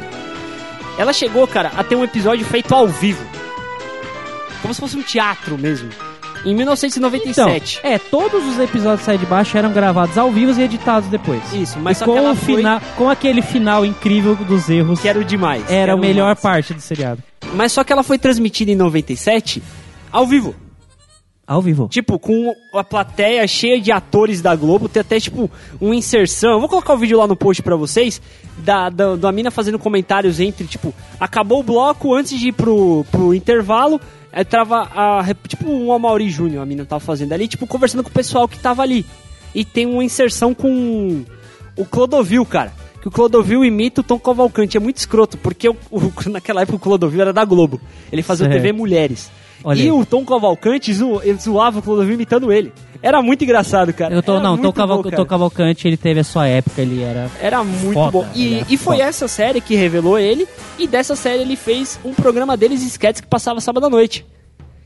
Ela 0.95 1.11
chegou, 1.11 1.47
cara, 1.47 1.71
a 1.75 1.83
ter 1.83 1.95
um 1.95 2.03
episódio 2.03 2.45
feito 2.45 2.75
ao 2.75 2.87
vivo. 2.87 3.25
Como 4.61 4.71
se 4.75 4.79
fosse 4.79 4.95
um 4.95 5.01
teatro 5.01 5.57
mesmo. 5.57 5.89
Em 6.45 6.55
1997. 6.55 7.79
Então, 7.79 7.91
é, 7.91 7.97
todos 7.99 8.45
os 8.47 8.57
episódios 8.59 8.99
de 8.99 9.05
Sai 9.05 9.17
de 9.17 9.25
Baixo 9.25 9.57
eram 9.57 9.71
gravados 9.73 10.17
ao 10.17 10.31
vivo 10.31 10.57
e 10.59 10.63
editados 10.63 11.09
depois. 11.09 11.41
Isso, 11.53 11.77
mas 11.79 11.97
e 11.97 11.99
só 11.99 12.05
com 12.05 12.13
que 12.13 12.17
ela 12.17 12.31
o 12.31 12.35
foi- 12.35 12.55
final, 12.57 12.81
com 12.95 13.09
aquele 13.09 13.41
final 13.41 13.85
incrível 13.85 14.35
dos 14.35 14.69
erros, 14.69 14.99
que 15.01 15.07
era 15.07 15.19
o 15.19 15.23
demais. 15.23 15.65
que 15.65 15.73
era 15.73 15.93
a 15.93 15.97
melhor 15.97 16.27
máximo. 16.29 16.41
parte 16.51 16.73
do 16.73 16.81
seriado. 16.81 17.21
Mas 17.53 17.71
só 17.71 17.83
que 17.83 17.91
ela 17.91 18.03
foi 18.03 18.17
transmitida 18.17 18.71
em 18.71 18.75
97 18.75 19.61
ao 20.11 20.25
vivo. 20.25 20.55
Ao 21.45 21.61
vivo. 21.63 21.87
Tipo, 21.89 22.19
com 22.19 22.53
a 22.75 22.83
plateia 22.83 23.47
cheia 23.47 23.81
de 23.81 23.91
atores 23.91 24.39
da 24.39 24.55
Globo, 24.55 24.87
tem 24.87 25.01
até, 25.01 25.19
tipo, 25.19 25.49
uma 25.81 25.95
inserção. 25.95 26.51
Eu 26.51 26.59
vou 26.59 26.69
colocar 26.69 26.93
o 26.93 26.97
vídeo 26.97 27.17
lá 27.17 27.25
no 27.25 27.35
post 27.35 27.63
pra 27.63 27.75
vocês, 27.75 28.21
da, 28.59 28.87
da, 28.89 29.15
da 29.15 29.31
mina 29.31 29.49
fazendo 29.49 29.79
comentários 29.79 30.39
entre, 30.39 30.67
tipo, 30.67 30.93
acabou 31.19 31.61
o 31.61 31.63
bloco 31.63 32.13
antes 32.13 32.37
de 32.39 32.49
ir 32.49 32.51
pro, 32.51 33.03
pro 33.11 33.33
intervalo, 33.33 33.99
aí 34.31 34.45
tava 34.45 34.81
a, 34.93 35.23
tipo, 35.47 35.69
um 35.69 35.91
Amaury 35.93 36.29
Júnior, 36.29 36.61
a 36.63 36.65
mina 36.65 36.85
tava 36.85 36.99
fazendo 36.99 37.33
ali, 37.33 37.47
tipo, 37.47 37.65
conversando 37.67 38.03
com 38.03 38.09
o 38.09 38.13
pessoal 38.13 38.47
que 38.47 38.59
tava 38.59 38.81
ali. 38.81 39.05
E 39.53 39.65
tem 39.65 39.85
uma 39.85 40.03
inserção 40.03 40.53
com 40.53 41.23
o 41.75 41.85
Clodovil, 41.85 42.45
cara. 42.45 42.71
Que 43.01 43.07
o 43.07 43.11
Clodovil 43.11 43.63
imita 43.63 44.01
o 44.01 44.03
Tom 44.03 44.19
Cavalcante. 44.19 44.75
É 44.75 44.79
muito 44.79 44.97
escroto, 44.97 45.37
porque 45.37 45.69
o- 45.69 45.77
o- 45.89 46.11
naquela 46.29 46.61
época 46.61 46.75
o 46.75 46.79
Clodovil 46.79 47.21
era 47.21 47.31
da 47.33 47.45
Globo. 47.45 47.79
Ele 48.11 48.21
fazia 48.21 48.45
Certo. 48.45 48.57
TV 48.61 48.73
Mulheres. 48.73 49.31
Olha 49.63 49.79
e 49.79 49.83
aí. 49.83 49.91
o 49.91 50.05
Tom 50.05 50.23
Cavalcante 50.25 50.93
zo- 50.93 51.21
ele 51.23 51.37
zoava 51.39 51.79
o 51.79 51.81
Clodovil 51.81 52.13
imitando 52.13 52.51
ele. 52.51 52.71
Era 53.01 53.21
muito 53.21 53.43
engraçado, 53.43 53.93
cara. 53.93 54.13
Eu 54.13 54.21
tô, 54.21 54.33
Era 54.33 54.43
não, 54.43 54.57
Tom, 54.57 54.73
Caval, 54.73 54.97
bom, 54.97 55.03
cara. 55.03 55.15
Tom 55.15 55.25
Cavalcante, 55.25 55.87
ele 55.87 55.95
teve 55.97 56.19
a 56.19 56.23
sua 56.23 56.47
época, 56.47 56.81
ele 56.81 57.01
era... 57.01 57.29
Era 57.41 57.63
muito 57.63 57.93
Foda, 57.93 58.11
bom. 58.11 58.27
E, 58.35 58.59
e 58.69 58.77
foi 58.77 58.97
foda. 58.97 59.03
essa 59.09 59.27
série 59.27 59.61
que 59.61 59.73
revelou 59.75 60.19
ele. 60.19 60.45
E 60.77 60.85
dessa 60.85 61.15
série 61.15 61.41
ele 61.41 61.55
fez 61.55 61.97
um 62.03 62.13
programa 62.13 62.57
deles, 62.57 62.81
sketches, 62.85 63.21
que 63.21 63.27
passava 63.27 63.61
sábado 63.61 63.85
à 63.85 63.89
noite. 63.89 64.25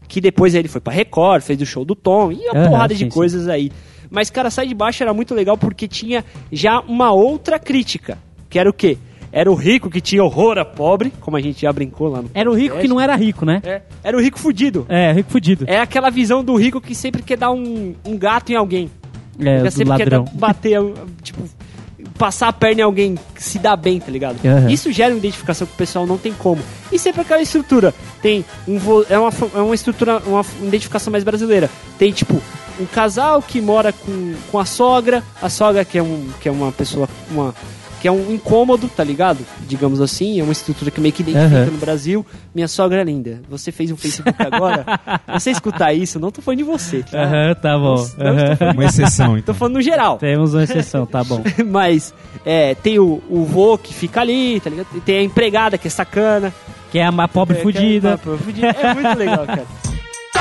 Que 0.08 0.22
depois 0.22 0.54
ele 0.54 0.68
foi 0.68 0.80
pra 0.80 0.94
Record, 0.94 1.42
fez 1.42 1.60
o 1.60 1.66
show 1.66 1.84
do 1.84 1.96
Tom 1.96 2.32
e 2.32 2.48
uma 2.50 2.70
porrada 2.70 2.94
sim, 2.94 3.00
de 3.00 3.06
sim. 3.06 3.10
coisas 3.10 3.48
aí. 3.48 3.72
Mas, 4.12 4.30
cara, 4.30 4.52
Sai 4.52 4.68
de 4.68 4.76
Baixo 4.76 5.02
era 5.02 5.12
muito 5.12 5.34
legal 5.34 5.58
porque 5.58 5.88
tinha 5.88 6.24
já 6.52 6.82
uma 6.82 7.12
outra 7.12 7.58
crítica. 7.58 8.20
Que 8.48 8.60
era 8.60 8.70
o 8.70 8.74
quê? 8.74 9.00
Era 9.36 9.52
o 9.52 9.56
rico 9.56 9.90
que 9.90 10.00
tinha 10.00 10.24
horror 10.24 10.60
a 10.60 10.64
pobre, 10.64 11.12
como 11.20 11.36
a 11.36 11.42
gente 11.42 11.64
já 11.64 11.74
brincou 11.74 12.08
lá 12.08 12.22
no 12.22 12.30
Era 12.36 12.52
o 12.52 12.54
rico 12.54 12.78
que 12.78 12.88
não 12.88 13.02
era 13.02 13.16
rico, 13.16 13.44
né? 13.44 13.64
É, 13.66 13.82
era 14.04 14.16
o 14.16 14.22
rico 14.22 14.38
fudido. 14.38 14.86
É, 14.88 15.12
rico 15.12 15.32
fudido. 15.32 15.66
É 15.68 15.80
aquela 15.80 16.12
visão 16.12 16.44
do 16.44 16.56
rico 16.56 16.80
que 16.80 16.94
sempre 16.94 17.24
quer 17.24 17.38
dar 17.38 17.50
um, 17.52 17.96
um 18.06 18.16
gato 18.16 18.52
em 18.52 18.56
alguém. 18.56 18.92
É, 19.40 19.62
Ele 19.62 19.72
sempre 19.72 19.90
ladrão. 19.90 20.26
quer 20.26 20.36
bater, 20.36 20.80
tipo, 21.24 21.42
passar 22.16 22.50
a 22.50 22.54
perna 22.54 22.82
em 22.82 22.84
alguém 22.84 23.16
que 23.34 23.42
se 23.44 23.58
dá 23.58 23.76
bem, 23.76 24.00
tá 24.00 24.12
ligado? 24.12 24.38
Aham. 24.46 24.70
Isso 24.70 24.92
gera 24.92 25.12
uma 25.12 25.18
identificação 25.18 25.66
que 25.66 25.74
o 25.74 25.78
pessoal 25.78 26.06
não 26.06 26.20
tem 26.20 26.32
como. 26.32 26.62
E 26.92 27.00
sempre 27.00 27.22
aquela 27.22 27.42
estrutura. 27.42 27.92
Tem 28.22 28.46
um 28.68 28.78
é 29.10 29.18
uma, 29.18 29.32
é 29.56 29.62
uma 29.62 29.74
estrutura, 29.74 30.22
uma 30.28 30.46
identificação 30.62 31.10
mais 31.10 31.24
brasileira. 31.24 31.72
Tem, 31.98 32.12
tipo, 32.12 32.40
um 32.80 32.86
casal 32.86 33.42
que 33.42 33.60
mora 33.60 33.92
com, 33.92 34.36
com 34.52 34.60
a 34.60 34.66
sogra, 34.66 35.24
a 35.42 35.50
sogra 35.50 35.84
que 35.84 35.98
é, 35.98 36.04
um, 36.04 36.30
que 36.40 36.48
é 36.48 36.52
uma 36.52 36.72
pessoa, 36.72 37.10
uma 37.32 37.54
que 38.04 38.08
é 38.10 38.12
um 38.12 38.34
incômodo, 38.34 38.90
tá 38.90 39.02
ligado? 39.02 39.46
Digamos 39.66 40.02
assim, 40.02 40.38
é 40.38 40.44
uma 40.44 40.52
estrutura 40.52 40.92
que 40.92 41.00
meio 41.00 41.14
que 41.14 41.22
identifica 41.22 41.62
Aham. 41.62 41.72
no 41.72 41.78
Brasil. 41.78 42.26
Minha 42.54 42.68
sogra 42.68 43.00
é 43.00 43.04
linda. 43.06 43.40
Você 43.50 43.72
fez 43.72 43.90
um 43.92 43.96
Facebook 43.96 44.36
agora? 44.44 44.84
você 45.32 45.52
escutar 45.52 45.94
isso, 45.94 46.20
não 46.20 46.30
tô 46.30 46.42
falando 46.42 46.58
de 46.58 46.66
você, 46.66 47.02
tá? 47.02 47.24
Aham, 47.24 47.56
tá 47.56 47.78
bom. 47.78 47.96
Não, 48.18 48.34
não 48.36 48.52
estou 48.52 48.68
Aham. 48.68 48.74
Uma 48.74 48.84
exceção, 48.84 49.28
Tô 49.32 49.38
então. 49.38 49.56
falando 49.56 49.76
no 49.76 49.82
geral. 49.82 50.18
Temos 50.18 50.54
uma 50.54 50.66
exceção, 50.66 51.06
tá 51.06 51.24
bom. 51.24 51.42
Mas 51.66 52.14
é, 52.46 52.76
tem 52.76 53.00
o, 53.00 53.24
o 53.30 53.46
vô 53.46 53.78
que 53.78 53.94
fica 53.94 54.20
ali, 54.20 54.60
tá 54.60 54.70
ligado? 54.70 54.88
Tem 55.06 55.20
a 55.20 55.24
empregada 55.24 55.78
que 55.78 55.88
é 55.88 55.90
sacana. 55.90 56.54
Que 56.92 57.00
é 57.00 57.06
a 57.06 57.28
pobre 57.30 57.58
É, 57.58 57.62
fudida. 57.62 58.20
que 58.22 58.30
é, 58.30 58.38
fudida. 58.38 58.68
É 58.68 58.94
muito 58.94 59.18
legal, 59.18 59.46
cara. 59.46 59.66
Uh, 60.36 60.40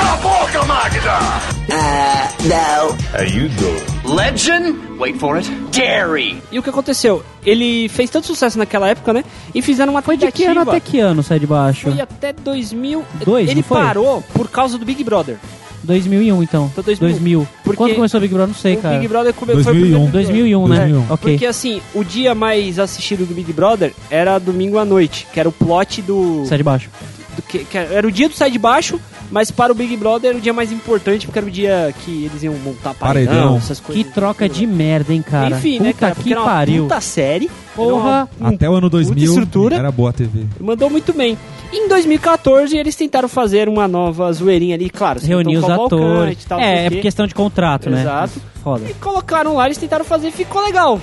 no. 4.05 4.15
Legend? 4.15 4.75
Wait 4.99 5.19
for 5.19 5.37
it. 5.37 5.51
Gary! 5.71 6.43
E 6.51 6.59
o 6.59 6.63
que 6.63 6.71
aconteceu? 6.71 7.23
Ele 7.45 7.89
fez 7.89 8.09
tanto 8.09 8.27
sucesso 8.27 8.59
naquela 8.59 8.89
época, 8.89 9.13
né? 9.13 9.23
E 9.55 9.61
fizeram 9.61 9.93
uma 9.93 10.01
Foi 10.03 10.17
de 10.17 10.31
que 10.33 10.45
ano 10.45 10.61
até 10.63 10.81
que 10.81 10.99
ano 10.99 11.23
sai 11.23 11.39
de 11.39 11.47
baixo? 11.47 11.91
Foi 11.91 12.01
até 12.01 12.33
2000. 12.33 13.05
Dois, 13.25 13.49
Ele 13.51 13.57
não 13.57 13.63
foi? 13.63 13.83
parou 13.83 14.23
por 14.33 14.49
causa 14.49 14.79
do 14.79 14.85
Big 14.85 15.05
Brother. 15.05 15.37
2001, 15.85 16.43
então. 16.43 16.71
Então, 16.73 16.85
2000. 16.85 17.09
2000. 17.11 17.49
Porque 17.65 17.77
Quando 17.77 17.95
começou 17.97 18.19
o 18.19 18.21
Big 18.21 18.33
Brother? 18.33 18.55
Não 18.55 18.61
sei, 18.61 18.75
o 18.75 18.79
cara. 18.79 18.97
Big 18.97 19.09
Brother 19.09 19.35
come- 19.35 19.53
2001. 19.53 19.65
foi 19.65 19.83
o 19.83 19.91
primeiro- 19.91 20.13
2001, 20.13 20.69
né? 20.69 20.77
2001. 20.77 21.13
Ok. 21.13 21.33
Porque 21.33 21.47
assim, 21.47 21.83
o 21.93 22.05
dia 22.05 22.35
mais 22.35 22.79
assistido 22.79 23.27
do 23.27 23.35
Big 23.35 23.53
Brother 23.53 23.93
era 24.09 24.39
domingo 24.39 24.79
à 24.79 24.85
noite, 24.85 25.27
que 25.33 25.41
era 25.41 25.49
o 25.49 25.53
plot 25.53 26.01
do. 26.03 26.45
Sai 26.47 26.59
de 26.59 26.65
baixo. 26.65 26.89
Do 27.37 27.43
que, 27.43 27.65
que 27.65 27.79
era 27.79 28.07
o 28.07 28.11
dia 28.13 28.29
do 28.29 28.35
Sai 28.35 28.51
de 28.51 28.59
Baixo, 28.59 29.01
mas 29.31 29.51
para 29.51 29.73
o 29.73 29.75
Big 29.75 29.97
Brother 29.97 30.31
era 30.31 30.39
o 30.39 30.41
dia 30.41 30.53
mais 30.53 30.71
importante, 30.71 31.27
porque 31.27 31.39
era 31.39 31.47
o 31.47 31.51
dia 31.51 31.95
que 32.05 32.25
eles 32.27 32.43
iam 32.43 32.55
montar 32.55 32.93
paredão, 32.95 33.35
Paredão. 33.35 33.57
essas 33.57 33.81
Que 33.81 33.87
coisas. 33.87 34.13
troca 34.13 34.49
de 34.49 34.67
merda, 34.67 35.13
hein, 35.15 35.23
cara. 35.23 35.57
Enfim, 35.57 35.79
Puta 35.79 35.85
né, 35.85 35.93
cara? 35.93 36.15
que 36.15 36.33
era 36.33 36.41
uma 36.41 36.51
pariu. 36.51 36.83
puta 36.85 37.01
série. 37.01 37.51
Porra. 37.75 38.29
Era 38.39 38.49
uma- 38.49 38.51
Até 38.51 38.69
o 38.69 38.75
ano 38.75 38.91
2000 38.91 39.15
Muita 39.15 39.41
estrutura. 39.41 39.77
era 39.77 39.91
boa 39.91 40.11
a 40.11 40.13
TV. 40.13 40.45
Mandou 40.61 40.91
muito 40.91 41.13
bem. 41.15 41.39
Em 41.73 41.89
2014, 41.89 42.77
eles 42.77 42.95
tentaram 42.95 43.29
fazer 43.29 43.67
uma 43.69 43.89
nova 43.89 44.31
zoeirinha 44.31 44.75
ali, 44.75 44.91
claro. 44.91 45.19
Reunir 45.23 45.57
os 45.57 45.65
atores. 45.71 46.43
e 46.43 46.47
tal, 46.47 46.61
é, 46.61 46.85
é 46.87 46.91
quê. 46.91 46.97
questão 47.01 47.27
de 47.27 47.35
contrato, 47.35 47.89
né? 47.89 48.03
Exato. 48.03 48.41
Foda. 48.63 48.85
E 48.89 48.93
colocaram 48.95 49.55
lá, 49.55 49.65
eles 49.67 49.79
tentaram 49.79 50.05
fazer, 50.05 50.31
ficou 50.31 50.63
legal. 50.63 51.01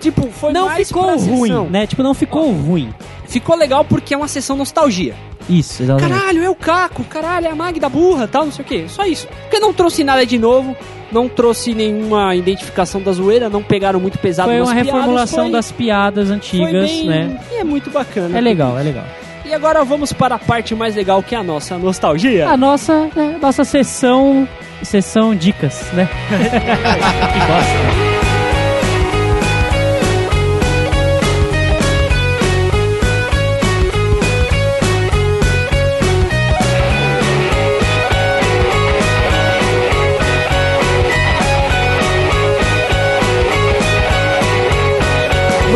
Tipo, 0.00 0.28
foi 0.30 0.52
Não 0.52 0.66
mais 0.66 0.88
ficou 0.88 1.04
ruim, 1.16 1.48
sessão. 1.48 1.68
né? 1.70 1.86
Tipo, 1.86 2.02
não 2.02 2.14
ficou 2.14 2.50
ruim. 2.52 2.92
Ficou 3.28 3.56
legal 3.56 3.84
porque 3.84 4.14
é 4.14 4.16
uma 4.16 4.28
sessão 4.28 4.56
nostalgia. 4.56 5.14
Isso, 5.48 5.82
exatamente. 5.82 6.12
Caralho, 6.18 6.42
é 6.44 6.50
o 6.50 6.54
Caco, 6.54 7.04
caralho, 7.04 7.46
é 7.46 7.50
a 7.50 7.54
Magda 7.54 7.88
burra, 7.88 8.28
tal, 8.28 8.44
não 8.44 8.52
sei 8.52 8.64
o 8.64 8.68
que. 8.68 8.88
Só 8.88 9.04
isso. 9.04 9.26
Porque 9.42 9.58
não 9.58 9.72
trouxe 9.72 10.04
nada 10.04 10.26
de 10.26 10.38
novo, 10.38 10.76
não 11.10 11.28
trouxe 11.28 11.72
nenhuma 11.74 12.34
identificação 12.34 13.00
da 13.00 13.12
zoeira, 13.12 13.48
não 13.48 13.62
pegaram 13.62 13.98
muito 13.98 14.18
pesado 14.18 14.48
Foi 14.50 14.60
uma 14.60 14.66
piadas, 14.72 14.84
reformulação 14.86 15.44
foi- 15.44 15.52
das 15.52 15.72
piadas 15.72 16.30
antigas, 16.30 16.90
bem- 16.90 17.06
né? 17.06 17.40
E 17.52 17.56
é 17.56 17.64
muito 17.64 17.90
bacana. 17.90 18.36
É 18.36 18.40
legal, 18.40 18.78
é 18.78 18.82
legal. 18.82 19.04
E 19.44 19.54
agora 19.54 19.82
vamos 19.84 20.12
para 20.12 20.34
a 20.34 20.38
parte 20.38 20.74
mais 20.74 20.94
legal 20.94 21.22
que 21.22 21.34
é 21.34 21.38
a 21.38 21.42
nossa 21.42 21.78
nostalgia. 21.78 22.46
A 22.50 22.56
nossa, 22.56 23.08
né, 23.16 23.38
nossa 23.40 23.64
sessão, 23.64 24.46
sessão 24.82 25.34
dicas, 25.34 25.90
né? 25.94 26.06
que 26.28 27.38
bosta. 27.46 28.07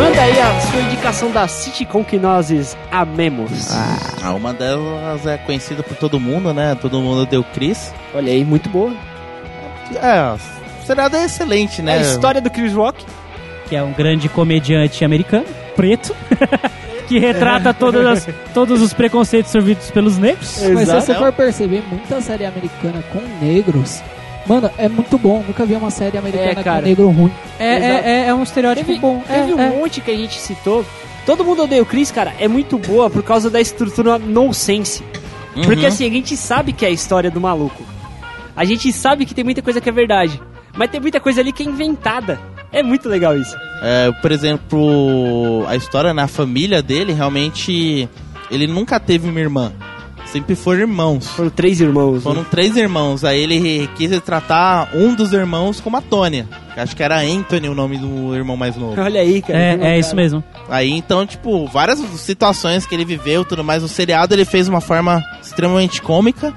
Manda 0.02 0.20
aí 0.20 0.40
a 0.40 0.60
sua 0.60 0.80
indicação 0.82 1.30
da 1.30 1.46
sitcom 1.46 2.02
que 2.04 2.18
nós 2.18 2.76
amemos. 2.90 3.70
Ah, 4.22 4.32
uma 4.34 4.52
delas 4.52 5.26
é 5.26 5.36
conhecida 5.38 5.82
por 5.82 5.96
todo 5.96 6.18
mundo, 6.18 6.52
né? 6.52 6.76
Todo 6.80 7.00
mundo 7.00 7.24
deu 7.26 7.44
Chris. 7.44 7.92
Olha 8.14 8.32
aí, 8.32 8.44
muito 8.44 8.68
boa. 8.68 8.92
É, 9.94 10.32
o 10.82 10.86
seriado 10.86 11.16
é 11.16 11.24
excelente, 11.24 11.80
É 11.80 11.84
né? 11.84 11.98
a 11.98 12.00
história 12.00 12.40
do 12.40 12.50
Chris 12.50 12.72
Rock. 12.72 13.04
que 13.68 13.76
é 13.76 13.82
um 13.82 13.92
grande 13.92 14.28
comediante 14.28 15.02
americano, 15.04 15.46
preto, 15.76 16.14
que 17.08 17.18
retrata 17.18 17.72
todas 17.72 18.04
as- 18.06 18.28
todos 18.52 18.82
os 18.82 18.92
preconceitos 18.92 19.50
sofridos 19.52 19.90
pelos 19.90 20.18
negros. 20.18 20.58
Mas 20.60 20.76
se 20.76 20.82
Exato. 20.82 21.06
você 21.06 21.14
for 21.14 21.32
perceber, 21.32 21.82
muita 21.88 22.20
série 22.20 22.44
americana 22.44 23.02
com 23.12 23.20
negros. 23.42 24.02
Mano, 24.46 24.70
é 24.76 24.88
muito 24.88 25.16
bom. 25.18 25.44
Nunca 25.46 25.64
vi 25.64 25.74
uma 25.74 25.90
série 25.90 26.18
americana 26.18 26.50
É, 26.50 26.54
cara. 26.62 26.80
com 26.82 26.88
negro 26.88 27.08
ruim. 27.10 27.32
É, 27.58 27.76
Exato. 27.76 27.92
é, 27.92 28.10
é, 28.10 28.26
é 28.28 28.34
um 28.34 28.42
estereótipo 28.42 28.86
Teve, 28.86 28.98
bom. 28.98 29.22
É, 29.28 29.40
teve 29.40 29.54
um 29.54 29.60
é. 29.60 29.70
monte 29.70 30.00
que 30.00 30.10
a 30.10 30.16
gente 30.16 30.38
citou. 30.40 30.84
Todo 31.24 31.44
mundo 31.44 31.62
odeia 31.62 31.82
o 31.82 31.86
Chris, 31.86 32.10
cara. 32.10 32.32
É 32.38 32.48
muito 32.48 32.76
boa 32.78 33.08
por 33.08 33.22
causa 33.22 33.48
da 33.48 33.60
estrutura 33.60 34.18
nonsense. 34.18 35.04
Uhum. 35.54 35.62
Porque 35.62 35.86
assim, 35.86 36.06
a 36.06 36.10
gente 36.10 36.36
sabe 36.36 36.72
que 36.72 36.84
é 36.84 36.88
a 36.88 36.92
história 36.92 37.30
do 37.30 37.40
maluco. 37.40 37.82
A 38.56 38.64
gente 38.64 38.92
sabe 38.92 39.24
que 39.24 39.34
tem 39.34 39.44
muita 39.44 39.62
coisa 39.62 39.80
que 39.80 39.88
é 39.88 39.92
verdade. 39.92 40.40
Mas 40.76 40.90
tem 40.90 41.00
muita 41.00 41.20
coisa 41.20 41.40
ali 41.40 41.52
que 41.52 41.62
é 41.62 41.66
inventada. 41.66 42.40
É 42.72 42.82
muito 42.82 43.08
legal 43.08 43.36
isso. 43.36 43.54
É, 43.82 44.10
por 44.20 44.32
exemplo, 44.32 45.64
a 45.68 45.76
história 45.76 46.14
na 46.14 46.26
família 46.26 46.82
dele, 46.82 47.12
realmente, 47.12 48.08
ele 48.50 48.66
nunca 48.66 48.98
teve 48.98 49.28
uma 49.28 49.38
irmã. 49.38 49.72
Sempre 50.32 50.54
foram 50.56 50.80
irmãos. 50.80 51.28
Foram 51.28 51.50
três 51.50 51.80
irmãos. 51.80 52.14
né? 52.14 52.20
Foram 52.20 52.44
três 52.44 52.76
irmãos. 52.76 53.22
Aí 53.24 53.40
ele 53.40 53.88
quis 53.96 54.10
retratar 54.10 54.88
um 54.96 55.14
dos 55.14 55.32
irmãos 55.32 55.80
como 55.80 55.96
a 55.98 56.00
Tônia. 56.00 56.48
Acho 56.76 56.96
que 56.96 57.02
era 57.02 57.20
Anthony 57.20 57.68
o 57.68 57.74
nome 57.74 57.98
do 57.98 58.34
irmão 58.34 58.56
mais 58.56 58.74
novo. 58.76 58.98
Olha 59.00 59.20
aí, 59.20 59.42
cara. 59.42 59.58
É, 59.58 59.68
é 59.68 59.70
loucura. 59.72 59.98
isso 59.98 60.16
mesmo. 60.16 60.42
Aí 60.68 60.90
então, 60.90 61.26
tipo, 61.26 61.66
várias 61.66 61.98
situações 62.20 62.86
que 62.86 62.94
ele 62.94 63.04
viveu, 63.04 63.44
tudo 63.44 63.62
mais. 63.62 63.82
O 63.82 63.88
seriado 63.88 64.34
ele 64.34 64.44
fez 64.46 64.64
de 64.64 64.70
uma 64.70 64.80
forma 64.80 65.22
extremamente 65.42 66.00
cômica, 66.00 66.54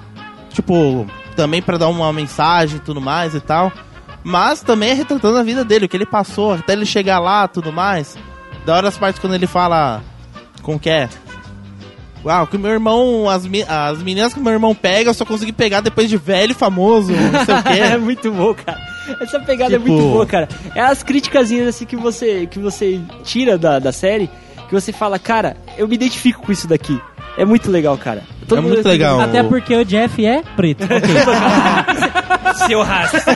tipo, 0.53 1.05
também 1.35 1.61
pra 1.61 1.77
dar 1.77 1.89
uma 1.89 2.11
mensagem, 2.13 2.79
tudo 2.79 3.01
mais 3.01 3.35
e 3.35 3.41
tal. 3.41 3.71
Mas 4.23 4.61
também 4.61 4.89
é 4.89 4.93
retratando 4.93 5.37
a 5.37 5.43
vida 5.43 5.63
dele, 5.63 5.85
o 5.85 5.89
que 5.89 5.97
ele 5.97 6.05
passou 6.05 6.53
até 6.53 6.73
ele 6.73 6.85
chegar 6.85 7.19
lá, 7.19 7.47
tudo 7.47 7.71
mais. 7.71 8.17
Da 8.65 8.75
hora 8.75 8.87
as 8.87 8.97
partes 8.97 9.19
quando 9.21 9.35
ele 9.35 9.45
fala 9.45 10.01
como 10.63 10.79
que 10.79 10.89
é? 10.89 11.07
Uau, 12.25 12.47
que 12.47 12.57
meu 12.57 12.71
irmão, 12.71 13.29
as, 13.29 13.43
as 13.67 14.01
meninas 14.01 14.33
que 14.33 14.39
meu 14.39 14.51
irmão 14.51 14.73
pega, 14.73 15.11
eu 15.11 15.13
só 15.13 15.23
consegui 15.23 15.51
pegar 15.51 15.81
depois 15.81 16.09
de 16.09 16.17
velho, 16.17 16.55
famoso, 16.55 17.11
não 17.13 17.45
sei 17.45 17.53
o 17.53 17.57
é 17.85 17.91
quê. 17.91 17.97
muito 17.97 18.31
bom, 18.31 18.51
cara. 18.55 18.79
Essa 19.21 19.39
pegada 19.39 19.77
Tipo- 19.77 19.87
é 19.87 19.91
muito 19.91 20.09
boa, 20.09 20.25
cara. 20.25 20.49
É 20.73 20.81
as 20.81 21.03
criticazinhas 21.03 21.67
assim 21.67 21.85
que 21.85 21.95
você, 21.95 22.47
que 22.47 22.57
você 22.57 22.99
tira 23.23 23.59
da, 23.59 23.77
da 23.77 23.91
série, 23.91 24.27
que 24.67 24.73
você 24.73 24.91
fala, 24.91 25.19
cara, 25.19 25.55
eu 25.77 25.87
me 25.87 25.93
identifico 25.93 26.41
com 26.41 26.51
isso 26.51 26.67
daqui. 26.67 26.99
É 27.37 27.45
muito 27.45 27.69
legal, 27.69 27.95
cara. 27.97 28.23
Todo 28.47 28.57
É 28.57 28.61
mundo- 28.61 28.73
muito 28.73 28.87
legal. 28.87 29.19
Até 29.19 29.43
o- 29.43 29.47
porque 29.47 29.75
o 29.75 29.85
Jeff 29.85 30.25
é 30.25 30.41
preto. 30.55 30.83
Seu 32.67 32.83
racista, 32.83 33.31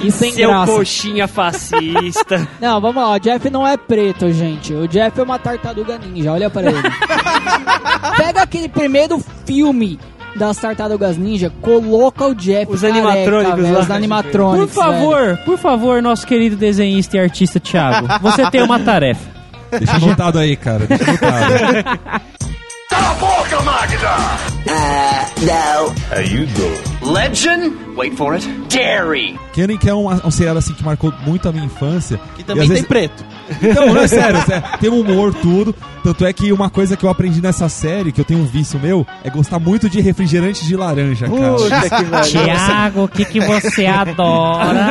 E 0.00 0.10
sem 0.10 0.32
seu 0.32 0.50
graça. 0.50 0.72
coxinha 0.72 1.28
fascista. 1.28 2.48
Não, 2.60 2.80
vamos 2.80 3.02
lá, 3.02 3.12
o 3.12 3.18
Jeff 3.18 3.50
não 3.50 3.66
é 3.66 3.76
preto, 3.76 4.32
gente. 4.32 4.72
O 4.72 4.88
Jeff 4.88 5.18
é 5.18 5.22
uma 5.22 5.38
tartaruga 5.38 5.98
ninja, 5.98 6.32
olha 6.32 6.48
pra 6.50 6.62
ele. 6.62 6.82
Pega 8.16 8.42
aquele 8.42 8.68
primeiro 8.68 9.22
filme 9.46 9.98
das 10.36 10.56
tartarugas 10.56 11.16
ninja, 11.16 11.52
coloca 11.60 12.26
o 12.26 12.34
Jeff 12.34 12.72
Os 12.72 12.80
careca, 12.80 12.98
animatrônicos 12.98 13.62
velho, 13.62 13.74
lá. 13.74 13.80
Os 13.80 13.86
Por 13.86 13.94
animatrônicos. 13.94 14.74
favor, 14.74 15.38
por 15.44 15.58
favor, 15.58 16.02
nosso 16.02 16.26
querido 16.26 16.56
desenhista 16.56 17.16
e 17.16 17.20
artista 17.20 17.60
Thiago, 17.60 18.08
você 18.20 18.50
tem 18.50 18.62
uma 18.62 18.80
tarefa. 18.80 19.34
Deixa 19.70 19.96
anotado 19.96 20.38
aí, 20.38 20.56
cara. 20.56 20.86
Deixa 20.86 21.04
anotado. 21.04 22.00
Uh, 24.66 25.94
no. 26.58 26.93
Legend? 27.04 27.72
Wait 27.96 28.16
for 28.16 28.34
it. 28.34 28.46
Dairy. 28.68 29.38
Kenan 29.52 29.76
que 29.76 29.88
é 29.88 29.94
um, 29.94 30.08
um 30.10 30.30
seriado 30.30 30.58
assim 30.58 30.72
que 30.74 30.82
marcou 30.84 31.12
muito 31.24 31.48
a 31.48 31.52
minha 31.52 31.64
infância. 31.64 32.18
Que 32.36 32.42
também 32.42 32.62
tem 32.64 32.70
vezes- 32.70 32.86
preto. 32.88 33.24
Então, 33.62 33.92
não 33.92 34.00
é 34.02 34.08
sério, 34.08 34.38
é 34.38 34.40
sério, 34.42 34.64
tem 34.80 34.88
humor, 34.90 35.34
tudo. 35.34 35.74
Tanto 36.02 36.24
é 36.26 36.32
que 36.32 36.50
uma 36.52 36.68
coisa 36.70 36.96
que 36.96 37.04
eu 37.04 37.10
aprendi 37.10 37.40
nessa 37.42 37.68
série, 37.68 38.10
que 38.10 38.20
eu 38.20 38.24
tenho 38.24 38.40
um 38.40 38.46
vício 38.46 38.78
meu, 38.80 39.06
é 39.22 39.30
gostar 39.30 39.58
muito 39.58 39.88
de 39.88 40.00
refrigerante 40.00 40.66
de 40.66 40.76
laranja, 40.76 41.28
cara. 41.28 41.54
Puta. 41.54 42.20
Thiago, 42.28 43.04
o 43.04 43.08
que, 43.08 43.24
que 43.24 43.40
você 43.40 43.84
adora? 43.86 44.90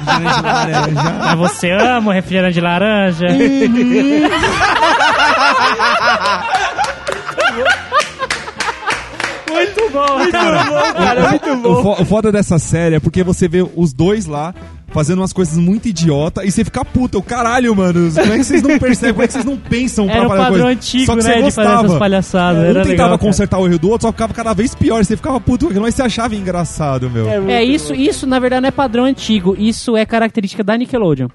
Refrigerante 0.00 0.36
de 0.36 0.42
laranja. 0.42 1.18
Mas 1.20 1.38
você 1.38 1.70
ama 1.70 2.10
o 2.10 2.14
refrigerante 2.14 2.54
de 2.54 2.60
laranja? 2.60 3.26
Muito 9.80 9.92
bom, 9.92 10.18
muito 10.18 10.32
bom, 10.32 10.92
cara. 10.94 11.28
Muito 11.30 11.50
O, 11.68 11.82
bom. 11.82 11.96
o 12.00 12.04
foda 12.04 12.30
dessa 12.32 12.58
série 12.58 12.96
é 12.96 13.00
porque 13.00 13.22
você 13.22 13.48
vê 13.48 13.66
os 13.76 13.92
dois 13.92 14.26
lá 14.26 14.54
fazendo 14.92 15.20
umas 15.20 15.32
coisas 15.32 15.56
muito 15.56 15.86
idiota 15.88 16.44
e 16.44 16.50
você 16.50 16.64
fica 16.64 16.84
puta, 16.84 17.16
o 17.16 17.22
caralho, 17.22 17.74
mano. 17.76 18.10
Como 18.12 18.32
é 18.32 18.38
que 18.38 18.44
vocês 18.44 18.62
não 18.62 18.78
percebem? 18.78 19.12
Como 19.14 19.22
é 19.22 19.26
que 19.26 19.32
vocês 19.32 19.44
não 19.44 19.56
pensam 19.56 20.06
pra 20.06 20.16
Era 20.16 20.24
o 20.26 20.28
fazer 20.28 20.42
padrão 20.42 20.64
coisa? 20.64 20.78
antigo, 20.78 21.06
Só 21.06 21.12
que 21.16 21.16
né, 21.18 21.22
você 21.22 21.28
de 21.28 21.34
fazer 21.36 21.44
gostava. 21.68 21.86
essas 21.86 21.98
palhaçadas. 21.98 22.60
Um 22.60 22.64
Era 22.64 22.72
tentava 22.74 22.88
legal, 22.90 23.06
cara. 23.08 23.18
consertar 23.18 23.58
o 23.58 23.66
erro 23.66 23.78
do 23.78 23.88
outro, 23.90 24.06
só 24.08 24.12
ficava 24.12 24.34
cada 24.34 24.52
vez 24.52 24.74
pior. 24.74 25.04
Você 25.04 25.16
ficava 25.16 25.40
puto, 25.40 25.66
porque 25.66 25.78
não 25.80 25.90
se 25.90 26.02
achava 26.02 26.34
engraçado, 26.34 27.08
meu. 27.08 27.26
muito 27.26 27.50
É, 27.50 27.62
isso, 27.62 27.94
bom. 27.94 28.00
isso 28.00 28.26
na 28.26 28.38
verdade 28.38 28.62
não 28.62 28.68
é 28.68 28.72
padrão 28.72 29.04
antigo, 29.04 29.54
isso 29.58 29.96
é 29.96 30.04
característica 30.04 30.64
da 30.64 30.76
Nickelodeon. 30.76 31.28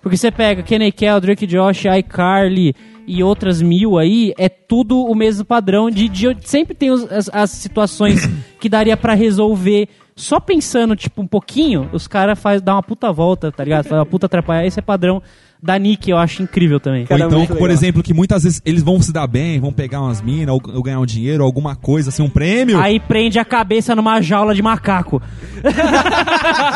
Porque 0.00 0.16
você 0.16 0.30
pega 0.32 0.62
Kenny 0.62 0.90
Kell, 0.90 1.20
Drake 1.20 1.46
Josh, 1.46 1.84
iCarly 1.84 2.74
e 3.06 3.22
outras 3.22 3.60
mil 3.60 3.98
aí, 3.98 4.32
é 4.38 4.48
tudo 4.48 5.00
o 5.04 5.14
mesmo 5.14 5.44
padrão 5.44 5.90
de, 5.90 6.08
de- 6.08 6.36
sempre 6.44 6.74
tem 6.74 6.90
os- 6.90 7.10
as, 7.10 7.28
as 7.32 7.50
situações 7.50 8.28
que 8.60 8.68
daria 8.68 8.96
pra 8.96 9.14
resolver 9.14 9.88
só 10.14 10.38
pensando 10.38 10.94
tipo 10.94 11.22
um 11.22 11.26
pouquinho, 11.26 11.88
os 11.92 12.06
caras 12.06 12.38
faz 12.38 12.60
dá 12.60 12.74
uma 12.74 12.82
puta 12.82 13.10
volta, 13.12 13.50
tá 13.50 13.64
ligado? 13.64 13.84
Faz 13.84 13.98
uma 13.98 14.06
puta 14.06 14.26
atrapalhar, 14.26 14.66
esse 14.66 14.78
é 14.78 14.82
padrão 14.82 15.22
da 15.62 15.78
Nick, 15.78 16.10
eu 16.10 16.18
acho 16.18 16.42
incrível 16.42 16.80
também. 16.80 17.06
Ou 17.08 17.16
então, 17.16 17.46
por 17.56 17.70
exemplo, 17.70 18.02
que 18.02 18.12
muitas 18.12 18.42
vezes 18.42 18.60
eles 18.64 18.82
vão 18.82 19.00
se 19.00 19.12
dar 19.12 19.26
bem, 19.28 19.60
vão 19.60 19.72
pegar 19.72 20.00
umas 20.00 20.20
minas, 20.20 20.52
ou, 20.54 20.60
ou 20.74 20.82
ganhar 20.82 20.98
um 20.98 21.06
dinheiro, 21.06 21.44
alguma 21.44 21.76
coisa, 21.76 22.08
assim, 22.10 22.20
um 22.22 22.28
prêmio. 22.28 22.78
Aí 22.80 22.98
prende 22.98 23.38
a 23.38 23.44
cabeça 23.44 23.94
numa 23.94 24.20
jaula 24.20 24.54
de 24.56 24.60
macaco. 24.62 25.22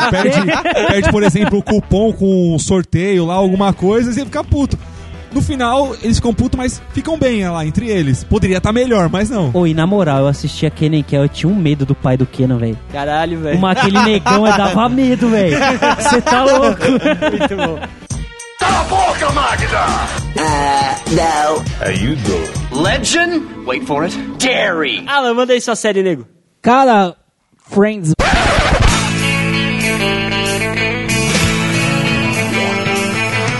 Perde, 0.09 0.39
perde, 0.87 1.11
por 1.11 1.21
exemplo, 1.23 1.59
o 1.59 1.63
cupom 1.63 2.13
com 2.13 2.55
um 2.55 2.59
sorteio 2.59 3.25
lá, 3.25 3.33
alguma 3.35 3.73
coisa, 3.73 4.09
e 4.09 4.13
você 4.13 4.23
fica 4.25 4.43
puto. 4.43 4.77
No 5.37 5.43
final, 5.43 5.95
eles 6.01 6.17
ficam 6.17 6.33
putos, 6.33 6.57
mas 6.57 6.81
ficam 6.93 7.15
bem 7.15 7.47
lá 7.47 7.63
entre 7.63 7.87
eles. 7.87 8.23
Poderia 8.23 8.57
estar 8.57 8.73
melhor, 8.73 9.07
mas 9.07 9.29
não. 9.29 9.51
Oi, 9.53 9.71
na 9.71 9.85
moral, 9.85 10.21
eu 10.21 10.27
assistia 10.27 10.71
Kenan 10.71 11.03
Kell, 11.03 11.25
eu 11.25 11.29
tinha 11.29 11.47
um 11.47 11.53
medo 11.55 11.85
do 11.85 11.93
pai 11.93 12.17
do 12.17 12.25
Kenan, 12.25 12.57
velho. 12.57 12.75
Caralho, 12.91 13.39
velho. 13.41 13.55
Uma, 13.55 13.73
aquele 13.73 14.01
negão 14.01 14.47
é 14.47 14.57
dava 14.57 14.89
medo, 14.89 15.29
velho. 15.29 15.55
Você 16.01 16.21
tá 16.21 16.43
louco. 16.43 16.81
Muito 16.89 17.55
bom. 17.55 17.79
Uh, 20.35 20.95
no. 22.71 22.81
Legend? 22.81 23.45
Wait 23.67 23.85
for 23.85 24.05
it. 24.05 24.17
Dairy. 24.39 25.03
Alan, 25.05 25.35
manda 25.35 25.53
aí 25.53 25.61
sua 25.61 25.75
série, 25.75 26.01
nego. 26.01 26.27
Cara, 26.63 27.15
Friends. 27.69 28.13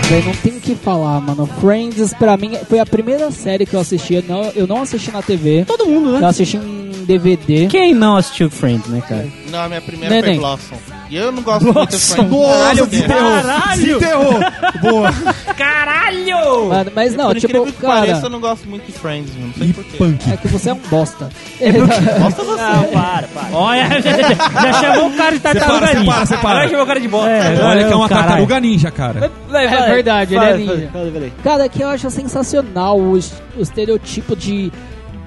Véi, 0.08 0.22
não 0.22 0.32
tem 0.32 0.57
que 0.74 0.84
falar, 0.84 1.20
mano. 1.20 1.46
Friends, 1.60 2.12
pra 2.14 2.36
mim, 2.36 2.52
foi 2.68 2.78
a 2.78 2.86
primeira 2.86 3.30
série 3.30 3.64
que 3.66 3.74
eu 3.74 3.80
assisti. 3.80 4.14
Eu 4.14 4.22
não, 4.28 4.42
eu 4.54 4.66
não 4.66 4.82
assisti 4.82 5.10
na 5.10 5.22
TV. 5.22 5.64
Todo 5.66 5.86
mundo, 5.86 6.14
Eu 6.16 6.20
né? 6.20 6.26
assisti 6.26 6.56
em 6.56 7.04
DVD. 7.04 7.66
Quem 7.68 7.94
não 7.94 8.16
assistiu 8.16 8.50
Friends, 8.50 8.86
né, 8.88 9.02
cara? 9.08 9.26
Não, 9.50 9.60
a 9.60 9.68
minha 9.68 9.80
primeira 9.80 10.14
Neném. 10.14 10.34
foi 10.40 10.44
Blossom. 10.44 10.76
E 11.10 11.16
eu 11.16 11.32
não 11.32 11.42
gosto 11.42 11.64
muito 11.72 11.88
de 11.90 11.96
Friends. 11.98 12.30
Nossa, 12.30 12.52
Caralho, 12.58 12.86
desenterrou! 12.86 13.30
Caralho! 13.42 13.82
Desenterrou! 13.98 14.40
Boa! 14.82 15.10
Caralho! 15.56 16.68
Mano, 16.68 16.92
mas 16.94 17.14
não, 17.14 17.26
Por 17.28 17.40
tipo, 17.40 17.66
que 17.66 17.72
pareça, 17.72 18.12
eu 18.12 18.16
cara. 18.16 18.28
não 18.28 18.40
gosto 18.40 18.68
muito 18.68 18.86
de 18.86 18.92
Friends, 18.92 19.32
não 19.36 19.52
sei 19.54 19.72
porquê. 19.72 19.96
punk. 19.96 20.32
É 20.32 20.36
que 20.36 20.48
você 20.48 20.70
é 20.70 20.74
um 20.74 20.78
bosta. 20.90 21.28
Não, 21.60 22.84
para, 22.92 23.26
para. 23.28 23.48
Olha, 23.56 23.88
já, 24.00 24.10
já- 24.10 24.34
já 24.62 24.72
chamou 24.74 25.08
o 25.08 25.16
cara 25.16 25.30
de 25.32 25.36
Separa, 25.38 25.58
tartaruga 25.58 25.86
separa, 25.86 26.00
ninja. 26.00 26.26
separa. 26.26 26.48
Agora 26.54 26.68
chamou 26.68 26.84
o 26.84 26.86
cara 26.86 27.00
de 27.00 27.08
bosta. 27.08 27.30
É, 27.30 27.64
Olha 27.64 27.86
que 27.86 27.92
é 27.92 27.96
uma 27.96 28.08
caralho. 28.08 28.26
tartaruga 28.26 28.60
ninja, 28.60 28.90
cara. 28.90 29.24
É 29.26 29.30
vai. 29.50 29.68
verdade, 29.90 30.34
ele 30.34 30.40
Fala, 30.44 30.54
é 30.54 30.56
ninja. 30.58 30.90
fala, 30.92 31.10
fala. 31.12 31.30
Cara, 31.42 31.68
que 31.68 31.82
eu 31.82 31.88
acho 31.88 32.10
sensacional 32.10 32.98
o, 32.98 33.12
o 33.12 33.18
estereotipo 33.60 34.36
de 34.36 34.70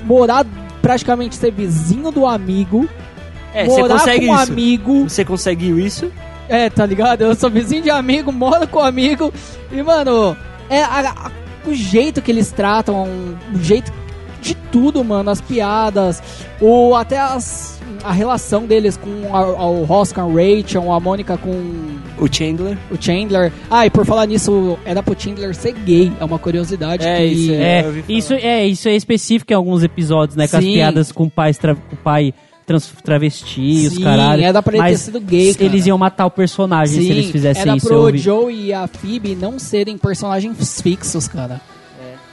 morar 0.05 0.45
praticamente 0.82 1.36
ser 1.36 1.51
vizinho 1.51 2.11
do 2.11 2.25
amigo, 2.25 2.88
É, 3.54 3.66
você 3.66 3.82
consegue 3.88 4.26
com 4.28 4.32
um 4.34 4.41
isso. 4.41 4.52
amigo. 4.52 5.04
Você 5.10 5.26
conseguiu 5.26 5.80
isso? 5.80 6.12
É, 6.49 6.70
tá 6.70 6.86
ligado? 6.86 7.22
Eu 7.22 7.36
sou 7.36 7.49
vizinho 7.49 7.82
de 7.82 7.89
amigo, 7.89 8.32
moro 8.32 8.68
com 8.68 8.80
amigo. 8.80 9.34
E, 9.72 9.82
mano, 9.82 10.36
é 10.70 10.82
a- 10.82 11.10
a- 11.12 11.32
o 11.66 11.74
jeito 11.74 12.22
que 12.22 12.32
eles 12.32 12.52
tratam, 12.52 13.04
o 13.54 13.58
jeito 13.64 13.91
de 14.41 14.56
tudo, 14.72 15.04
mano. 15.04 15.30
As 15.30 15.39
piadas, 15.39 16.22
o, 16.60 16.95
até 16.95 17.20
as, 17.20 17.80
a 18.04 18.12
relação 18.12 18.66
deles 18.66 18.97
com 18.97 19.34
a, 19.36 19.39
a- 19.39 19.70
o 19.70 19.84
Ross 19.86 20.12
com 20.12 20.22
a 20.22 20.26
Rachel, 20.26 20.91
a 20.91 20.99
Mônica 20.99 21.38
com 21.38 21.52
O 22.18 22.28
Chandler. 22.34 22.78
o 22.91 23.02
Chandler. 23.02 23.52
Ah, 23.70 23.86
e 23.86 23.89
por 23.89 24.06
falar 24.06 24.26
nisso, 24.26 24.78
era 24.84 25.02
pro 25.04 25.16
Chandler 25.18 25.54
ser 25.56 25.74
gay. 25.74 26.12
É 26.20 26.26
uma 26.26 26.39
curiosidade 26.39 27.06
É, 27.08 27.18
que... 27.20 27.24
isso 27.26 27.52
É, 27.54 27.84
falar. 27.84 27.95
isso 28.10 28.34
é, 28.34 28.66
isso 28.66 28.89
é 28.89 28.95
específico 28.95 29.54
em 29.54 29.56
alguns 29.56 29.84
episódios, 29.84 30.36
né? 30.36 30.48
Com 30.48 30.57
as 30.57 30.64
Sim. 30.64 30.73
piadas 30.73 31.11
com, 31.11 31.30
pais 31.30 31.57
com 31.60 31.72
o 31.94 31.98
pai 32.03 32.34
trans, 32.65 32.91
travesti, 33.03 33.88
os 33.88 33.93
Sim, 33.93 34.03
caralho. 34.03 34.43
era 34.43 34.61
pra 34.61 34.73
ele 34.75 34.83
ter 34.83 34.91
Mas 34.91 34.99
sido 35.01 35.19
gay, 35.19 35.53
cara. 35.53 35.65
Eles 35.65 35.85
iam 35.85 35.97
matar 35.97 36.25
o 36.25 36.31
personagem 36.31 37.01
se 37.01 37.09
eles 37.09 37.31
fizessem 37.31 37.61
era 37.63 37.75
isso. 37.75 37.91
eu 37.91 38.03
pro. 38.07 38.17
Joe 38.17 38.53
e 38.53 38.73
a 38.73 38.88
Phoebe 38.88 39.35
não 39.35 39.59
serem 39.59 39.97
personagens 39.97 40.81
fixos, 40.81 41.27
cara. 41.27 41.59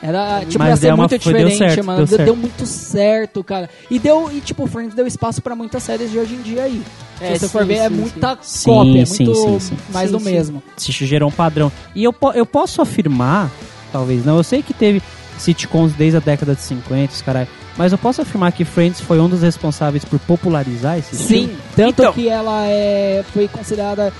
Era, 0.00 0.44
tipo, 0.44 0.60
Mas 0.60 0.68
ia 0.68 0.76
ser 0.76 0.82
deu 0.86 0.94
uma- 0.94 1.08
muito 1.08 1.20
foi- 1.20 1.32
deu 1.32 1.48
diferente, 1.48 1.74
certo, 1.74 1.84
mano. 1.84 2.06
deu 2.06 2.18
Deu, 2.18 2.36
muito 2.36 2.64
certo, 2.66 3.42
cara. 3.42 3.68
E 3.90 3.98
deu, 3.98 4.30
e 4.32 4.40
tipo, 4.40 4.64
Friends 4.68 4.94
deu 4.94 5.04
espaço 5.08 5.42
pra 5.42 5.56
muitas 5.56 5.82
séries 5.82 6.12
de 6.12 6.18
hoje 6.20 6.34
em 6.36 6.40
dia 6.42 6.62
aí. 6.62 6.80
É, 7.20 7.32
Se 7.32 7.40
você 7.40 7.46
sim, 7.46 7.52
for 7.52 7.66
ver, 7.66 7.74
é 7.78 7.88
sim, 7.88 7.94
muita 7.96 8.38
sim. 8.40 8.70
cópia, 8.70 9.02
é 9.02 9.04
Sim, 9.04 9.24
muito 9.24 9.36
sim, 9.36 9.58
sim. 9.58 9.76
mais 9.92 10.08
Sim, 10.08 10.16
do 10.16 10.22
sim. 10.22 10.30
mesmo. 10.30 10.62
se 10.76 10.92
gerou 10.92 11.28
um 11.28 11.32
padrão. 11.32 11.72
E 11.96 12.04
eu, 12.04 12.14
eu 12.36 12.46
posso 12.46 12.80
afirmar, 12.80 13.50
talvez 13.90 14.24
não, 14.24 14.36
eu 14.36 14.44
sei 14.44 14.62
que 14.62 14.72
teve 14.72 15.02
sitcoms 15.36 15.92
desde 15.94 16.16
a 16.18 16.20
década 16.20 16.54
de 16.54 16.60
50, 16.62 17.12
os 17.14 17.20
caralho, 17.22 17.48
mas 17.78 17.92
eu 17.92 17.96
posso 17.98 18.20
afirmar 18.20 18.52
que 18.52 18.64
Friends 18.64 19.00
foi 19.00 19.18
um 19.20 19.28
dos 19.28 19.40
responsáveis 19.40 20.04
por 20.04 20.18
popularizar 20.18 20.98
esse 20.98 21.16
Sim, 21.16 21.22
estilo? 21.44 21.56
tanto 21.76 22.02
Então- 22.02 22.12
que 22.12 22.28
ela 22.28 22.66
é, 22.66 23.24
foi 23.32 23.48
considerada 23.48 24.12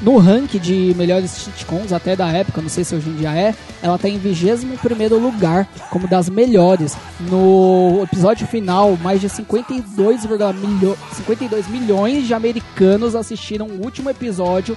no 0.00 0.16
ranking 0.16 0.58
de 0.58 0.94
melhores 0.96 1.30
sitcoms, 1.30 1.92
até 1.92 2.16
da 2.16 2.28
época, 2.28 2.62
não 2.62 2.70
sei 2.70 2.84
se 2.84 2.94
hoje 2.94 3.10
em 3.10 3.16
dia 3.16 3.34
é, 3.34 3.54
ela 3.82 3.98
tá 3.98 4.08
em 4.08 4.16
21 4.16 4.76
primeiro 4.78 5.18
lugar, 5.18 5.68
como 5.90 6.08
das 6.08 6.26
melhores. 6.30 6.96
No 7.28 8.00
episódio 8.02 8.46
final, 8.46 8.96
mais 9.02 9.20
de 9.20 9.28
52, 9.28 10.24
milho 10.24 10.96
52 11.12 11.68
milhões 11.68 12.26
de 12.26 12.32
americanos 12.32 13.14
assistiram 13.14 13.66
o 13.66 13.84
último 13.84 14.08
episódio 14.08 14.74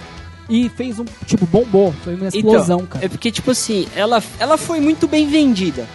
e 0.50 0.68
fez 0.68 1.00
um, 1.00 1.06
tipo, 1.26 1.46
bombou. 1.46 1.94
Foi 2.04 2.16
uma 2.16 2.28
explosão, 2.28 2.80
então, 2.80 2.88
cara. 2.88 3.06
É 3.06 3.08
porque, 3.08 3.32
tipo 3.32 3.52
assim, 3.52 3.88
ela, 3.96 4.22
ela 4.40 4.58
foi 4.58 4.82
muito 4.82 5.08
bem 5.08 5.26
vendida. 5.26 5.86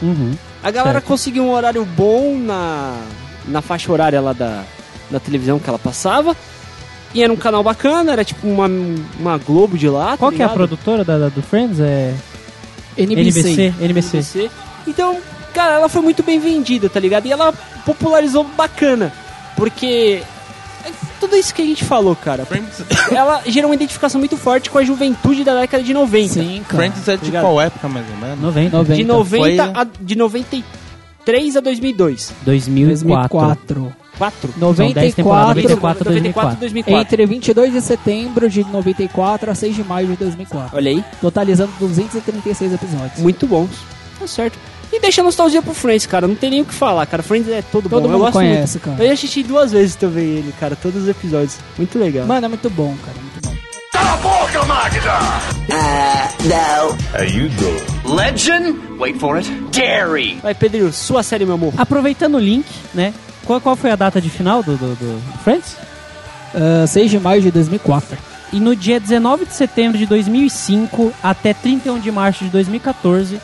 Uhum. 0.00 0.32
A 0.62 0.70
galera 0.70 0.94
Certo. 0.94 1.06
conseguiu 1.06 1.44
um 1.44 1.50
horário 1.52 1.84
bom 1.84 2.36
na, 2.36 3.00
na 3.46 3.62
faixa 3.62 3.90
horária 3.92 4.20
lá 4.20 4.32
da, 4.32 4.64
da 5.10 5.20
televisão 5.20 5.58
que 5.58 5.68
ela 5.68 5.78
passava. 5.78 6.36
E 7.14 7.22
era 7.22 7.32
um 7.32 7.36
canal 7.36 7.62
bacana, 7.62 8.12
era 8.12 8.24
tipo 8.24 8.46
uma, 8.46 8.68
uma 9.18 9.38
Globo 9.38 9.78
de 9.78 9.88
lá. 9.88 10.10
tá 10.12 10.16
Qual 10.18 10.32
que 10.32 10.42
é 10.42 10.44
a 10.44 10.48
produtora 10.48 11.04
da, 11.04 11.16
da- 11.18 11.28
do 11.28 11.40
Friends? 11.42 11.80
É 11.80 12.12
NBC. 12.96 13.40
NBC. 13.40 13.74
NBC. 13.80 14.16
NBC. 14.18 14.50
Então, 14.86 15.18
cara, 15.54 15.74
ela 15.74 15.88
foi 15.88 16.02
muito 16.02 16.22
bem 16.22 16.38
vendida, 16.40 16.88
tá 16.88 16.98
ligado? 17.00 17.26
E 17.26 17.32
ela 17.32 17.52
popularizou 17.86 18.44
bacana. 18.44 19.12
Porque. 19.56 20.22
Tudo 21.20 21.36
isso 21.36 21.54
que 21.54 21.62
a 21.62 21.64
gente 21.64 21.84
falou, 21.84 22.14
cara. 22.16 22.44
Friends, 22.46 22.82
Ela 23.10 23.42
gerou 23.46 23.70
uma 23.70 23.74
identificação 23.74 24.18
muito 24.18 24.36
forte 24.36 24.70
com 24.70 24.78
a 24.78 24.84
juventude 24.84 25.44
da 25.44 25.54
década 25.60 25.82
de 25.82 25.92
90. 25.94 26.34
Sim, 26.34 26.62
cara. 26.68 26.76
Friends 26.90 27.08
é 27.08 27.12
de 27.12 27.16
Obrigado. 27.18 27.42
qual 27.42 27.60
época, 27.60 27.88
mais 27.88 28.06
ou 28.10 28.16
menos? 28.16 28.40
90. 28.40 28.76
90. 28.76 28.96
De 28.96 29.04
90 29.04 29.38
Foi- 29.38 29.58
a, 29.82 29.86
de 30.00 30.16
93 30.16 31.56
a 31.56 31.60
2002. 31.60 32.32
2004. 32.42 33.38
2004. 33.76 33.96
4? 34.18 34.52
São 34.74 34.90
10 34.92 35.14
temporadas, 35.14 35.62
94, 35.62 36.04
94 36.04 36.04
2004. 36.04 36.56
2004. 36.58 37.00
Entre 37.02 37.26
22 37.26 37.72
de 37.72 37.80
setembro 37.80 38.50
de 38.50 38.64
94 38.64 39.50
a 39.50 39.54
6 39.54 39.76
de 39.76 39.84
maio 39.84 40.08
de 40.08 40.16
2004. 40.16 40.76
Olha 40.76 40.90
aí, 40.90 41.04
Totalizando 41.20 41.70
236 41.78 42.72
episódios. 42.72 43.20
muito 43.20 43.46
bons. 43.46 43.70
Tá 44.18 44.26
certo. 44.26 44.58
E 44.92 45.00
deixa 45.00 45.20
a 45.20 45.24
nostalgia 45.24 45.60
pro 45.60 45.74
Friends, 45.74 46.06
cara. 46.06 46.26
Não 46.26 46.34
tem 46.34 46.50
nem 46.50 46.60
o 46.62 46.64
que 46.64 46.74
falar, 46.74 47.04
cara. 47.06 47.22
Friends 47.22 47.48
é 47.50 47.62
todo, 47.62 47.88
Todo 47.88 48.02
bom. 48.02 48.06
Eu 48.06 48.10
mundo 48.12 48.18
gosto 48.20 48.32
conhece, 48.32 48.78
muito. 48.78 48.84
cara. 48.84 49.02
Eu 49.02 49.08
já 49.08 49.14
assisti 49.14 49.42
duas 49.42 49.72
vezes 49.72 49.94
também 49.96 50.24
ele, 50.24 50.54
cara. 50.58 50.76
Todos 50.76 51.02
os 51.02 51.08
episódios. 51.08 51.56
Muito 51.76 51.98
legal. 51.98 52.26
Mano, 52.26 52.46
é 52.46 52.48
muito 52.48 52.70
bom, 52.70 52.94
cara. 53.04 53.16
Muito 53.20 53.40
bom. 53.42 53.56
Are 57.14 57.26
you 57.26 57.48
the 57.50 58.08
Legend? 58.08 58.78
Wait 58.98 59.18
for 59.18 59.36
it. 59.36 59.48
Dairy. 59.72 60.38
Vai, 60.42 60.54
Pedro, 60.54 60.92
sua 60.92 61.22
série, 61.22 61.44
meu 61.44 61.54
amor. 61.54 61.74
Aproveitando 61.76 62.36
o 62.36 62.38
link, 62.40 62.66
né? 62.94 63.12
Qual, 63.44 63.60
qual 63.60 63.76
foi 63.76 63.90
a 63.90 63.96
data 63.96 64.20
de 64.20 64.30
final 64.30 64.62
do, 64.62 64.76
do, 64.76 64.94
do 64.94 65.22
Friends? 65.44 65.76
Ah, 66.54 66.86
6 66.86 67.10
de 67.10 67.18
maio 67.18 67.42
de 67.42 67.50
2004. 67.50 68.16
E 68.52 68.60
no 68.60 68.74
dia 68.74 68.98
19 68.98 69.44
de 69.46 69.52
setembro 69.54 69.98
de 69.98 70.06
2005 70.06 71.12
até 71.22 71.52
31 71.52 71.98
de 72.00 72.10
março 72.10 72.44
de 72.44 72.50
2014, 72.50 73.40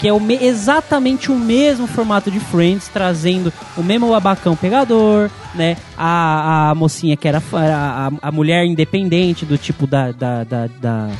que 0.00 0.08
é 0.08 0.12
o 0.12 0.18
me- 0.18 0.38
exatamente 0.42 1.30
o 1.30 1.38
mesmo 1.38 1.86
formato 1.86 2.30
de 2.30 2.40
Friends, 2.40 2.88
trazendo 2.88 3.52
o 3.76 3.82
mesmo 3.82 4.14
abacão 4.14 4.56
pegador, 4.56 5.28
né? 5.54 5.76
A, 5.96 6.70
a 6.70 6.74
mocinha 6.74 7.16
que 7.18 7.28
era 7.28 7.42
a, 7.52 8.10
a, 8.22 8.32
mulher 8.32 8.64
independente 8.64 9.44
do 9.44 9.58
tipo 9.58 9.86
da, 9.86 10.10
da, 10.10 10.42
da, 10.44 10.66
da 10.80 11.10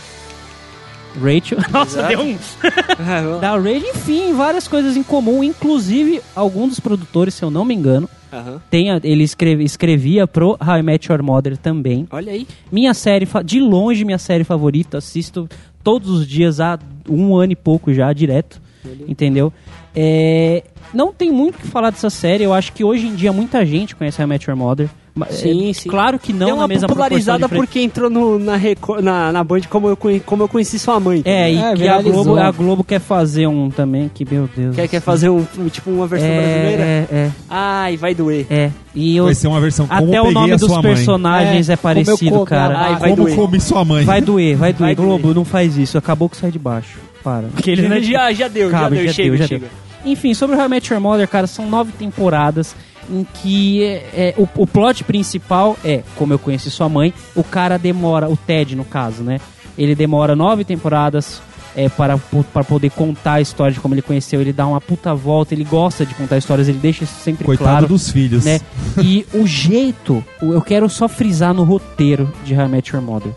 Rachel. 1.22 1.58
Nossa, 1.70 2.04
deu 2.04 2.20
um. 2.20 2.38
da 3.40 3.50
Rachel, 3.56 3.90
enfim, 3.94 4.32
várias 4.32 4.66
coisas 4.66 4.96
em 4.96 5.02
comum, 5.02 5.44
inclusive 5.44 6.22
algum 6.34 6.66
dos 6.66 6.80
produtores, 6.80 7.34
se 7.34 7.42
eu 7.42 7.50
não 7.50 7.66
me 7.66 7.74
engano, 7.74 8.08
Aham. 8.32 8.62
tem 8.70 8.90
a- 8.90 9.00
ele 9.04 9.24
escreve- 9.24 9.62
escrevia 9.64 10.26
pro 10.26 10.56
How 10.58 10.78
I 10.78 10.82
Met 10.82 11.12
Your 11.12 11.22
Mother 11.22 11.56
também. 11.58 12.06
Olha 12.10 12.32
aí. 12.32 12.46
Minha 12.72 12.94
série, 12.94 13.28
de 13.44 13.60
longe, 13.60 14.06
minha 14.06 14.18
série 14.18 14.44
favorita. 14.44 14.96
Assisto 14.98 15.46
todos 15.84 16.08
os 16.10 16.26
dias 16.26 16.60
há 16.60 16.78
um 17.08 17.36
ano 17.36 17.52
e 17.52 17.56
pouco 17.56 17.92
já, 17.92 18.10
direto. 18.12 18.69
Entendeu? 19.08 19.52
É, 19.94 20.62
não 20.94 21.12
tem 21.12 21.30
muito 21.30 21.56
o 21.56 21.58
que 21.58 21.66
falar 21.66 21.90
dessa 21.90 22.10
série. 22.10 22.44
Eu 22.44 22.52
acho 22.54 22.72
que 22.72 22.84
hoje 22.84 23.06
em 23.06 23.14
dia 23.14 23.32
muita 23.32 23.64
gente 23.66 23.94
conhece 23.96 24.24
Met 24.26 24.48
Your 24.48 24.56
Mother. 24.58 24.88
Ma- 25.12 25.26
Sim, 25.26 25.70
é, 25.70 25.72
sim. 25.72 25.88
Claro 25.90 26.20
que 26.20 26.32
não 26.32 26.46
Deu 26.46 26.56
na 26.56 26.68
mesma 26.68 26.86
popularizada 26.86 27.48
porque 27.48 27.80
entrou 27.80 28.08
no, 28.08 28.38
na, 28.38 28.54
Record- 28.54 29.02
na, 29.02 29.32
na 29.32 29.42
Band 29.42 29.62
como 29.68 29.88
eu, 29.88 29.96
como 30.24 30.44
eu 30.44 30.48
conheci 30.48 30.78
sua 30.78 31.00
mãe. 31.00 31.20
É, 31.24 31.52
e 31.52 31.56
É, 31.56 31.60
que 31.60 31.66
a 31.66 31.74
viralizou. 31.74 32.24
Globo, 32.24 32.38
a 32.40 32.50
Globo 32.52 32.84
quer 32.84 33.00
fazer 33.00 33.48
um 33.48 33.70
também, 33.70 34.08
que 34.14 34.24
meu 34.24 34.48
Deus. 34.56 34.76
Quer, 34.76 34.86
quer 34.86 35.00
fazer 35.00 35.28
um, 35.28 35.44
tipo 35.68 35.90
uma 35.90 36.06
versão 36.06 36.28
brasileira? 36.28 36.82
é, 36.84 37.06
é, 37.10 37.30
Ai, 37.50 37.96
vai 37.96 38.14
doer. 38.14 38.46
é, 38.48 38.54
é. 38.66 38.72
E 38.94 39.16
eu, 39.16 39.24
Vai 39.24 39.34
ser 39.34 39.48
uma 39.48 39.60
versão 39.60 39.86
como 39.88 40.08
até 40.08 40.22
o 40.22 40.30
nome 40.30 40.52
a 40.52 40.56
dos 40.56 40.78
personagens 40.80 41.68
É, 41.68 41.72
é, 41.72 41.76
parecido, 41.76 42.30
como 42.30 42.44
cara. 42.46 42.78
a- 42.78 42.82
Ai, 42.86 42.96
vai 42.96 43.10
Como 43.10 43.24
doer. 43.24 43.36
comi 43.36 43.60
sua 43.60 43.84
mãe. 43.84 44.04
Vai 44.04 44.20
doer, 44.20 44.56
vai 44.56 44.72
doer. 44.72 44.86
Vai 44.86 44.94
doer. 44.94 45.06
Globo, 45.08 45.34
não 45.34 45.44
faz 45.44 45.76
isso. 45.76 45.98
Acabou 45.98 46.28
que 46.28 46.36
sai 46.36 46.52
de 46.52 46.58
baixo. 46.58 46.98
Para. 47.22 47.48
Aquele, 47.56 47.88
né, 47.88 48.00
já, 48.02 48.32
já 48.32 48.48
deu, 48.48 48.70
Cabe, 48.70 48.96
já 48.96 49.02
deu, 49.02 49.06
já 49.06 49.12
chega, 49.12 49.28
deu, 49.28 49.38
já 49.38 49.46
chega. 49.46 49.66
Enfim, 50.04 50.32
sobre 50.32 50.56
o 50.56 50.58
How 50.58 50.66
I 50.66 50.68
Met 50.68 50.92
Your 50.92 51.00
Mother, 51.00 51.28
cara, 51.28 51.46
são 51.46 51.68
nove 51.68 51.92
temporadas 51.92 52.74
em 53.10 53.26
que 53.42 53.82
é, 53.82 54.08
é, 54.14 54.34
o, 54.36 54.48
o 54.56 54.66
plot 54.66 55.04
principal 55.04 55.76
é, 55.84 56.02
como 56.16 56.32
eu 56.32 56.38
conheci 56.38 56.70
sua 56.70 56.88
mãe, 56.88 57.12
o 57.34 57.42
cara 57.42 57.78
demora, 57.78 58.28
o 58.28 58.36
Ted 58.36 58.76
no 58.76 58.84
caso, 58.84 59.22
né? 59.22 59.40
Ele 59.76 59.94
demora 59.94 60.36
nove 60.36 60.64
temporadas 60.64 61.42
é, 61.74 61.88
para, 61.88 62.18
para 62.52 62.64
poder 62.64 62.90
contar 62.90 63.34
a 63.34 63.40
história 63.40 63.72
de 63.72 63.80
como 63.80 63.94
ele 63.94 64.02
conheceu, 64.02 64.40
ele 64.40 64.52
dá 64.52 64.66
uma 64.66 64.80
puta 64.80 65.14
volta, 65.14 65.54
ele 65.54 65.64
gosta 65.64 66.04
de 66.04 66.14
contar 66.14 66.38
histórias, 66.38 66.68
ele 66.68 66.78
deixa 66.78 67.04
isso 67.04 67.14
sempre 67.20 67.44
Coitado 67.44 67.70
claro. 67.70 67.86
dos 67.88 68.10
filhos. 68.10 68.44
né? 68.44 68.60
E 69.02 69.24
o 69.32 69.46
jeito, 69.46 70.24
eu 70.42 70.60
quero 70.60 70.88
só 70.88 71.08
frisar 71.08 71.54
no 71.54 71.62
roteiro 71.62 72.32
de 72.44 72.54
How 72.54 72.66
I 72.66 72.68
Met 72.68 72.94
Your 72.94 73.02
Mother. 73.02 73.32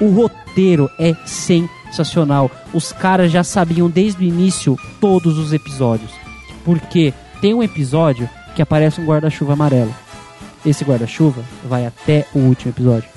O 0.00 0.10
roteiro 0.10 0.90
é 0.98 1.14
sensacional. 1.24 1.81
Os 2.72 2.92
caras 2.92 3.30
já 3.30 3.44
sabiam 3.44 3.88
desde 3.88 4.24
o 4.24 4.26
início 4.26 4.76
todos 5.00 5.38
os 5.38 5.52
episódios. 5.52 6.10
Porque 6.64 7.12
tem 7.40 7.54
um 7.54 7.62
episódio 7.62 8.28
que 8.54 8.62
aparece 8.62 9.00
um 9.00 9.04
guarda-chuva 9.06 9.54
amarelo. 9.54 9.94
Esse 10.64 10.84
guarda-chuva 10.84 11.42
vai 11.64 11.86
até 11.86 12.26
o 12.34 12.38
último 12.38 12.70
episódio, 12.70 13.08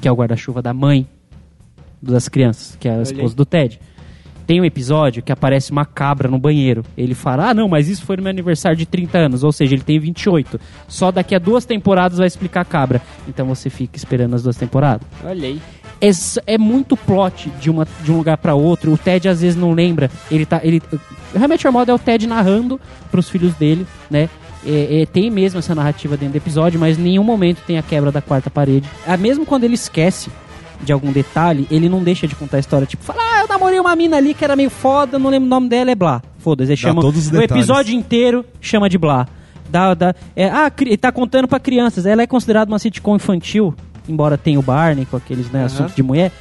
que 0.00 0.06
é 0.06 0.12
o 0.12 0.14
guarda-chuva 0.14 0.62
da 0.62 0.72
mãe 0.72 1.06
das 2.00 2.28
crianças, 2.28 2.76
que 2.78 2.88
é 2.88 2.94
a 2.94 3.02
esposa 3.02 3.34
do 3.34 3.44
Ted. 3.44 3.80
Tem 4.46 4.60
um 4.60 4.64
episódio 4.64 5.24
que 5.24 5.32
aparece 5.32 5.72
uma 5.72 5.84
cabra 5.84 6.28
no 6.28 6.38
banheiro. 6.38 6.84
Ele 6.96 7.14
fala: 7.14 7.50
Ah, 7.50 7.54
não, 7.54 7.68
mas 7.68 7.88
isso 7.88 8.04
foi 8.04 8.16
no 8.16 8.22
meu 8.22 8.30
aniversário 8.30 8.78
de 8.78 8.86
30 8.86 9.18
anos. 9.18 9.42
Ou 9.42 9.50
seja, 9.50 9.74
ele 9.74 9.82
tem 9.82 9.98
28. 9.98 10.60
Só 10.86 11.10
daqui 11.10 11.34
a 11.34 11.38
duas 11.40 11.64
temporadas 11.64 12.18
vai 12.18 12.28
explicar 12.28 12.60
a 12.60 12.64
cabra. 12.64 13.02
Então 13.26 13.46
você 13.46 13.68
fica 13.68 13.96
esperando 13.96 14.34
as 14.34 14.44
duas 14.44 14.56
temporadas. 14.56 15.06
Olha 15.24 15.48
aí. 15.48 15.60
É, 16.00 16.10
é 16.46 16.58
muito 16.58 16.96
plot 16.96 17.50
de, 17.60 17.70
uma, 17.70 17.86
de 18.02 18.12
um 18.12 18.16
lugar 18.18 18.36
pra 18.36 18.54
outro. 18.54 18.92
O 18.92 18.98
Ted 18.98 19.28
às 19.28 19.40
vezes 19.40 19.56
não 19.58 19.72
lembra. 19.72 20.10
Ele 20.30 20.44
tá. 20.44 20.60
Ele, 20.62 20.82
realmente 21.34 21.66
a 21.66 21.72
moda 21.72 21.90
é 21.92 21.94
o 21.94 21.98
Ted 21.98 22.26
narrando 22.26 22.80
pros 23.10 23.28
filhos 23.28 23.54
dele, 23.54 23.86
né? 24.10 24.28
É, 24.66 25.02
é, 25.02 25.06
tem 25.06 25.30
mesmo 25.30 25.58
essa 25.60 25.74
narrativa 25.74 26.16
dentro 26.16 26.32
do 26.32 26.36
episódio, 26.36 26.78
mas 26.80 26.98
em 26.98 27.02
nenhum 27.02 27.22
momento 27.22 27.62
tem 27.66 27.78
a 27.78 27.82
quebra 27.82 28.10
da 28.10 28.20
quarta 28.20 28.50
parede. 28.50 28.88
Ah, 29.06 29.16
mesmo 29.16 29.46
quando 29.46 29.64
ele 29.64 29.74
esquece 29.74 30.28
de 30.82 30.92
algum 30.92 31.12
detalhe, 31.12 31.66
ele 31.70 31.88
não 31.88 32.02
deixa 32.02 32.26
de 32.26 32.34
contar 32.34 32.56
a 32.56 32.60
história. 32.60 32.86
Tipo, 32.86 33.02
fala, 33.04 33.20
ah, 33.22 33.40
eu 33.42 33.48
namorei 33.48 33.78
uma 33.78 33.94
mina 33.96 34.16
ali 34.16 34.34
que 34.34 34.44
era 34.44 34.56
meio 34.56 34.68
foda, 34.68 35.18
não 35.18 35.30
lembro 35.30 35.46
o 35.46 35.50
nome 35.50 35.68
dela, 35.68 35.90
é 35.92 35.94
Blá. 35.94 36.20
Foda-se, 36.40 36.76
chama. 36.76 37.00
todos 37.00 37.20
os 37.22 37.28
o 37.28 37.30
detalhes. 37.30 37.52
episódio 37.52 37.94
inteiro 37.94 38.44
chama 38.60 38.88
de 38.88 38.98
Blá. 38.98 39.26
Dá, 39.70 39.94
dá, 39.94 40.14
é, 40.34 40.48
ah, 40.48 40.68
cri- 40.70 40.90
ele 40.90 40.96
tá 40.96 41.10
contando 41.10 41.46
pra 41.48 41.58
crianças. 41.60 42.04
Ela 42.04 42.22
é 42.22 42.26
considerada 42.26 42.70
uma 42.70 42.78
sitcom 42.78 43.16
infantil, 43.16 43.74
embora 44.08 44.38
tenha 44.38 44.58
o 44.58 44.62
Barney 44.62 45.06
com 45.06 45.16
aqueles 45.16 45.50
né, 45.50 45.64
assuntos 45.64 45.94
de 45.94 46.02
mulher. 46.02 46.32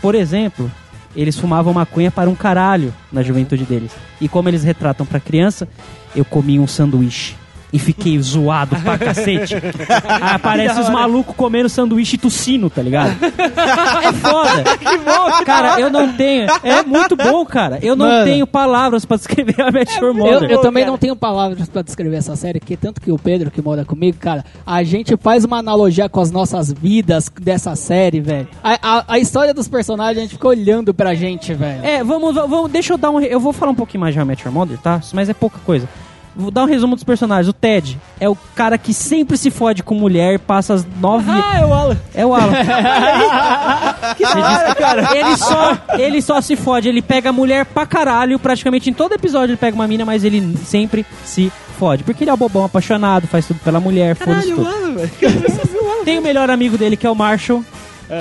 Por 0.00 0.14
exemplo, 0.14 0.70
eles 1.14 1.38
fumavam 1.38 1.72
maconha 1.72 2.10
para 2.10 2.28
um 2.28 2.34
caralho 2.34 2.92
na 3.10 3.22
juventude 3.22 3.64
deles. 3.64 3.92
E 4.20 4.28
como 4.28 4.48
eles 4.48 4.62
retratam 4.62 5.06
pra 5.06 5.18
criança, 5.18 5.68
eu 6.14 6.24
comi 6.24 6.58
um 6.58 6.66
sanduíche. 6.66 7.34
E 7.72 7.78
fiquei 7.78 8.18
zoado 8.20 8.76
pra 8.76 8.96
cacete. 8.98 9.54
Aí 9.56 10.34
aparece 10.34 10.80
os 10.80 10.88
malucos 10.88 11.34
comendo 11.36 11.68
sanduíche 11.68 12.14
e 12.16 12.18
tossindo, 12.18 12.70
tá 12.70 12.80
ligado? 12.80 13.16
É 13.22 14.12
foda. 14.12 14.62
que 14.78 14.98
bom, 14.98 15.44
cara, 15.44 15.80
eu 15.80 15.90
não 15.90 16.12
tenho. 16.12 16.46
É 16.62 16.82
muito 16.82 17.16
bom, 17.16 17.44
cara. 17.44 17.78
Eu 17.82 17.96
não 17.96 18.06
Mano. 18.06 18.24
tenho 18.24 18.46
palavras 18.46 19.04
pra 19.04 19.16
descrever 19.16 19.60
a 19.60 19.70
Match 19.70 19.96
Your 19.96 20.10
Eu, 20.10 20.14
Mother. 20.14 20.50
eu 20.50 20.60
também 20.60 20.84
cara. 20.84 20.90
não 20.92 20.98
tenho 20.98 21.16
palavras 21.16 21.68
pra 21.68 21.82
descrever 21.82 22.16
essa 22.16 22.36
série, 22.36 22.60
que 22.60 22.76
tanto 22.76 23.00
que 23.00 23.10
o 23.10 23.18
Pedro, 23.18 23.50
que 23.50 23.60
mora 23.60 23.84
comigo, 23.84 24.16
cara, 24.18 24.44
a 24.64 24.82
gente 24.82 25.16
faz 25.16 25.44
uma 25.44 25.58
analogia 25.58 26.08
com 26.08 26.20
as 26.20 26.30
nossas 26.30 26.72
vidas 26.72 27.30
dessa 27.40 27.74
série, 27.76 28.20
velho. 28.20 28.48
A, 28.62 28.78
a, 28.98 29.04
a 29.08 29.18
história 29.18 29.52
dos 29.52 29.68
personagens, 29.68 30.18
a 30.18 30.20
gente 30.22 30.32
fica 30.34 30.48
olhando 30.48 30.94
pra 30.94 31.14
gente, 31.14 31.52
velho. 31.52 31.84
É, 31.84 32.02
vamos, 32.04 32.34
vamos, 32.34 32.70
deixa 32.70 32.92
eu 32.94 32.98
dar 32.98 33.10
um. 33.10 33.20
Eu 33.20 33.40
vou 33.40 33.52
falar 33.52 33.72
um 33.72 33.76
pouquinho 33.76 34.00
mais 34.00 34.14
de 34.14 34.20
How 34.20 34.24
I 34.24 34.28
Met 34.28 34.44
Your 34.44 34.54
Mother, 34.54 34.78
tá? 34.78 35.00
Mas 35.12 35.28
é 35.28 35.34
pouca 35.34 35.58
coisa. 35.64 35.88
Vou 36.36 36.50
dar 36.50 36.64
um 36.64 36.66
resumo 36.66 36.94
dos 36.94 37.02
personagens. 37.02 37.48
O 37.48 37.52
Ted 37.52 37.98
é 38.20 38.28
o 38.28 38.36
cara 38.54 38.76
que 38.76 38.92
sempre 38.92 39.38
se 39.38 39.50
fode 39.50 39.82
com 39.82 39.94
mulher, 39.94 40.38
passa 40.38 40.74
as 40.74 40.86
nove. 41.00 41.30
Ah, 41.30 41.60
eu 41.60 41.72
Alan. 41.72 41.96
É 42.14 42.26
o 42.26 42.34
Alan. 42.34 42.52
que 44.16 44.22
da 44.22 44.36
hora, 44.36 44.74
cara. 44.74 45.16
Ele 45.16 45.36
só, 45.36 45.78
ele 45.98 46.22
só 46.22 46.40
se 46.42 46.54
fode, 46.54 46.90
ele 46.90 47.00
pega 47.00 47.30
a 47.30 47.32
mulher 47.32 47.64
pra 47.64 47.86
caralho. 47.86 48.38
Praticamente 48.38 48.90
em 48.90 48.92
todo 48.92 49.12
episódio 49.12 49.52
ele 49.52 49.56
pega 49.56 49.74
uma 49.74 49.88
mina, 49.88 50.04
mas 50.04 50.24
ele 50.24 50.56
sempre 50.58 51.06
se 51.24 51.50
fode. 51.78 52.04
Porque 52.04 52.24
ele 52.24 52.30
é 52.30 52.34
o 52.34 52.36
bobão 52.36 52.66
apaixonado, 52.66 53.26
faz 53.26 53.46
tudo 53.46 53.60
pela 53.60 53.80
mulher, 53.80 54.14
foda-se 54.14 54.54
Caralho, 54.54 54.56
tudo. 54.56 54.98
Velho. 55.18 56.04
Tem 56.04 56.18
o 56.18 56.22
melhor 56.22 56.50
amigo 56.50 56.76
dele, 56.76 56.98
que 56.98 57.06
é 57.06 57.10
o 57.10 57.14
Marshall. 57.14 57.64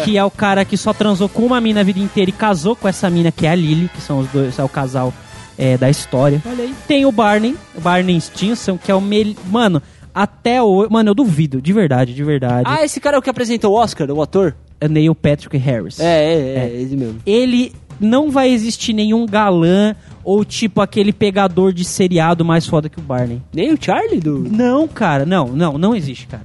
que 0.06 0.18
é 0.18 0.24
o 0.24 0.32
cara 0.32 0.64
que 0.64 0.78
só 0.78 0.94
transou 0.94 1.28
com 1.28 1.46
uma 1.46 1.60
mina 1.60 1.82
a 1.82 1.84
vida 1.84 2.00
inteira 2.00 2.30
e 2.30 2.34
casou 2.34 2.78
com 2.78 2.88
essa 2.88 3.10
mina 3.10 3.30
que 3.30 3.46
é 3.46 3.52
a 3.52 3.56
Lily, 3.56 3.90
que 3.94 4.02
são 4.02 4.20
os 4.20 4.28
dois, 4.30 4.58
é 4.58 4.64
o 4.64 4.70
casal 4.70 5.14
é, 5.58 5.78
da 5.78 5.90
história. 5.90 6.42
Olha 6.46 6.64
aí. 6.64 6.74
Tem 6.88 7.06
o 7.06 7.12
Barney, 7.12 7.56
o 7.76 7.82
Barney 7.82 8.20
Stinson, 8.20 8.78
que 8.78 8.92
é 8.92 8.96
o 8.96 9.02
mel... 9.02 9.34
Mano, 9.50 9.82
até 10.14 10.62
o... 10.62 10.88
Mano, 10.90 11.10
eu 11.12 11.16
duvido, 11.16 11.62
de 11.62 11.74
verdade, 11.74 12.14
de 12.14 12.24
verdade. 12.24 12.64
Ah, 12.66 12.84
esse 12.84 13.00
cara 13.00 13.18
é 13.18 13.20
o 13.20 13.22
que 13.22 13.30
apresentou 13.30 13.74
o 13.74 13.76
Oscar, 13.76 14.10
o 14.10 14.22
ator? 14.22 14.56
É 14.80 14.88
Neil 14.88 15.16
Patrick 15.16 15.58
Harris. 15.58 16.00
É, 16.00 16.34
é, 16.34 16.36
é, 16.36 16.70
ele 16.74 16.96
mesmo. 16.96 17.20
Ele 17.26 17.74
não 18.00 18.30
vai 18.30 18.50
existir 18.50 18.94
nenhum 18.94 19.26
galã 19.26 19.96
ou 20.24 20.44
tipo 20.44 20.82
aquele 20.82 21.14
pegador 21.14 21.72
de 21.72 21.86
seriado 21.86 22.44
mais 22.44 22.66
foda 22.68 22.90
que 22.90 23.00
o 23.00 23.02
Barney. 23.02 23.42
Nem 23.54 23.74
o 23.74 23.78
Charlie 23.80 24.20
do... 24.20 24.40
Não, 24.40 24.88
cara, 24.88 25.26
não, 25.26 25.48
não, 25.48 25.78
não 25.78 25.96
existe, 25.96 26.28
cara. 26.28 26.44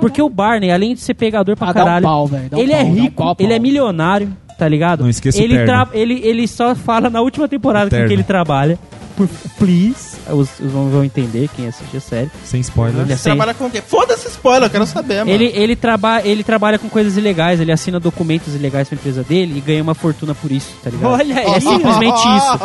Porque 0.00 0.22
o 0.22 0.28
Barney, 0.28 0.70
além 0.70 0.94
de 0.94 1.00
ser 1.00 1.14
pegador 1.14 1.56
pra 1.56 1.68
Ah, 1.68 1.72
dá 1.72 1.80
um 1.80 1.84
caralho, 1.84 2.04
pau, 2.04 2.30
um 2.30 2.58
ele 2.58 2.72
é 2.72 2.82
pau, 2.82 2.86
um 2.86 2.94
rico, 2.94 3.16
pau, 3.16 3.36
pau. 3.36 3.46
ele 3.46 3.52
é 3.52 3.58
milionário, 3.58 4.36
tá 4.62 4.68
ligado? 4.68 5.00
Não 5.02 5.10
esqueça 5.10 5.40
o 5.40 5.42
ele, 5.42 5.54
terno. 5.54 5.66
tra- 5.66 5.88
ele, 5.92 6.20
ele 6.22 6.46
só 6.46 6.72
fala 6.76 7.10
na 7.10 7.20
última 7.20 7.48
temporada 7.48 7.90
com 7.90 8.06
que 8.06 8.12
ele 8.12 8.22
trabalha. 8.22 8.78
Por, 9.16 9.28
please, 9.58 10.16
os, 10.28 10.60
os 10.60 10.70
vão 10.70 10.88
vão 10.90 11.04
entender 11.04 11.48
quem 11.54 11.66
assiste 11.66 11.96
a 11.96 12.00
série. 12.00 12.30
Sem 12.44 12.60
spoiler. 12.60 13.02
Ele, 13.02 13.16
trabalha 13.16 13.54
com 13.54 13.66
o 13.66 13.70
quê? 13.70 13.82
Foda-se 13.84 14.28
spoiler, 14.28 14.64
eu 14.64 14.70
quero 14.70 14.86
saber, 14.86 15.18
mano. 15.18 15.30
ele, 15.30 15.52
ele, 15.54 15.76
traba, 15.76 16.20
ele 16.22 16.44
trabalha 16.44 16.78
com 16.78 16.88
coisas 16.88 17.16
ilegais, 17.16 17.60
ele 17.60 17.72
assina 17.72 17.98
documentos 17.98 18.54
ilegais 18.54 18.88
pra 18.88 18.96
empresa 18.96 19.22
dele 19.22 19.58
e 19.58 19.60
ganha 19.60 19.82
uma 19.82 19.94
fortuna 19.94 20.34
por 20.34 20.50
isso, 20.50 20.74
tá 20.82 20.90
ligado? 20.90 21.10
Olha 21.10 21.38
aí. 21.38 21.46
É 21.46 21.60
simplesmente 21.60 22.20
isso. 22.36 22.58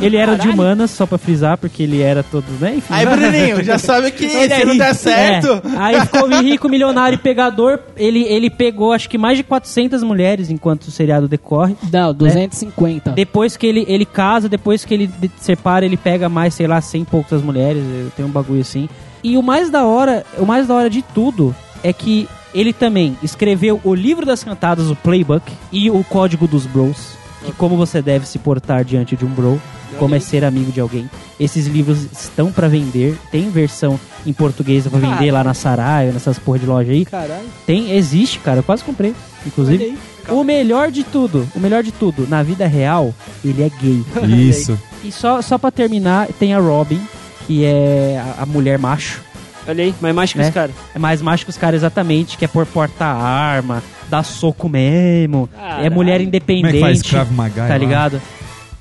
Ele 0.00 0.16
era 0.16 0.36
de 0.36 0.48
humanas, 0.48 0.90
só 0.90 1.06
pra 1.06 1.18
frisar, 1.18 1.58
porque 1.58 1.82
ele 1.82 2.00
era 2.00 2.22
todo, 2.22 2.46
né? 2.60 2.74
Enfim. 2.76 2.92
Aí, 2.92 3.06
Bruninho, 3.06 3.64
já 3.64 3.78
sabe 3.78 4.10
que 4.10 4.26
é 4.26 4.48
se 4.48 4.64
não 4.64 4.76
der 4.76 4.88
rico. 4.88 4.98
certo... 4.98 5.48
É. 5.48 5.60
Aí 5.76 6.00
ficou 6.02 6.28
rico, 6.40 6.68
milionário 6.68 7.16
e 7.16 7.18
pegador. 7.18 7.80
Ele, 7.96 8.22
ele 8.24 8.50
pegou 8.50 8.92
acho 8.92 9.08
que 9.08 9.18
mais 9.18 9.36
de 9.36 9.44
400 9.44 10.02
mulheres 10.02 10.50
enquanto 10.50 10.84
o 10.84 10.90
seriado 10.90 11.28
decorre. 11.28 11.76
Não, 11.92 12.12
250. 12.12 13.12
Depois 13.12 13.56
que 13.56 13.66
ele, 13.66 13.84
ele 13.88 14.04
casa, 14.04 14.48
depois 14.48 14.84
que 14.84 14.94
ele 14.94 15.10
separa, 15.38 15.84
ele 15.90 15.96
pega 15.96 16.28
mais, 16.28 16.54
sei 16.54 16.66
lá, 16.66 16.80
100 16.80 17.02
e 17.02 17.04
poucas 17.04 17.42
mulheres. 17.42 17.82
eh, 17.82 18.06
Tem 18.16 18.24
um 18.24 18.30
bagulho 18.30 18.60
assim. 18.60 18.88
E 19.22 19.36
o 19.36 19.42
mais 19.42 19.68
da 19.70 19.84
hora, 19.84 20.24
o 20.38 20.46
mais 20.46 20.66
da 20.66 20.74
hora 20.74 20.88
de 20.88 21.02
tudo 21.02 21.54
é 21.82 21.92
que 21.92 22.28
ele 22.54 22.72
também 22.72 23.16
escreveu 23.22 23.80
o 23.84 23.94
livro 23.94 24.24
das 24.26 24.42
cantadas, 24.42 24.90
o 24.90 24.96
Playbook, 24.96 25.52
e 25.70 25.90
o 25.90 26.02
Código 26.04 26.46
dos 26.48 26.66
Bros. 26.66 27.19
Que 27.44 27.52
como 27.52 27.76
você 27.76 28.02
deve 28.02 28.26
se 28.26 28.38
portar 28.38 28.84
diante 28.84 29.16
de 29.16 29.24
um 29.24 29.28
bro, 29.28 29.60
como 29.98 30.14
é 30.14 30.20
ser 30.20 30.44
amigo 30.44 30.70
de 30.70 30.80
alguém. 30.80 31.08
Esses 31.38 31.66
livros 31.66 32.06
estão 32.12 32.52
pra 32.52 32.68
vender, 32.68 33.16
tem 33.32 33.48
versão 33.50 33.98
em 34.26 34.32
português 34.32 34.86
pra 34.86 34.98
vender 34.98 35.30
lá 35.30 35.42
na 35.42 35.54
Saraiva, 35.54 36.12
nessas 36.12 36.38
porra 36.38 36.58
de 36.58 36.66
loja 36.66 36.92
aí. 36.92 37.04
Caralho. 37.04 37.46
Tem, 37.66 37.92
existe, 37.92 38.38
cara, 38.40 38.58
eu 38.58 38.62
quase 38.62 38.84
comprei, 38.84 39.14
inclusive. 39.46 39.96
O 40.28 40.44
melhor 40.44 40.90
de 40.90 41.02
tudo, 41.02 41.48
o 41.56 41.58
melhor 41.58 41.82
de 41.82 41.90
tudo, 41.90 42.26
na 42.28 42.42
vida 42.42 42.66
real, 42.66 43.12
ele 43.44 43.62
é 43.62 43.70
gay. 43.80 44.04
Isso. 44.28 44.78
E 45.02 45.10
só, 45.10 45.40
só 45.42 45.56
pra 45.58 45.70
terminar, 45.70 46.28
tem 46.38 46.52
a 46.54 46.58
Robin, 46.60 47.00
que 47.46 47.64
é 47.64 48.22
a, 48.38 48.42
a 48.42 48.46
mulher 48.46 48.78
macho. 48.78 49.22
Olha 49.66 49.82
aí, 49.84 49.94
mais 50.00 50.14
mágico 50.14 50.38
que 50.38 50.42
É. 50.42 50.44
esse 50.46 50.52
cara. 50.54 50.70
É 50.94 50.98
mais 50.98 51.20
macho 51.22 51.44
que 51.44 51.50
os 51.50 51.56
caras 51.56 51.80
exatamente, 51.80 52.36
que 52.36 52.44
é 52.44 52.48
por 52.48 52.64
porta-arma, 52.66 53.82
dá 54.10 54.22
soco 54.22 54.68
mesmo, 54.68 55.48
Caralho. 55.54 55.86
é 55.86 55.90
mulher 55.90 56.12
Como 56.14 56.24
é 56.24 56.26
independente, 56.26 56.72
que 56.74 56.80
faz 56.80 57.02
tá 57.02 57.26
lá? 57.68 57.76
ligado? 57.78 58.20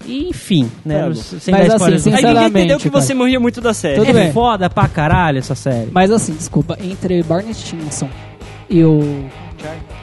Enfim, 0.07 0.71
né? 0.83 1.07
Tá 1.07 1.13
sem 1.15 1.53
Mas 1.53 1.69
assim, 1.73 1.99
sem- 1.99 2.13
Aí 2.13 2.21
ninguém 2.21 2.21
Sinceramente, 2.23 2.49
entendeu 2.49 2.77
que 2.79 2.89
cara. 2.89 3.01
você 3.01 3.13
morria 3.13 3.39
muito 3.39 3.61
da 3.61 3.73
série. 3.73 3.95
Tudo 3.97 4.09
é 4.09 4.13
bem. 4.13 4.31
foda 4.31 4.69
pra 4.69 4.87
caralho 4.87 5.37
essa 5.37 5.53
série. 5.55 5.89
Mas 5.91 6.09
assim, 6.11 6.33
desculpa, 6.33 6.77
entre 6.81 7.21
Barney 7.23 7.53
Stinson 7.53 8.09
e 8.69 8.83
o. 8.83 9.25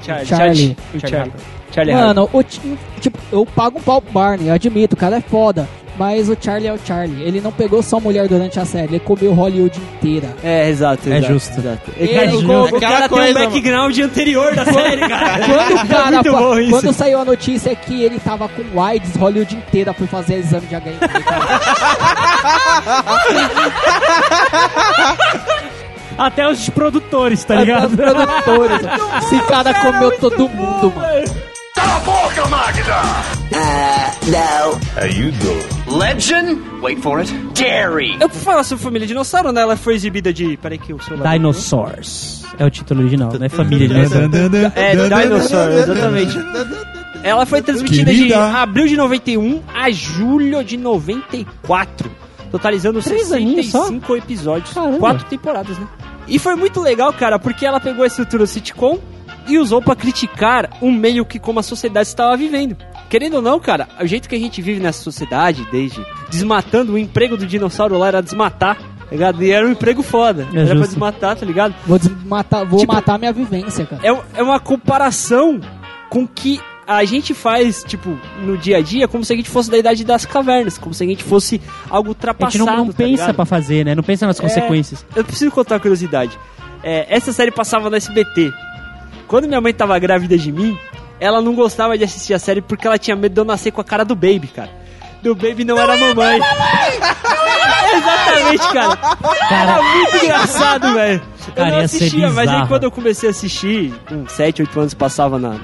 Charlie. 0.02 0.26
Charlie. 0.26 0.76
Charlie. 1.00 1.32
Charlie. 1.72 1.94
Mano, 1.94 2.28
o, 2.32 2.42
ti- 2.42 2.60
tipo, 3.00 3.18
eu 3.32 3.44
pago 3.46 3.78
um 3.78 3.82
pau 3.82 4.00
pro 4.00 4.12
Barney, 4.12 4.48
eu 4.48 4.54
admito, 4.54 4.94
o 4.94 4.98
cara 4.98 5.16
é 5.16 5.20
foda. 5.20 5.66
Mas 5.98 6.28
o 6.28 6.36
Charlie 6.38 6.68
é 6.68 6.72
o 6.72 6.78
Charlie. 6.84 7.22
Ele 7.22 7.40
não 7.40 7.50
pegou 7.50 7.82
só 7.82 7.98
mulher 7.98 8.28
durante 8.28 8.60
a 8.60 8.64
série, 8.64 8.88
ele 8.96 9.00
comeu 9.00 9.32
Hollywood 9.32 9.78
inteira. 9.96 10.28
É, 10.42 10.68
exato, 10.68 11.08
É 11.08 11.16
exato, 11.18 11.32
justo. 11.32 11.58
Exato. 11.58 11.90
É 11.98 12.06
Cara, 12.06 12.28
justo. 12.30 12.46
o, 12.76 12.80
cara 12.80 12.98
tem 13.00 13.08
coisa, 13.08 13.30
um 13.30 13.34
background 13.44 13.98
anterior 13.98 14.54
da 14.54 14.64
série, 14.64 15.08
cara. 15.08 15.38
Quando 15.46 15.72
o 15.84 15.88
cara. 15.88 16.10
muito 16.10 16.30
fa- 16.32 16.38
bom 16.38 16.58
isso. 16.58 16.70
quando 16.70 16.92
saiu 16.92 17.18
a 17.20 17.24
notícia 17.24 17.74
que 17.74 18.02
ele 18.02 18.18
tava 18.20 18.48
com 18.48 18.82
AIDS, 18.82 19.16
Hollywood 19.16 19.54
inteira 19.56 19.92
foi 19.94 20.06
fazer 20.06 20.34
exame 20.36 20.66
de 20.66 20.74
HIV. 20.74 20.98
cara. 20.98 21.60
Até 26.18 26.48
os 26.48 26.68
produtores, 26.70 27.44
tá 27.44 27.54
Até 27.54 27.64
ligado? 27.64 27.88
os 27.90 27.94
produtores. 27.96 28.80
Esse 29.24 29.38
cara 29.46 29.74
comeu 29.74 30.10
todo 30.18 30.48
mundo, 30.48 30.92
mano. 30.94 31.24
Uh, 33.52 34.30
no. 34.30 34.80
How 35.00 35.06
you 35.06 35.30
doing? 35.32 35.75
Legend? 35.96 36.60
Wait 36.82 37.00
for 37.00 37.20
it. 37.20 37.32
Dairy. 37.54 38.16
Eu 38.20 38.28
vou 38.28 38.40
falar 38.40 38.64
sobre 38.64 38.84
Família 38.84 39.06
Dinossauro, 39.06 39.50
né? 39.50 39.62
Ela 39.62 39.76
foi 39.76 39.94
exibida 39.94 40.32
de... 40.32 40.56
Peraí 40.58 40.78
que 40.78 40.92
o 40.92 41.00
celular... 41.02 41.32
Dinosaurs. 41.32 42.44
É 42.58 42.64
o 42.64 42.70
título 42.70 43.00
original, 43.00 43.32
não 43.38 43.46
é 43.46 43.48
família 43.48 43.88
de 43.88 43.94
dinossauro. 43.94 44.30
É, 44.74 44.94
Dinosaur, 45.24 45.72
exatamente. 45.72 46.36
Ela 47.22 47.46
foi 47.46 47.62
transmitida 47.62 48.10
de 48.12 48.18
Querida. 48.18 48.60
abril 48.62 48.86
de 48.86 48.96
91 48.96 49.62
a 49.74 49.90
julho 49.90 50.62
de 50.62 50.76
94. 50.76 52.10
Totalizando 52.50 53.02
Três 53.02 53.32
aninhos 53.32 53.70
só? 53.70 53.84
65 53.84 54.16
episódios. 54.16 54.72
Caramba. 54.72 54.98
Quatro 54.98 55.24
temporadas, 55.26 55.78
né? 55.78 55.86
E 56.28 56.38
foi 56.38 56.54
muito 56.56 56.80
legal, 56.80 57.12
cara, 57.12 57.38
porque 57.38 57.64
ela 57.66 57.80
pegou 57.80 58.04
a 58.04 58.06
estrutura 58.06 58.46
sitcom 58.46 58.98
e 59.48 59.58
usou 59.58 59.80
pra 59.82 59.96
criticar 59.96 60.70
um 60.82 60.92
meio 60.92 61.24
que 61.24 61.38
como 61.38 61.58
a 61.58 61.62
sociedade 61.62 62.08
estava 62.08 62.36
vivendo. 62.36 62.76
Querendo 63.08 63.34
ou 63.34 63.42
não, 63.42 63.58
cara, 63.60 63.88
o 64.00 64.06
jeito 64.06 64.28
que 64.28 64.34
a 64.34 64.38
gente 64.38 64.60
vive 64.60 64.80
nessa 64.80 65.02
sociedade, 65.02 65.66
desde 65.70 66.04
desmatando, 66.30 66.92
o 66.94 66.98
emprego 66.98 67.36
do 67.36 67.46
dinossauro 67.46 67.96
lá 67.98 68.08
era 68.08 68.20
desmatar, 68.22 68.76
tá 68.76 68.82
ligado? 69.12 69.42
E 69.42 69.50
era 69.50 69.66
um 69.66 69.70
emprego 69.70 70.02
foda. 70.02 70.42
É 70.52 70.56
era 70.56 70.66
pra 70.66 70.74
justo. 70.76 70.88
desmatar, 70.90 71.36
tá 71.36 71.46
ligado? 71.46 71.74
Vou, 71.86 71.98
desmatar, 71.98 72.66
vou 72.66 72.80
Tipo- 72.80 72.92
matar 72.92 73.18
minha 73.18 73.32
vivência, 73.32 73.86
cara. 73.86 74.00
é, 74.04 74.40
é 74.40 74.42
uma 74.42 74.58
comparação 74.58 75.60
com 76.10 76.24
o 76.24 76.28
que 76.28 76.60
a 76.86 77.04
gente 77.04 77.34
faz, 77.34 77.82
tipo, 77.84 78.16
no 78.44 78.56
dia 78.56 78.76
a 78.78 78.80
dia, 78.80 79.08
como 79.08 79.24
se 79.24 79.32
a 79.32 79.36
gente 79.36 79.50
fosse 79.50 79.68
da 79.70 79.76
idade 79.78 80.04
das 80.04 80.24
cavernas, 80.24 80.78
como 80.78 80.94
se 80.94 81.02
a 81.02 81.06
gente 81.06 81.22
fosse 81.24 81.60
algo 81.90 82.08
A 82.08 82.10
ultrapassado. 82.10 82.52
gente 82.64 82.66
não, 82.66 82.76
não 82.86 82.92
tá 82.92 82.92
pensa 82.98 83.10
ligado? 83.22 83.34
pra 83.36 83.44
fazer, 83.44 83.84
né? 83.84 83.94
Não 83.94 84.02
pensa 84.04 84.26
nas 84.26 84.38
É, 84.38 84.42
consequências. 84.42 85.04
Eu 85.14 85.24
preciso 85.24 85.50
contar 85.50 85.74
uma 85.76 85.80
curiosidade. 85.80 86.38
É, 86.84 87.06
essa 87.08 87.32
série 87.32 87.50
passava 87.50 87.90
no 87.90 87.96
SBT. 87.96 88.52
Quando 89.26 89.48
minha 89.48 89.60
mãe 89.60 89.74
tava 89.74 89.98
grávida 89.98 90.38
de 90.38 90.52
mim, 90.52 90.78
ela 91.20 91.40
não 91.40 91.54
gostava 91.54 91.96
de 91.96 92.04
assistir 92.04 92.34
a 92.34 92.38
série 92.38 92.60
porque 92.60 92.86
ela 92.86 92.98
tinha 92.98 93.16
medo 93.16 93.32
de 93.34 93.40
eu 93.40 93.44
nascer 93.44 93.70
com 93.70 93.80
a 93.80 93.84
cara 93.84 94.04
do 94.04 94.14
Baby, 94.14 94.48
cara. 94.48 94.70
Do 95.22 95.34
Baby 95.34 95.64
não, 95.64 95.78
era 95.78 95.94
a 95.94 95.96
mamãe. 95.96 96.40
Exatamente, 97.96 98.72
cara. 98.72 98.98
Era 99.50 99.82
muito 99.82 100.24
engraçado, 100.24 100.94
velho. 100.94 101.22
Eu 101.48 101.52
Cara, 101.54 101.70
não 101.70 101.78
assistia, 101.78 102.30
mas 102.30 102.48
aí 102.48 102.66
quando 102.66 102.84
eu 102.84 102.90
comecei 102.90 103.28
a 103.28 103.32
assistir, 103.32 103.94
com 104.08 104.28
7, 104.28 104.62
8 104.62 104.80
anos, 104.80 104.94
passava 104.94 105.38
na. 105.38 105.58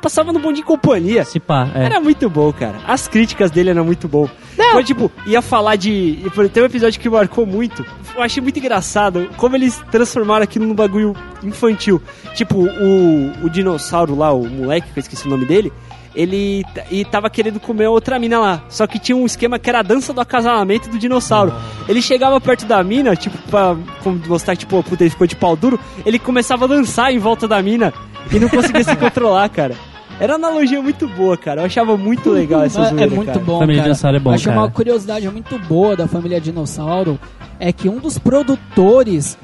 Passava 0.00 0.32
no 0.32 0.40
Bom 0.40 0.52
de 0.52 0.62
Companhia. 0.62 1.24
Se 1.24 1.38
pá, 1.38 1.68
é. 1.74 1.84
Era 1.84 2.00
muito 2.00 2.28
bom, 2.28 2.52
cara. 2.52 2.80
As 2.86 3.06
críticas 3.06 3.50
dele 3.52 3.70
eram 3.70 3.84
muito 3.84 4.08
bom. 4.08 4.28
Quando, 4.56 4.84
tipo, 4.84 5.10
ia 5.26 5.40
falar 5.42 5.76
de. 5.76 6.18
Tem 6.52 6.62
um 6.62 6.66
episódio 6.66 7.00
que 7.00 7.08
marcou 7.08 7.46
muito. 7.46 7.84
Eu 8.14 8.22
achei 8.22 8.42
muito 8.42 8.58
engraçado 8.58 9.30
como 9.36 9.56
eles 9.56 9.82
transformaram 9.90 10.44
aquilo 10.44 10.66
num 10.66 10.74
bagulho 10.74 11.14
infantil. 11.42 12.00
Tipo, 12.34 12.64
o, 12.64 13.32
o 13.44 13.50
dinossauro 13.50 14.14
lá, 14.14 14.32
o 14.32 14.48
moleque, 14.48 14.92
que 14.92 14.98
eu 14.98 15.00
esqueci 15.00 15.26
o 15.26 15.30
nome 15.30 15.44
dele. 15.44 15.72
Ele 16.14 16.62
e 16.90 17.06
tava 17.06 17.30
querendo 17.30 17.58
comer 17.58 17.86
outra 17.86 18.18
mina 18.18 18.38
lá. 18.38 18.64
Só 18.68 18.86
que 18.86 18.98
tinha 18.98 19.16
um 19.16 19.24
esquema 19.24 19.58
que 19.58 19.70
era 19.70 19.78
a 19.78 19.82
dança 19.82 20.12
do 20.12 20.20
acasalamento 20.20 20.90
do 20.90 20.98
dinossauro. 20.98 21.54
Ele 21.88 22.02
chegava 22.02 22.38
perto 22.38 22.66
da 22.66 22.82
mina, 22.84 23.16
tipo, 23.16 23.38
pra 23.50 23.74
como 24.02 24.20
mostrar 24.26 24.54
que, 24.54 24.60
tipo, 24.60 24.82
puta, 24.82 25.02
ele 25.02 25.10
ficou 25.10 25.26
de 25.26 25.36
pau 25.36 25.56
duro. 25.56 25.80
Ele 26.04 26.18
começava 26.18 26.66
a 26.66 26.68
dançar 26.68 27.12
em 27.12 27.18
volta 27.18 27.48
da 27.48 27.62
mina 27.62 27.94
e 28.30 28.38
não 28.38 28.50
conseguia 28.50 28.84
se 28.84 28.94
controlar, 28.96 29.48
cara. 29.48 29.74
Era 30.20 30.36
uma 30.36 30.48
analogia 30.48 30.80
muito 30.80 31.08
boa, 31.08 31.36
cara. 31.36 31.62
Eu 31.62 31.66
achava 31.66 31.96
muito 31.96 32.30
legal 32.30 32.62
essa 32.62 32.80
É, 32.82 32.88
zoeira, 32.90 33.06
é 33.06 33.08
muito 33.16 33.26
cara. 33.32 33.40
bom, 33.40 33.58
Família 33.58 33.76
cara. 33.82 33.92
Dinossauro 33.92 34.16
é 34.16 34.20
bom, 34.20 34.30
Acho 34.30 34.44
cara. 34.44 34.58
uma 34.60 34.70
curiosidade 34.70 35.28
muito 35.30 35.58
boa 35.60 35.96
da 35.96 36.06
família 36.06 36.40
Dinossauro 36.40 37.18
é 37.58 37.72
que 37.72 37.88
um 37.88 37.98
dos 37.98 38.18
produtores, 38.18 39.36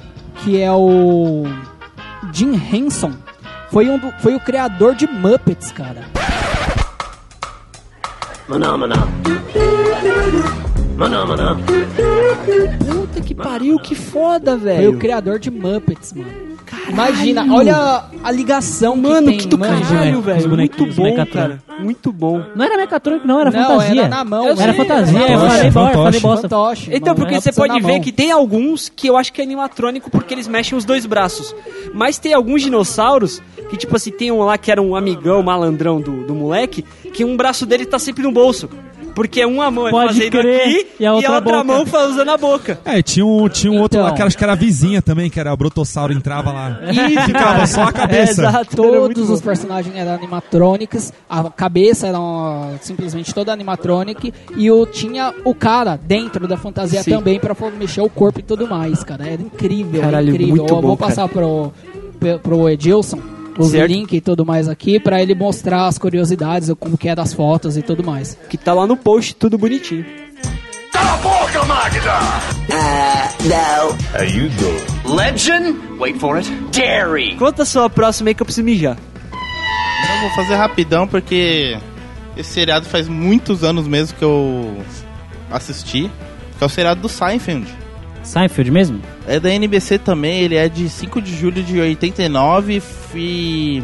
que 0.45 0.61
é 0.61 0.71
o 0.73 1.45
Jim 2.33 2.53
Henson, 2.73 3.13
foi, 3.71 3.89
um 3.89 3.99
do- 3.99 4.13
foi 4.21 4.35
o 4.37 4.41
criador 4.41 4.95
de 4.95 5.07
Muppets, 5.07 5.73
cara. 5.73 6.03
Phenomena. 8.47 8.95
Phenomena. 10.97 11.57
Puta 12.87 13.21
que 13.21 13.35
pariu, 13.35 13.79
que 13.79 13.95
foda, 13.95 14.53
Foi 14.53 14.61
o 14.61 14.65
velho. 14.65 14.99
criador 14.99 15.39
de 15.39 15.51
Muppets, 15.51 16.13
mano. 16.13 16.48
Imagina, 16.89 17.47
olha 17.55 18.05
a 18.23 18.31
ligação 18.31 18.97
Mano, 18.97 19.29
que 19.33 19.39
que 19.39 19.49
tem, 19.49 19.49
do 19.49 19.59
manja. 19.59 19.85
caralho, 19.95 20.19
Os 20.19 20.25
velho. 20.25 20.49
Muito 20.51 20.87
bom, 20.87 21.27
cara. 21.33 21.63
Muito 21.79 22.13
bom. 22.13 22.43
Não 22.55 22.65
era 22.65 22.77
mecatrônico, 22.77 23.27
não, 23.27 23.41
era 23.41 23.51
Não, 23.51 23.63
fantasia. 23.81 24.01
era 24.03 24.09
na 24.09 24.25
mão. 24.25 24.45
Eu. 24.47 24.53
Era 24.53 24.73
sei, 24.73 24.73
fantasia, 24.75 25.19
era 25.21 25.33
eu 25.33 25.39
fantoche, 25.39 25.57
falei, 25.57 25.71
bosta, 25.71 25.73
fantoche. 25.73 26.03
falei 26.03 26.21
bosta. 26.21 26.49
Fantoche, 26.49 26.91
Então, 26.93 27.09
mano, 27.09 27.17
porque 27.21 27.35
era 27.35 27.41
você 27.43 27.53
pode 27.53 27.81
ver 27.81 27.93
mão. 27.93 28.01
que 28.01 28.13
tem 28.13 28.31
alguns 28.33 28.89
que 28.89 29.07
eu 29.09 29.17
acho 29.17 29.33
que 29.33 29.41
é 29.41 29.45
animatrônico 29.45 30.11
porque 30.11 30.35
eles 30.35 30.49
mexem 30.49 30.77
os 30.77 30.85
dois 30.85 31.07
braços. 31.07 31.55
Mas 31.95 32.19
tem 32.19 32.33
alguns 32.35 32.63
dinossauros 32.63 33.41
que, 33.71 33.77
tipo 33.77 33.95
assim, 33.97 34.11
tem 34.11 34.33
um 34.33 34.43
lá 34.43 34.57
que 34.59 34.71
era 34.73 34.81
um 34.83 34.97
amigão, 34.97 35.43
malandrão 35.43 36.01
do, 36.01 36.25
do 36.27 36.35
moleque, 36.35 36.85
que 37.13 37.25
um 37.25 37.37
braço 37.37 37.65
dele 37.67 37.85
tá 37.87 37.99
sempre 37.99 38.23
no 38.23 38.33
bolso. 38.33 38.69
Porque 39.19 39.45
uma 39.45 39.69
mão 39.69 39.89
é 39.89 39.91
Pode 39.91 40.15
fazendo 40.15 40.31
crer. 40.31 40.61
aqui 40.61 40.87
E 41.01 41.05
a 41.05 41.13
outra 41.13 41.41
boca. 41.41 41.65
mão 41.65 41.85
fa- 41.85 42.07
usando 42.07 42.29
a 42.29 42.37
boca. 42.37 42.79
É, 42.85 43.03
tinha 43.03 43.27
um, 43.27 43.49
tinha 43.49 43.73
um 43.73 43.81
outro 43.81 43.99
Então. 43.99 44.09
lá 44.09 44.15
que 44.15 44.21
era- 44.21 44.29
acho 44.29 44.39
que 44.39 44.45
era 44.45 44.53
a 44.53 44.57
vizinha 44.57 45.03
também, 45.03 45.29
que 45.29 45.41
era 45.41 45.51
a 45.51 45.57
Brotossauro, 45.57 46.13
entrava 46.13 46.53
lá. 46.53 46.79
Isso, 46.89 47.23
Ficava 47.27 47.67
só 47.67 47.83
a 47.83 47.93
cabeça. 47.93 48.43
É, 48.43 48.47
exato, 48.49 48.59
era 48.85 49.01
Todos 49.01 49.29
os 49.29 49.41
personagens 49.41 49.93
eram 49.97 50.13
animatrônicos, 50.15 51.13
a 51.29 51.51
cabeça 51.51 52.07
era 52.07 52.21
ó, 52.21 52.69
simplesmente 52.81 53.35
toda 53.35 53.53
animatronic 53.53 54.33
e 54.57 54.71
o, 54.71 54.87
tinha 54.87 55.35
o 55.45 55.53
cara 55.53 55.99
dentro 56.01 56.47
da 56.47 56.57
fantasia 56.57 57.03
Sim. 57.03 57.11
também 57.11 57.41
pra 57.41 57.57
mexer 57.77 58.03
o 58.03 58.09
corpo 58.09 58.39
e 58.39 58.43
tudo 58.45 58.69
mais, 58.69 59.03
cara. 59.03 59.27
Era 59.29 59.43
incrível, 59.43 60.01
Caralho, 60.01 60.29
incrível. 60.31 60.57
muito 60.57 60.73
Eu 60.73 60.81
bom, 60.81 60.89
vou 60.89 60.97
cara. 60.97 61.09
passar 61.11 61.29
pro, 61.29 61.73
pro, 62.21 62.39
pro 62.39 62.69
Edilson 62.69 63.19
os 63.59 63.71
Certo. 63.73 63.91
links 63.91 64.17
e 64.17 64.21
tudo 64.21 64.47
mais 64.47 64.69
aqui 64.69 65.01
pra 65.01 65.21
ele 65.21 65.35
mostrar 65.35 65.87
as 65.87 65.99
curiosidades, 65.99 66.71
como 66.79 66.97
que 66.97 67.09
é 67.09 67.15
das 67.15 67.33
fotos 67.33 67.77
e 67.77 67.83
tudo 67.83 68.05
mais. 68.05 68.39
Que 68.49 68.57
tá 68.57 68.73
lá 68.73 68.87
no 68.87 68.97
post, 68.97 69.35
tudo 69.35 69.59
bonitinho. 69.59 70.07
Uh, 72.71 73.39
no. 75.05 75.15
Legend, 75.15 75.77
wait 75.99 76.19
for 76.19 76.37
it, 76.37 76.49
Dairy. 76.73 77.37
Conta 77.37 77.63
a 77.63 77.67
sua 77.67 77.91
próxima 77.91 78.31
aí 78.31 78.35
que 78.35 78.43
eu 78.43 78.47
preciso 78.47 78.65
mijar. 78.65 78.97
Eu 79.33 80.21
vou 80.21 80.31
fazer 80.31 80.55
rapidão 80.55 81.07
porque 81.09 81.77
esse 82.37 82.51
seriado 82.51 82.87
faz 82.87 83.09
muitos 83.09 83.65
anos 83.65 83.87
mesmo 83.89 84.17
que 84.17 84.25
eu 84.25 84.83
assisti. 85.51 86.11
Que 86.57 86.65
é 86.65 86.67
o 86.67 86.71
seriado 86.71 87.01
do 87.01 87.09
Seinfeld. 87.09 87.67
Seinfeld 88.23 88.71
mesmo? 88.71 89.01
É 89.27 89.39
da 89.41 89.51
NBC 89.53 89.99
também, 89.99 90.41
ele 90.41 90.57
é 90.57 90.69
de 90.69 90.89
5 90.89 91.21
de 91.23 91.35
julho 91.35 91.63
de 91.63 91.81
89 91.81 92.83
e 93.15 93.83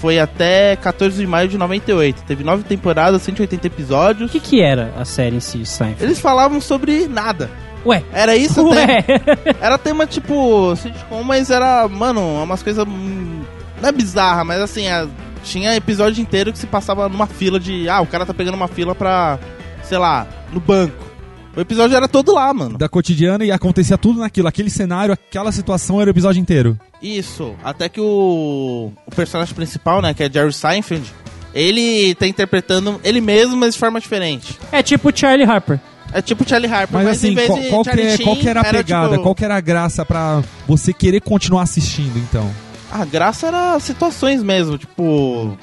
foi 0.00 0.18
até 0.18 0.76
14 0.76 1.16
de 1.16 1.26
maio 1.26 1.48
de 1.48 1.56
98. 1.56 2.22
Teve 2.24 2.44
nove 2.44 2.62
temporadas, 2.64 3.22
180 3.22 3.64
O 3.64 3.66
episódios. 3.66 4.30
que 4.30 4.40
que 4.40 4.60
era 4.62 4.92
a 4.98 5.04
série 5.04 5.36
em 5.36 5.40
si, 5.40 5.64
Seinfeld? 5.64 6.04
Eles 6.04 6.20
falavam 6.20 6.60
sobre 6.60 7.06
nada. 7.08 7.50
Ué, 7.84 8.02
Era 8.12 8.36
isso, 8.36 8.66
ué. 8.68 9.04
era 9.60 9.78
tema 9.78 10.06
tipo 10.06 10.74
sitcom, 10.76 11.22
mas 11.22 11.50
era, 11.50 11.86
mano, 11.88 12.42
umas 12.42 12.62
coisas 12.62 12.84
hum, 12.86 13.42
não 13.80 13.88
é 13.88 13.92
bizarra, 13.92 14.44
mas 14.44 14.60
assim, 14.60 14.88
a- 14.88 15.06
tinha 15.44 15.76
episódio 15.76 16.20
inteiro 16.20 16.52
que 16.52 16.58
se 16.58 16.66
passava 16.66 17.08
numa 17.08 17.28
fila 17.28 17.60
de, 17.60 17.88
ah, 17.88 18.00
o 18.00 18.06
cara 18.06 18.26
tá 18.26 18.34
pegando 18.34 18.56
uma 18.56 18.66
fila 18.66 18.92
pra, 18.96 19.38
sei 19.84 19.96
lá, 19.98 20.26
no 20.52 20.58
banco. 20.58 21.05
O 21.56 21.60
episódio 21.60 21.96
era 21.96 22.06
todo 22.06 22.34
lá, 22.34 22.52
mano. 22.52 22.76
Da 22.76 22.88
cotidiana 22.88 23.44
e 23.44 23.50
acontecia 23.50 23.96
tudo 23.96 24.20
naquilo. 24.20 24.46
Aquele 24.46 24.68
cenário, 24.68 25.14
aquela 25.14 25.50
situação 25.50 26.00
era 26.00 26.10
o 26.10 26.12
episódio 26.12 26.38
inteiro. 26.40 26.78
Isso, 27.02 27.54
até 27.64 27.88
que 27.88 28.00
o, 28.00 28.92
o 29.06 29.10
personagem 29.14 29.54
principal, 29.54 30.02
né, 30.02 30.12
que 30.12 30.22
é 30.22 30.30
Jerry 30.30 30.52
Seinfeld, 30.52 31.10
ele 31.54 32.14
tá 32.14 32.26
interpretando 32.26 33.00
ele 33.02 33.20
mesmo, 33.22 33.56
mas 33.56 33.72
de 33.74 33.80
forma 33.80 33.98
diferente. 33.98 34.58
É 34.70 34.82
tipo 34.82 35.10
Charlie 35.16 35.48
Harper. 35.48 35.80
É 36.12 36.20
tipo 36.22 36.46
Charlie 36.48 36.70
Harper, 36.70 36.92
Mas, 36.98 37.04
mas, 37.06 37.16
assim, 37.18 37.28
em 37.28 37.34
vez 37.34 37.46
qual, 37.48 37.58
de 37.60 37.68
qual 37.68 37.84
que, 37.84 37.90
é- 38.00 38.18
qual 38.18 38.36
que 38.36 38.48
era 38.48 38.60
a 38.60 38.64
pegada? 38.64 39.10
tipo, 39.10 39.22
Qual 39.22 39.34
que 39.34 39.44
era 39.44 39.56
a 39.56 39.60
graça 39.60 40.04
pra 40.04 40.42
você 40.68 40.92
querer 40.92 41.20
continuar 41.20 41.62
assistindo, 41.62 42.18
então? 42.18 42.48
A 42.92 43.04
graça 43.04 43.46
era 43.48 43.80
situações 43.80 44.42
mesmo, 44.42 44.78
tipo. 44.78 45.56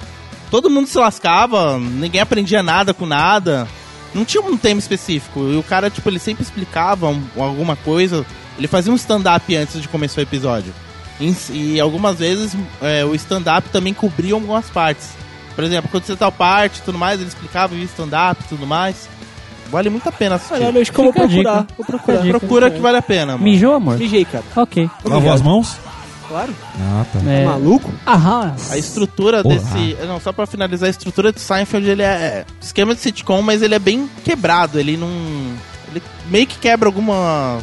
Todo 0.51 0.69
mundo 0.69 0.87
se 0.87 0.97
lascava, 0.97 1.79
ninguém 1.79 2.19
aprendia 2.21 2.61
nada 2.61 2.93
com 2.93 3.05
nada. 3.05 3.67
Não 4.13 4.23
tinha 4.25 4.41
um 4.43 4.55
tema 4.57 4.79
específico. 4.79 5.39
E 5.49 5.57
o 5.57 5.63
cara, 5.63 5.89
tipo, 5.89 6.07
ele 6.09 6.19
sempre 6.19 6.43
explicava 6.43 7.07
um- 7.09 7.23
alguma 7.37 7.75
coisa. 7.75 8.25
Ele 8.57 8.67
fazia 8.67 8.91
um 8.91 8.95
stand-up 8.95 9.55
antes 9.55 9.81
de 9.81 9.87
começar 9.87 10.21
o 10.21 10.23
episódio. 10.23 10.73
E, 11.19 11.35
e 11.75 11.79
algumas 11.79 12.19
vezes 12.19 12.55
é, 12.81 13.03
o 13.05 13.15
stand-up 13.15 13.69
também 13.69 13.93
cobria 13.93 14.33
algumas 14.33 14.69
partes. 14.69 15.09
Por 15.55 15.63
exemplo, 15.63 15.87
aconteceu 15.89 16.17
tal 16.17 16.31
parte 16.31 16.79
e 16.79 16.81
tudo 16.81 16.97
mais, 16.97 17.19
ele 17.19 17.29
explicava 17.29 17.73
o 17.75 17.77
stand-up 17.79 18.41
e 18.43 18.47
tudo 18.47 18.65
mais. 18.67 19.07
Vale 19.71 19.89
muito 19.89 20.07
a 20.07 20.11
pena 20.11 20.35
assistir. 20.35 20.53
Olha, 20.63 20.81
acho 20.81 20.91
que 20.91 20.99
eu 20.99 21.03
vou 21.05 21.13
procurar. 21.13 21.65
Vou 21.77 21.85
procurar. 21.85 22.21
Procura 22.27 22.69
que 22.69 22.79
vale 22.79 22.97
a 22.97 23.01
pena, 23.01 23.33
mano. 23.33 23.43
Mijou, 23.43 23.73
amor? 23.73 23.97
Mijei, 23.97 24.23
cara. 24.25 24.43
Ok. 24.55 24.87
Lavou 25.03 25.31
as 25.31 25.41
mãos? 25.41 25.77
Claro. 26.33 26.55
Ah, 26.79 27.05
tá. 27.13 27.19
É, 27.29 27.45
Maluco? 27.45 27.93
Aham. 28.07 28.55
A 28.71 28.75
estrutura 28.75 29.43
Porra. 29.43 29.53
desse. 29.55 29.95
Não, 30.07 30.19
só 30.19 30.31
pra 30.33 30.47
finalizar, 30.47 30.87
a 30.87 30.89
estrutura 30.89 31.31
de 31.31 31.39
Seinfeld 31.39 31.87
ele 31.87 32.01
é 32.01 32.43
esquema 32.59 32.95
de 32.95 33.01
sitcom, 33.01 33.43
mas 33.43 33.61
ele 33.61 33.75
é 33.75 33.79
bem 33.79 34.09
quebrado. 34.25 34.79
Ele 34.79 34.97
não. 34.97 35.11
Ele 35.91 36.01
meio 36.31 36.47
que 36.47 36.57
quebra 36.57 36.89
algumas. 36.89 37.61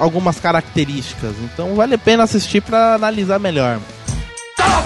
algumas 0.00 0.40
características. 0.40 1.36
Então 1.44 1.76
vale 1.76 1.94
a 1.94 1.98
pena 1.98 2.24
assistir 2.24 2.60
pra 2.60 2.96
analisar 2.96 3.38
melhor. 3.38 3.78
Uh, 4.58 4.80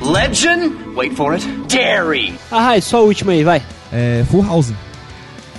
no. 0.00 0.12
Legend, 0.12 0.94
wait 0.94 1.12
for 1.16 1.32
it, 1.34 1.44
Dairy. 1.68 2.38
Ah, 2.52 2.76
é 2.76 2.80
só 2.80 2.98
a 2.98 3.00
última 3.00 3.32
aí, 3.32 3.42
vai. 3.42 3.60
É 3.92 4.24
Full 4.30 4.44
House, 4.44 4.72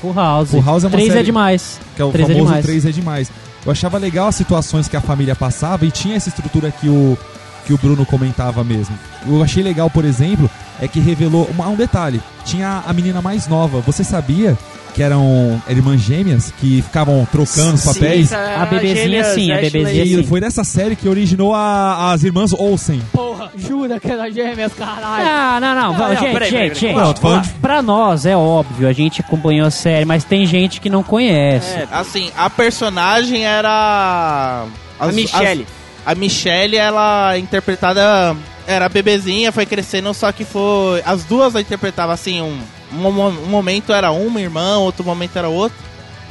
Full 0.01 0.13
House. 0.13 0.51
Full 0.51 0.61
House 0.63 0.84
é 0.84 0.88
uma 0.88 0.91
Três 0.91 1.09
é 1.09 1.13
série- 1.13 1.26
demais. 1.26 1.80
que 1.95 2.01
é 2.01 2.05
o 2.05 2.11
Três 2.11 2.30
é 2.30 2.34
famoso 2.34 2.47
demais. 2.47 2.65
3 2.65 2.85
é 2.85 2.91
demais. 2.91 3.31
Eu 3.66 3.72
achava 3.72 3.98
legal 3.98 4.28
as 4.28 4.36
situações 4.36 4.88
que 4.88 4.98
a 4.98 5.02
família 5.02 5.36
passava 5.36 5.86
e 5.86 5.92
tinha 5.92 6.16
essa 6.16 6.30
estrutura 6.30 6.72
que 6.72 6.90
o, 6.90 7.18
que 7.66 7.74
o 7.74 7.78
Bruno 7.78 8.06
comentava 8.06 8.64
mesmo. 8.64 8.98
Eu 9.28 9.42
achei 9.44 9.62
legal, 9.62 9.90
por 9.90 10.04
exemplo, 10.04 10.50
é 10.82 10.88
que 10.88 11.00
revelou 11.00 11.48
uma- 11.54 11.68
um 11.68 11.76
detalhe. 11.76 12.20
Tinha 12.44 12.84
a 12.88 12.92
menina 12.92 13.22
mais 13.22 13.48
nova. 13.48 13.80
Você 13.82 14.04
sabia 14.04 14.58
que 14.96 15.02
eram 15.04 15.62
irmãs 15.70 16.02
gêmeas 16.02 16.52
que 16.60 16.82
ficavam 16.82 17.26
trocando 17.32 17.76
os 17.76 17.86
papéis? 17.86 18.34
A 18.34 18.66
bebezinha 18.66 19.24
sim, 19.36 19.52
a 19.52 19.62
bebezinha 19.62 20.04
E 20.04 20.16
sim. 20.16 20.24
foi 20.24 20.42
dessa 20.42 20.64
série 20.64 20.96
que 20.96 21.08
originou 21.08 21.54
a- 21.54 22.12
as 22.12 22.24
irmãs 22.24 22.52
Olsen. 22.54 23.00
Porra, 23.41 23.51
jura 23.57 23.99
que 23.99 24.11
era 24.11 24.31
gêmeas, 24.31 24.73
caralho. 24.73 25.26
Ah, 25.27 25.57
não, 25.59 25.76
não, 25.76 25.93
não, 25.97 26.15
gente, 26.15 26.34
peraí, 26.34 26.49
gente, 26.49 26.51
peraí, 26.51 26.76
gente. 26.76 26.93
Não, 26.95 27.13
tô 27.13 27.22
falando 27.22 27.43
de- 27.43 27.49
Pra 27.53 27.81
nós 27.81 28.26
é 28.26 28.35
óbvio, 28.35 28.88
a 28.88 28.93
gente 28.93 29.22
acompanhou 29.22 29.68
a 29.68 29.72
série, 29.72 30.05
mas 30.05 30.23
tem 30.23 30.45
gente 30.45 30.80
que 30.80 30.89
não 30.89 31.01
conhece. 31.03 31.73
É, 31.76 31.88
Assim, 31.91 32.31
a 32.38 32.49
personagem 32.49 33.45
era. 33.45 34.65
a 34.99 35.05
as- 35.05 35.15
Michelle. 35.15 35.65
as- 36.05 36.11
a 36.11 36.15
Michelle, 36.15 36.77
ela 36.77 37.38
interpretada. 37.38 38.35
Era 38.68 38.88
bebezinha, 38.88 39.51
foi 39.51 39.65
crescendo, 39.65 40.13
só 40.13 40.31
que 40.31 40.45
foi. 40.45 41.01
As 41.05 41.23
duas 41.23 41.53
ela 41.55 41.61
interpretavam 41.61 42.13
assim, 42.13 42.41
um, 42.41 42.59
um, 42.93 43.11
mo- 43.11 43.27
um 43.30 43.47
momento 43.47 43.91
era 43.91 44.11
uma 44.11 44.39
irmã, 44.39 44.77
outro 44.77 45.03
momento 45.03 45.35
era 45.35 45.49
outro. 45.49 45.77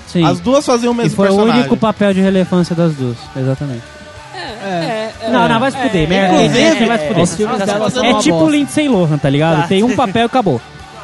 Sim. 0.06 0.24
As 0.24 0.38
duas 0.40 0.64
faziam 0.64 0.92
o 0.92 0.94
E 0.94 0.98
mesmo 0.98 1.16
foi 1.16 1.26
o 1.26 1.28
personagem. 1.32 1.60
único 1.60 1.76
papel 1.76 2.14
de 2.14 2.20
relevância 2.20 2.74
das 2.74 2.94
duas, 2.94 3.16
exatamente. 3.36 3.82
É. 4.62 5.10
não, 5.30 5.48
não, 5.48 5.60
vai 5.60 5.70
se 5.70 5.78
fuder, 5.78 6.08
merda. 6.08 6.36
É, 6.36 6.86
vai 6.86 6.98
se 6.98 7.06
fuder. 7.08 7.22
Os 7.22 7.34
filmes 7.34 7.60
É 7.60 7.66
dela 7.66 7.90
são 7.90 8.04
É 8.04 8.10
uma 8.12 8.20
tipo 8.20 8.38
bosta. 8.38 8.52
Lindsay 8.56 8.88
Lohan, 8.88 9.18
tá 9.18 9.30
ligado? 9.30 9.62
Tá. 9.62 9.68
Tem 9.68 9.82
um 9.82 9.94
papel 9.96 10.22
e 10.22 10.26
acabou. 10.26 10.60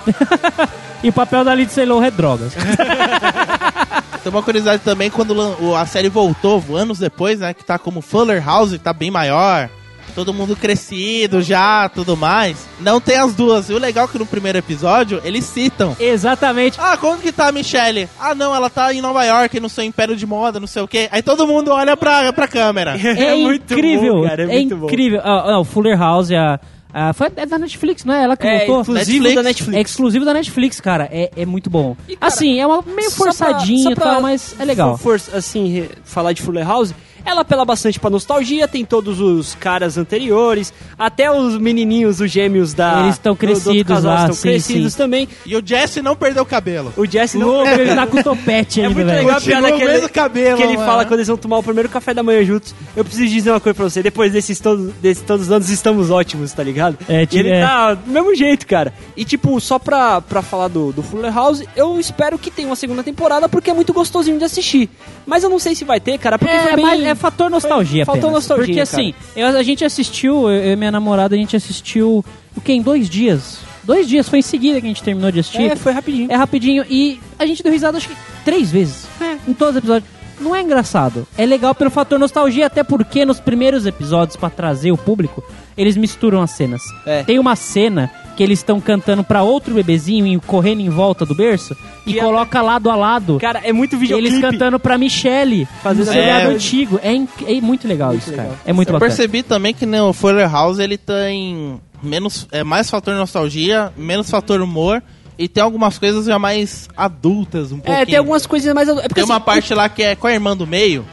e 1.02 1.08
o 1.08 1.12
papel 1.12 1.44
da 1.44 1.54
Lindsay 1.54 1.84
Lohan 1.84 2.06
é 2.06 2.10
drogas. 2.10 2.52
Tem 4.22 4.32
uma 4.32 4.42
curiosidade 4.42 4.82
também, 4.82 5.08
quando 5.08 5.32
lan- 5.32 5.54
o- 5.60 5.74
a 5.76 5.86
série 5.86 6.08
voltou, 6.08 6.62
anos 6.74 6.98
depois, 6.98 7.38
né? 7.40 7.54
Que 7.54 7.64
tá 7.64 7.78
como 7.78 8.00
Fuller 8.00 8.44
House, 8.44 8.76
tá 8.82 8.92
bem 8.92 9.10
maior. 9.10 9.68
Todo 10.16 10.32
mundo 10.34 10.56
crescido 10.56 11.40
já, 11.42 11.88
tudo 11.90 12.16
mais. 12.16 12.66
Não 12.80 13.00
tem 13.00 13.18
as 13.18 13.34
duas. 13.34 13.68
E 13.70 13.74
o 13.74 13.78
legal 13.78 14.06
é 14.06 14.08
que 14.08 14.18
no 14.18 14.24
primeiro 14.26 14.56
episódio, 14.58 15.20
eles 15.22 15.44
citam. 15.44 15.94
Exatamente. 16.00 16.78
Ah, 16.80 16.96
como 16.96 17.18
que 17.20 17.30
tá 17.30 17.48
a 17.48 17.52
Michelle? 17.52 18.08
Ah, 18.18 18.34
não, 18.34 18.54
ela 18.54 18.70
tá 18.70 18.92
em 18.94 19.02
Nova 19.02 19.22
York, 19.24 19.60
no 19.60 19.68
seu 19.68 19.84
império 19.84 20.16
de 20.16 20.24
moda, 20.26 20.58
não 20.58 20.66
sei 20.66 20.82
o 20.82 20.88
quê. 20.88 21.08
Aí 21.12 21.22
todo 21.22 21.46
mundo 21.46 21.70
olha 21.70 21.96
pra, 21.96 22.32
pra 22.32 22.48
câmera. 22.48 22.96
É, 22.98 23.34
muito 23.44 23.72
incrível. 23.74 24.14
bom, 24.16 24.26
cara, 24.28 24.42
é 24.42 24.44
é 24.46 24.48
muito 24.58 24.76
bom. 24.76 24.86
incrível. 24.86 25.20
Ah, 25.22 25.52
ah, 25.52 25.60
o 25.60 25.64
Fuller 25.64 25.98
House, 25.98 26.30
a, 26.32 26.58
a, 26.94 27.12
foi, 27.12 27.28
é 27.36 27.44
da 27.44 27.58
Netflix, 27.58 28.02
não 28.04 28.14
é? 28.14 28.24
Ela 28.24 28.36
que 28.38 28.46
É 28.46 28.64
voltou? 28.66 28.80
exclusivo 28.96 29.22
Netflix. 29.24 29.34
da 29.34 29.40
É 29.40 29.44
Netflix. 29.44 29.90
exclusivo 29.90 30.24
da 30.24 30.32
Netflix, 30.32 30.80
cara. 30.80 31.08
É, 31.12 31.30
é 31.36 31.44
muito 31.44 31.68
bom. 31.68 31.94
E, 32.08 32.16
cara, 32.16 32.32
assim, 32.32 32.58
é 32.58 32.66
uma 32.66 32.80
meio 32.82 33.10
só 33.10 33.28
e 33.30 33.94
tal, 33.94 34.22
mas 34.22 34.56
é 34.58 34.64
legal. 34.64 34.96
For, 34.96 35.20
for- 35.20 35.36
assim, 35.36 35.86
falar 36.04 36.32
de 36.32 36.40
Fuller 36.40 36.66
House, 36.66 36.94
Ela 37.26 37.40
apela 37.40 37.64
bastante 37.64 37.98
pra 37.98 38.08
nostalgia, 38.08 38.68
tem 38.68 38.84
todos 38.84 39.20
os 39.20 39.54
caras 39.56 39.98
anteriores, 39.98 40.72
até 40.96 41.30
os 41.30 41.58
menininhos, 41.58 42.20
os 42.20 42.30
gêmeos 42.30 42.72
da. 42.72 43.00
Eles 43.02 43.14
estão 43.16 43.34
do- 43.34 43.36
do 43.36 43.40
crescidos 43.40 43.82
casal 43.82 44.14
lá, 44.14 44.20
estão 44.20 44.34
sim, 44.36 44.42
crescidos 44.42 44.92
sim. 44.92 44.98
também. 44.98 45.28
E 45.44 45.56
o 45.56 45.62
Jesse 45.66 46.00
não 46.00 46.14
perdeu 46.14 46.44
o 46.44 46.46
cabelo. 46.46 46.92
O 46.96 47.04
Jesse 47.04 47.36
não. 47.36 47.48
Louco, 47.48 47.68
ele 47.68 47.94
tá 47.94 48.06
com 48.06 48.22
topete 48.22 48.80
É 48.80 48.84
ainda, 48.86 48.94
muito 48.94 49.06
velho. 49.08 49.18
legal 49.26 49.38
a 49.38 49.40
piada 49.40 49.66
o 49.66 49.76
que 49.76 49.82
ele, 49.84 50.08
cabelo, 50.08 50.56
que 50.56 50.62
ele 50.62 50.74
mano. 50.76 50.86
fala 50.88 51.04
quando 51.04 51.18
eles 51.18 51.26
vão 51.28 51.36
tomar 51.36 51.58
o 51.58 51.62
primeiro 51.62 51.88
café 51.88 52.14
da 52.14 52.22
manhã 52.22 52.44
juntos. 52.44 52.74
Eu 52.96 53.04
preciso 53.04 53.28
dizer 53.28 53.50
uma 53.50 53.60
coisa 53.60 53.74
pra 53.74 53.84
você. 53.84 54.02
Depois 54.02 54.32
desses 54.32 54.60
todos, 54.60 54.92
desses 55.02 55.22
todos 55.24 55.46
os 55.46 55.52
anos, 55.52 55.68
estamos 55.68 56.10
ótimos, 56.10 56.52
tá 56.52 56.62
ligado? 56.62 56.96
É, 57.08 57.22
e 57.22 57.26
ti- 57.26 57.38
ele 57.38 57.50
é. 57.50 57.60
tá 57.60 57.94
do 57.94 58.10
mesmo 58.10 58.34
jeito, 58.36 58.66
cara. 58.66 58.92
E 59.16 59.24
tipo, 59.24 59.60
só 59.60 59.78
pra, 59.80 60.20
pra 60.20 60.42
falar 60.42 60.68
do, 60.68 60.92
do 60.92 61.02
Fuller 61.02 61.34
House, 61.34 61.62
eu 61.74 61.98
espero 61.98 62.38
que 62.38 62.50
tenha 62.52 62.68
uma 62.68 62.76
segunda 62.76 63.02
temporada 63.02 63.48
porque 63.48 63.70
é 63.70 63.74
muito 63.74 63.92
gostosinho 63.92 64.38
de 64.38 64.44
assistir. 64.44 64.88
Mas 65.26 65.42
eu 65.42 65.50
não 65.50 65.58
sei 65.58 65.74
se 65.74 65.84
vai 65.84 65.98
ter, 65.98 66.18
cara, 66.18 66.38
porque 66.38 66.56
foi 66.56 66.72
É, 66.72 66.76
bem... 66.76 66.84
mas 66.84 67.02
é 67.02 67.14
fator 67.16 67.50
nostalgia 67.50 68.04
Foi- 68.04 68.14
faltou 68.14 68.30
apenas. 68.30 68.48
nostalgia, 68.48 68.66
Porque 68.66 68.80
assim, 68.80 69.14
eu- 69.34 69.46
a 69.48 69.62
gente 69.62 69.84
assistiu, 69.84 70.48
eu 70.50 70.72
e 70.72 70.76
minha 70.76 70.90
namorada, 70.92 71.34
a 71.34 71.38
gente 71.38 71.56
assistiu, 71.56 72.24
o 72.56 72.60
que, 72.60 72.72
em 72.72 72.82
dois 72.82 73.08
dias? 73.08 73.58
Dois 73.84 74.08
dias, 74.08 74.28
foi 74.28 74.40
em 74.40 74.42
seguida 74.42 74.80
que 74.80 74.86
a 74.86 74.88
gente 74.88 75.02
terminou 75.02 75.30
de 75.30 75.38
assistir. 75.40 75.62
É, 75.70 75.76
foi 75.76 75.92
rapidinho. 75.92 76.30
É 76.30 76.34
rapidinho 76.34 76.84
e 76.90 77.20
a 77.38 77.46
gente 77.46 77.62
deu 77.62 77.70
risada 77.72 77.96
acho 77.98 78.08
que 78.08 78.16
três 78.44 78.70
vezes. 78.70 79.06
Em 79.46 79.52
todos 79.54 79.74
os 79.74 79.78
episódios. 79.78 80.10
Não 80.40 80.54
é 80.54 80.60
engraçado. 80.62 81.26
É 81.36 81.46
legal 81.46 81.74
pelo 81.74 81.90
fator 81.90 82.18
nostalgia, 82.18 82.66
até 82.66 82.82
porque 82.84 83.24
nos 83.24 83.40
primeiros 83.40 83.86
episódios, 83.86 84.36
pra 84.36 84.50
trazer 84.50 84.92
o 84.92 84.96
público, 84.98 85.42
eles 85.76 85.96
misturam 85.96 86.42
as 86.42 86.50
cenas. 86.50 86.82
É. 87.06 87.22
Tem 87.24 87.38
uma 87.38 87.56
cena 87.56 88.10
que 88.36 88.42
eles 88.42 88.58
estão 88.58 88.78
cantando 88.80 89.24
pra 89.24 89.42
outro 89.42 89.72
bebezinho 89.74 90.26
e 90.26 90.38
correndo 90.38 90.80
em 90.80 90.90
volta 90.90 91.24
do 91.24 91.34
berço 91.34 91.74
e 92.06 92.12
Que 92.12 92.18
é- 92.18 92.22
coloca 92.22 92.60
lado 92.60 92.90
a 92.90 92.94
lado. 92.94 93.38
Cara, 93.40 93.60
é 93.64 93.72
muito 93.72 93.96
E 93.96 93.98
videoclipe. 93.98 94.34
eles 94.34 94.40
cantando 94.50 94.78
pra 94.78 94.98
Michelle, 94.98 95.66
Fazendo 95.82 96.10
É. 96.12 96.44
antigo. 96.44 97.00
É, 97.02 97.14
inc- 97.14 97.42
é 97.46 97.58
muito 97.62 97.88
legal 97.88 98.14
isso, 98.14 98.30
legal. 98.30 98.46
cara. 98.46 98.58
É 98.66 98.72
muito 98.74 98.88
Eu 98.88 98.92
bacana. 98.92 99.08
percebi 99.08 99.42
também 99.42 99.72
que 99.72 99.86
no 99.86 100.12
Fuller 100.12 100.50
House 100.52 100.78
ele 100.78 100.98
tem 100.98 101.80
menos, 102.02 102.46
é 102.52 102.62
mais 102.62 102.90
fator 102.90 103.14
nostalgia, 103.14 103.90
menos 103.96 104.28
fator 104.28 104.60
humor 104.60 105.02
e 105.38 105.48
tem 105.48 105.62
algumas 105.62 105.98
coisas 105.98 106.26
já 106.26 106.38
mais 106.38 106.88
adultas 106.96 107.72
um 107.72 107.76
pouquinho. 107.78 107.96
É, 108.02 108.06
tem 108.06 108.16
algumas 108.16 108.46
coisinhas 108.46 108.74
mais... 108.74 108.88
É 108.88 108.94
porque, 108.94 109.14
Tem 109.14 109.24
uma 109.24 109.36
assim, 109.36 109.44
parte 109.44 109.74
lá 109.74 109.88
que 109.88 110.02
é 110.02 110.14
com 110.16 110.26
a 110.26 110.32
irmã 110.32 110.56
do 110.56 110.66
meio, 110.66 111.04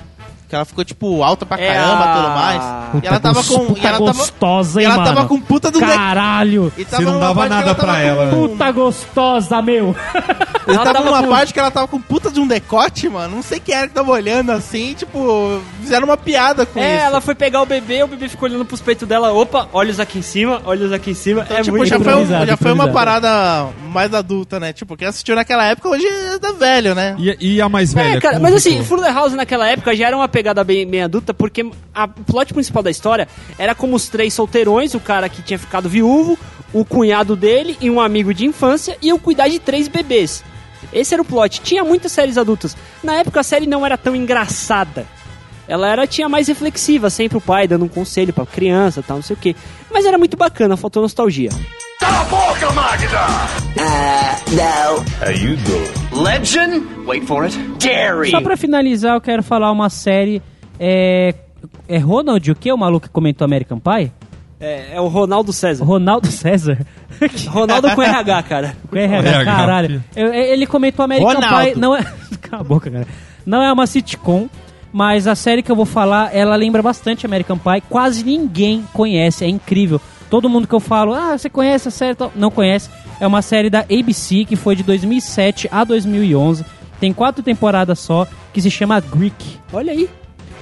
que 0.50 0.56
ela 0.56 0.66
ficou 0.66 0.86
tipo 0.86 1.24
alta 1.24 1.46
pra 1.48 1.60
É 1.60 1.74
caramba 1.74 2.04
e 2.04 2.08
a- 2.08 2.14
tudo 2.14 2.30
mais. 2.30 2.92
Puta 2.94 3.06
e 3.06 3.08
ela 3.08 3.20
tava 3.20 3.44
com 3.44 3.66
puta 3.66 3.80
e 3.82 3.86
ela 3.88 3.98
tava, 3.98 4.14
gostosa, 4.14 4.82
e 4.82 4.84
hein, 4.86 4.92
ela 4.92 5.00
mano? 5.04 5.16
tava 5.16 5.28
com 5.28 5.42
puta 5.42 5.72
do 5.72 5.80
Caralho! 5.80 6.72
e 6.78 6.84
Você 6.84 7.02
não 7.02 7.20
dava 7.20 7.50
nada 7.50 7.74
pra 7.74 7.94
com- 7.96 8.00
ela, 8.00 8.26
né? 8.26 8.32
Puta 8.32 8.72
gostosa, 8.72 9.62
meu! 9.64 9.96
Ele 10.68 10.78
Ela 10.78 10.84
tava 10.94 11.02
numa 11.06 11.24
com- 11.24 11.30
parte 11.30 11.54
que 11.54 11.60
ela 11.60 11.72
tava 11.72 11.88
com 11.88 12.00
puta 12.00 12.30
de 12.30 12.40
um 12.40 12.46
decote, 12.48 13.10
mano. 13.10 13.36
Não 13.38 13.42
sei 13.44 13.60
quem 13.60 13.74
era 13.76 13.88
que 13.88 13.94
tava 13.96 14.12
olhando 14.12 14.52
assim, 14.52 14.94
tipo, 14.94 15.60
fizeram 15.82 16.06
uma 16.06 16.16
piada 16.18 16.66
com 16.68 16.80
É, 16.80 16.98
isso. 16.98 17.06
ela 17.06 17.20
foi 17.20 17.34
pegar 17.36 17.62
o 17.62 17.66
bebê, 17.66 18.04
o 18.04 18.08
bebê 18.08 18.30
ficou 18.30 18.48
olhando 18.48 18.64
pros 18.64 18.80
peitos 18.80 19.08
dela. 19.08 19.34
Opa, 19.34 19.68
olhos 19.74 20.00
aqui 20.00 20.20
em 20.20 20.22
cima, 20.22 20.62
olhos 20.66 20.92
aqui 20.94 21.12
em 21.12 21.16
cima. 21.16 21.42
Então, 21.42 21.58
é 21.58 21.62
tipo, 21.64 21.76
muito 21.78 21.90
já, 21.90 22.00
foi, 22.00 22.16
um- 22.16 22.46
já 22.46 22.56
foi 22.58 22.72
uma 22.72 22.88
parada 22.90 23.68
mais 23.94 24.14
adulta, 24.14 24.60
né? 24.60 24.74
Tipo, 24.74 24.98
quem 24.98 25.08
assistiu 25.08 25.36
naquela 25.36 25.66
época 25.66 25.90
hoje 25.90 26.06
é 26.06 26.40
da 26.40 26.52
velho, 26.52 26.96
né? 26.96 27.16
E, 27.20 27.56
e 27.56 27.62
a 27.62 27.70
mais 27.70 27.94
velha? 27.94 28.18
É, 28.18 28.20
cara, 28.20 28.40
mas 28.40 28.56
assim, 28.56 28.82
ficou? 28.82 28.98
Fuller 28.98 29.14
House 29.14 29.34
naquela 29.34 29.68
época 29.70 29.96
já 29.96 30.08
era 30.08 30.18
uma 30.18 30.28
pegada 30.28 30.64
bem, 30.64 30.86
bem 30.88 31.04
adulta, 31.04 31.34
porque 31.34 31.70
a 31.94 32.10
o 32.24 32.24
plot 32.24 32.54
principal 32.54 32.82
da 32.82 32.90
história 32.90 33.28
era 33.58 33.76
como 33.76 33.96
os 33.96 34.08
três 34.08 34.34
solteirões, 34.34 34.94
o 34.94 35.00
cara 35.00 35.28
que 35.28 35.42
tinha 35.42 35.60
ficado 35.60 35.90
viúvo, 35.90 36.38
o 36.72 36.86
cunhado 36.86 37.36
dele 37.36 37.78
e 37.82 37.90
um 37.90 38.00
amigo 38.00 38.34
de 38.34 38.46
infância, 38.46 38.98
iam 39.02 39.20
cuidar 39.20 39.48
de 39.48 39.60
três 39.60 39.88
bebês. 39.88 40.44
Esse 40.92 41.14
era 41.14 41.22
o 41.22 41.26
plot. 41.26 41.62
Tinha 41.62 41.84
muitas 41.84 42.12
séries 42.12 42.38
adultas. 42.38 42.76
Na 43.04 43.16
época 43.16 43.40
a 43.40 43.44
série 43.44 43.68
não 43.68 43.86
era 43.86 43.98
tão 43.98 44.16
engraçada. 44.16 45.06
Ela 45.68 45.88
era 45.90 46.06
tinha 46.08 46.28
mais 46.28 46.48
reflexiva, 46.48 47.10
sempre 47.10 47.38
o 47.38 47.42
pai 47.42 47.68
dando 47.68 47.86
um 47.86 47.88
conselho 47.88 48.34
pra 48.34 48.46
criança, 48.46 49.02
tal, 49.02 49.18
não 49.18 49.24
sei 49.24 49.36
o 49.36 49.40
quê. 49.40 49.56
Mas 49.92 50.06
era 50.06 50.18
muito 50.18 50.36
bacana, 50.36 50.76
faltou 50.76 51.02
nostalgia. 51.02 51.50
How 55.22 55.32
you 55.32 55.56
doing? 55.58 56.22
Legend, 56.24 56.84
wait 57.06 57.26
for 57.26 57.44
it, 57.46 57.58
Dairy. 57.80 58.30
Só 58.32 58.42
pra 58.42 58.58
finalizar, 58.58 59.16
eu 59.16 59.22
quero 59.22 59.42
falar 59.44 59.72
uma 59.72 59.90
série. 59.90 60.42
É. 60.80 61.34
É 61.88 61.98
Ronald, 61.98 62.52
o 62.52 62.56
que? 62.56 62.72
O 62.72 62.78
maluco 62.78 63.08
que 63.08 63.14
comentou 63.14 63.46
American 63.46 63.80
Pie? 63.80 64.12
É, 64.60 64.96
é 64.96 65.02
o 65.02 65.08
Ronaldo 65.08 65.54
César. 65.54 65.84
Ronaldo 65.86 66.28
César? 66.28 66.78
Ronaldo 67.48 67.90
com 67.96 68.02
RH, 68.02 68.44
cara. 68.44 68.76
Com 68.90 68.98
RH, 68.98 69.30
RH, 69.30 69.46
caralho. 69.56 70.04
Eu- 70.16 70.34
ele 70.34 70.66
comentou 70.66 71.04
American 71.06 71.34
Ronaldo. 71.36 71.72
Pie. 71.72 71.80
Não 71.80 71.96
é. 71.96 72.04
Cala 72.42 72.62
a 72.62 72.64
boca, 72.66 72.92
cara. 72.92 73.08
Não 73.46 73.62
é 73.64 73.72
uma 73.72 73.88
sitcom, 73.88 74.48
mas 74.94 75.26
a 75.26 75.34
série 75.34 75.64
que 75.64 75.72
eu 75.72 75.76
vou 75.76 75.86
falar, 75.86 76.34
ela 76.36 76.56
lembra 76.56 76.84
bastante 76.84 77.26
American 77.26 77.58
Pie. 77.58 77.82
Quase 77.90 78.24
ninguém 78.24 78.88
conhece, 78.94 79.44
é 79.44 79.48
incrível. 79.50 80.00
Todo 80.30 80.48
mundo 80.48 80.68
que 80.68 80.74
eu 80.74 80.80
falo, 80.80 81.14
ah, 81.14 81.36
você 81.36 81.50
conhece 81.50 81.88
a 81.88 81.92
série? 81.92 82.16
tal?" 82.16 82.32
Não 82.36 82.52
conhece. 82.52 82.90
É 83.20 83.26
uma 83.26 83.42
série 83.42 83.70
da 83.70 83.80
ABC 83.80 84.46
que 84.46 84.56
foi 84.56 84.76
de 84.76 84.84
2007 84.84 85.68
a 85.72 85.84
2011. 85.84 86.64
Tem 87.00 87.12
quatro 87.12 87.44
temporadas 87.44 88.00
só, 88.00 88.28
que 88.54 88.62
se 88.62 88.70
chama 88.70 89.00
Greek. 89.00 89.60
Olha 89.74 89.92
aí. 89.92 90.08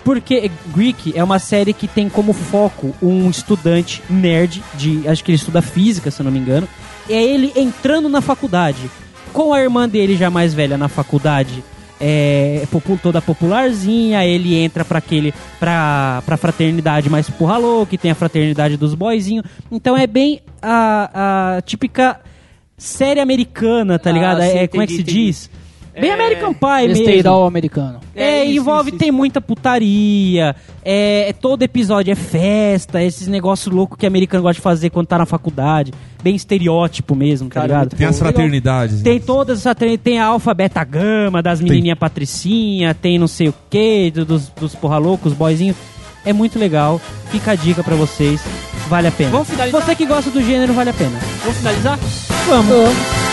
Porque 0.03 0.49
Greek 0.67 1.13
é 1.15 1.23
uma 1.23 1.37
série 1.37 1.73
que 1.73 1.87
tem 1.87 2.09
como 2.09 2.33
foco 2.33 2.95
um 3.01 3.29
estudante 3.29 4.01
nerd, 4.09 4.63
de 4.73 5.07
acho 5.07 5.23
que 5.23 5.31
ele 5.31 5.35
estuda 5.35 5.61
física, 5.61 6.09
se 6.09 6.23
não 6.23 6.31
me 6.31 6.39
engano. 6.39 6.67
É 7.09 7.21
ele 7.21 7.51
entrando 7.55 8.09
na 8.09 8.21
faculdade. 8.21 8.89
Com 9.31 9.53
a 9.53 9.61
irmã 9.61 9.87
dele 9.87 10.17
já 10.17 10.29
mais 10.29 10.53
velha 10.53 10.77
na 10.77 10.87
faculdade, 10.87 11.63
é, 12.01 12.67
toda 13.01 13.21
popularzinha, 13.21 14.25
ele 14.25 14.55
entra 14.55 14.83
pra 14.83 14.97
aquele 14.97 15.33
pra, 15.59 16.23
pra 16.25 16.35
fraternidade 16.35 17.09
mais 17.09 17.29
porra 17.29 17.57
louca, 17.57 17.91
que 17.91 17.97
tem 17.97 18.09
a 18.11 18.15
fraternidade 18.15 18.75
dos 18.75 18.95
boyzinhos. 18.95 19.45
Então 19.71 19.95
é 19.95 20.07
bem 20.07 20.41
a, 20.61 21.57
a 21.57 21.61
típica 21.61 22.19
série 22.77 23.19
americana, 23.19 23.99
tá 23.99 24.09
Ah, 24.09 24.13
ligado? 24.13 24.41
sim, 24.41 24.57
é, 24.57 24.67
como 24.67 24.81
é 24.81 24.87
que 24.87 24.93
se 24.93 25.01
entendi, 25.01 25.11
entendi. 25.19 25.27
diz? 25.27 25.49
Bem 25.93 26.09
É, 26.09 26.13
American 26.13 26.53
Pie 26.53 26.87
mesmo. 26.87 27.03
Besteirol 27.05 27.45
americano. 27.45 27.99
É, 28.15 28.23
É, 28.39 28.45
isso, 28.45 28.61
envolve, 28.61 28.89
isso, 28.89 28.97
tem 28.99 29.09
isso. 29.09 29.17
muita 29.17 29.41
putaria, 29.41 30.55
é, 30.83 31.29
é- 31.29 31.33
todo 31.33 31.63
episódio 31.63 32.11
é 32.11 32.15
festa, 32.15 33.03
esses 33.03 33.27
negócios 33.27 33.73
loucos 33.73 33.97
que 33.97 34.05
americano 34.05 34.41
gosta 34.43 34.55
de 34.55 34.61
fazer 34.61 34.89
quando 34.89 35.07
tá 35.07 35.17
na 35.17 35.25
faculdade, 35.25 35.91
bem 36.23 36.35
estereótipo 36.35 37.15
mesmo, 37.15 37.49
tá 37.49 37.55
Cara, 37.55 37.67
ligado? 37.67 37.95
Tem 37.95 38.07
as 38.07 38.17
fraternidades. 38.19 39.01
Tem 39.01 39.19
todas 39.19 39.59
essa 39.59 39.75
tre- 39.75 39.97
tem 39.97 40.19
a 40.19 40.25
alfa, 40.25 40.53
beta, 40.53 40.83
gama, 40.83 41.41
das 41.41 41.59
menininhas 41.61 41.97
patricinha, 41.99 42.93
tem 42.93 43.17
não 43.19 43.27
sei 43.27 43.49
o 43.49 43.53
que, 43.69 44.11
dos, 44.11 44.47
dos 44.49 44.75
porra 44.75 44.97
loucos, 44.97 45.33
boyzinhos. 45.33 45.75
É 46.23 46.31
muito 46.31 46.59
legal, 46.59 47.01
fica 47.31 47.51
a 47.51 47.55
dica 47.55 47.83
pra 47.83 47.95
vocês, 47.95 48.41
vale 48.87 49.07
a 49.07 49.11
pena. 49.11 49.31
Vamos 49.31 49.49
finalizar? 49.49 49.81
Você 49.81 49.95
que 49.95 50.05
gosta 50.05 50.29
do 50.29 50.41
gênero, 50.43 50.71
vale 50.73 50.91
a 50.91 50.93
pena. 50.93 51.19
Vamos 51.41 51.57
finalizar? 51.57 51.97
Vamos. 52.47 53.30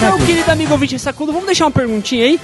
Meu 0.00 0.16
querido 0.24 0.50
amigo 0.50 0.72
ouvinte 0.72 0.96
sacudo, 0.96 1.32
vamos 1.32 1.46
deixar 1.46 1.64
uma 1.64 1.72
perguntinha 1.72 2.24
aí? 2.24 2.40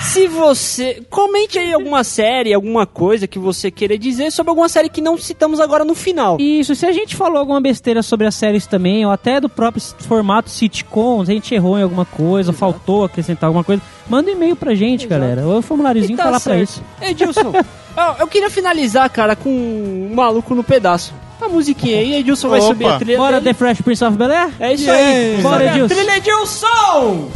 Se 0.00 0.28
você. 0.28 1.02
Comente 1.10 1.58
aí 1.58 1.72
alguma 1.74 2.04
série, 2.04 2.54
alguma 2.54 2.86
coisa 2.86 3.26
que 3.26 3.38
você 3.38 3.68
queira 3.68 3.98
dizer 3.98 4.30
sobre 4.30 4.50
alguma 4.50 4.68
série 4.68 4.88
que 4.88 5.00
não 5.00 5.18
citamos 5.18 5.58
agora 5.58 5.84
no 5.84 5.94
final. 5.94 6.38
Isso, 6.40 6.74
se 6.76 6.86
a 6.86 6.92
gente 6.92 7.16
falou 7.16 7.38
alguma 7.38 7.60
besteira 7.60 8.00
sobre 8.00 8.28
as 8.28 8.34
séries 8.36 8.64
também, 8.64 9.04
ou 9.04 9.10
até 9.10 9.40
do 9.40 9.48
próprio 9.48 9.82
formato 9.82 10.48
sitcom, 10.48 11.24
se 11.24 11.32
a 11.32 11.34
gente 11.34 11.52
errou 11.52 11.76
em 11.78 11.82
alguma 11.82 12.04
coisa, 12.04 12.52
faltou 12.52 13.04
acrescentar 13.04 13.48
alguma 13.48 13.64
coisa, 13.64 13.82
manda 14.08 14.30
um 14.30 14.34
e-mail 14.34 14.54
pra 14.54 14.74
gente, 14.74 15.06
galera. 15.06 15.44
Ou 15.44 15.58
o 15.58 15.62
formuláriozinho 15.62 16.16
tá 16.16 16.24
falar 16.24 16.40
pra 16.40 16.54
certo. 16.54 16.62
isso. 16.62 16.84
Edilson, 17.02 17.52
eu 18.20 18.26
queria 18.28 18.48
finalizar, 18.48 19.10
cara, 19.10 19.34
com 19.34 19.50
um 19.50 20.14
maluco 20.14 20.54
no 20.54 20.62
pedaço. 20.62 21.12
A 21.40 21.48
musiquinha 21.48 21.98
aí, 21.98 22.14
Edilson 22.16 22.48
vai 22.48 22.60
Opa. 22.60 22.68
subir 22.68 22.86
a 22.86 22.98
trilha. 22.98 23.18
Bora, 23.18 23.40
dele. 23.40 23.44
The 23.44 23.54
Fresh 23.54 23.80
Prince 23.82 24.04
of 24.04 24.16
Bel-Air? 24.16 24.50
É 24.58 24.72
isso 24.72 24.84
Yeah. 24.84 25.36
aí. 25.36 25.42
Bora, 25.42 25.58
Sobe 25.58 25.68
Edilson. 25.78 25.94
Trilha 25.94 26.16
Edilson! 26.16 27.30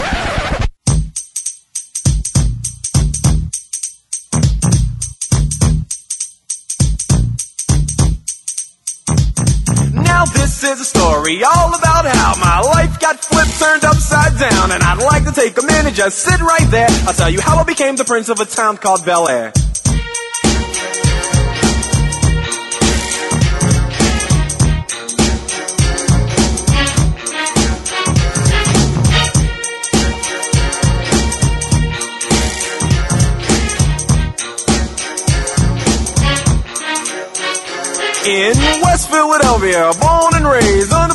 Now 9.95 10.25
this 10.25 10.63
is 10.65 10.81
a 10.81 10.85
story 10.85 11.43
all 11.45 11.75
about 11.75 12.05
how 12.07 12.35
my 12.39 12.61
life 12.61 12.99
got 13.01 13.19
flipped, 13.25 13.59
turned 13.59 13.85
upside 13.85 14.39
down, 14.39 14.73
and 14.73 14.83
I'd 14.83 14.99
like 15.03 15.25
to 15.25 15.33
take 15.33 15.57
a 15.59 15.63
minute, 15.63 15.95
just 15.95 16.19
sit 16.19 16.41
right 16.41 16.69
there. 16.71 16.89
I'll 17.07 17.15
tell 17.15 17.31
you 17.31 17.41
how 17.41 17.59
I 17.59 17.65
became 17.65 17.97
the 17.97 18.05
prince 18.05 18.29
of 18.29 18.41
a 18.41 18.45
town 18.45 18.77
called 18.77 19.05
Bel 19.05 19.29
Air. 19.29 19.53
In 38.27 38.53
West 38.83 39.09
Philadelphia, 39.09 39.93
born 39.99 40.35
and 40.35 40.47
raised 40.47 40.93
on 40.93 41.09
the 41.09 41.15